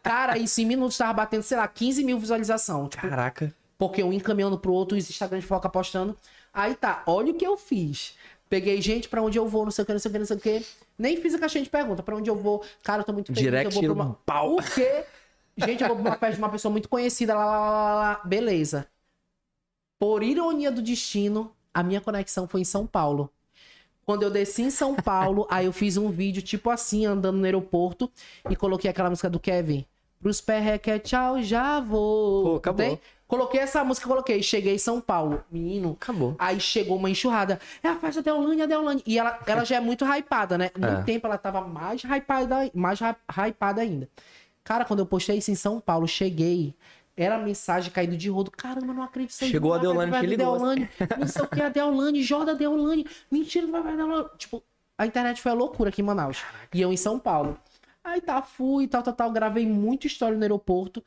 Cara, 0.03 0.39
isso 0.39 0.59
em 0.63 0.65
minutos 0.65 0.97
tava 0.97 1.13
batendo, 1.13 1.43
sei 1.43 1.59
lá, 1.59 1.69
15 1.69 2.03
mil 2.03 2.19
visualização. 2.19 2.89
Tipo, 2.89 3.07
Caraca. 3.07 3.55
porque 3.77 4.03
um 4.03 4.11
encaminhando 4.11 4.59
pro 4.59 4.73
outro, 4.73 4.97
os 4.97 5.11
Instagram 5.11 5.41
de 5.41 5.47
foca 5.47 5.69
postando. 5.69 6.17
Aí 6.57 6.75
tá, 6.75 7.03
olha 7.07 7.33
o 7.33 7.35
que 7.35 7.47
eu 7.47 7.55
fiz. 7.59 8.17
Peguei 8.49 8.81
gente 8.81 9.11
pra 9.11 9.21
onde 9.21 9.39
eu 9.39 9.47
vou, 9.47 9.65
não 9.65 9.71
sei 9.71 9.83
o 9.83 9.87
que, 9.87 9.93
não 9.93 9.99
sei 9.99 10.09
o 10.09 10.13
que, 10.13 10.19
não 10.19 10.27
sei 10.27 10.37
o 10.39 10.41
que. 10.41 10.67
Nem 10.99 11.21
fiz 11.21 11.35
a 11.35 11.39
caixinha 11.39 11.63
de 11.63 11.69
pergunta, 11.69 12.03
pra 12.03 12.17
onde 12.17 12.31
eu 12.31 12.35
vou. 12.35 12.65
Cara, 12.83 13.03
eu 13.03 13.05
tô 13.05 13.13
muito 13.13 13.27
feliz. 13.27 13.43
Direct 13.43 13.77
eu 13.77 13.83
vou 13.83 13.95
pra 13.95 14.05
uma... 14.05 14.15
pau. 14.25 14.55
O 14.55 14.63
quê? 14.63 15.05
Gente, 15.55 15.83
eu 15.83 15.89
vou 15.89 15.97
pra 15.99 16.05
uma 16.07 16.17
festa 16.17 16.37
de 16.37 16.39
uma 16.39 16.49
pessoa 16.49 16.73
muito 16.73 16.89
conhecida, 16.89 17.35
lá, 17.35 17.45
lá, 17.45 17.59
lá, 17.59 17.71
lá, 17.71 17.95
lá. 17.95 18.21
Beleza. 18.25 18.87
Por 19.99 20.23
ironia 20.23 20.73
do 20.73 20.81
destino, 20.81 21.53
a 21.75 21.83
minha 21.83 22.01
conexão 22.01 22.49
foi 22.49 22.63
em 22.63 22.65
São 22.65 22.87
Paulo. 22.87 23.31
Quando 24.07 24.23
eu 24.23 24.31
desci 24.31 24.63
em 24.63 24.71
São 24.71 24.95
Paulo, 24.95 25.47
aí 25.51 25.67
eu 25.67 25.73
fiz 25.75 25.99
um 25.99 26.09
vídeo 26.09 26.41
tipo 26.41 26.71
assim, 26.71 27.05
andando 27.05 27.37
no 27.37 27.45
aeroporto, 27.45 28.11
e 28.49 28.57
coloquei 28.57 28.89
aquela 28.89 29.11
música 29.11 29.29
do 29.29 29.39
Kevin. 29.39 29.85
Pros 30.23 30.41
perreque, 30.41 30.99
tchau, 31.01 31.43
já 31.43 31.81
vou. 31.81 32.45
Pô, 32.45 32.57
acabou. 32.57 32.87
Tem? 32.87 33.01
Coloquei 33.27 33.61
essa 33.61 33.83
música, 33.83 34.07
coloquei. 34.07 34.43
Cheguei 34.43 34.75
em 34.75 34.79
São 34.79 35.01
Paulo. 35.01 35.43
Menino, 35.51 35.97
Acabou. 36.01 36.37
Aí 36.39 36.61
chegou 36.61 36.97
uma 36.97 37.11
enxurrada. 37.11 37.59
É 37.83 37.89
a 37.89 37.95
da 37.95 38.21
Deolane, 38.21 38.63
a 38.63 38.67
Deolane. 38.67 39.03
E 39.05 39.19
ela, 39.19 39.39
ela 39.47 39.65
já 39.65 39.77
é 39.77 39.81
muito 39.81 40.05
hypada, 40.05 40.57
né? 40.57 40.71
No 40.79 40.87
É. 40.87 41.03
tempo 41.03 41.27
ela 41.27 41.37
tava 41.37 41.61
mais 41.63 42.03
hypada, 42.05 42.71
mais 42.73 43.01
hy- 43.01 43.17
hypada 43.49 43.81
ainda. 43.81 44.09
Cara, 44.63 44.85
quando 44.85 45.01
eu 45.01 45.07
postei 45.07 45.39
isso 45.39 45.51
em 45.51 45.55
São 45.57 45.81
Paulo, 45.81 46.07
cheguei. 46.07 46.75
Era 47.17 47.39
mensagem 47.39 47.91
caindo 47.91 48.17
de 48.17 48.29
rodo. 48.29 48.51
Caramba, 48.51 48.93
não 48.93 49.03
acredito. 49.03 49.33
Chegou 49.45 49.73
a 49.73 49.77
vai, 49.79 49.87
Deolane 49.87 50.11
vai, 50.11 50.21
que 50.21 50.27
ligou. 50.27 50.47
Deolane, 50.59 50.89
não 51.19 51.27
sei 51.27 51.43
o 51.43 51.49
que, 51.49 51.63
a 51.63 51.69
Deolane, 51.69 52.23
Jorda 52.23 52.55
Deolane. 52.55 53.07
Mentira, 53.31 53.67
vai, 53.67 53.83
vai, 53.83 53.97
Deolane. 53.97 54.29
Tipo, 54.37 54.63
a 54.99 55.07
internet 55.07 55.41
foi 55.41 55.51
a 55.51 55.55
loucura 55.55 55.89
aqui 55.89 56.01
em 56.03 56.05
Manaus. 56.05 56.43
E 56.75 56.81
eu 56.81 56.93
em 56.93 56.97
São 56.97 57.19
Paulo. 57.19 57.59
Aí 58.05 58.21
tá, 58.21 58.41
fui, 58.43 58.87
tal, 58.87 59.03
tal, 59.03 59.15
tal. 59.15 59.33
Gravei 59.33 59.67
muita 59.67 60.07
história 60.07 60.37
no 60.37 60.43
aeroporto. 60.43 61.03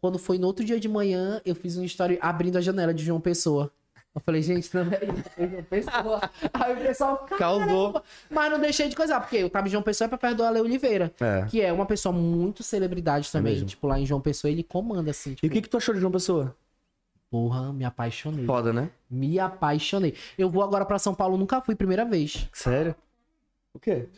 Quando 0.00 0.18
foi 0.18 0.38
no 0.38 0.46
outro 0.46 0.64
dia 0.64 0.80
de 0.80 0.88
manhã, 0.88 1.40
eu 1.44 1.54
fiz 1.54 1.76
uma 1.76 1.84
história 1.84 2.18
abrindo 2.20 2.56
a 2.56 2.60
janela 2.60 2.94
de 2.94 3.04
João 3.04 3.20
Pessoa. 3.20 3.70
Eu 4.12 4.20
falei, 4.20 4.42
gente, 4.42 4.74
não 4.74 4.82
é 4.82 5.04
isso, 5.04 5.30
é 5.36 5.48
João 5.48 5.62
Pessoa. 5.62 6.20
Aí 6.54 6.72
o 6.74 6.80
pessoal, 6.80 7.26
Causou. 7.38 8.02
Mas 8.28 8.50
não 8.50 8.58
deixei 8.58 8.88
de 8.88 8.96
coisar, 8.96 9.20
porque 9.20 9.36
eu 9.36 9.50
tava 9.50 9.68
em 9.68 9.70
João 9.70 9.82
Pessoa 9.82 10.06
é 10.06 10.08
pra 10.08 10.18
perto 10.18 10.38
do 10.38 10.44
Ale 10.44 10.60
Oliveira. 10.60 11.12
É. 11.20 11.44
Que 11.48 11.60
é 11.60 11.72
uma 11.72 11.86
pessoa 11.86 12.12
muito 12.12 12.62
celebridade 12.62 13.30
também. 13.30 13.52
mesmo. 13.52 13.68
tipo, 13.68 13.86
lá 13.86 14.00
em 14.00 14.06
João 14.06 14.20
Pessoa 14.20 14.50
ele 14.50 14.64
comanda, 14.64 15.10
assim. 15.10 15.32
E 15.32 15.34
Tipo, 15.36 15.46
o 15.46 15.50
que, 15.50 15.62
que 15.62 15.68
tu 15.68 15.76
achou 15.76 15.94
de 15.94 16.00
João 16.00 16.12
Pessoa? 16.12 16.56
porra, 17.30 17.72
me 17.72 17.84
apaixonei. 17.84 18.44
Foda, 18.44 18.72
né? 18.72 18.90
Me 19.08 19.38
apaixonei. 19.38 20.14
Eu 20.36 20.50
vou 20.50 20.64
agora 20.64 20.84
pra 20.84 20.98
São 20.98 21.14
Paulo, 21.14 21.36
nunca 21.36 21.60
fui, 21.60 21.76
primeira 21.76 22.04
vez. 22.04 22.48
Sério? 22.52 22.94
O 23.72 23.78
quê? 23.78 24.08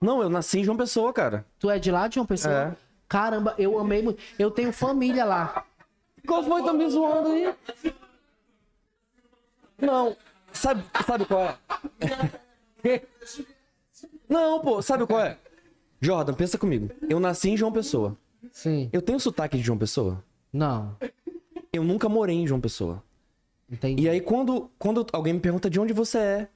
Não, 0.00 0.22
eu 0.22 0.28
nasci 0.30 0.60
em 0.60 0.64
João 0.64 0.76
Pessoa, 0.76 1.12
cara. 1.12 1.44
Tu 1.58 1.68
é 1.68 1.78
de 1.80 1.90
lá, 1.90 2.06
de 2.06 2.14
João 2.14 2.26
Pessoa? 2.26 2.54
É. 2.54 2.87
Caramba, 3.08 3.54
eu 3.58 3.78
amei 3.78 4.02
muito. 4.02 4.22
Eu 4.38 4.50
tenho 4.50 4.72
família 4.72 5.24
lá. 5.24 5.64
Qual 6.26 6.42
foi? 6.44 6.62
Tá 6.62 6.72
me 6.72 6.88
zoando 6.90 7.28
aí? 7.30 7.54
Não. 9.78 10.16
Sabe, 10.52 10.84
sabe 11.06 11.24
qual 11.24 11.42
é? 11.42 13.02
Não, 14.28 14.60
pô, 14.60 14.82
sabe 14.82 15.06
qual 15.06 15.20
é? 15.20 15.38
Jordan, 16.00 16.34
pensa 16.34 16.58
comigo. 16.58 16.90
Eu 17.08 17.18
nasci 17.18 17.50
em 17.50 17.56
João 17.56 17.72
Pessoa. 17.72 18.16
Sim. 18.52 18.88
Eu 18.92 19.02
tenho 19.02 19.18
sotaque 19.18 19.56
de 19.56 19.62
João 19.62 19.78
Pessoa? 19.78 20.22
Não. 20.52 20.96
Eu 21.72 21.82
nunca 21.82 22.08
morei 22.08 22.36
em 22.36 22.46
João 22.46 22.60
Pessoa. 22.60 23.02
Entendi. 23.70 24.02
E 24.02 24.08
aí, 24.08 24.20
quando, 24.20 24.70
quando 24.78 25.06
alguém 25.12 25.34
me 25.34 25.40
pergunta 25.40 25.68
de 25.68 25.78
onde 25.78 25.92
você 25.92 26.18
é, 26.18 26.48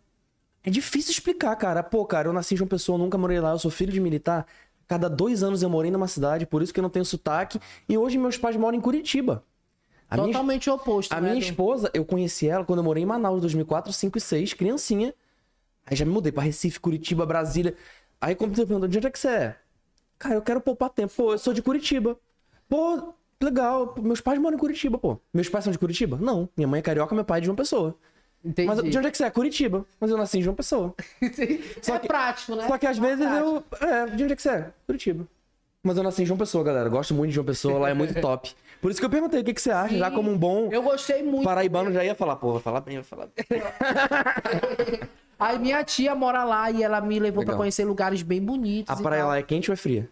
é 0.65 0.71
difícil 0.71 1.13
explicar, 1.13 1.55
cara. 1.57 1.83
Pô, 1.83 2.05
cara, 2.07 2.29
eu 2.29 2.33
nasci 2.33 2.55
em 2.55 2.57
João 2.57 2.69
Pessoa, 2.69 2.99
nunca 2.99 3.19
morei 3.19 3.41
lá, 3.41 3.51
eu 3.51 3.59
sou 3.59 3.71
filho 3.71 3.93
de 3.93 4.01
militar. 4.01 4.47
Cada 4.93 5.09
dois 5.09 5.43
anos 5.43 5.63
eu 5.63 5.71
morei 5.71 5.91
numa 5.91 6.07
cidade, 6.07 6.45
por 6.45 6.61
isso 6.61 6.71
que 6.71 6.79
eu 6.79 6.83
não 6.83 6.91
tenho 6.91 7.03
sotaque. 7.03 7.59
E 7.89 7.97
hoje 7.97 8.19
meus 8.19 8.37
pais 8.37 8.57
moram 8.57 8.77
em 8.77 8.81
Curitiba. 8.83 9.43
A 10.07 10.19
minha, 10.19 10.27
Totalmente 10.27 10.69
oposto, 10.69 11.11
a 11.15 11.19
né? 11.19 11.31
minha 11.31 11.41
esposa, 11.43 11.91
eu 11.95 12.05
conheci 12.05 12.47
ela 12.47 12.63
quando 12.63 12.81
eu 12.81 12.85
morei 12.85 13.03
em 13.03 13.07
Manaus, 13.07 13.41
2004, 13.41 13.91
5 13.91 14.19
e 14.19 14.21
6, 14.21 14.53
criancinha. 14.53 15.15
Aí 15.87 15.97
já 15.97 16.05
me 16.05 16.13
mudei 16.13 16.31
pra 16.31 16.43
Recife, 16.43 16.79
Curitiba, 16.79 17.25
Brasília. 17.25 17.75
Aí 18.21 18.35
quando 18.35 18.55
você 18.55 18.67
pergunta, 18.67 18.87
de 18.87 18.99
onde 18.99 19.07
é 19.07 19.11
que 19.11 19.19
você 19.19 19.29
é? 19.29 19.57
Cara, 20.19 20.35
eu 20.35 20.43
quero 20.43 20.61
poupar 20.61 20.91
tempo. 20.91 21.11
Pô, 21.17 21.33
eu 21.33 21.39
sou 21.39 21.55
de 21.55 21.63
Curitiba. 21.63 22.19
Pô, 22.69 23.15
legal. 23.43 23.95
Meus 23.99 24.21
pais 24.21 24.39
moram 24.39 24.57
em 24.57 24.61
Curitiba, 24.61 24.99
pô. 24.99 25.19
Meus 25.33 25.49
pais 25.49 25.65
são 25.65 25.73
de 25.73 25.79
Curitiba? 25.79 26.19
Não. 26.21 26.51
Minha 26.55 26.69
mãe 26.69 26.81
é 26.81 26.83
carioca, 26.83 27.15
meu 27.15 27.25
pai 27.25 27.39
é 27.39 27.41
de 27.41 27.47
João 27.47 27.57
Pessoa. 27.57 27.97
Entendi. 28.45 28.67
Mas 28.69 28.83
de 28.83 28.99
onde 28.99 29.07
é 29.07 29.11
que 29.11 29.17
você 29.17 29.25
é? 29.25 29.31
Curitiba. 29.31 29.85
Mas 30.01 30.11
eu 30.11 30.17
nasci 30.17 30.39
em 30.39 30.43
João 30.43 30.57
Pessoa. 30.57 30.95
Só 31.81 31.95
é 31.95 31.99
que- 31.99 32.09
prático, 32.09 32.57
né? 32.57 32.67
Só 32.67 32.77
que 32.79 32.87
às 32.87 32.99
É 32.99 33.01
vezes 33.01 33.25
prático. 33.27 33.65
eu. 33.81 33.89
É, 33.89 34.07
de 34.07 34.25
onde 34.25 34.33
é 34.33 34.37
que 34.37 34.43
você 34.43 34.49
é? 34.51 34.71
Curitiba. 34.87 35.27
Mas 35.85 35.97
eu 35.97 36.03
nasci 36.03 36.23
em 36.23 36.27
João 36.27 36.39
Pessoa, 36.39 36.63
galera. 36.63 36.89
Gosto 36.89 37.13
muito 37.15 37.31
de 37.31 37.35
João 37.35 37.45
Pessoa, 37.45 37.79
lá 37.79 37.91
é 37.91 37.95
muito 37.95 38.15
top. 38.21 38.53
Por 38.81 38.91
isso 38.91 38.99
que 39.01 39.07
eu 39.07 39.11
perguntei 39.11 39.41
o 39.41 39.45
que, 39.45 39.55
que 39.55 39.63
você 39.63 39.71
acha, 39.71 39.97
já 39.97 40.09
Sim. 40.11 40.17
como 40.17 40.31
um 40.31 40.37
bom 40.37 40.69
Eu 40.73 40.83
gostei 40.83 41.23
muito. 41.23 41.45
paraibano 41.45 41.93
já 41.93 42.05
ia 42.05 42.15
falar, 42.17 42.35
pô, 42.37 42.53
vai 42.55 42.63
falar 42.63 42.81
bem, 42.81 42.97
vai 42.97 43.05
falar 43.05 43.27
bem. 43.27 43.63
Aí 45.39 45.59
minha 45.59 45.83
tia 45.83 46.15
mora 46.15 46.45
lá 46.45 46.71
e 46.71 46.83
ela 46.83 47.01
me 47.01 47.19
levou 47.19 47.43
pra 47.43 47.53
Legal. 47.53 47.59
conhecer 47.59 47.85
lugares 47.85 48.23
bem 48.23 48.41
bonitos. 48.41 48.97
A 48.97 49.01
praia 49.03 49.25
lá 49.25 49.39
é 49.39 49.43
quente 49.43 49.71
ou 49.71 49.73
é 49.73 49.77
fria? 49.77 50.09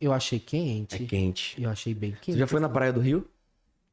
Eu 0.00 0.12
achei 0.12 0.38
quente. 0.40 1.02
É 1.02 1.06
quente. 1.06 1.62
Eu 1.62 1.70
achei 1.70 1.94
bem 1.94 2.10
quente. 2.12 2.32
Você 2.32 2.38
já 2.38 2.46
foi 2.46 2.58
na 2.60 2.68
praia 2.68 2.92
do 2.92 3.00
Rio? 3.00 3.24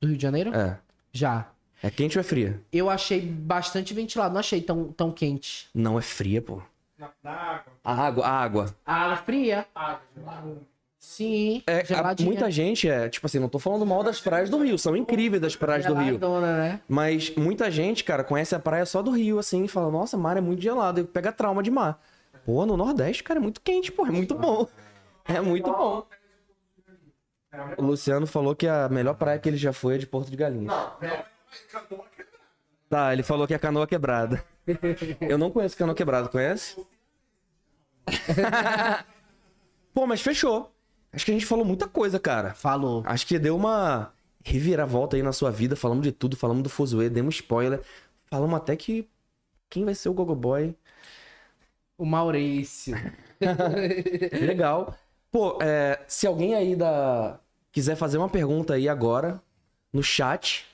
Do 0.01 0.07
Rio 0.07 0.17
de 0.17 0.21
Janeiro? 0.23 0.53
É. 0.55 0.77
Já. 1.11 1.47
É 1.82 1.89
quente 1.89 2.17
ou 2.17 2.19
é 2.21 2.23
fria? 2.23 2.59
Eu 2.71 2.89
achei 2.89 3.21
bastante 3.21 3.93
ventilado, 3.93 4.34
não 4.34 4.39
achei 4.39 4.61
tão, 4.61 4.91
tão 4.91 5.11
quente. 5.11 5.67
Não, 5.73 5.97
é 5.97 6.01
fria, 6.01 6.41
pô. 6.41 6.61
Na, 6.97 7.09
na 7.23 7.32
água. 7.32 7.73
A 7.84 7.93
água, 7.93 8.25
a 8.25 8.30
água. 8.32 8.75
A 8.86 8.95
água 9.05 9.15
fria. 9.17 9.65
Água, 9.73 10.01
gelada. 10.15 10.57
Sim, 10.99 11.63
É, 11.65 11.80
a- 11.80 11.84
geladinha. 11.86 12.30
muita 12.30 12.51
gente 12.51 12.89
é, 12.89 13.07
tipo 13.07 13.25
assim, 13.25 13.39
não 13.39 13.47
tô 13.47 13.57
falando 13.57 13.86
mal 13.86 14.03
das 14.03 14.19
praias 14.19 14.49
do 14.49 14.61
Rio, 14.61 14.77
são 14.77 14.95
incríveis 14.97 15.41
das 15.41 15.55
praias 15.55 15.86
do 15.86 15.93
Rio. 15.95 16.19
Né? 16.41 16.82
Mas 16.89 17.34
muita 17.36 17.71
gente, 17.71 18.03
cara, 18.03 18.21
conhece 18.23 18.53
a 18.53 18.59
praia 18.59 18.86
só 18.86 19.01
do 19.01 19.11
Rio, 19.11 19.39
assim, 19.39 19.63
e 19.63 19.67
fala, 19.69 19.89
nossa, 19.89 20.17
mar 20.17 20.36
é 20.36 20.41
muito 20.41 20.61
gelado, 20.61 20.99
e 20.99 21.03
pega 21.05 21.32
trauma 21.32 21.63
de 21.63 21.71
mar. 21.71 22.01
Pô, 22.45 22.65
no 22.65 22.75
Nordeste, 22.75 23.23
cara, 23.23 23.39
é 23.39 23.41
muito 23.41 23.61
quente, 23.61 23.91
pô, 23.93 24.05
é 24.05 24.11
muito 24.11 24.36
bom. 24.36 24.67
É 25.25 25.39
muito 25.39 25.71
bom. 25.71 26.05
O 27.77 27.82
Luciano 27.82 28.27
falou 28.27 28.53
que 28.55 28.67
a 28.67 28.89
melhor 28.89 29.15
praia 29.15 29.39
que 29.39 29.47
ele 29.47 29.57
já 29.57 29.71
foi 29.73 29.95
é 29.95 29.97
de 29.97 30.05
Porto 30.05 30.30
de 30.30 30.36
Galinhas. 30.38 30.73
Tá, 32.89 33.13
ele 33.13 33.23
falou 33.23 33.45
que 33.47 33.53
é 33.53 33.59
canoa 33.59 33.85
quebrada. 33.85 34.43
Eu 35.21 35.37
não 35.37 35.51
conheço 35.51 35.77
canoa 35.77 35.95
quebrada, 35.95 36.27
conhece? 36.27 36.75
Pô, 39.93 40.07
mas 40.07 40.21
fechou. 40.21 40.73
Acho 41.11 41.25
que 41.25 41.31
a 41.31 41.33
gente 41.33 41.45
falou 41.45 41.65
muita 41.65 41.87
coisa, 41.87 42.19
cara. 42.19 42.53
Falou. 42.53 43.03
Acho 43.05 43.25
que 43.25 43.37
deu 43.37 43.55
uma 43.55 44.13
reviravolta 44.43 45.15
aí 45.15 45.23
na 45.23 45.31
sua 45.33 45.51
vida. 45.51 45.75
Falamos 45.75 46.03
de 46.03 46.11
tudo, 46.11 46.35
falamos 46.35 46.63
do 46.63 46.69
Fuzue, 46.69 47.09
demos 47.09 47.35
spoiler. 47.35 47.81
Falamos 48.29 48.57
até 48.57 48.75
que 48.75 49.07
quem 49.69 49.85
vai 49.85 49.95
ser 49.95 50.09
o 50.09 50.13
Gogo 50.13 50.35
Boy. 50.35 50.75
O 51.97 52.05
Maurício. 52.05 52.95
Legal. 54.39 54.95
Pô, 55.31 55.59
é, 55.61 55.99
se 56.07 56.25
alguém 56.25 56.55
aí 56.55 56.75
da... 56.75 57.39
quiser 57.71 57.95
fazer 57.95 58.17
uma 58.17 58.29
pergunta 58.29 58.73
aí 58.73 58.89
agora, 58.89 59.41
no 59.91 60.01
chat. 60.01 60.65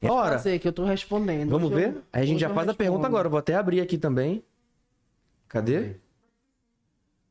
É 0.00 0.10
hora. 0.10 0.32
Fazer, 0.38 0.58
que 0.58 0.68
eu 0.68 0.72
tô 0.72 0.84
respondendo. 0.84 1.50
Vamos 1.50 1.70
ver? 1.70 1.94
eu- 1.94 2.02
Aí 2.12 2.22
a 2.22 2.26
gente 2.26 2.40
já 2.40 2.48
faz 2.50 2.68
a 2.68 2.74
pergunta 2.74 2.98
respondo. 3.00 3.06
agora. 3.06 3.28
Vou 3.28 3.38
até 3.38 3.54
abrir 3.54 3.80
aqui 3.80 3.98
também. 3.98 4.44
Cadê? 5.48 5.96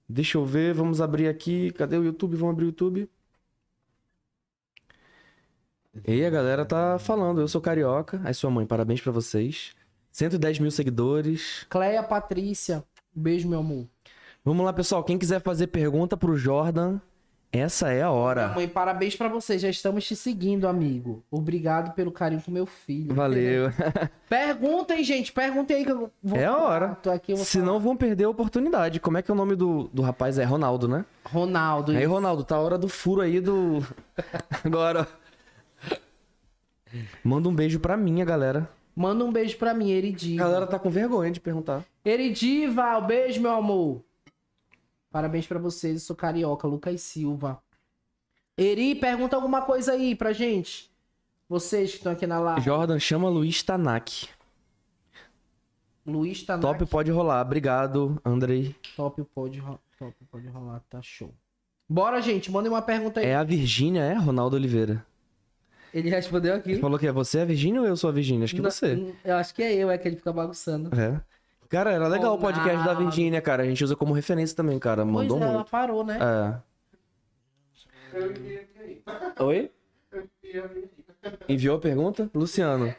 Deixa 0.09 0.37
eu 0.37 0.45
ver, 0.45 0.73
vamos 0.73 0.99
abrir 1.01 1.27
aqui. 1.27 1.71
Cadê 1.71 1.97
o 1.97 2.03
YouTube? 2.03 2.35
Vamos 2.35 2.53
abrir 2.53 2.65
o 2.65 2.67
YouTube. 2.67 3.09
E 6.05 6.23
a 6.23 6.29
galera 6.29 6.65
tá 6.65 6.99
falando. 6.99 7.41
Eu 7.41 7.47
sou 7.47 7.61
carioca. 7.61 8.21
Aí 8.23 8.33
sua 8.33 8.49
mãe, 8.51 8.65
parabéns 8.65 9.01
pra 9.01 9.11
vocês. 9.11 9.71
110 10.11 10.59
mil 10.59 10.71
seguidores. 10.71 11.65
Cleia 11.69 12.03
Patrícia. 12.03 12.83
Beijo, 13.13 13.47
meu 13.47 13.59
amor. 13.59 13.87
Vamos 14.43 14.65
lá, 14.65 14.71
pessoal. 14.73 15.03
Quem 15.03 15.17
quiser 15.17 15.41
fazer 15.41 15.67
pergunta 15.67 16.15
pro 16.15 16.35
Jordan, 16.37 16.99
essa 17.51 17.91
é 17.91 18.01
a 18.01 18.11
hora. 18.11 18.49
Mãe, 18.49 18.67
parabéns 18.67 19.15
pra 19.15 19.27
você. 19.27 19.57
Já 19.57 19.69
estamos 19.69 20.05
te 20.05 20.15
seguindo, 20.15 20.67
amigo. 20.67 21.23
Obrigado 21.31 21.93
pelo 21.93 22.11
carinho 22.11 22.41
com 22.41 22.51
meu 22.51 22.65
filho. 22.65 23.15
Valeu. 23.15 23.69
Perguntem, 24.29 25.03
gente. 25.03 25.31
Perguntem 25.31 25.77
aí 25.77 25.85
que 25.85 25.91
eu 25.91 26.11
vou 26.21 26.37
É 26.37 26.45
a 26.45 26.57
hora. 26.57 26.97
Aqui, 27.13 27.35
Senão 27.37 27.79
vão 27.79 27.95
perder 27.95 28.25
a 28.25 28.29
oportunidade. 28.29 28.99
Como 28.99 29.17
é 29.17 29.21
que 29.21 29.31
é 29.31 29.33
o 29.33 29.37
nome 29.37 29.55
do, 29.55 29.89
do 29.93 30.01
rapaz? 30.01 30.37
É 30.37 30.43
Ronaldo, 30.43 30.87
né? 30.87 31.05
Ronaldo. 31.25 31.91
Aí, 31.93 32.05
Ronaldo, 32.05 32.43
tá 32.43 32.55
a 32.55 32.59
hora 32.59 32.77
do 32.77 32.87
furo 32.89 33.21
aí 33.21 33.39
do. 33.39 33.79
Agora. 34.63 35.07
Manda 37.23 37.49
um 37.49 37.55
beijo 37.55 37.79
pra 37.79 37.97
minha 37.97 38.23
galera. 38.23 38.69
Manda 38.95 39.23
um 39.23 39.31
beijo 39.31 39.57
pra 39.57 39.73
mim, 39.73 39.91
A 39.91 39.95
Eridiva. 39.95 40.43
galera 40.43 40.65
tá 40.65 40.79
com 40.79 40.89
vergonha 40.89 41.29
de 41.29 41.39
perguntar. 41.39 41.83
Eridiva, 42.03 42.97
um 42.97 43.05
beijo, 43.05 43.39
meu 43.41 43.51
amor. 43.51 44.01
Parabéns 45.11 45.47
pra 45.47 45.59
vocês. 45.59 45.93
Eu 45.95 45.99
sou 46.01 46.15
carioca, 46.15 46.67
Lucas 46.67 47.01
Silva. 47.01 47.61
Eri, 48.57 48.95
pergunta 48.95 49.35
alguma 49.35 49.61
coisa 49.61 49.93
aí 49.93 50.15
pra 50.15 50.33
gente. 50.33 50.91
Vocês 51.47 51.91
que 51.91 51.97
estão 51.97 52.11
aqui 52.11 52.27
na 52.27 52.39
live. 52.39 52.61
Jordan, 52.61 52.99
chama 52.99 53.29
Luiz 53.29 53.63
Tanak. 53.63 54.27
Luiz 56.05 56.43
tá 56.43 56.57
Top 56.57 56.85
pode 56.85 57.11
rolar. 57.11 57.41
Obrigado, 57.41 58.19
Andrei. 58.23 58.75
Top 58.95 59.21
pode, 59.35 59.59
ro- 59.59 59.79
top 59.99 60.15
pode 60.31 60.47
rolar, 60.47 60.81
tá 60.89 61.01
show. 61.01 61.33
Bora, 61.87 62.21
gente, 62.21 62.49
mandem 62.51 62.71
uma 62.71 62.81
pergunta 62.81 63.19
aí. 63.19 63.25
É 63.25 63.35
a 63.35 63.43
Virgínia, 63.43 64.01
é? 64.01 64.13
Ronaldo 64.13 64.55
Oliveira. 64.55 65.05
Ele 65.93 66.09
respondeu 66.09 66.53
aqui. 66.55 66.71
Ele 66.71 66.81
falou 66.81 66.97
que 66.99 67.07
é 67.07 67.11
você, 67.11 67.39
a 67.39 67.45
Virgínia, 67.45 67.81
ou 67.81 67.87
eu 67.87 67.95
sou 67.97 68.09
a 68.09 68.13
Virgínia? 68.13 68.45
Acho 68.45 68.55
que 68.55 68.61
Não, 68.61 68.69
você. 68.69 69.15
Eu 69.23 69.35
acho 69.35 69.53
que 69.53 69.63
é 69.63 69.73
eu, 69.73 69.89
é 69.89 69.97
que 69.97 70.07
ele 70.07 70.15
fica 70.17 70.31
bagunçando. 70.31 70.89
É. 70.97 71.21
Cara, 71.69 71.91
era 71.91 72.07
legal 72.07 72.35
o 72.35 72.39
podcast 72.39 72.85
da. 72.85 72.93
Virgínia, 72.93 73.41
cara. 73.41 73.63
A 73.63 73.65
gente 73.65 73.83
usa 73.83 73.95
como 73.95 74.13
referência 74.13 74.55
também, 74.55 74.79
cara. 74.79 75.03
Pois 75.03 75.13
Mandou 75.13 75.39
é, 75.39 75.43
ela 75.43 75.53
muito. 75.53 75.69
parou, 75.69 76.03
né? 76.03 76.17
É. 76.21 76.61
Oi? 79.43 79.71
Enviou 81.47 81.77
a 81.77 81.79
pergunta? 81.79 82.29
Luciano. 82.33 82.93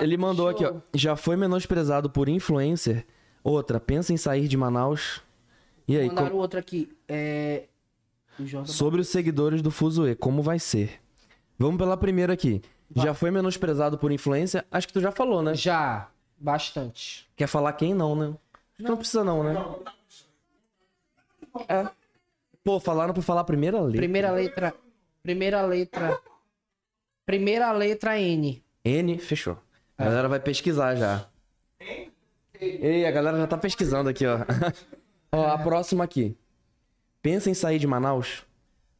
Ele 0.00 0.16
mandou 0.16 0.48
aqui, 0.48 0.64
ó. 0.64 0.74
Já 0.94 1.16
foi 1.16 1.36
menosprezado 1.36 2.10
por 2.10 2.28
influencer? 2.28 3.06
Outra, 3.42 3.80
pensa 3.80 4.12
em 4.12 4.16
sair 4.16 4.48
de 4.48 4.56
Manaus? 4.56 5.20
E 5.86 5.96
aí, 5.96 6.08
Mandaram 6.08 6.30
com- 6.30 6.36
outro 6.36 6.58
aqui. 6.58 6.90
É... 7.08 7.64
O 8.38 8.66
sobre 8.66 9.00
os 9.00 9.08
seguidores 9.08 9.60
do 9.60 9.70
Fuzue, 9.70 10.14
como 10.14 10.42
vai 10.42 10.58
ser? 10.58 11.00
Vamos 11.58 11.76
pela 11.76 11.96
primeira 11.96 12.32
aqui. 12.32 12.62
Já 12.96 13.14
foi 13.14 13.30
menosprezado 13.30 13.98
por 13.98 14.10
influencer? 14.10 14.64
Acho 14.70 14.86
que 14.86 14.92
tu 14.92 15.00
já 15.00 15.12
falou, 15.12 15.42
né? 15.42 15.54
Já, 15.54 16.08
bastante. 16.42 17.28
Quer 17.36 17.46
falar 17.46 17.72
quem 17.74 17.94
não, 17.94 18.16
né? 18.16 18.26
Acho 18.26 18.76
que 18.76 18.82
não 18.82 18.96
precisa 18.96 19.22
não, 19.22 19.42
né? 19.42 19.54
É. 21.68 21.88
Pô, 22.64 22.80
falaram 22.80 23.12
pra 23.12 23.22
falar 23.22 23.42
a 23.42 23.44
primeira 23.44 23.80
letra. 23.80 23.98
Primeira 24.00 24.30
letra. 24.32 24.74
Primeira 25.22 25.62
letra. 25.62 26.20
Primeira 27.24 27.72
letra 27.72 28.18
N. 28.20 28.62
N, 28.84 29.18
fechou. 29.18 29.56
A 29.96 30.04
galera 30.04 30.28
vai 30.28 30.40
pesquisar 30.40 30.96
já. 30.96 31.26
Ei, 32.60 33.06
a 33.06 33.10
galera 33.10 33.38
já 33.38 33.46
tá 33.46 33.56
pesquisando 33.58 34.08
aqui, 34.08 34.24
ó. 34.26 34.38
ó, 35.32 35.46
a 35.46 35.58
próxima 35.58 36.04
aqui. 36.04 36.36
Pensa 37.20 37.50
em 37.50 37.54
sair 37.54 37.78
de 37.78 37.86
Manaus? 37.86 38.44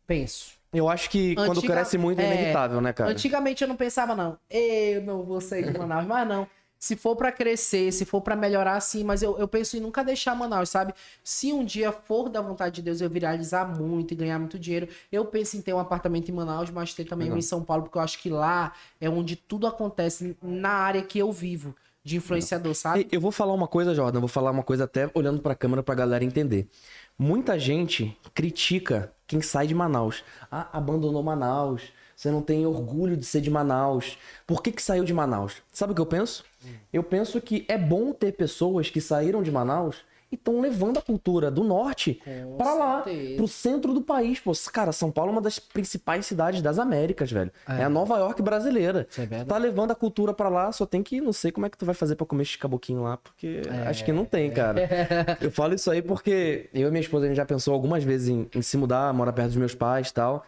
Penso. 0.06 0.52
Eu 0.72 0.88
acho 0.88 1.10
que 1.10 1.34
quando 1.34 1.58
Antiga- 1.58 1.74
cresce 1.74 1.98
muito 1.98 2.20
é 2.20 2.24
é, 2.24 2.34
inevitável, 2.34 2.80
né, 2.80 2.92
cara? 2.92 3.10
Antigamente 3.10 3.62
eu 3.62 3.68
não 3.68 3.76
pensava, 3.76 4.14
não. 4.14 4.38
Eu 4.48 5.02
não 5.02 5.22
vou 5.22 5.40
sair 5.40 5.70
de 5.70 5.78
Manaus, 5.78 6.06
mas 6.06 6.26
não. 6.26 6.46
Se 6.82 6.96
for 6.96 7.14
pra 7.14 7.30
crescer, 7.30 7.92
se 7.92 8.04
for 8.04 8.20
pra 8.20 8.34
melhorar, 8.34 8.80
sim. 8.80 9.04
Mas 9.04 9.22
eu, 9.22 9.38
eu 9.38 9.46
penso 9.46 9.76
em 9.76 9.80
nunca 9.80 10.02
deixar 10.02 10.34
Manaus, 10.34 10.68
sabe? 10.68 10.92
Se 11.22 11.52
um 11.52 11.64
dia 11.64 11.92
for 11.92 12.28
da 12.28 12.40
vontade 12.40 12.74
de 12.74 12.82
Deus 12.82 13.00
eu 13.00 13.08
viralizar 13.08 13.64
muito 13.64 14.10
e 14.10 14.16
ganhar 14.16 14.36
muito 14.36 14.58
dinheiro, 14.58 14.88
eu 15.12 15.24
penso 15.24 15.56
em 15.56 15.62
ter 15.62 15.72
um 15.72 15.78
apartamento 15.78 16.28
em 16.28 16.32
Manaus, 16.32 16.70
mas 16.70 16.92
ter 16.92 17.04
também 17.04 17.28
um 17.28 17.34
Legal. 17.34 17.38
em 17.38 17.42
São 17.42 17.62
Paulo, 17.62 17.84
porque 17.84 17.96
eu 17.96 18.02
acho 18.02 18.18
que 18.18 18.28
lá 18.28 18.72
é 19.00 19.08
onde 19.08 19.36
tudo 19.36 19.68
acontece 19.68 20.36
na 20.42 20.70
área 20.70 21.02
que 21.02 21.20
eu 21.20 21.30
vivo, 21.30 21.72
de 22.02 22.16
influenciador, 22.16 22.74
sabe? 22.74 23.06
Eu 23.12 23.20
vou 23.20 23.30
falar 23.30 23.52
uma 23.52 23.68
coisa, 23.68 23.94
Jordan, 23.94 24.16
eu 24.16 24.22
vou 24.22 24.28
falar 24.28 24.50
uma 24.50 24.64
coisa 24.64 24.82
até 24.82 25.08
olhando 25.14 25.40
pra 25.40 25.54
câmera 25.54 25.84
pra 25.84 25.94
galera 25.94 26.24
entender. 26.24 26.68
Muita 27.16 27.60
gente 27.60 28.18
critica 28.34 29.12
quem 29.24 29.40
sai 29.40 29.68
de 29.68 29.74
Manaus. 29.74 30.24
Ah, 30.50 30.68
abandonou 30.72 31.22
Manaus. 31.22 31.92
Você 32.22 32.30
não 32.30 32.40
tem 32.40 32.64
orgulho 32.64 33.16
de 33.16 33.26
ser 33.26 33.40
de 33.40 33.50
Manaus. 33.50 34.16
Por 34.46 34.62
que 34.62 34.70
que 34.70 34.80
saiu 34.80 35.02
de 35.02 35.12
Manaus? 35.12 35.54
Sabe 35.72 35.90
o 35.90 35.94
que 35.96 36.00
eu 36.00 36.06
penso? 36.06 36.44
Eu 36.92 37.02
penso 37.02 37.40
que 37.40 37.64
é 37.68 37.76
bom 37.76 38.12
ter 38.12 38.30
pessoas 38.30 38.88
que 38.88 39.00
saíram 39.00 39.42
de 39.42 39.50
Manaus 39.50 39.96
e 40.30 40.36
estão 40.36 40.60
levando 40.60 40.98
a 40.98 41.02
cultura 41.02 41.50
do 41.50 41.64
norte 41.64 42.22
pra 42.56 42.74
lá, 42.74 43.02
certeza. 43.02 43.36
pro 43.36 43.48
centro 43.48 43.92
do 43.92 44.00
país. 44.00 44.38
Pô, 44.38 44.52
cara, 44.72 44.92
São 44.92 45.10
Paulo 45.10 45.30
é 45.30 45.32
uma 45.32 45.40
das 45.42 45.58
principais 45.58 46.24
cidades 46.24 46.62
das 46.62 46.78
Américas, 46.78 47.30
velho. 47.32 47.50
É, 47.68 47.82
a 47.82 47.88
Nova 47.88 48.16
York 48.18 48.40
brasileira. 48.40 49.04
Isso 49.10 49.20
é 49.20 49.26
verdade. 49.26 49.48
Tá 49.50 49.58
levando 49.58 49.90
a 49.90 49.94
cultura 49.96 50.32
pra 50.32 50.48
lá, 50.48 50.70
só 50.70 50.86
tem 50.86 51.02
que 51.02 51.20
não 51.20 51.32
sei 51.32 51.50
como 51.50 51.66
é 51.66 51.68
que 51.70 51.76
tu 51.76 51.84
vai 51.84 51.94
fazer 51.94 52.14
pra 52.14 52.24
comer 52.24 52.44
esse 52.44 52.56
caboquinho 52.56 53.02
lá, 53.02 53.16
porque 53.16 53.62
É. 53.68 53.88
acho 53.88 54.04
que 54.04 54.12
não 54.12 54.24
tem, 54.24 54.48
cara. 54.48 54.80
Eu 55.42 55.50
falo 55.50 55.74
isso 55.74 55.90
aí 55.90 56.00
porque 56.00 56.70
eu 56.72 56.86
e 56.86 56.90
minha 56.92 57.00
esposa 57.02 57.24
a 57.24 57.28
gente 57.28 57.36
já 57.36 57.44
pensou 57.44 57.74
algumas 57.74 58.04
vezes 58.04 58.28
em, 58.28 58.48
em 58.54 58.62
se 58.62 58.76
mudar, 58.76 59.12
morar 59.12 59.32
perto 59.32 59.48
dos 59.48 59.56
meus 59.56 59.74
pais 59.74 60.08
e 60.10 60.14
tal. 60.14 60.46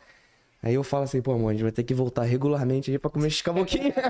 Aí 0.65 0.73
eu 0.73 0.83
falo 0.83 1.05
assim, 1.05 1.21
pô, 1.21 1.33
amor, 1.33 1.51
a 1.51 1.53
gente 1.53 1.63
vai 1.63 1.71
ter 1.71 1.83
que 1.83 1.93
voltar 1.93 2.23
regularmente 2.23 2.91
aí 2.91 2.99
pra 2.99 3.11
comer 3.11 3.27
esses 3.27 3.43
caboquinhos. 3.43 3.95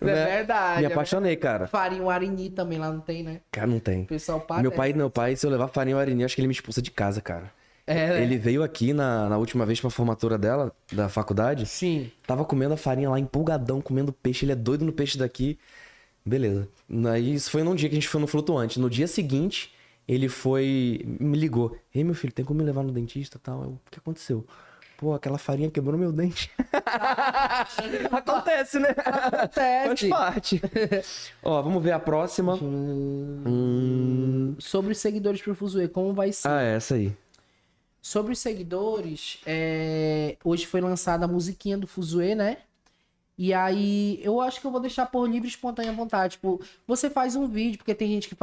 É 0.00 0.04
verdade. 0.04 0.80
Me 0.80 0.84
é 0.84 0.86
apaixonei, 0.88 1.36
cara. 1.36 1.66
Farinha 1.66 2.04
Arini 2.10 2.50
também 2.50 2.78
lá 2.78 2.92
não 2.92 3.00
tem, 3.00 3.22
né? 3.22 3.40
Cara, 3.50 3.66
não 3.66 3.78
tem. 3.78 4.02
O 4.02 4.06
pessoal 4.06 4.40
para. 4.40 4.60
Meu 4.60 4.70
pai, 4.70 4.92
meu 4.92 5.08
pai, 5.08 5.36
se 5.36 5.46
eu 5.46 5.50
levar 5.50 5.68
farinha 5.68 5.96
Arini, 5.96 6.22
eu 6.22 6.26
acho 6.26 6.34
que 6.34 6.40
ele 6.42 6.48
me 6.48 6.52
expulsa 6.52 6.82
de 6.82 6.90
casa, 6.90 7.22
cara. 7.22 7.50
É, 7.86 8.08
né? 8.08 8.22
Ele 8.22 8.36
veio 8.36 8.62
aqui 8.62 8.92
na, 8.92 9.28
na 9.28 9.38
última 9.38 9.64
vez 9.64 9.80
pra 9.80 9.88
formatura 9.88 10.36
dela, 10.36 10.70
da 10.92 11.08
faculdade. 11.08 11.66
Sim. 11.66 12.10
Tava 12.26 12.44
comendo 12.44 12.74
a 12.74 12.76
farinha 12.76 13.08
lá, 13.08 13.18
empolgadão, 13.18 13.80
comendo 13.80 14.12
peixe. 14.12 14.44
Ele 14.44 14.52
é 14.52 14.56
doido 14.56 14.84
no 14.84 14.92
peixe 14.92 15.16
daqui. 15.16 15.58
Beleza. 16.24 16.68
Aí 17.10 17.34
isso 17.34 17.50
foi 17.50 17.62
num 17.62 17.74
dia 17.74 17.88
que 17.88 17.94
a 17.94 17.98
gente 17.98 18.08
foi 18.08 18.20
no 18.20 18.26
flutuante. 18.26 18.78
No 18.78 18.90
dia 18.90 19.06
seguinte, 19.06 19.72
ele 20.06 20.28
foi. 20.28 21.02
Me 21.06 21.38
ligou. 21.38 21.74
Ei, 21.94 22.04
meu 22.04 22.14
filho, 22.14 22.32
tem 22.32 22.44
como 22.44 22.58
me 22.58 22.66
levar 22.66 22.82
no 22.82 22.92
dentista 22.92 23.38
e 23.38 23.40
tal? 23.40 23.62
Eu, 23.62 23.68
o 23.70 23.80
que 23.90 23.98
aconteceu? 23.98 24.46
Pô, 24.96 25.12
aquela 25.12 25.38
farinha 25.38 25.70
quebrou 25.70 25.98
meu 25.98 26.12
dente. 26.12 26.50
Acontece, 28.10 28.78
né? 28.78 28.94
Faz 28.94 29.34
Acontece. 29.34 30.08
parte. 30.08 30.62
Ó, 31.42 31.60
vamos 31.62 31.82
ver 31.82 31.92
a 31.92 31.98
próxima. 31.98 32.54
Hum... 32.54 34.54
Sobre 34.58 34.92
os 34.92 34.98
seguidores 34.98 35.42
pro 35.42 35.54
Fuzue, 35.54 35.88
como 35.88 36.14
vai 36.14 36.32
ser? 36.32 36.48
Ah, 36.48 36.62
é 36.62 36.76
essa 36.76 36.94
aí. 36.94 37.12
Sobre 38.00 38.32
os 38.32 38.38
seguidores, 38.38 39.40
é, 39.46 40.36
hoje 40.44 40.66
foi 40.66 40.80
lançada 40.80 41.24
a 41.24 41.28
musiquinha 41.28 41.78
do 41.78 41.86
Fuzue, 41.86 42.34
né? 42.34 42.58
E 43.36 43.52
aí, 43.52 44.20
eu 44.22 44.40
acho 44.40 44.60
que 44.60 44.66
eu 44.66 44.70
vou 44.70 44.80
deixar 44.80 45.06
por 45.06 45.28
livre 45.28 45.48
e 45.48 45.50
espontânea 45.50 45.92
vontade. 45.92 46.34
Tipo, 46.34 46.60
você 46.86 47.10
faz 47.10 47.34
um 47.34 47.48
vídeo, 47.48 47.78
porque 47.78 47.94
tem 47.94 48.08
gente 48.08 48.28
que. 48.28 48.36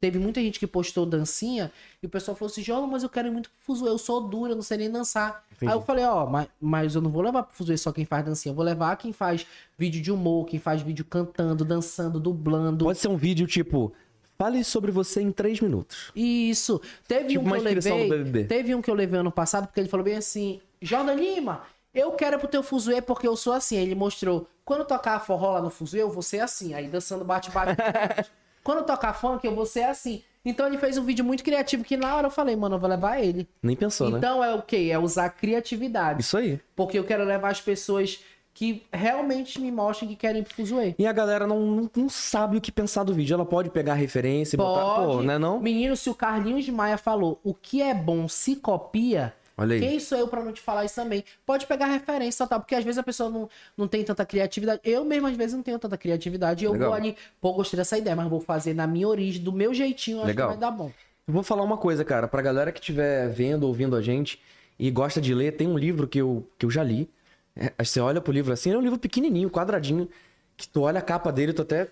Teve 0.00 0.18
muita 0.18 0.40
gente 0.40 0.58
que 0.58 0.66
postou 0.66 1.04
dancinha 1.04 1.70
e 2.02 2.06
o 2.06 2.08
pessoal 2.08 2.34
falou 2.34 2.50
assim: 2.50 2.62
Joga, 2.62 2.86
mas 2.86 3.02
eu 3.02 3.08
quero 3.10 3.30
muito 3.30 3.50
pro 3.50 3.58
Fuzue, 3.58 3.86
eu 3.86 3.98
sou 3.98 4.22
dura, 4.22 4.52
eu 4.52 4.56
não 4.56 4.62
sei 4.62 4.78
nem 4.78 4.90
dançar. 4.90 5.44
Entendi. 5.52 5.70
Aí 5.70 5.76
eu 5.76 5.82
falei: 5.82 6.04
Ó, 6.06 6.24
mas, 6.24 6.48
mas 6.58 6.94
eu 6.94 7.02
não 7.02 7.10
vou 7.10 7.20
levar 7.20 7.42
pro 7.42 7.54
Fuzue 7.54 7.76
só 7.76 7.92
quem 7.92 8.06
faz 8.06 8.24
dancinha, 8.24 8.52
eu 8.52 8.56
vou 8.56 8.64
levar 8.64 8.96
quem 8.96 9.12
faz 9.12 9.46
vídeo 9.76 10.00
de 10.00 10.10
humor, 10.10 10.46
quem 10.46 10.58
faz 10.58 10.80
vídeo 10.80 11.04
cantando, 11.04 11.66
dançando, 11.66 12.18
dublando. 12.18 12.86
Pode 12.86 12.98
ser 12.98 13.08
um 13.08 13.16
vídeo 13.16 13.46
tipo. 13.46 13.92
Fale 14.38 14.64
sobre 14.64 14.90
você 14.90 15.20
em 15.20 15.30
três 15.30 15.60
minutos. 15.60 16.10
Isso. 16.16 16.80
Teve 17.06 17.28
Tipo 17.28 17.46
um 17.46 17.50
que 17.50 17.58
eu 17.58 17.62
levei. 17.62 18.44
Teve 18.44 18.74
um 18.74 18.80
que 18.80 18.90
eu 18.90 18.94
levei 18.94 19.20
ano 19.20 19.30
passado, 19.30 19.66
porque 19.66 19.80
ele 19.80 19.88
falou 19.90 20.02
bem 20.02 20.16
assim: 20.16 20.62
Jordan 20.80 21.12
Lima, 21.12 21.60
eu 21.92 22.12
quero 22.12 22.38
pro 22.38 22.48
teu 22.48 22.62
fuzuê 22.62 23.02
porque 23.02 23.28
eu 23.28 23.36
sou 23.36 23.52
assim. 23.52 23.76
Aí 23.76 23.82
ele 23.82 23.94
mostrou: 23.94 24.48
quando 24.64 24.86
tocar 24.86 25.20
forró 25.20 25.52
lá 25.52 25.60
no 25.60 25.68
fuzuê, 25.68 26.00
eu 26.00 26.08
vou 26.10 26.22
ser 26.22 26.40
assim. 26.40 26.72
Aí 26.72 26.88
dançando 26.88 27.22
bate-bate. 27.22 27.76
quando 28.62 28.84
tocar 28.84 29.12
funk, 29.12 29.44
eu 29.46 29.54
vou 29.54 29.66
ser 29.66 29.84
assim. 29.84 30.22
Então 30.44 30.66
ele 30.66 30.78
fez 30.78 30.96
um 30.96 31.04
vídeo 31.04 31.24
muito 31.24 31.44
criativo 31.44 31.84
que 31.84 31.96
na 31.96 32.16
hora 32.16 32.26
eu 32.26 32.30
falei, 32.30 32.56
mano, 32.56 32.76
eu 32.76 32.78
vou 32.78 32.88
levar 32.88 33.22
ele. 33.22 33.46
Nem 33.62 33.76
pensou, 33.76 34.10
né? 34.10 34.18
Então 34.18 34.42
é 34.42 34.54
o 34.54 34.62
quê? 34.62 34.88
É 34.90 34.98
usar 34.98 35.28
criatividade. 35.30 36.22
Isso 36.22 36.36
aí. 36.36 36.58
Porque 36.74 36.98
eu 36.98 37.04
quero 37.04 37.24
levar 37.24 37.50
as 37.50 37.60
pessoas 37.60 38.20
que 38.54 38.82
realmente 38.92 39.60
me 39.60 39.70
mostrem 39.70 40.08
que 40.08 40.16
querem 40.16 40.40
ir 40.40 40.44
pro 40.44 40.54
Fuzue. 40.54 40.94
E 40.98 41.06
a 41.06 41.12
galera 41.12 41.46
não, 41.46 41.60
não, 41.60 41.90
não 41.94 42.08
sabe 42.08 42.56
o 42.56 42.60
que 42.60 42.72
pensar 42.72 43.04
do 43.04 43.14
vídeo. 43.14 43.34
Ela 43.34 43.46
pode 43.46 43.70
pegar 43.70 43.94
referência 43.94 44.56
e 44.56 44.58
botar. 44.58 44.96
Pô, 44.96 45.06
Pode. 45.14 45.26
né 45.26 45.38
não? 45.38 45.60
Menino, 45.60 45.96
se 45.96 46.10
o 46.10 46.14
Carlinhos 46.14 46.68
Maia 46.68 46.98
falou 46.98 47.38
o 47.44 47.54
que 47.54 47.80
é 47.80 47.94
bom 47.94 48.28
se 48.28 48.56
copia, 48.56 49.34
Olha 49.60 49.74
aí. 49.74 49.80
quem 49.80 50.00
sou 50.00 50.18
eu 50.18 50.26
pra 50.26 50.42
não 50.42 50.52
te 50.52 50.60
falar 50.60 50.86
isso 50.86 50.94
também? 50.94 51.22
Pode 51.44 51.66
pegar 51.66 51.86
referência, 51.86 52.46
tá? 52.46 52.58
Porque 52.58 52.74
às 52.74 52.82
vezes 52.82 52.98
a 52.98 53.02
pessoa 53.02 53.28
não, 53.28 53.48
não 53.76 53.86
tem 53.86 54.02
tanta 54.02 54.24
criatividade. 54.24 54.80
Eu 54.82 55.04
mesmo, 55.04 55.26
às 55.26 55.36
vezes, 55.36 55.54
não 55.54 55.62
tenho 55.62 55.78
tanta 55.78 55.98
criatividade. 55.98 56.64
E 56.64 56.66
eu 56.66 56.72
Legal. 56.72 56.88
vou 56.88 56.96
ali, 56.96 57.16
pô, 57.40 57.52
gostei 57.52 57.76
dessa 57.76 57.98
ideia, 57.98 58.16
mas 58.16 58.28
vou 58.28 58.40
fazer 58.40 58.72
na 58.72 58.86
minha 58.86 59.06
origem, 59.06 59.42
do 59.42 59.52
meu 59.52 59.74
jeitinho, 59.74 60.18
acho 60.18 60.28
Legal. 60.28 60.48
que 60.48 60.54
vai 60.54 60.60
dar 60.60 60.70
bom. 60.70 60.90
Eu 61.28 61.34
vou 61.34 61.42
falar 61.42 61.62
uma 61.62 61.76
coisa, 61.76 62.04
cara. 62.04 62.26
Pra 62.26 62.40
galera 62.40 62.72
que 62.72 62.80
estiver 62.80 63.28
vendo, 63.28 63.64
ouvindo 63.64 63.94
a 63.94 64.00
gente 64.00 64.40
e 64.78 64.90
gosta 64.90 65.20
de 65.20 65.34
ler, 65.34 65.52
tem 65.52 65.68
um 65.68 65.76
livro 65.76 66.08
que 66.08 66.18
eu, 66.18 66.48
que 66.58 66.64
eu 66.64 66.70
já 66.70 66.82
li. 66.82 67.10
É, 67.54 67.84
você 67.84 68.00
olha 68.00 68.20
pro 68.20 68.32
livro 68.32 68.52
assim, 68.52 68.72
é 68.72 68.78
um 68.78 68.80
livro 68.80 68.98
pequenininho, 68.98 69.50
quadradinho, 69.50 70.08
que 70.56 70.66
tu 70.66 70.82
olha 70.82 70.98
a 71.00 71.02
capa 71.02 71.30
dele, 71.30 71.52
tu 71.52 71.62
até 71.62 71.88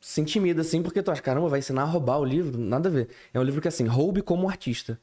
se 0.00 0.20
intimida 0.20 0.62
assim, 0.62 0.82
porque 0.82 1.00
tu 1.02 1.10
acha, 1.12 1.22
caramba, 1.22 1.48
vai 1.48 1.60
ensinar 1.60 1.82
a 1.82 1.84
roubar 1.84 2.18
o 2.18 2.24
livro? 2.24 2.58
Nada 2.58 2.88
a 2.88 2.92
ver. 2.92 3.08
É 3.32 3.38
um 3.38 3.42
livro 3.44 3.60
que 3.60 3.68
é 3.68 3.70
assim, 3.70 3.86
roube 3.86 4.20
como 4.22 4.48
artista. 4.48 4.98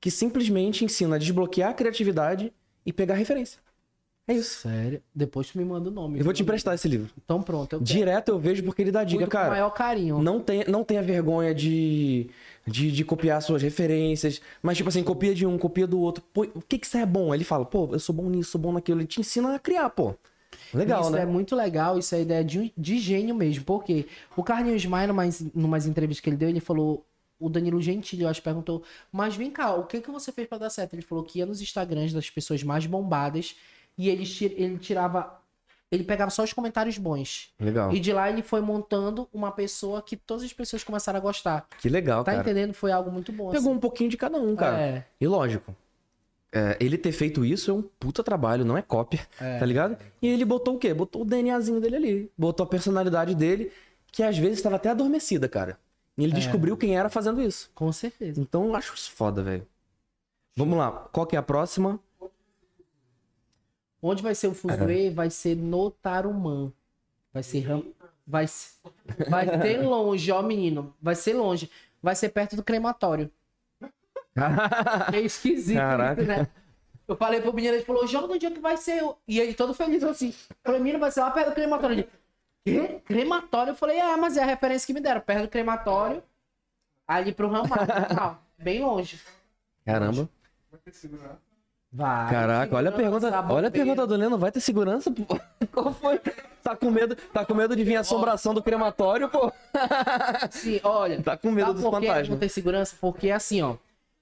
Que 0.00 0.10
simplesmente 0.10 0.84
ensina 0.84 1.16
a 1.16 1.18
desbloquear 1.18 1.70
a 1.70 1.74
criatividade 1.74 2.52
e 2.84 2.92
pegar 2.92 3.14
referência. 3.14 3.58
É 4.28 4.34
isso. 4.34 4.60
Sério? 4.60 5.02
Depois 5.14 5.48
tu 5.48 5.56
me 5.56 5.64
manda 5.64 5.88
o 5.88 5.92
nome. 5.92 6.18
Eu 6.18 6.24
vou 6.24 6.34
te 6.34 6.42
emprestar 6.42 6.74
esse 6.74 6.86
livro. 6.86 7.10
Então 7.24 7.42
pronto, 7.42 7.72
eu. 7.72 7.80
Direto 7.80 8.28
eu 8.28 8.38
vejo 8.38 8.62
porque 8.62 8.82
ele 8.82 8.92
dá 8.92 9.02
dica, 9.02 9.20
Muito 9.20 9.30
com 9.30 9.36
o 9.36 9.40
cara. 9.40 9.50
maior 9.50 9.70
carinho. 9.70 10.22
Não 10.22 10.38
tenha, 10.38 10.66
não 10.68 10.84
tenha 10.84 11.02
vergonha 11.02 11.54
de, 11.54 12.28
de, 12.66 12.92
de 12.92 13.04
copiar 13.06 13.40
suas 13.40 13.62
referências. 13.62 14.42
Mas, 14.62 14.76
tipo 14.76 14.90
assim, 14.90 15.02
copia 15.02 15.34
de 15.34 15.46
um, 15.46 15.56
copia 15.56 15.86
do 15.86 15.98
outro. 15.98 16.22
Pô, 16.32 16.42
o 16.42 16.60
que 16.60 16.78
que 16.78 16.86
isso 16.86 16.98
é 16.98 17.06
bom? 17.06 17.34
Ele 17.34 17.42
fala, 17.42 17.64
pô, 17.64 17.88
eu 17.90 17.98
sou 17.98 18.14
bom 18.14 18.28
nisso, 18.28 18.50
sou 18.50 18.60
bom 18.60 18.70
naquilo. 18.70 19.00
Ele 19.00 19.06
te 19.06 19.18
ensina 19.18 19.54
a 19.54 19.58
criar, 19.58 19.88
pô. 19.88 20.14
Legal, 20.74 21.00
isso 21.00 21.10
né? 21.10 21.22
é 21.22 21.26
muito 21.26 21.56
legal, 21.56 21.98
isso 21.98 22.14
é 22.14 22.20
ideia 22.20 22.44
de, 22.44 22.70
de 22.76 22.98
gênio 22.98 23.34
mesmo. 23.34 23.64
Porque 23.64 24.06
o 24.36 24.42
Carlinhos 24.42 24.84
Maia, 24.84 25.06
numas, 25.06 25.40
numas 25.54 25.86
entrevistas 25.86 26.22
que 26.22 26.28
ele 26.28 26.36
deu, 26.36 26.50
ele 26.50 26.60
falou. 26.60 27.04
O 27.40 27.48
Danilo 27.48 27.80
Gentili, 27.80 28.22
eu 28.22 28.28
acho, 28.28 28.42
perguntou: 28.42 28.82
Mas 29.12 29.36
vem 29.36 29.50
cá, 29.50 29.74
o 29.74 29.84
que, 29.84 30.00
que 30.00 30.10
você 30.10 30.32
fez 30.32 30.48
pra 30.48 30.58
dar 30.58 30.70
certo? 30.70 30.94
Ele 30.94 31.02
falou 31.02 31.22
que 31.24 31.38
ia 31.38 31.46
nos 31.46 31.60
Instagrams 31.60 32.12
das 32.12 32.28
pessoas 32.28 32.62
mais 32.62 32.84
bombadas 32.86 33.54
e 33.96 34.08
ele, 34.08 34.24
ele 34.56 34.78
tirava. 34.78 35.38
Ele 35.90 36.04
pegava 36.04 36.30
só 36.30 36.42
os 36.44 36.52
comentários 36.52 36.98
bons. 36.98 37.50
Legal. 37.58 37.90
E 37.94 37.98
de 37.98 38.12
lá 38.12 38.28
ele 38.30 38.42
foi 38.42 38.60
montando 38.60 39.26
uma 39.32 39.50
pessoa 39.50 40.02
que 40.02 40.16
todas 40.16 40.42
as 40.44 40.52
pessoas 40.52 40.84
começaram 40.84 41.18
a 41.18 41.22
gostar. 41.22 41.66
Que 41.80 41.88
legal, 41.88 42.22
Tá 42.24 42.32
cara. 42.32 42.42
entendendo? 42.42 42.74
Foi 42.74 42.92
algo 42.92 43.10
muito 43.10 43.32
bom. 43.32 43.50
Pegou 43.50 43.68
assim. 43.70 43.76
um 43.76 43.80
pouquinho 43.80 44.10
de 44.10 44.16
cada 44.18 44.36
um, 44.38 44.54
cara. 44.54 44.78
É. 44.78 45.04
E 45.18 45.26
lógico, 45.26 45.74
é, 46.52 46.76
ele 46.78 46.98
ter 46.98 47.12
feito 47.12 47.42
isso 47.42 47.70
é 47.70 47.74
um 47.74 47.80
puta 47.82 48.22
trabalho, 48.22 48.64
não 48.66 48.76
é 48.76 48.82
cópia, 48.82 49.26
É. 49.40 49.58
tá 49.58 49.64
ligado? 49.64 49.96
E 50.20 50.26
ele 50.28 50.44
botou 50.44 50.74
o 50.74 50.78
quê? 50.78 50.92
Botou 50.92 51.22
o 51.22 51.24
DNAzinho 51.24 51.80
dele 51.80 51.96
ali. 51.96 52.32
Botou 52.36 52.64
a 52.64 52.66
personalidade 52.68 53.34
dele, 53.34 53.72
que 54.12 54.22
às 54.22 54.36
vezes 54.36 54.58
estava 54.58 54.76
até 54.76 54.90
adormecida, 54.90 55.48
cara. 55.48 55.78
E 56.18 56.22
É. 56.22 56.24
ele 56.24 56.34
descobriu 56.34 56.76
quem 56.76 56.98
era 56.98 57.08
fazendo 57.08 57.40
isso. 57.40 57.70
Com 57.74 57.90
certeza. 57.92 58.40
Então 58.40 58.66
eu 58.66 58.74
acho 58.76 58.92
isso 58.94 59.10
foda, 59.12 59.42
velho. 59.42 59.66
Vamos 60.56 60.76
lá, 60.76 60.90
qual 60.90 61.24
que 61.26 61.36
é 61.36 61.38
a 61.38 61.42
próxima? 61.42 61.98
Onde 64.02 64.22
vai 64.22 64.34
ser 64.34 64.48
o 64.48 64.54
Fuzue? 64.54 65.10
Vai 65.10 65.30
ser 65.30 65.56
no 65.56 65.90
Tarumã. 65.90 66.72
Vai 67.32 67.42
ser 67.42 67.60
ram... 67.60 67.84
vai 68.26 68.46
ser... 68.46 68.72
vai 69.28 69.46
ser 69.46 69.78
longe, 69.82 70.30
ó, 70.32 70.42
menino. 70.42 70.94
Vai 71.00 71.14
ser 71.14 71.34
longe. 71.34 71.70
Vai 72.02 72.14
ser 72.14 72.28
perto 72.30 72.56
do 72.56 72.62
crematório. 72.62 73.30
É 75.12 75.20
esquisito, 75.20 75.76
Caraca. 75.76 76.20
isso, 76.22 76.28
né? 76.30 76.46
Eu 77.08 77.16
falei 77.16 77.40
pro 77.40 77.52
menino, 77.52 77.74
ele 77.74 77.84
falou, 77.84 78.06
joga 78.06 78.28
no 78.28 78.38
dia 78.38 78.50
que 78.52 78.60
vai 78.60 78.76
ser. 78.76 79.02
E 79.26 79.40
ele 79.40 79.52
todo 79.54 79.74
feliz 79.74 80.04
assim. 80.04 80.32
Falei, 80.62 80.80
menino, 80.80 81.00
vai 81.00 81.10
ser 81.10 81.20
lá 81.20 81.30
perto 81.32 81.48
do 81.48 81.54
crematório. 81.54 82.06
Quê? 82.72 83.00
Crematório? 83.04 83.70
Eu 83.72 83.76
falei, 83.76 83.98
é, 83.98 84.16
mas 84.16 84.36
é 84.36 84.42
a 84.42 84.46
referência 84.46 84.86
que 84.86 84.92
me 84.92 85.00
deram. 85.00 85.20
Perto 85.20 85.42
do 85.42 85.48
crematório, 85.48 86.22
ali 87.06 87.32
pro 87.32 87.48
Ramalho. 87.48 87.86
tal. 88.14 88.42
Bem 88.58 88.82
longe. 88.82 89.20
Caramba. 89.84 90.28
Vai 90.70 90.80
ter 90.84 90.92
segurança. 90.92 91.38
Vai. 91.90 92.30
Caraca, 92.30 92.76
olha 92.76 92.90
a 92.90 92.92
pergunta. 92.92 93.44
Olha 93.50 93.68
a 93.68 93.70
pergunta 93.70 94.06
do 94.06 94.14
Leno, 94.14 94.36
vai 94.36 94.52
ter 94.52 94.60
segurança? 94.60 95.10
pô? 95.10 95.24
Qual 95.72 95.92
foi? 95.94 96.20
Tá 96.62 96.76
com 96.76 96.90
medo, 96.90 97.16
tá 97.32 97.46
com 97.46 97.54
medo 97.54 97.74
de 97.74 97.82
vir 97.82 97.96
a 97.96 98.00
assombração 98.00 98.52
do 98.52 98.62
crematório, 98.62 99.28
pô? 99.30 99.50
Sim, 100.50 100.80
olha. 100.82 101.22
Tá 101.22 101.36
com 101.36 101.50
medo 101.50 101.72
dos 101.72 101.82
que 101.82 101.90
não 101.90 101.92
fantasmas. 101.92 102.38
tem 102.38 102.48
segurança? 102.48 102.96
Porque 103.00 103.30
assim, 103.30 103.62
ó. 103.62 103.76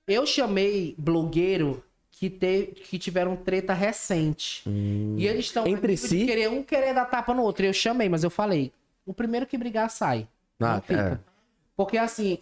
Eu 0.06 0.24
chamei 0.24 0.94
blogueiro 0.96 1.82
que, 2.18 2.30
te, 2.30 2.72
que 2.88 2.98
tiveram 2.98 3.36
treta 3.36 3.74
recente. 3.74 4.62
E 4.66 5.26
eles 5.26 5.44
estão 5.46 5.64
Hum. 5.64 5.68
Entre 5.68 5.96
si? 5.98 6.24
querer 6.24 6.48
um 6.48 6.62
querer 6.62 6.94
dar 6.94 7.04
tapa 7.04 7.34
no 7.34 7.42
outro. 7.42 7.66
Eu 7.66 7.72
chamei, 7.74 8.08
mas 8.08 8.24
eu 8.24 8.30
falei: 8.30 8.72
o 9.04 9.12
primeiro 9.12 9.46
que 9.46 9.58
brigar 9.58 9.90
sai. 9.90 10.26
Ah, 10.58 10.74
Não 10.76 10.80
fica. 10.82 11.20
é. 11.22 11.30
Porque 11.76 11.98
assim. 11.98 12.38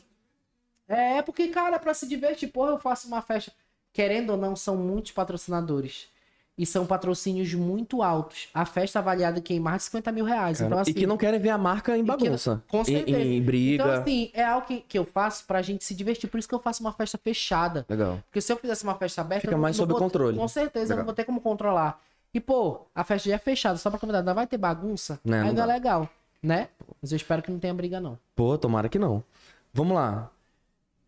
É 0.86 1.20
porque, 1.22 1.48
cara, 1.48 1.78
pra 1.78 1.92
se 1.94 2.06
divertir, 2.06 2.48
porra, 2.52 2.70
eu 2.72 2.78
faço 2.78 3.08
uma 3.08 3.20
festa. 3.20 3.52
Querendo 3.92 4.30
ou 4.30 4.36
não, 4.36 4.54
são 4.54 4.76
muitos 4.76 5.10
patrocinadores. 5.12 6.08
E 6.56 6.64
são 6.64 6.86
patrocínios 6.86 7.52
muito 7.52 8.00
altos. 8.00 8.48
A 8.54 8.64
festa 8.64 9.00
avaliada 9.00 9.38
aqui 9.38 9.54
em 9.54 9.58
mais 9.60 9.78
de 9.78 9.82
50 9.86 10.12
mil 10.12 10.24
reais. 10.24 10.58
Cara, 10.58 10.68
então, 10.68 10.78
assim, 10.78 10.90
e 10.92 10.94
que 10.94 11.04
não 11.06 11.16
querem 11.16 11.40
ver 11.40 11.48
a 11.48 11.58
marca 11.58 11.98
em 11.98 12.02
que 12.04 12.08
não- 12.08 12.16
bagunça. 12.16 12.62
com 12.68 12.82
Em- 12.82 12.84
certeza. 12.84 13.18
Em, 13.18 13.42
briga. 13.42 13.82
Então, 13.82 13.90
assim, 14.00 14.30
é 14.32 14.44
algo 14.44 14.64
que, 14.64 14.80
que 14.82 14.96
eu 14.96 15.04
faço 15.04 15.44
pra 15.46 15.60
gente 15.62 15.82
se 15.84 15.94
divertir. 15.96 16.30
Por 16.30 16.38
isso 16.38 16.48
que 16.48 16.54
eu 16.54 16.60
faço 16.60 16.80
uma 16.80 16.92
festa 16.92 17.18
fechada. 17.18 17.84
Legal. 17.88 18.20
Porque 18.26 18.40
se 18.40 18.52
eu 18.52 18.56
fizesse 18.56 18.84
uma 18.84 18.94
festa 18.94 19.20
aberta. 19.20 19.40
Fica 19.40 19.52
eu 19.52 19.56
não- 19.56 19.62
mais 19.62 19.76
não 19.76 19.82
sob 19.82 19.92
vou- 19.94 20.00
controle. 20.00 20.38
Com 20.38 20.46
certeza, 20.46 20.84
eu 20.84 20.88
Legal. 20.90 20.98
não 20.98 21.04
vou 21.06 21.14
ter 21.14 21.24
como 21.24 21.40
controlar. 21.40 22.00
E, 22.32 22.38
pô, 22.40 22.82
a 22.94 23.02
festa 23.02 23.28
já 23.28 23.34
é 23.34 23.38
fechada, 23.38 23.76
só 23.76 23.90
pra 23.90 23.98
convidar. 23.98 24.20
Ainda 24.20 24.32
vai 24.34 24.46
ter 24.46 24.56
bagunça? 24.58 25.18
Não 25.24 25.38
Ainda 25.38 25.62
é 25.62 25.66
dá. 25.66 25.72
legal, 25.72 26.08
né? 26.40 26.68
Mas 27.02 27.10
eu 27.10 27.16
espero 27.16 27.42
que 27.42 27.50
não 27.50 27.58
tenha 27.58 27.74
briga, 27.74 28.00
não. 28.00 28.16
Pô, 28.36 28.56
tomara 28.56 28.88
que 28.88 28.98
não. 28.98 29.24
Vamos 29.72 29.96
lá. 29.96 30.30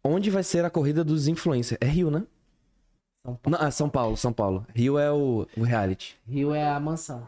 Onde 0.03 0.29
vai 0.31 0.43
ser 0.43 0.65
a 0.65 0.71
corrida 0.71 1.05
dos 1.05 1.29
influencers? 1.29 1.79
É 1.81 1.87
Rio, 1.87 2.11
né? 2.11 2.25
São 3.27 3.35
Paulo. 3.37 3.59
Não, 3.59 3.67
ah, 3.67 3.71
São 3.71 3.89
Paulo, 3.91 4.17
São 4.17 4.33
Paulo. 4.33 4.67
Rio 4.75 4.99
é 4.99 5.11
o, 5.13 5.47
o 5.57 5.63
reality. 5.63 6.17
Rio 6.29 6.55
é 6.55 6.69
a 6.69 6.79
mansão. 6.81 7.27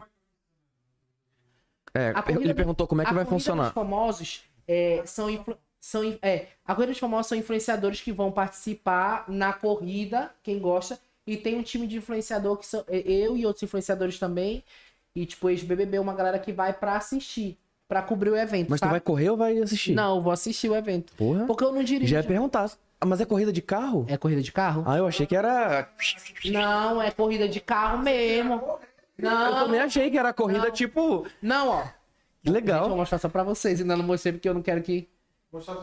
É, 1.93 2.13
ele 2.29 2.49
do- 2.49 2.55
perguntou 2.55 2.87
como 2.87 3.01
é 3.01 3.05
que 3.05 3.11
a 3.11 3.15
vai 3.15 3.25
funcionar. 3.25 3.65
dos 3.65 3.73
famosos 3.73 4.43
é, 4.67 5.01
são, 5.05 5.29
influ- 5.29 5.57
são 5.81 6.03
é, 6.21 6.47
a 6.63 6.75
corrida 6.75 6.91
dos 6.93 6.99
famosos 6.99 7.27
são 7.27 7.37
influenciadores 7.37 7.99
que 7.99 8.11
vão 8.11 8.31
participar 8.31 9.25
na 9.27 9.51
corrida, 9.53 10.31
quem 10.43 10.59
gosta, 10.59 10.99
e 11.25 11.35
tem 11.35 11.57
um 11.57 11.63
time 11.63 11.87
de 11.87 11.97
influenciador 11.97 12.57
que 12.57 12.65
são 12.65 12.83
eu 12.87 13.35
e 13.35 13.45
outros 13.45 13.63
influenciadores 13.63 14.19
também, 14.19 14.63
e 15.15 15.25
tipo 15.25 15.49
ex-BBB, 15.49 15.97
uma 15.99 16.13
galera 16.13 16.37
que 16.37 16.53
vai 16.53 16.71
pra 16.73 16.95
assistir, 16.95 17.57
pra 17.87 18.03
cobrir 18.03 18.29
o 18.29 18.37
evento, 18.37 18.69
Mas 18.69 18.79
tu 18.79 18.83
tá? 18.83 18.91
vai 18.91 18.99
correr 19.01 19.31
ou 19.31 19.37
vai 19.37 19.57
assistir? 19.57 19.93
Não, 19.95 20.17
eu 20.17 20.21
vou 20.21 20.31
assistir 20.31 20.69
o 20.69 20.75
evento. 20.75 21.11
Porra. 21.17 21.45
Porque 21.47 21.63
eu 21.63 21.71
não 21.71 21.83
dirijo. 21.83 22.11
Já 22.11 22.21
ia 22.21 22.23
perguntar. 22.27 22.69
Ah, 23.01 23.05
mas 23.05 23.21
é 23.21 23.25
corrida 23.25 23.51
de 23.53 23.61
carro? 23.61 24.05
É 24.09 24.17
corrida 24.17 24.41
de 24.41 24.51
carro? 24.51 24.83
Ah, 24.85 24.97
eu 24.97 25.07
achei 25.07 25.25
que 25.25 25.35
era. 25.35 25.87
Não, 26.45 27.01
é 27.01 27.11
corrida 27.11 27.47
de 27.47 27.59
carro 27.61 27.99
mesmo. 27.99 28.61
Eu 29.17 29.29
Não, 29.29 29.65
também 29.65 29.79
achei 29.79 30.09
que 30.11 30.17
era 30.17 30.33
corrida 30.33 30.65
Não. 30.65 30.71
tipo. 30.71 31.25
não, 31.41 31.69
ó. 31.69 31.81
Que 32.41 32.47
Gente, 32.47 32.53
legal. 32.53 32.83
eu 32.83 32.89
vou 32.89 32.97
mostrar 32.97 33.17
só 33.17 33.27
pra 33.27 33.43
vocês, 33.43 33.81
ainda 33.81 33.95
não 33.97 34.03
mostrei 34.05 34.31
porque 34.33 34.47
eu 34.47 34.53
não 34.53 34.61
quero 34.61 34.81
que... 34.81 35.09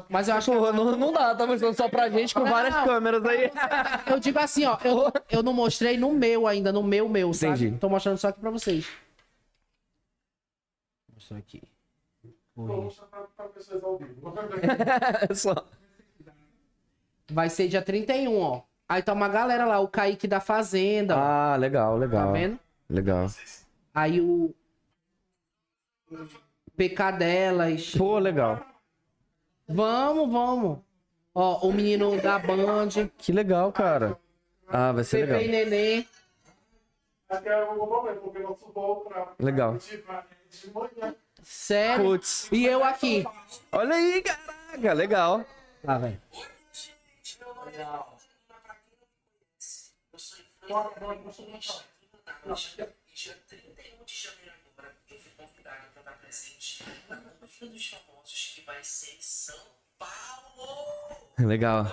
Mas 0.08 0.28
eu 0.28 0.36
acho 0.36 0.50
que 0.52 0.56
Pô, 0.56 0.72
não, 0.72 0.96
não 0.96 1.12
dá, 1.12 1.34
tá 1.34 1.44
mostrando 1.46 1.74
só 1.74 1.88
pra 1.88 2.08
gente 2.08 2.32
com 2.32 2.40
Não. 2.40 2.50
várias 2.50 2.74
câmeras 2.84 3.24
aí. 3.26 3.50
Eu 4.08 4.20
digo 4.20 4.38
assim, 4.38 4.64
ó, 4.64 4.78
eu, 4.84 5.12
eu 5.28 5.42
não 5.42 5.52
mostrei 5.52 5.96
no 5.98 6.12
meu 6.12 6.46
ainda, 6.46 6.72
no 6.72 6.82
meu, 6.84 7.08
meu, 7.08 7.34
sabe? 7.34 7.64
Entendi. 7.64 7.78
Tô 7.78 7.88
mostrando 7.88 8.16
só 8.16 8.28
aqui 8.28 8.38
pra 8.40 8.50
vocês. 8.50 8.86
Vou 11.08 11.14
mostrar 11.16 11.38
aqui. 11.38 11.62
Vou 12.54 12.82
mostrar 12.84 13.06
pra, 13.06 13.20
pra 13.36 13.46
pessoas 13.48 13.82
ao 13.82 13.98
vivo. 13.98 14.32
Só. 15.34 15.54
Vai 17.30 17.50
ser 17.50 17.68
dia 17.68 17.82
31, 17.82 18.38
ó. 18.40 18.62
Aí 18.88 19.02
tá 19.02 19.12
uma 19.12 19.28
galera 19.28 19.64
lá, 19.64 19.80
o 19.80 19.88
Kaique 19.88 20.28
da 20.28 20.40
Fazenda, 20.40 21.16
ó. 21.16 21.18
Ah, 21.18 21.56
legal, 21.56 21.94
Tá 21.94 21.98
legal. 21.98 22.32
vendo? 22.32 22.58
Legal. 22.88 23.26
Aí 23.92 24.20
o... 24.20 24.54
PK 26.76 27.10
delas. 27.12 27.90
Pô, 27.96 28.18
legal. 28.18 28.64
Vamos, 29.66 30.30
vamos. 30.30 30.78
Ó, 31.34 31.66
o 31.66 31.72
menino 31.72 32.20
da 32.20 32.38
Band. 32.38 32.88
Que 33.18 33.32
legal, 33.32 33.72
cara. 33.72 34.16
Ah, 34.68 34.92
vai 34.92 35.02
ser 35.04 35.26
Pepe 35.26 35.44
e 35.44 35.46
legal. 35.48 35.70
Nenê. 35.70 36.06
Até 37.28 37.64
o 37.64 37.74
problema, 37.74 38.20
porque 38.20 38.38
nosso 38.38 38.70
voo 38.72 39.00
pra. 39.00 39.32
Legal. 39.40 39.76
Sério. 41.42 42.04
Putz. 42.04 42.48
E 42.52 42.64
eu 42.66 42.84
aqui. 42.84 43.24
Olha 43.72 43.94
aí, 43.96 44.22
caraca, 44.22 44.92
legal. 44.92 45.44
Lá, 45.82 45.98
velho. 45.98 46.20
Dia 53.14 53.36
31 53.48 54.04
de 54.04 54.14
janeiro 54.14 54.52
agora, 54.72 54.94
eu 55.10 55.18
fui 55.18 55.30
convidado 55.36 55.76
para 55.92 56.00
estar 56.00 56.12
presente 56.12 56.84
na 57.08 57.16
dos 57.16 57.86
Famosos 57.86 58.52
que 58.54 58.62
vai 58.62 58.82
ser 58.82 59.16
em 59.16 59.20
São 59.20 59.58
Paulo. 59.98 61.28
Legal. 61.38 61.92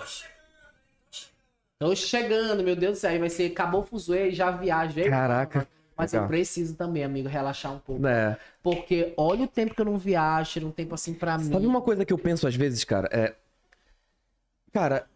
Tô 1.77 1.93
chegando, 1.95 2.64
meu 2.64 2.77
Deus 2.77 2.97
do 2.97 3.01
céu. 3.01 3.11
Aí 3.11 3.19
vai 3.19 3.30
ser 3.30 3.51
acabou 3.51 3.81
o 3.81 3.84
fuzuê, 3.84 4.31
já 4.31 4.51
viagem. 4.51 5.10
Caraca. 5.10 5.68
Mas 5.97 6.14
legal. 6.14 6.26
eu 6.26 6.30
preciso 6.30 6.76
também, 6.76 7.03
amigo, 7.03 7.27
relaxar 7.27 7.73
um 7.73 7.80
pouco. 7.80 8.07
É. 8.07 8.38
Porque 8.61 9.14
olha 9.18 9.43
o 9.43 9.47
tempo 9.47 9.76
que 9.76 9.81
eu 9.81 9.85
não 9.85 9.97
viajo, 9.97 10.51
tira 10.51 10.65
um 10.65 10.72
tempo 10.72 10.95
assim 10.95 11.14
pra 11.14 11.38
mim. 11.38 11.51
Sabe 11.51 11.65
uma 11.65 11.81
coisa 11.81 12.05
que 12.05 12.14
eu 12.14 12.18
penso 12.18 12.47
às 12.47 12.55
vezes, 12.55 12.85
cara? 12.85 13.10
É. 13.11 13.35
Cara, 14.72 15.07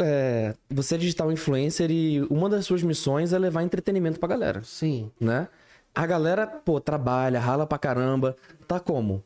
é, 0.00 0.54
você 0.70 0.94
é 0.94 0.98
digital 0.98 1.30
influencer 1.32 1.90
e 1.90 2.22
uma 2.30 2.48
das 2.48 2.64
suas 2.66 2.82
missões 2.82 3.32
é 3.32 3.38
levar 3.38 3.62
entretenimento 3.62 4.18
pra 4.18 4.28
galera, 4.28 4.62
Sim. 4.64 5.10
né? 5.20 5.48
A 5.94 6.06
galera, 6.06 6.46
pô, 6.46 6.80
trabalha, 6.80 7.40
rala 7.40 7.66
pra 7.66 7.78
caramba. 7.78 8.36
Tá 8.66 8.78
como? 8.78 9.22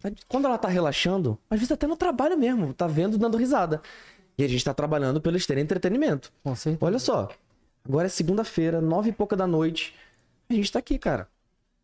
Tá- 0.00 0.10
Quando 0.28 0.46
ela 0.46 0.58
tá 0.58 0.68
relaxando, 0.68 1.38
às 1.48 1.58
vezes 1.58 1.72
até 1.72 1.86
no 1.86 1.96
trabalho 1.96 2.36
mesmo, 2.36 2.72
tá 2.74 2.86
vendo, 2.86 3.16
dando 3.16 3.36
risada. 3.36 3.80
E 4.36 4.44
a 4.44 4.48
gente 4.48 4.64
tá 4.64 4.74
trabalhando 4.74 5.20
pelo 5.20 5.38
ter 5.40 5.56
entretenimento. 5.58 6.32
Com 6.42 6.54
certeza. 6.54 6.84
Olha 6.84 6.98
só, 6.98 7.28
agora 7.86 8.06
é 8.06 8.08
segunda-feira, 8.10 8.80
nove 8.80 9.10
e 9.10 9.12
pouca 9.12 9.34
da 9.36 9.46
noite. 9.46 9.94
A 10.50 10.52
gente 10.54 10.70
tá 10.70 10.78
aqui, 10.78 10.98
cara. 10.98 11.28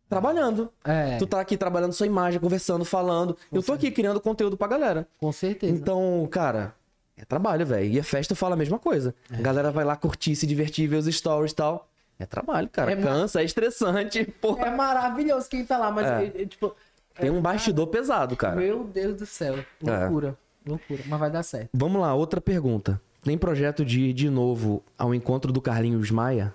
Trabalhando. 0.07 0.71
É, 0.83 1.17
Tu 1.17 1.25
tá 1.25 1.39
aqui 1.39 1.57
trabalhando 1.57 1.93
sua 1.93 2.05
imagem, 2.05 2.39
conversando, 2.39 2.85
falando. 2.85 3.35
Eu 3.51 3.63
tô 3.63 3.73
aqui 3.73 3.89
criando 3.89 4.19
conteúdo 4.21 4.55
pra 4.55 4.67
galera. 4.67 5.07
com 5.17 5.31
certeza. 5.31 5.73
Então, 5.73 6.27
cara, 6.29 6.75
é 7.17 7.25
trabalho, 7.25 7.65
velho. 7.65 7.85
E 7.91 7.99
a 7.99 8.03
festa 8.03 8.35
fala 8.35 8.55
a 8.55 8.57
mesma 8.57 8.79
coisa. 8.79 9.13
A 9.31 9.41
galera 9.41 9.71
vai 9.71 9.83
lá 9.85 9.95
curtir, 9.95 10.35
se 10.35 10.47
divertir, 10.47 10.87
ver 10.87 10.97
os 10.97 11.05
stories 11.05 11.51
e 11.51 11.55
tal. 11.55 11.89
É 12.19 12.25
trabalho, 12.25 12.69
cara. 12.69 12.91
É 12.91 12.95
Cansa, 12.95 13.41
é 13.41 13.45
estressante. 13.45 14.23
Porra. 14.41 14.67
É 14.67 14.69
maravilhoso 14.75 15.49
quem 15.49 15.65
tá 15.65 15.77
lá, 15.77 15.91
mas 15.91 16.05
É. 16.05 16.25
é, 16.25 16.41
é, 16.43 16.45
tipo, 16.45 16.75
Tem 17.19 17.29
um 17.29 17.41
bastidor 17.41 17.87
pesado, 17.87 18.35
cara. 18.35 18.55
meu 18.55 18.83
Deus 18.83 19.15
do 19.17 19.25
céu. 19.25 19.55
É. 19.57 19.99
Loucura. 19.99 20.37
Loucura. 20.65 21.03
Mas 21.07 21.19
vai 21.19 21.29
dar 21.31 21.43
certo. 21.43 21.69
Vamos 21.73 22.01
lá, 22.01 22.13
outra 22.13 22.39
pergunta. 22.39 23.01
Tem 23.23 23.37
projeto 23.37 23.83
de 23.85 24.01
ir 24.01 24.13
de 24.13 24.29
novo 24.29 24.83
ao 24.97 25.13
encontro 25.13 25.51
do 25.51 25.61
Carlinhos 25.61 26.11
Maia? 26.11 26.53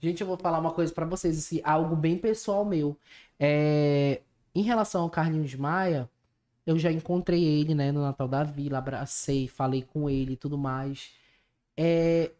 Gente, 0.00 0.20
eu 0.22 0.26
vou 0.26 0.36
falar 0.36 0.58
uma 0.58 0.70
coisa 0.72 0.92
pra 0.92 1.04
vocês, 1.04 1.36
assim, 1.38 1.60
algo 1.64 1.94
bem 1.94 2.16
pessoal 2.16 2.64
meu. 2.64 2.96
É, 3.38 4.20
Em 4.54 4.62
relação 4.62 5.02
ao 5.02 5.10
Carlinhos 5.10 5.54
Maia, 5.54 6.08
eu 6.70 6.78
já 6.78 6.90
encontrei 6.92 7.42
ele, 7.44 7.74
né, 7.74 7.90
no 7.92 8.02
Natal 8.02 8.28
da 8.28 8.42
Vila, 8.44 8.78
abracei, 8.78 9.48
falei 9.48 9.82
com 9.82 10.08
ele 10.08 10.32
e 10.32 10.36
tudo 10.36 10.56
mais. 10.58 11.10
É, 11.76 12.30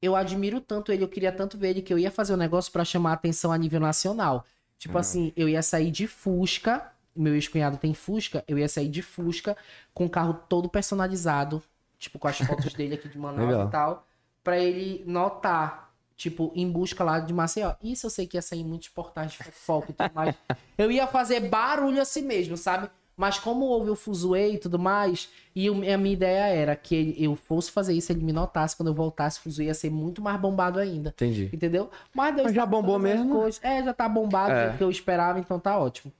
Eu 0.00 0.14
admiro 0.14 0.60
tanto 0.60 0.92
ele, 0.92 1.02
eu 1.02 1.08
queria 1.08 1.32
tanto 1.32 1.58
ver 1.58 1.70
ele 1.70 1.82
que 1.82 1.92
eu 1.92 1.98
ia 1.98 2.10
fazer 2.10 2.32
um 2.32 2.36
negócio 2.36 2.70
pra 2.70 2.84
chamar 2.84 3.10
a 3.10 3.14
atenção 3.14 3.50
a 3.50 3.58
nível 3.58 3.80
nacional. 3.80 4.44
Tipo 4.78 4.96
Ah. 4.96 5.00
assim, 5.00 5.32
eu 5.36 5.48
ia 5.48 5.60
sair 5.60 5.90
de 5.90 6.06
Fusca, 6.06 6.92
meu 7.16 7.34
ex-cunhado 7.34 7.76
tem 7.78 7.92
Fusca, 7.94 8.44
eu 8.46 8.56
ia 8.56 8.68
sair 8.68 8.88
de 8.88 9.02
Fusca 9.02 9.56
com 9.92 10.06
o 10.06 10.08
carro 10.10 10.34
todo 10.48 10.68
personalizado, 10.68 11.60
tipo 11.98 12.16
com 12.16 12.28
as 12.28 12.38
fotos 12.38 12.72
dele 12.74 12.94
aqui 12.94 13.08
de 13.08 13.18
Manaus 13.18 13.48
Legal. 13.48 13.66
e 13.66 13.70
tal, 13.72 14.06
pra 14.44 14.56
ele 14.56 15.02
notar, 15.04 15.92
tipo, 16.16 16.52
em 16.54 16.70
busca 16.70 17.02
lá 17.02 17.18
de 17.18 17.32
Maceió. 17.34 17.74
Isso 17.82 18.06
eu 18.06 18.10
sei 18.10 18.24
que 18.24 18.36
ia 18.36 18.42
sair 18.42 18.60
em 18.60 18.64
muitos 18.64 18.88
portais 18.90 19.32
de 19.32 19.38
fofoca 19.38 19.90
e 19.90 19.94
tudo 19.94 20.14
mais. 20.14 20.32
Eu 20.78 20.92
ia 20.92 21.08
fazer 21.08 21.40
barulho 21.48 22.00
assim 22.00 22.22
mesmo, 22.22 22.56
sabe? 22.56 22.88
Mas 23.18 23.38
como 23.38 23.64
houve 23.66 23.90
o 23.90 23.96
fuzuê 23.96 24.52
e 24.52 24.58
tudo 24.58 24.78
mais, 24.78 25.28
e 25.54 25.68
o- 25.68 25.74
a 25.92 25.98
minha 25.98 26.12
ideia 26.14 26.46
era 26.54 26.76
que 26.76 26.94
ele- 26.94 27.16
eu 27.18 27.34
fosse 27.34 27.68
fazer 27.70 27.92
isso, 27.92 28.12
ele 28.12 28.22
me 28.22 28.32
notasse, 28.32 28.76
quando 28.76 28.86
eu 28.90 28.94
voltasse, 28.94 29.40
o 29.40 29.42
fuzuê 29.42 29.64
ia 29.66 29.74
ser 29.74 29.90
muito 29.90 30.22
mais 30.22 30.40
bombado 30.40 30.78
ainda. 30.78 31.10
Entendi. 31.10 31.50
Entendeu? 31.52 31.90
Mas, 32.14 32.32
Deus 32.36 32.46
Mas 32.46 32.54
já 32.54 32.64
bombou 32.64 32.96
mesmo? 32.96 33.34
coisas. 33.34 33.60
É, 33.64 33.82
já 33.82 33.92
tá 33.92 34.08
bombado, 34.08 34.52
É. 34.52 34.70
o 34.70 34.76
que 34.78 34.84
eu 34.84 34.90
esperava, 34.90 35.40
então 35.40 35.58
tá 35.58 35.76
ótimo. 35.76 36.12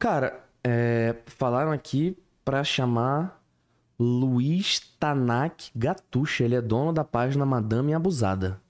Cara, 0.00 0.44
é, 0.64 1.14
falaram 1.26 1.70
aqui 1.70 2.16
pra 2.44 2.64
chamar 2.64 3.40
Luiz 3.98 4.80
Tanak 4.98 5.70
Gatucha. 5.76 6.42
Ele 6.44 6.56
é 6.56 6.60
dono 6.60 6.92
da 6.92 7.04
página 7.04 7.46
Madame 7.46 7.94
Abusada. 7.94 8.60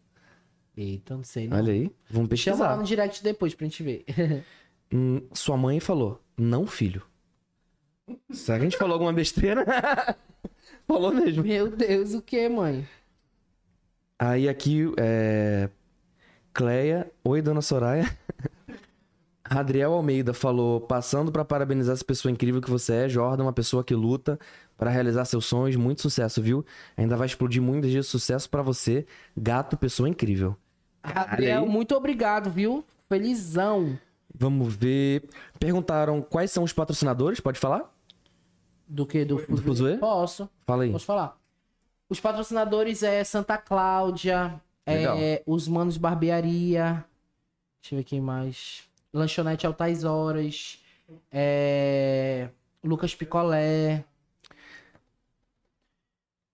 Eita, 0.76 1.16
não 1.16 1.24
sei 1.24 1.48
não. 1.48 1.56
Olha 1.56 1.72
aí, 1.72 1.90
vamos 2.10 2.38
Chama 2.40 2.56
lá 2.58 2.66
pesquisar. 2.68 2.76
no 2.76 2.84
direct 2.84 3.22
depois 3.24 3.54
pra 3.54 3.64
gente 3.66 3.82
ver. 3.82 4.04
Hum, 4.92 5.22
sua 5.32 5.56
mãe 5.56 5.78
falou, 5.78 6.20
não 6.36 6.66
filho. 6.66 7.00
Será 8.30 8.58
que 8.58 8.66
a 8.66 8.68
gente 8.68 8.78
falou 8.78 8.94
alguma 8.94 9.12
besteira? 9.12 9.64
falou 10.86 11.12
mesmo. 11.12 11.42
Meu 11.42 11.68
Deus, 11.70 12.14
o 12.14 12.22
que, 12.22 12.48
mãe? 12.48 12.86
Aí 14.18 14.48
aqui, 14.48 14.92
é... 14.98 15.68
Cleia, 16.52 17.10
oi 17.24 17.40
dona 17.40 17.62
Soraya. 17.62 18.04
Adriel 19.44 19.92
Almeida 19.92 20.32
falou, 20.32 20.80
passando 20.80 21.32
pra 21.32 21.44
parabenizar 21.44 21.94
essa 21.94 22.04
pessoa 22.04 22.30
incrível 22.30 22.60
que 22.60 22.70
você 22.70 22.92
é, 22.94 23.08
Jordan, 23.08 23.42
uma 23.42 23.52
pessoa 23.52 23.82
que 23.82 23.94
luta 23.94 24.38
pra 24.76 24.90
realizar 24.90 25.24
seus 25.24 25.44
sonhos, 25.46 25.74
muito 25.74 26.00
sucesso, 26.02 26.40
viu? 26.40 26.64
Ainda 26.96 27.16
vai 27.16 27.26
explodir 27.26 27.60
muitos 27.60 27.90
dias 27.90 28.06
de 28.06 28.10
sucesso 28.12 28.48
pra 28.48 28.62
você, 28.62 29.04
gato, 29.36 29.76
pessoa 29.76 30.08
incrível. 30.08 30.56
Gabriel, 31.02 31.64
aí. 31.64 31.68
muito 31.68 31.96
obrigado, 31.96 32.48
viu? 32.48 32.84
Felizão. 33.08 33.98
Vamos 34.32 34.74
ver. 34.74 35.24
Perguntaram 35.58 36.22
quais 36.22 36.52
são 36.52 36.62
os 36.62 36.72
patrocinadores, 36.72 37.40
pode 37.40 37.58
falar? 37.58 37.92
Do 38.92 39.06
que? 39.06 39.24
Do, 39.24 39.38
Fuzuê? 39.38 39.96
Posso, 39.98 40.50
Fala 40.66 40.82
aí. 40.82 40.90
posso 40.90 41.04
falar. 41.06 41.38
Os 42.08 42.18
patrocinadores 42.18 43.04
é 43.04 43.22
Santa 43.22 43.56
Cláudia, 43.56 44.60
Legal. 44.84 45.16
é 45.16 45.42
Os 45.46 45.68
Manos 45.68 45.96
Barbearia, 45.96 47.04
deixa 47.80 47.94
eu 47.94 47.98
ver 47.98 48.04
quem 48.04 48.20
mais. 48.20 48.82
Lanchonete 49.14 49.64
Altas 49.64 50.02
Horas, 50.02 50.82
é... 51.30 52.48
Lucas 52.82 53.14
Picolé. 53.14 54.04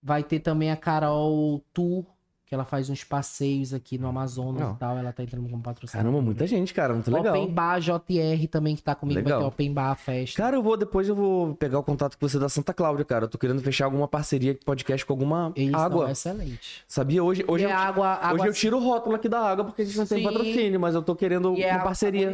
Vai 0.01 0.23
ter 0.23 0.39
também 0.39 0.69
a 0.71 0.77
Carol 0.77 1.63
Tour, 1.73 2.05
que 2.47 2.55
ela 2.55 2.63
faz 2.63 2.89
uns 2.89 3.03
passeios 3.03 3.73
aqui 3.73 3.97
no 3.97 4.07
Amazonas 4.07 4.55
Legal. 4.61 4.73
e 4.73 4.77
tal. 4.77 4.97
Ela 4.97 5.11
tá 5.11 5.21
entrando 5.21 5.49
como 5.49 5.61
patrocinador. 5.61 6.09
Caramba, 6.11 6.25
muita 6.25 6.47
gente, 6.47 6.73
cara, 6.73 6.93
muito 6.93 7.11
legal. 7.11 7.35
Open 7.35 7.53
Bar 7.53 7.79
JR 7.81 8.47
também, 8.49 8.73
que 8.75 8.81
tá 8.81 8.95
comigo. 8.95 9.19
Legal. 9.19 9.39
Vai 9.41 9.49
ter 9.49 9.53
Open 9.53 9.73
Bar 9.73 9.95
Festa. 9.95 10.37
Cara, 10.41 10.55
eu 10.55 10.63
vou 10.63 10.77
depois 10.77 11.09
eu 11.09 11.15
vou 11.15 11.53
pegar 11.55 11.77
o 11.77 11.83
contato 11.83 12.17
com 12.17 12.27
você 12.27 12.39
da 12.39 12.47
Santa 12.47 12.73
Cláudia, 12.73 13.03
cara. 13.03 13.25
Eu 13.25 13.27
tô 13.29 13.37
querendo 13.37 13.61
fechar 13.61 13.83
alguma 13.85 14.07
parceria 14.07 14.57
podcast 14.65 15.05
com 15.05 15.11
alguma 15.11 15.51
Isso, 15.57 15.75
água. 15.75 16.05
não, 16.05 16.11
excelente. 16.11 16.83
Sabia? 16.87 17.21
Hoje, 17.21 17.43
hoje, 17.47 17.65
eu, 17.65 17.69
é 17.69 17.73
água, 17.73 18.07
água 18.13 18.33
hoje 18.39 18.47
eu 18.47 18.53
tiro 18.53 18.77
o 18.77 18.79
rótulo 18.79 19.15
aqui 19.17 19.27
da 19.27 19.41
água 19.41 19.65
porque 19.65 19.81
a 19.81 19.85
gente 19.85 19.97
não 19.97 20.05
tem 20.07 20.19
Sim. 20.19 20.23
patrocínio, 20.23 20.79
mas 20.79 20.95
eu 20.95 21.01
tô 21.03 21.15
querendo 21.15 21.53
e 21.57 21.63
é 21.63 21.67
uma 21.67 21.73
água 21.75 21.85
parceria. 21.87 22.33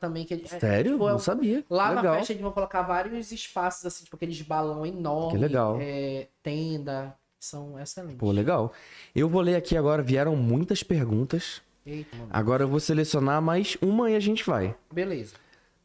também. 0.00 0.24
Que, 0.24 0.34
é- 0.34 0.58
Sério? 0.58 0.92
tipo, 0.92 1.04
é 1.04 1.10
não 1.10 1.16
um- 1.16 1.18
sabia. 1.18 1.62
Lá 1.68 1.90
legal. 1.90 2.04
na 2.04 2.18
festa 2.18 2.32
eles 2.32 2.42
vão 2.42 2.52
colocar 2.52 2.82
vários 2.82 3.30
espaços, 3.30 3.84
assim, 3.84 4.04
tipo 4.04 4.16
aqueles 4.16 4.40
balão 4.40 4.86
enormes. 4.86 5.32
Que 5.32 5.38
legal. 5.38 5.76
é, 5.80 6.28
tenda. 6.42 7.14
São 7.40 7.78
excelentes. 7.80 8.18
Pô, 8.18 8.30
legal. 8.30 8.72
Eu 9.14 9.28
vou 9.28 9.40
ler 9.40 9.56
aqui 9.56 9.74
agora, 9.76 10.02
vieram 10.02 10.36
muitas 10.36 10.82
perguntas. 10.82 11.62
Eita, 11.86 12.14
mano. 12.16 12.28
Agora 12.32 12.64
eu 12.64 12.68
vou 12.68 12.78
selecionar 12.78 13.40
mais 13.40 13.78
uma 13.80 14.10
e 14.10 14.14
a 14.14 14.20
gente 14.20 14.44
vai. 14.44 14.76
Beleza. 14.92 15.34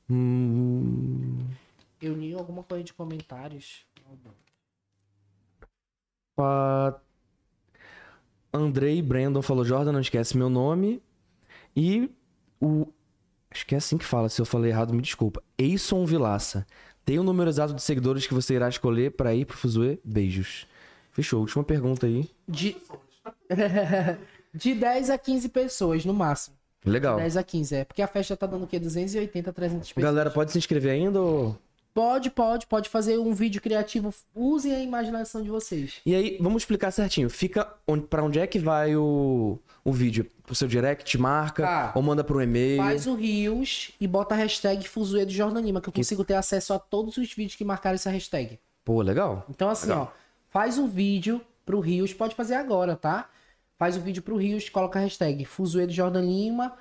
Hum, 0.10 1.40
Eu 2.02 2.14
li 2.14 2.34
alguma 2.34 2.62
coisa 2.62 2.84
de 2.84 2.94
comentários. 2.94 3.86
pa- 6.36 7.00
Andrei 8.54 9.02
Brandon 9.02 9.42
falou: 9.42 9.64
Jordan, 9.66 9.94
não 9.94 10.00
esquece 10.02 10.38
meu 10.38 10.50
nome. 10.50 11.02
E 11.76 12.10
o. 12.62 12.88
Acho 13.50 13.66
que 13.66 13.76
é 13.76 13.78
assim 13.78 13.98
que 13.98 14.06
fala. 14.06 14.28
Se 14.28 14.42
eu 14.42 14.46
falei 14.46 14.72
errado, 14.72 14.94
me 14.94 15.02
desculpa. 15.02 15.42
Eison 15.58 16.06
Vilaça. 16.06 16.68
Tem 17.06 17.18
o 17.20 17.24
número 17.24 17.50
exato 17.50 17.74
de 17.74 17.82
seguidores 17.82 18.28
que 18.28 18.34
você 18.34 18.56
irá 18.56 18.68
escolher 18.68 19.12
pra 19.12 19.34
ir 19.34 19.46
pro 19.46 19.56
Fuzue? 19.56 20.00
Beijos. 20.04 20.68
Fechou. 21.16 21.40
Última 21.40 21.64
pergunta 21.64 22.06
aí. 22.06 22.30
De... 22.46 22.76
de 24.54 24.74
10 24.76 25.10
a 25.10 25.18
15 25.18 25.48
pessoas, 25.50 26.04
no 26.04 26.14
máximo. 26.14 26.58
Legal. 26.86 27.16
10 27.16 27.38
a 27.38 27.44
15, 27.44 27.76
é. 27.76 27.86
Porque 27.86 28.02
a 28.02 28.08
festa 28.08 28.36
tá 28.36 28.46
dando 28.46 28.66
o 28.66 28.68
quê? 28.68 28.78
280, 28.78 29.54
300 29.54 29.88
pessoas. 29.94 30.04
Galera, 30.04 30.30
pode 30.30 30.52
se 30.52 30.58
inscrever 30.58 30.92
ainda? 30.92 31.22
ou- 31.22 31.58
Pode, 31.94 32.30
pode, 32.30 32.68
pode 32.68 32.90
fazer 32.90 33.18
um 33.18 33.34
vídeo 33.34 33.62
criativo. 33.62 34.14
Usem 34.36 34.76
a 34.76 34.82
imaginação 34.82 35.42
de 35.42 35.50
vocês. 35.50 36.02
E 36.06 36.14
aí, 36.14 36.38
vamos 36.42 36.64
explicar 36.64 36.92
certinho. 36.92 37.30
Fica 37.30 37.74
onde, 37.88 38.06
pra 38.08 38.22
onde 38.22 38.38
é 38.38 38.46
que 38.46 38.60
vai 38.60 38.98
o, 38.98 39.58
o 39.86 39.94
vídeo? 39.94 40.30
Pro 40.44 40.54
seu 40.54 40.68
direct, 40.68 41.18
marca? 41.18 41.64
Tá. 41.64 41.92
Ou 41.96 42.02
manda 42.04 42.22
pro 42.22 42.42
e-mail? 42.42 42.76
Faz 42.84 43.08
o 43.08 43.16
Rios 43.16 43.92
e 44.02 44.06
bota 44.10 44.36
a 44.36 44.38
hashtag 44.38 44.86
Fuzuê 44.90 45.26
do 45.26 45.32
Jordanima, 45.32 45.80
que 45.80 45.88
eu 45.88 45.94
consigo 45.94 46.26
ter 46.26 46.34
acesso 46.34 46.74
a 46.74 46.80
todos 46.80 47.16
os 47.16 47.34
vídeos 47.34 47.56
que 47.56 47.64
marcaram 47.64 47.96
essa 47.96 48.10
hashtag. 48.10 48.60
Pô, 48.84 49.02
legal. 49.02 49.46
Então, 49.50 49.70
assim, 49.70 49.90
ó, 49.92 50.08
faz 50.56 50.78
o 50.80 50.88
vídeo 50.88 51.42
pro 51.66 51.82
Rios, 51.82 52.14
pode 52.14 52.34
fazer 52.34 52.56
agora, 52.56 52.96
tá? 52.96 53.28
Faz 53.78 53.98
o 53.98 54.00
vídeo 54.00 54.24
pro 54.24 54.38
Rios, 54.38 54.70
coloca 54.70 54.98
a 54.98 55.02
hashtag 55.02 55.44
Fuzuê 55.44 55.86
do 55.86 55.92
Jordan 55.92 56.22
Lima, 56.22 56.78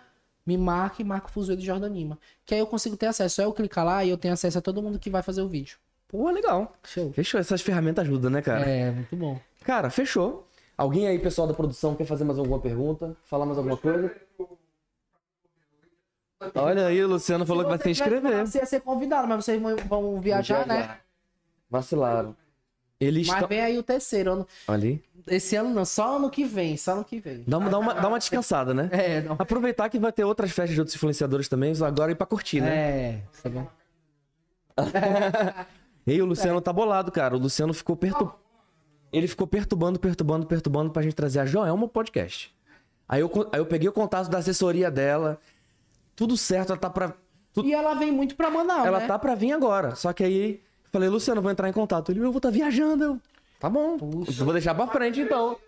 me 0.46 0.56
marca 0.56 1.02
e 1.02 1.04
marca 1.04 1.26
o 1.26 1.30
Fuzuê 1.30 1.56
do 1.56 1.62
Jordan 1.62 1.88
Lima. 1.88 2.16
Que 2.46 2.54
aí 2.54 2.60
eu 2.60 2.68
consigo 2.68 2.96
ter 2.96 3.06
acesso. 3.06 3.34
Só 3.34 3.42
eu 3.42 3.52
clicar 3.52 3.84
lá 3.84 4.04
e 4.04 4.10
eu 4.10 4.16
tenho 4.16 4.32
acesso 4.32 4.58
a 4.58 4.62
todo 4.62 4.80
mundo 4.80 4.96
que 4.96 5.10
vai 5.10 5.22
fazer 5.24 5.42
o 5.42 5.48
vídeo. 5.48 5.76
Pô, 6.06 6.30
legal. 6.30 6.72
Show. 6.84 7.12
Fechou. 7.12 7.40
Essas 7.40 7.62
ferramentas 7.62 8.04
ajudam, 8.06 8.30
né, 8.30 8.40
cara? 8.42 8.64
É, 8.64 8.92
muito 8.92 9.16
bom. 9.16 9.40
Cara, 9.64 9.90
fechou. 9.90 10.46
Alguém 10.78 11.08
aí, 11.08 11.18
pessoal 11.18 11.48
da 11.48 11.54
produção, 11.54 11.96
quer 11.96 12.04
fazer 12.06 12.22
mais 12.22 12.38
alguma 12.38 12.60
pergunta? 12.60 13.16
Falar 13.24 13.44
mais 13.44 13.58
alguma 13.58 13.76
coisa? 13.76 14.14
Olha 16.54 16.86
aí, 16.86 17.02
o 17.02 17.08
Luciano 17.08 17.44
falou 17.44 17.64
que 17.64 17.70
vai 17.70 17.78
se 17.80 17.90
inscrever. 17.90 18.46
Você 18.46 18.58
ia 18.58 18.66
ser 18.66 18.82
convidado, 18.82 19.26
mas 19.26 19.44
vocês 19.44 19.60
vão- 19.60 19.76
vão 19.76 20.20
viajar, 20.20 20.64
né? 20.64 20.98
Vacilaram. 21.68 22.36
Eles 23.04 23.26
Mas 23.26 23.46
vem 23.46 23.60
aí 23.60 23.78
o 23.78 23.82
terceiro 23.82 24.32
ano. 24.32 24.48
Aí. 24.66 25.00
Esse 25.26 25.56
ano 25.56 25.70
não, 25.70 25.84
só 25.84 26.16
ano 26.16 26.28
que 26.30 26.44
vem, 26.44 26.76
só 26.76 26.92
ano 26.92 27.04
que 27.04 27.18
vem. 27.18 27.44
Dá 27.46 27.58
uma, 27.58 27.70
dá, 27.70 27.78
uma, 27.78 27.94
dá 27.94 28.08
uma 28.08 28.18
descansada, 28.18 28.74
né? 28.74 28.88
É, 28.92 29.20
não. 29.22 29.36
Aproveitar 29.38 29.88
que 29.88 29.98
vai 29.98 30.12
ter 30.12 30.24
outras 30.24 30.50
festas 30.50 30.74
de 30.74 30.80
outros 30.80 30.94
influenciadores 30.96 31.48
também, 31.48 31.72
agora 31.82 32.12
ir 32.12 32.14
pra 32.14 32.26
curtir, 32.26 32.60
né? 32.60 32.68
É, 32.76 33.20
tá 33.42 33.48
bom. 33.48 33.66
E 36.06 36.20
o 36.20 36.26
Luciano 36.26 36.60
tá 36.60 36.70
bolado, 36.72 37.10
cara. 37.10 37.34
O 37.34 37.38
Luciano 37.38 37.72
ficou 37.72 37.96
perturbando. 37.96 38.36
Ele 39.12 39.26
ficou 39.26 39.46
perturbando, 39.46 39.98
perturbando, 39.98 40.46
perturbando 40.46 40.90
pra 40.90 41.02
gente 41.02 41.14
trazer 41.14 41.40
a 41.40 41.46
Joelma 41.46 41.88
podcast. 41.88 42.54
Aí 43.08 43.20
eu, 43.20 43.30
aí 43.52 43.60
eu 43.60 43.66
peguei 43.66 43.88
o 43.88 43.92
contato 43.92 44.28
da 44.28 44.38
assessoria 44.38 44.90
dela. 44.90 45.38
Tudo 46.16 46.36
certo, 46.36 46.70
ela 46.72 46.78
tá 46.78 46.90
pra. 46.90 47.14
tu- 47.52 47.64
E 47.64 47.72
ela 47.72 47.94
vem 47.94 48.10
muito 48.12 48.34
pra 48.36 48.50
Manaus, 48.50 48.86
ela 48.86 49.00
né? 49.00 49.06
tá 49.06 49.18
pra 49.18 49.34
vir 49.34 49.52
agora. 49.52 49.94
Só 49.94 50.12
que 50.12 50.22
aí 50.24 50.60
falei, 50.94 51.08
Luciano, 51.08 51.42
vou 51.42 51.50
entrar 51.50 51.68
em 51.68 51.72
contato. 51.72 52.12
Ele, 52.12 52.20
eu 52.20 52.30
vou 52.30 52.36
estar 52.36 52.50
viajando. 52.50 53.02
Eu, 53.02 53.20
tá 53.58 53.68
bom. 53.68 53.96
Eu 54.00 54.44
vou 54.44 54.52
deixar 54.52 54.76
pra 54.76 54.86
frente 54.86 55.20
então. 55.20 55.58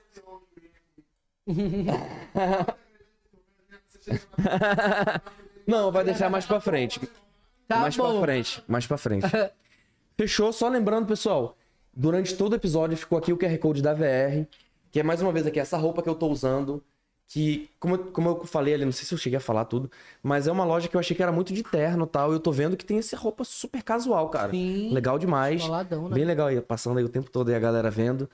Não, 5.66 5.90
vai 5.90 6.05
deixar 6.05 6.31
mais 6.31 6.47
pra 6.47 6.61
frente. 6.61 7.01
Tá 7.66 7.78
mais 7.78 7.97
bom. 7.97 8.19
pra 8.19 8.20
frente, 8.20 8.62
mais 8.69 8.86
pra 8.86 8.97
frente. 8.97 9.27
Fechou? 10.16 10.53
Só 10.53 10.69
lembrando, 10.69 11.09
pessoal, 11.09 11.57
durante 11.93 12.36
todo 12.36 12.53
o 12.53 12.57
episódio 12.57 12.97
ficou 12.97 13.19
aqui 13.19 13.32
o 13.32 13.36
QR 13.36 13.59
Code 13.59 13.82
da 13.82 13.93
VR, 13.93 14.47
que 14.93 15.01
é 15.01 15.03
mais 15.03 15.20
uma 15.20 15.32
vez 15.32 15.44
aqui 15.44 15.59
essa 15.59 15.77
roupa 15.77 16.03
que 16.03 16.09
eu 16.09 16.15
tô 16.15 16.28
usando, 16.28 16.85
que, 17.28 17.69
como, 17.81 17.97
eu- 17.97 18.05
como 18.12 18.28
eu 18.31 18.47
falei 18.47 18.74
ali, 18.74 18.85
não 18.85 18.93
sei 18.93 19.05
se 19.05 19.12
eu 19.15 19.19
cheguei 19.19 19.36
a 19.36 19.40
falar 19.40 19.65
tudo, 19.65 19.90
mas 20.23 20.47
é 20.47 20.53
uma 20.53 20.65
loja 20.65 20.89
que 20.89 20.97
eu 20.97 21.01
achei 21.01 21.16
que 21.16 21.23
era 21.23 21.32
muito 21.32 21.53
de 21.53 21.62
terno 21.62 22.05
e 22.05 22.09
tal, 22.09 22.32
e 22.32 22.36
eu 22.36 22.40
tô 22.40 22.53
vendo 22.53 22.77
que 22.77 22.85
tem 22.85 22.98
essa 22.98 23.16
roupa 23.16 23.44
super 23.44 23.82
casual, 23.82 24.28
cara. 24.31 24.53
Sim. 24.53 24.93
Legal 24.93 25.19
demais. 25.19 25.62
Coladão, 25.62 26.09
né? 26.09 26.15
Bem 26.15 26.24
legal 26.24 26.47
aí, 26.48 26.61
passando 26.61 26.98
aí 26.98 27.05
o 27.05 27.09
tempo 27.09 27.31
todo 27.31 27.48
aí 27.48 27.55
a 27.55 27.59
galera 27.59 27.90
vendo, 27.90 28.31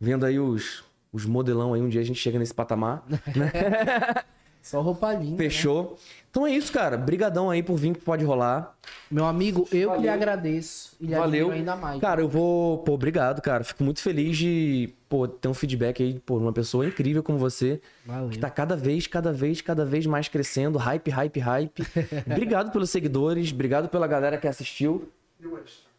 vendo 0.00 0.26
aí 0.26 0.38
os, 0.40 0.84
os 1.12 1.26
modelão 1.26 1.74
aí, 1.74 1.80
um 1.82 1.88
dia 1.88 2.00
a 2.00 2.04
gente 2.04 2.18
chega 2.20 2.38
nesse 2.38 2.54
patamar. 2.54 3.04
Só 4.62 4.80
roupa 4.80 5.12
linda. 5.14 5.30
né? 5.32 5.36
Fechou? 5.36 5.98
Então 6.30 6.46
é 6.46 6.52
isso, 6.52 6.72
cara. 6.72 6.96
Brigadão 6.96 7.50
aí 7.50 7.62
por 7.62 7.76
vir 7.76 7.94
que 7.94 8.00
pode 8.00 8.24
rolar. 8.24 8.76
Meu 9.10 9.24
amigo, 9.26 9.60
eu 9.62 9.68
que 9.68 9.76
lhe 9.78 9.86
Valeu. 9.86 10.12
agradeço. 10.12 10.96
E 11.00 11.06
lhe 11.06 11.14
Valeu. 11.14 11.50
ainda 11.50 11.74
mais. 11.74 12.00
Cara, 12.00 12.20
eu 12.20 12.28
vou. 12.28 12.78
Pô, 12.78 12.92
obrigado, 12.92 13.40
cara. 13.42 13.64
Fico 13.64 13.82
muito 13.82 14.00
feliz 14.00 14.36
de 14.36 14.90
pô, 15.08 15.26
ter 15.26 15.48
um 15.48 15.54
feedback 15.54 16.02
aí, 16.02 16.20
por 16.20 16.40
uma 16.40 16.52
pessoa 16.52 16.86
incrível 16.86 17.22
como 17.22 17.36
você, 17.38 17.80
Valeu. 18.06 18.28
que 18.28 18.38
tá 18.38 18.48
cada 18.48 18.76
vez, 18.76 19.06
cada 19.08 19.32
vez, 19.32 19.60
cada 19.60 19.84
vez 19.84 20.06
mais 20.06 20.28
crescendo. 20.28 20.78
Hype, 20.78 21.10
hype, 21.10 21.40
hype. 21.40 21.82
obrigado 22.30 22.70
pelos 22.70 22.90
seguidores, 22.90 23.50
obrigado 23.52 23.88
pela 23.88 24.06
galera 24.06 24.38
que 24.38 24.46
assistiu. 24.46 25.10
E 25.40 25.46
o 25.46 25.56
extra? 25.58 25.90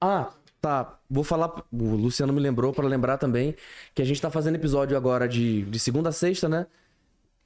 Ah, 0.00 0.30
tá. 0.62 0.98
Vou 1.10 1.24
falar. 1.24 1.62
O 1.70 1.94
Luciano 1.94 2.32
me 2.32 2.40
lembrou 2.40 2.72
pra 2.72 2.86
lembrar 2.86 3.18
também 3.18 3.54
que 3.94 4.00
a 4.00 4.04
gente 4.04 4.22
tá 4.22 4.30
fazendo 4.30 4.54
episódio 4.54 4.96
agora 4.96 5.28
de, 5.28 5.62
de 5.64 5.78
segunda 5.78 6.08
a 6.08 6.12
sexta, 6.12 6.48
né? 6.48 6.66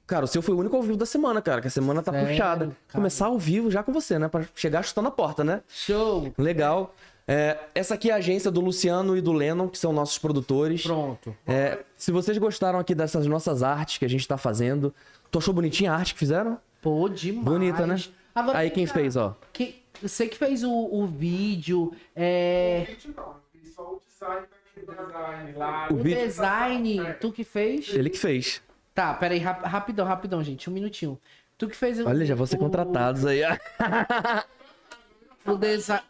Cara, 0.07 0.23
o 0.23 0.27
seu 0.27 0.41
foi 0.41 0.55
o 0.55 0.59
único 0.59 0.75
ao 0.75 0.81
vivo 0.81 0.95
da 0.97 1.05
semana, 1.05 1.41
cara, 1.41 1.59
que 1.61 1.67
a 1.67 1.71
semana 1.71 2.01
tá 2.01 2.11
Sério, 2.13 2.29
puxada. 2.29 2.65
cara? 2.65 2.77
Começar 2.93 3.25
ao 3.25 3.37
vivo 3.37 3.69
já 3.69 3.83
com 3.83 3.91
você, 3.91 4.17
né? 4.17 4.29
Pra 4.29 4.45
chegar 4.55 4.81
chutando 4.83 5.09
a 5.09 5.11
porta, 5.11 5.43
né? 5.43 5.61
Show. 5.67 6.33
Legal. 6.37 6.95
É, 7.27 7.57
essa 7.75 7.95
aqui 7.95 8.09
é 8.09 8.13
a 8.13 8.15
agência 8.15 8.49
do 8.49 8.61
Luciano 8.61 9.17
e 9.17 9.21
do 9.21 9.33
Lennon, 9.33 9.67
que 9.67 9.77
são 9.77 9.91
nossos 9.91 10.17
produtores. 10.17 10.81
Pronto. 10.83 11.35
É, 11.45 11.79
se 11.97 12.09
vocês 12.09 12.37
gostaram 12.37 12.79
aqui 12.79 12.95
dessas 12.95 13.27
nossas 13.27 13.61
artes 13.63 13.97
que 13.97 14.05
a 14.05 14.07
gente 14.09 14.25
tá 14.25 14.37
fazendo, 14.37 14.93
tu 15.29 15.39
achou 15.39 15.53
bonitinha 15.53 15.91
a 15.91 15.95
arte 15.97 16.13
que 16.13 16.19
fizeram? 16.19 16.57
Pô, 16.81 17.09
demais. 17.09 17.43
Bonita, 17.43 17.85
né? 17.85 18.01
Agora, 18.33 18.59
Aí 18.59 18.69
quem 18.69 18.85
cá. 18.87 18.93
fez, 18.93 19.17
ó. 19.17 19.35
Que, 19.51 19.83
você 20.01 20.25
que 20.29 20.37
fez 20.37 20.63
o, 20.63 20.71
o 20.71 21.05
vídeo, 21.05 21.91
é, 22.15 22.85
Gente, 22.87 23.09
não. 23.13 23.23
Eu 23.25 23.35
fiz 23.61 23.73
só 23.75 23.81
o 23.81 24.01
design 24.07 24.47
do 24.77 25.05
design 25.05 25.51
lá. 25.57 25.87
O 25.91 25.95
o 25.95 25.97
vídeo- 25.97 26.21
design, 26.25 27.13
tu 27.19 27.31
que 27.33 27.43
fez? 27.43 27.89
Ele 27.93 28.09
que 28.09 28.17
fez. 28.17 28.61
Tá, 28.97 29.13
peraí, 29.13 29.37
rap- 29.37 29.63
rapidão, 29.63 30.07
rapidão, 30.07 30.43
gente, 30.43 30.71
um 30.71 30.73
minutinho. 30.73 31.21
Tu 31.55 31.67
que 31.69 31.75
fez 31.75 31.99
o- 31.99 32.07
Olha, 32.07 32.25
já 32.25 32.33
vão 32.33 32.47
ser 32.47 32.55
o- 32.55 32.59
contratados 32.59 33.27
aí. 33.27 33.41
O 35.45 35.55
design... 35.55 36.03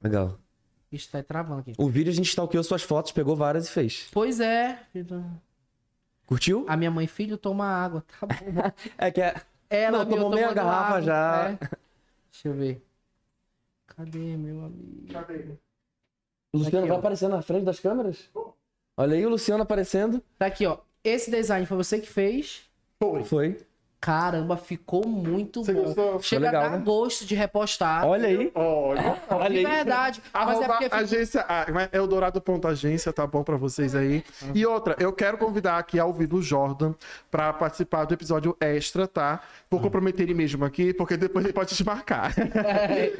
Legal. 0.00 0.38
Ixi, 0.92 1.08
tá 1.10 1.20
travando 1.24 1.62
aqui. 1.62 1.72
O 1.76 1.88
vídeo 1.88 2.12
a 2.12 2.14
gente 2.14 2.28
stalkeou 2.28 2.62
suas 2.62 2.84
fotos, 2.84 3.10
pegou 3.10 3.34
várias 3.34 3.66
e 3.68 3.72
fez. 3.72 4.08
Pois 4.12 4.38
é. 4.38 4.78
Curtiu? 6.24 6.64
A 6.68 6.76
minha 6.76 6.90
mãe, 6.90 7.08
filho, 7.08 7.36
toma 7.36 7.66
água. 7.66 8.04
Tá 8.20 8.26
bom. 8.28 8.34
É 8.96 9.10
que 9.10 9.20
é. 9.20 9.34
Ela 9.68 10.04
Não, 10.04 10.06
tomou 10.06 10.30
meia 10.30 10.52
garrafa 10.52 10.86
água, 10.86 11.02
já. 11.02 11.48
é. 11.50 11.58
Deixa 12.30 12.48
eu 12.48 12.54
ver. 12.54 12.86
Cadê, 13.88 14.36
meu 14.36 14.66
amigo? 14.66 15.12
Cadê? 15.12 15.56
O 16.52 16.58
Luciano 16.58 16.78
Aqui, 16.78 16.88
vai 16.88 16.96
ó. 16.96 17.00
aparecer 17.00 17.28
na 17.28 17.42
frente 17.42 17.64
das 17.64 17.80
câmeras? 17.80 18.30
Olha 18.96 19.16
aí 19.16 19.26
o 19.26 19.30
Luciano 19.30 19.64
aparecendo. 19.64 20.22
Tá 20.38 20.46
aqui, 20.46 20.64
ó. 20.64 20.78
Esse 21.08 21.30
design 21.30 21.64
foi 21.66 21.76
você 21.76 21.98
que 22.00 22.08
fez. 22.08 22.62
Foi. 23.00 23.22
Foi. 23.24 23.56
Caramba, 23.98 24.56
ficou 24.56 25.06
muito 25.06 25.64
Você 25.64 25.72
bom. 25.72 25.82
gostou? 25.84 26.20
Chega 26.20 26.46
legal, 26.46 26.64
a 26.64 26.68
dar 26.68 26.78
né? 26.78 26.84
gosto 26.84 27.24
de 27.24 27.34
repostar. 27.34 28.06
Olha 28.06 28.28
aí. 28.28 28.52
Olha. 28.54 29.20
Olha 29.30 29.50
de 29.50 29.56
aí. 29.58 29.64
verdade. 29.64 30.22
Mas 30.32 30.60
é 30.60 30.66
porque 30.66 30.84
ficou- 30.84 30.98
agência, 30.98 31.44
ah, 31.48 31.66
é 31.92 31.96
Eldorado.agência, 31.96 33.12
tá 33.12 33.26
bom 33.26 33.42
pra 33.42 33.56
vocês 33.56 33.94
aí. 33.94 34.22
E 34.54 34.64
outra, 34.66 34.94
eu 35.00 35.12
quero 35.12 35.38
convidar 35.38 35.78
aqui 35.78 35.98
ao 35.98 36.12
vivo 36.12 36.36
o 36.36 36.42
Jordan 36.42 36.92
pra 37.30 37.52
participar 37.54 38.04
do 38.04 38.14
episódio 38.14 38.56
extra, 38.60 39.08
tá? 39.08 39.40
Vou 39.70 39.80
comprometer 39.80 40.24
ele 40.24 40.34
mesmo 40.34 40.64
aqui, 40.64 40.92
porque 40.92 41.16
depois 41.16 41.44
ele 41.44 41.54
pode 41.54 41.74
te 41.74 41.84
marcar. 41.84 42.32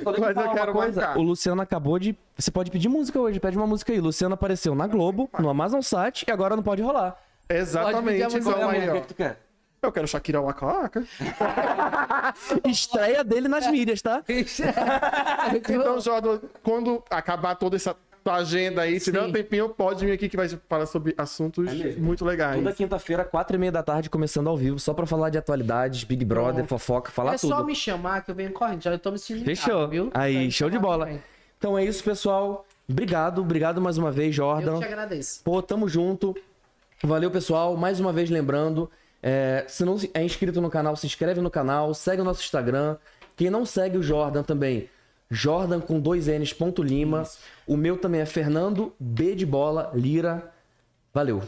Mas 0.05 0.37
eu 0.37 0.53
quero 0.53 0.75
marcar. 0.75 1.17
O 1.19 1.23
Luciano 1.23 1.63
acabou 1.63 1.99
de. 1.99 2.17
Você 2.37 2.51
pode 2.51 2.71
pedir 2.71 2.89
música 2.89 3.19
hoje, 3.19 3.41
pede 3.41 3.57
uma 3.57 3.67
música 3.67 3.93
aí. 3.93 3.99
O 3.99 4.03
Luciano 4.05 4.35
apareceu 4.35 4.75
na 4.75 4.87
Globo, 4.87 5.29
no 5.39 5.49
Amazon 5.49 5.81
Sat 5.81 6.23
e 6.29 6.31
agora 6.31 6.55
não 6.55 6.63
pode 6.63 6.83
rolar. 6.83 7.17
Exatamente. 7.49 8.23
Pode 8.23 8.35
pedir 8.35 8.49
a 8.49 8.51
Então, 8.53 8.69
aí, 8.71 8.89
ó. 8.91 9.01
tu 9.01 9.15
quer? 9.15 9.41
Eu 9.83 9.93
quero 9.93 10.09
Shakira 10.09 10.41
Waka 10.41 10.67
Waka. 10.67 11.05
Estreia 12.65 13.23
dele 13.23 13.47
nas 13.49 13.67
mídias, 13.71 14.03
tá? 14.03 14.23
Então, 15.71 16.01
Jordan, 16.01 16.41
quando 16.63 17.03
acabar 17.11 17.55
toda 17.55 17.77
essa 17.77 17.95
tua 18.25 18.35
agenda 18.37 18.83
aí, 18.83 18.99
se 18.99 19.13
Sim. 19.13 19.19
um 19.19 19.31
tempinho, 19.31 19.69
pode 19.69 20.05
vir 20.05 20.13
aqui 20.13 20.29
que 20.29 20.37
vai 20.37 20.49
falar 20.69 20.87
sobre 20.87 21.15
assuntos 21.17 21.73
mesmo. 21.73 22.03
muito 22.05 22.25
legais. 22.25 22.57
Toda 22.57 22.73
quinta-feira, 22.73 23.25
quatro 23.25 23.55
e 23.55 23.59
meia 23.59 23.71
da 23.71 23.83
tarde, 23.85 24.11
começando 24.11 24.49
ao 24.49 24.57
vivo, 24.57 24.81
só 24.81 24.93
pra 24.93 25.07
falar 25.07 25.31
de 25.31 25.39
atualidades, 25.39 26.03
Big 26.03 26.25
Brother, 26.25 26.67
fofoca, 26.67 27.13
falar 27.13 27.35
é 27.35 27.39
tudo. 27.39 27.51
só 27.55 27.63
me 27.63 27.75
chamar 27.75 28.25
que 28.25 28.31
eu 28.33 28.35
venho 28.35 28.51
correndo. 28.53 28.83
Já 28.83 28.99
tô 28.99 29.13
me 29.13 29.19
sentindo 29.19 29.45
Fechou. 29.45 29.87
viu? 29.89 30.11
Aí, 30.13 30.51
show 30.51 30.69
de 30.69 30.79
bola. 30.79 31.07
também. 31.07 31.23
Então 31.59 31.79
é 31.79 31.85
isso, 31.85 32.03
pessoal. 32.03 32.67
Obrigado, 32.89 33.41
obrigado 33.41 33.81
mais 33.81 33.97
uma 33.99 34.11
vez, 34.11 34.29
Eu 34.29 34.45
Jordan. 34.45 34.79
te 34.81 34.85
agradeço. 34.85 35.41
Pô, 35.45 35.63
tamo 35.63 35.89
junto. 35.89 36.35
Valeu, 37.03 37.31
pessoal. 37.31 37.77
Mais 37.77 38.01
uma 38.01 38.13
vez 38.13 38.31
lembrando, 38.31 38.91
é, 39.23 39.65
se 39.69 39.85
não 39.85 39.97
é 40.15 40.23
inscrito 40.23 40.61
no 40.61 40.71
canal, 40.71 40.97
se 40.97 41.07
inscreve 41.07 41.41
no 41.41 41.51
canal, 41.51 41.93
segue 41.95 42.23
o 42.23 42.25
nosso 42.25 42.43
Instagram. 42.43 42.97
Quem 43.37 43.51
não 43.51 43.67
segue 43.67 43.99
o 43.99 44.03
Jordan 44.03 44.43
também, 44.43 44.89
Jordan 45.31 45.81
com 45.81 46.01
dois 46.01 46.27
N's, 46.27 46.53
ponto 46.53 46.83
Lima. 46.83 47.25
O 47.67 47.77
meu 47.77 47.99
também 47.99 48.21
é 48.21 48.27
Fernando 48.27 48.95
B 48.99 49.35
de 49.35 49.45
bola, 49.45 49.91
Lira. 49.95 50.53
Valeu. 51.13 51.43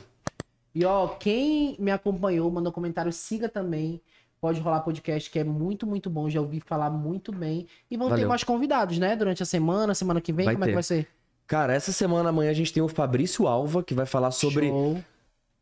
E 0.75 0.85
ó, 0.85 1.09
quem 1.09 1.77
me 1.79 1.91
acompanhou, 1.91 2.51
mandou 2.51 2.73
comentário, 2.73 3.13
siga 3.13 3.49
também. 3.49 4.01
Pode 4.41 4.61
rolar 4.61 4.81
podcast, 4.81 5.29
que 5.31 5.39
é 5.39 5.45
muito, 5.45 5.85
muito 5.87 6.09
bom. 6.09 6.31
Já 6.31 6.41
ouvi 6.41 6.61
falar 6.61 6.91
muito 6.91 7.33
bem. 7.33 7.67
E 7.91 7.97
vão 7.97 8.07
ter 8.09 8.15
Valeu. 8.15 8.29
mais 8.29 8.45
convidados, 8.45 8.97
né? 8.99 9.17
Durante 9.17 9.43
a 9.43 9.47
semana, 9.47 9.95
semana 9.95 10.21
que 10.21 10.33
vem. 10.33 10.45
Vai 10.45 10.55
Como 10.55 10.65
é 10.65 10.67
ter. 10.67 10.71
que 10.71 10.77
vai 10.77 10.83
ser? 10.83 11.09
Cara, 11.47 11.75
essa 11.75 11.91
semana 11.91 12.29
amanhã 12.29 12.51
a 12.51 12.55
gente 12.55 12.73
tem 12.73 12.83
o 12.83 12.89
Fabrício 12.89 13.49
Alva, 13.49 13.83
que 13.83 13.95
vai 13.95 14.07
falar 14.07 14.31
sobre, 14.31 14.69
Show. 14.69 15.03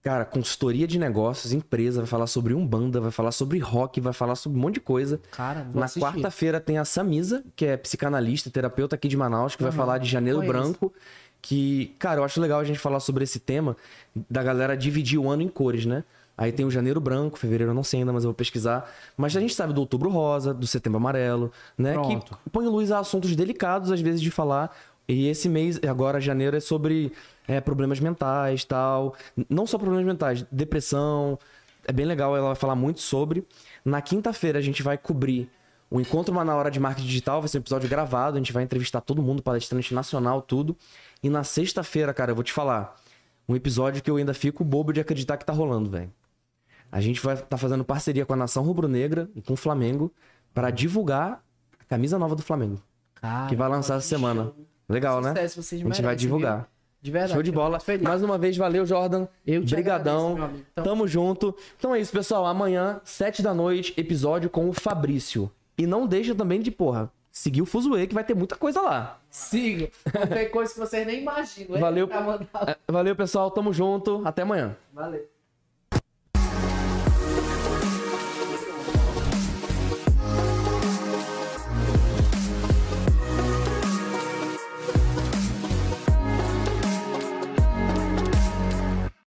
Cara, 0.02 0.24
consultoria 0.24 0.86
de 0.86 0.98
negócios, 0.98 1.52
empresa, 1.52 2.00
vai 2.00 2.06
falar 2.06 2.26
sobre 2.26 2.54
Umbanda, 2.54 3.00
vai 3.00 3.10
falar 3.10 3.32
sobre 3.32 3.58
rock, 3.58 4.00
vai 4.00 4.12
falar 4.12 4.36
sobre 4.36 4.58
um 4.58 4.62
monte 4.62 4.74
de 4.74 4.80
coisa. 4.80 5.20
Cara, 5.32 5.66
Na 5.74 5.88
quarta-feira 5.88 6.60
tem 6.60 6.78
a 6.78 6.84
Samisa, 6.84 7.44
que 7.56 7.66
é 7.66 7.76
psicanalista, 7.76 8.50
terapeuta 8.50 8.94
aqui 8.94 9.08
de 9.08 9.16
Manaus, 9.16 9.56
que 9.56 9.62
vai 9.62 9.72
falar 9.72 9.98
de 9.98 10.08
Janeiro. 10.08 10.40
Branco. 10.42 10.92
Que, 11.42 11.94
cara, 11.98 12.20
eu 12.20 12.24
acho 12.24 12.40
legal 12.40 12.58
a 12.58 12.64
gente 12.64 12.78
falar 12.78 12.98
sobre 12.98 13.22
esse 13.22 13.38
tema 13.38 13.76
da 14.28 14.42
galera 14.42 14.76
dividir 14.76 15.18
o 15.18 15.28
ano 15.28 15.42
em 15.42 15.48
cores, 15.48 15.86
né? 15.86 16.02
Aí 16.36 16.52
tem 16.52 16.66
o 16.66 16.70
Janeiro 16.70 17.00
Branco, 17.00 17.38
fevereiro 17.38 17.70
eu 17.70 17.74
não 17.74 17.84
sei 17.84 18.00
ainda, 18.00 18.12
mas 18.12 18.24
eu 18.24 18.28
vou 18.28 18.34
pesquisar. 18.34 18.90
Mas 19.16 19.34
a 19.36 19.40
gente 19.40 19.54
sabe 19.54 19.72
do 19.72 19.80
Outubro 19.80 20.10
Rosa, 20.10 20.52
do 20.52 20.66
Setembro 20.66 20.98
Amarelo, 20.98 21.50
né? 21.78 21.92
Pronto. 21.94 22.36
Que 22.44 22.50
põe 22.50 22.66
luz 22.66 22.90
a 22.90 22.98
assuntos 22.98 23.34
delicados, 23.34 23.90
às 23.90 24.00
vezes, 24.00 24.20
de 24.20 24.30
falar. 24.30 24.76
E 25.08 25.28
esse 25.28 25.48
mês, 25.48 25.80
agora, 25.88 26.20
janeiro, 26.20 26.56
é 26.56 26.60
sobre 26.60 27.12
é, 27.48 27.60
problemas 27.60 28.00
mentais 28.00 28.64
tal. 28.64 29.14
Não 29.48 29.66
só 29.66 29.78
problemas 29.78 30.06
mentais, 30.06 30.44
depressão. 30.50 31.38
É 31.86 31.92
bem 31.92 32.04
legal, 32.04 32.36
ela 32.36 32.48
vai 32.48 32.56
falar 32.56 32.74
muito 32.74 33.00
sobre. 33.00 33.46
Na 33.84 34.02
quinta-feira, 34.02 34.58
a 34.58 34.62
gente 34.62 34.82
vai 34.82 34.98
cobrir 34.98 35.48
o 35.88 36.00
Encontro 36.00 36.32
Uma 36.32 36.44
na 36.44 36.54
Hora 36.54 36.70
de 36.70 36.80
Marketing 36.80 37.06
Digital. 37.06 37.40
Vai 37.40 37.48
ser 37.48 37.58
um 37.58 37.60
episódio 37.60 37.88
gravado, 37.88 38.36
a 38.36 38.40
gente 38.40 38.52
vai 38.52 38.64
entrevistar 38.64 39.00
todo 39.00 39.22
mundo, 39.22 39.42
palestrante 39.42 39.94
nacional, 39.94 40.42
tudo. 40.42 40.76
E 41.22 41.30
na 41.30 41.44
sexta-feira, 41.44 42.12
cara, 42.12 42.32
eu 42.32 42.34
vou 42.34 42.44
te 42.44 42.52
falar. 42.52 42.96
Um 43.48 43.54
episódio 43.54 44.02
que 44.02 44.10
eu 44.10 44.16
ainda 44.16 44.34
fico 44.34 44.64
bobo 44.64 44.92
de 44.92 45.00
acreditar 45.00 45.36
que 45.36 45.44
tá 45.44 45.52
rolando, 45.52 45.88
velho. 45.88 46.12
A 46.90 47.00
gente 47.00 47.20
vai 47.20 47.34
estar 47.34 47.56
fazendo 47.56 47.84
parceria 47.84 48.26
com 48.26 48.32
a 48.32 48.36
Nação 48.36 48.64
Rubro-Negra 48.64 49.30
e 49.34 49.42
com 49.42 49.52
o 49.52 49.56
Flamengo 49.56 50.12
para 50.52 50.70
divulgar 50.70 51.44
a 51.78 51.84
camisa 51.84 52.18
nova 52.18 52.34
do 52.34 52.42
Flamengo, 52.42 52.80
Cara, 53.14 53.48
que 53.48 53.54
vai 53.54 53.68
lançar 53.68 53.96
essa 53.96 54.08
semana. 54.08 54.52
Legal, 54.88 55.20
né? 55.20 55.30
Sucesso, 55.30 55.62
vocês 55.62 55.82
A 55.82 55.84
gente 55.84 56.02
vai 56.02 56.16
divulgar. 56.16 56.68
De 57.00 57.10
verdade. 57.10 57.34
Show 57.34 57.42
de 57.42 57.52
bola. 57.52 57.78
Mais 58.02 58.22
uma 58.22 58.36
vez, 58.36 58.56
valeu, 58.56 58.84
Jordan. 58.84 59.26
Eu 59.46 59.64
te 59.64 59.74
Brigadão. 59.74 60.32
agradeço, 60.32 60.44
amigo. 60.50 60.66
Tamo 60.74 61.06
junto. 61.08 61.54
Então 61.78 61.94
é 61.94 62.00
isso, 62.00 62.12
pessoal. 62.12 62.46
Amanhã, 62.46 63.00
sete 63.04 63.42
da 63.42 63.54
noite, 63.54 63.94
episódio 63.96 64.50
com 64.50 64.68
o 64.68 64.72
Fabrício. 64.72 65.50
E 65.78 65.86
não 65.86 66.06
deixa 66.06 66.34
também 66.34 66.60
de, 66.60 66.70
porra, 66.70 67.12
seguir 67.30 67.62
o 67.62 67.66
Fuzue, 67.66 68.06
que 68.06 68.14
vai 68.14 68.24
ter 68.24 68.34
muita 68.34 68.56
coisa 68.56 68.80
lá. 68.80 69.20
Sigo. 69.30 69.88
Não 70.18 70.26
tem 70.26 70.48
coisa 70.50 70.72
que 70.72 70.80
vocês 70.80 71.06
nem 71.06 71.20
imaginam. 71.20 71.78
Valeu. 71.78 72.08
Mandar- 72.08 72.46
É, 72.66 72.92
Valeu, 72.92 73.14
pessoal. 73.14 73.50
Tamo 73.50 73.72
junto. 73.72 74.22
Até 74.24 74.42
amanhã. 74.42 74.74
Valeu. 74.92 75.24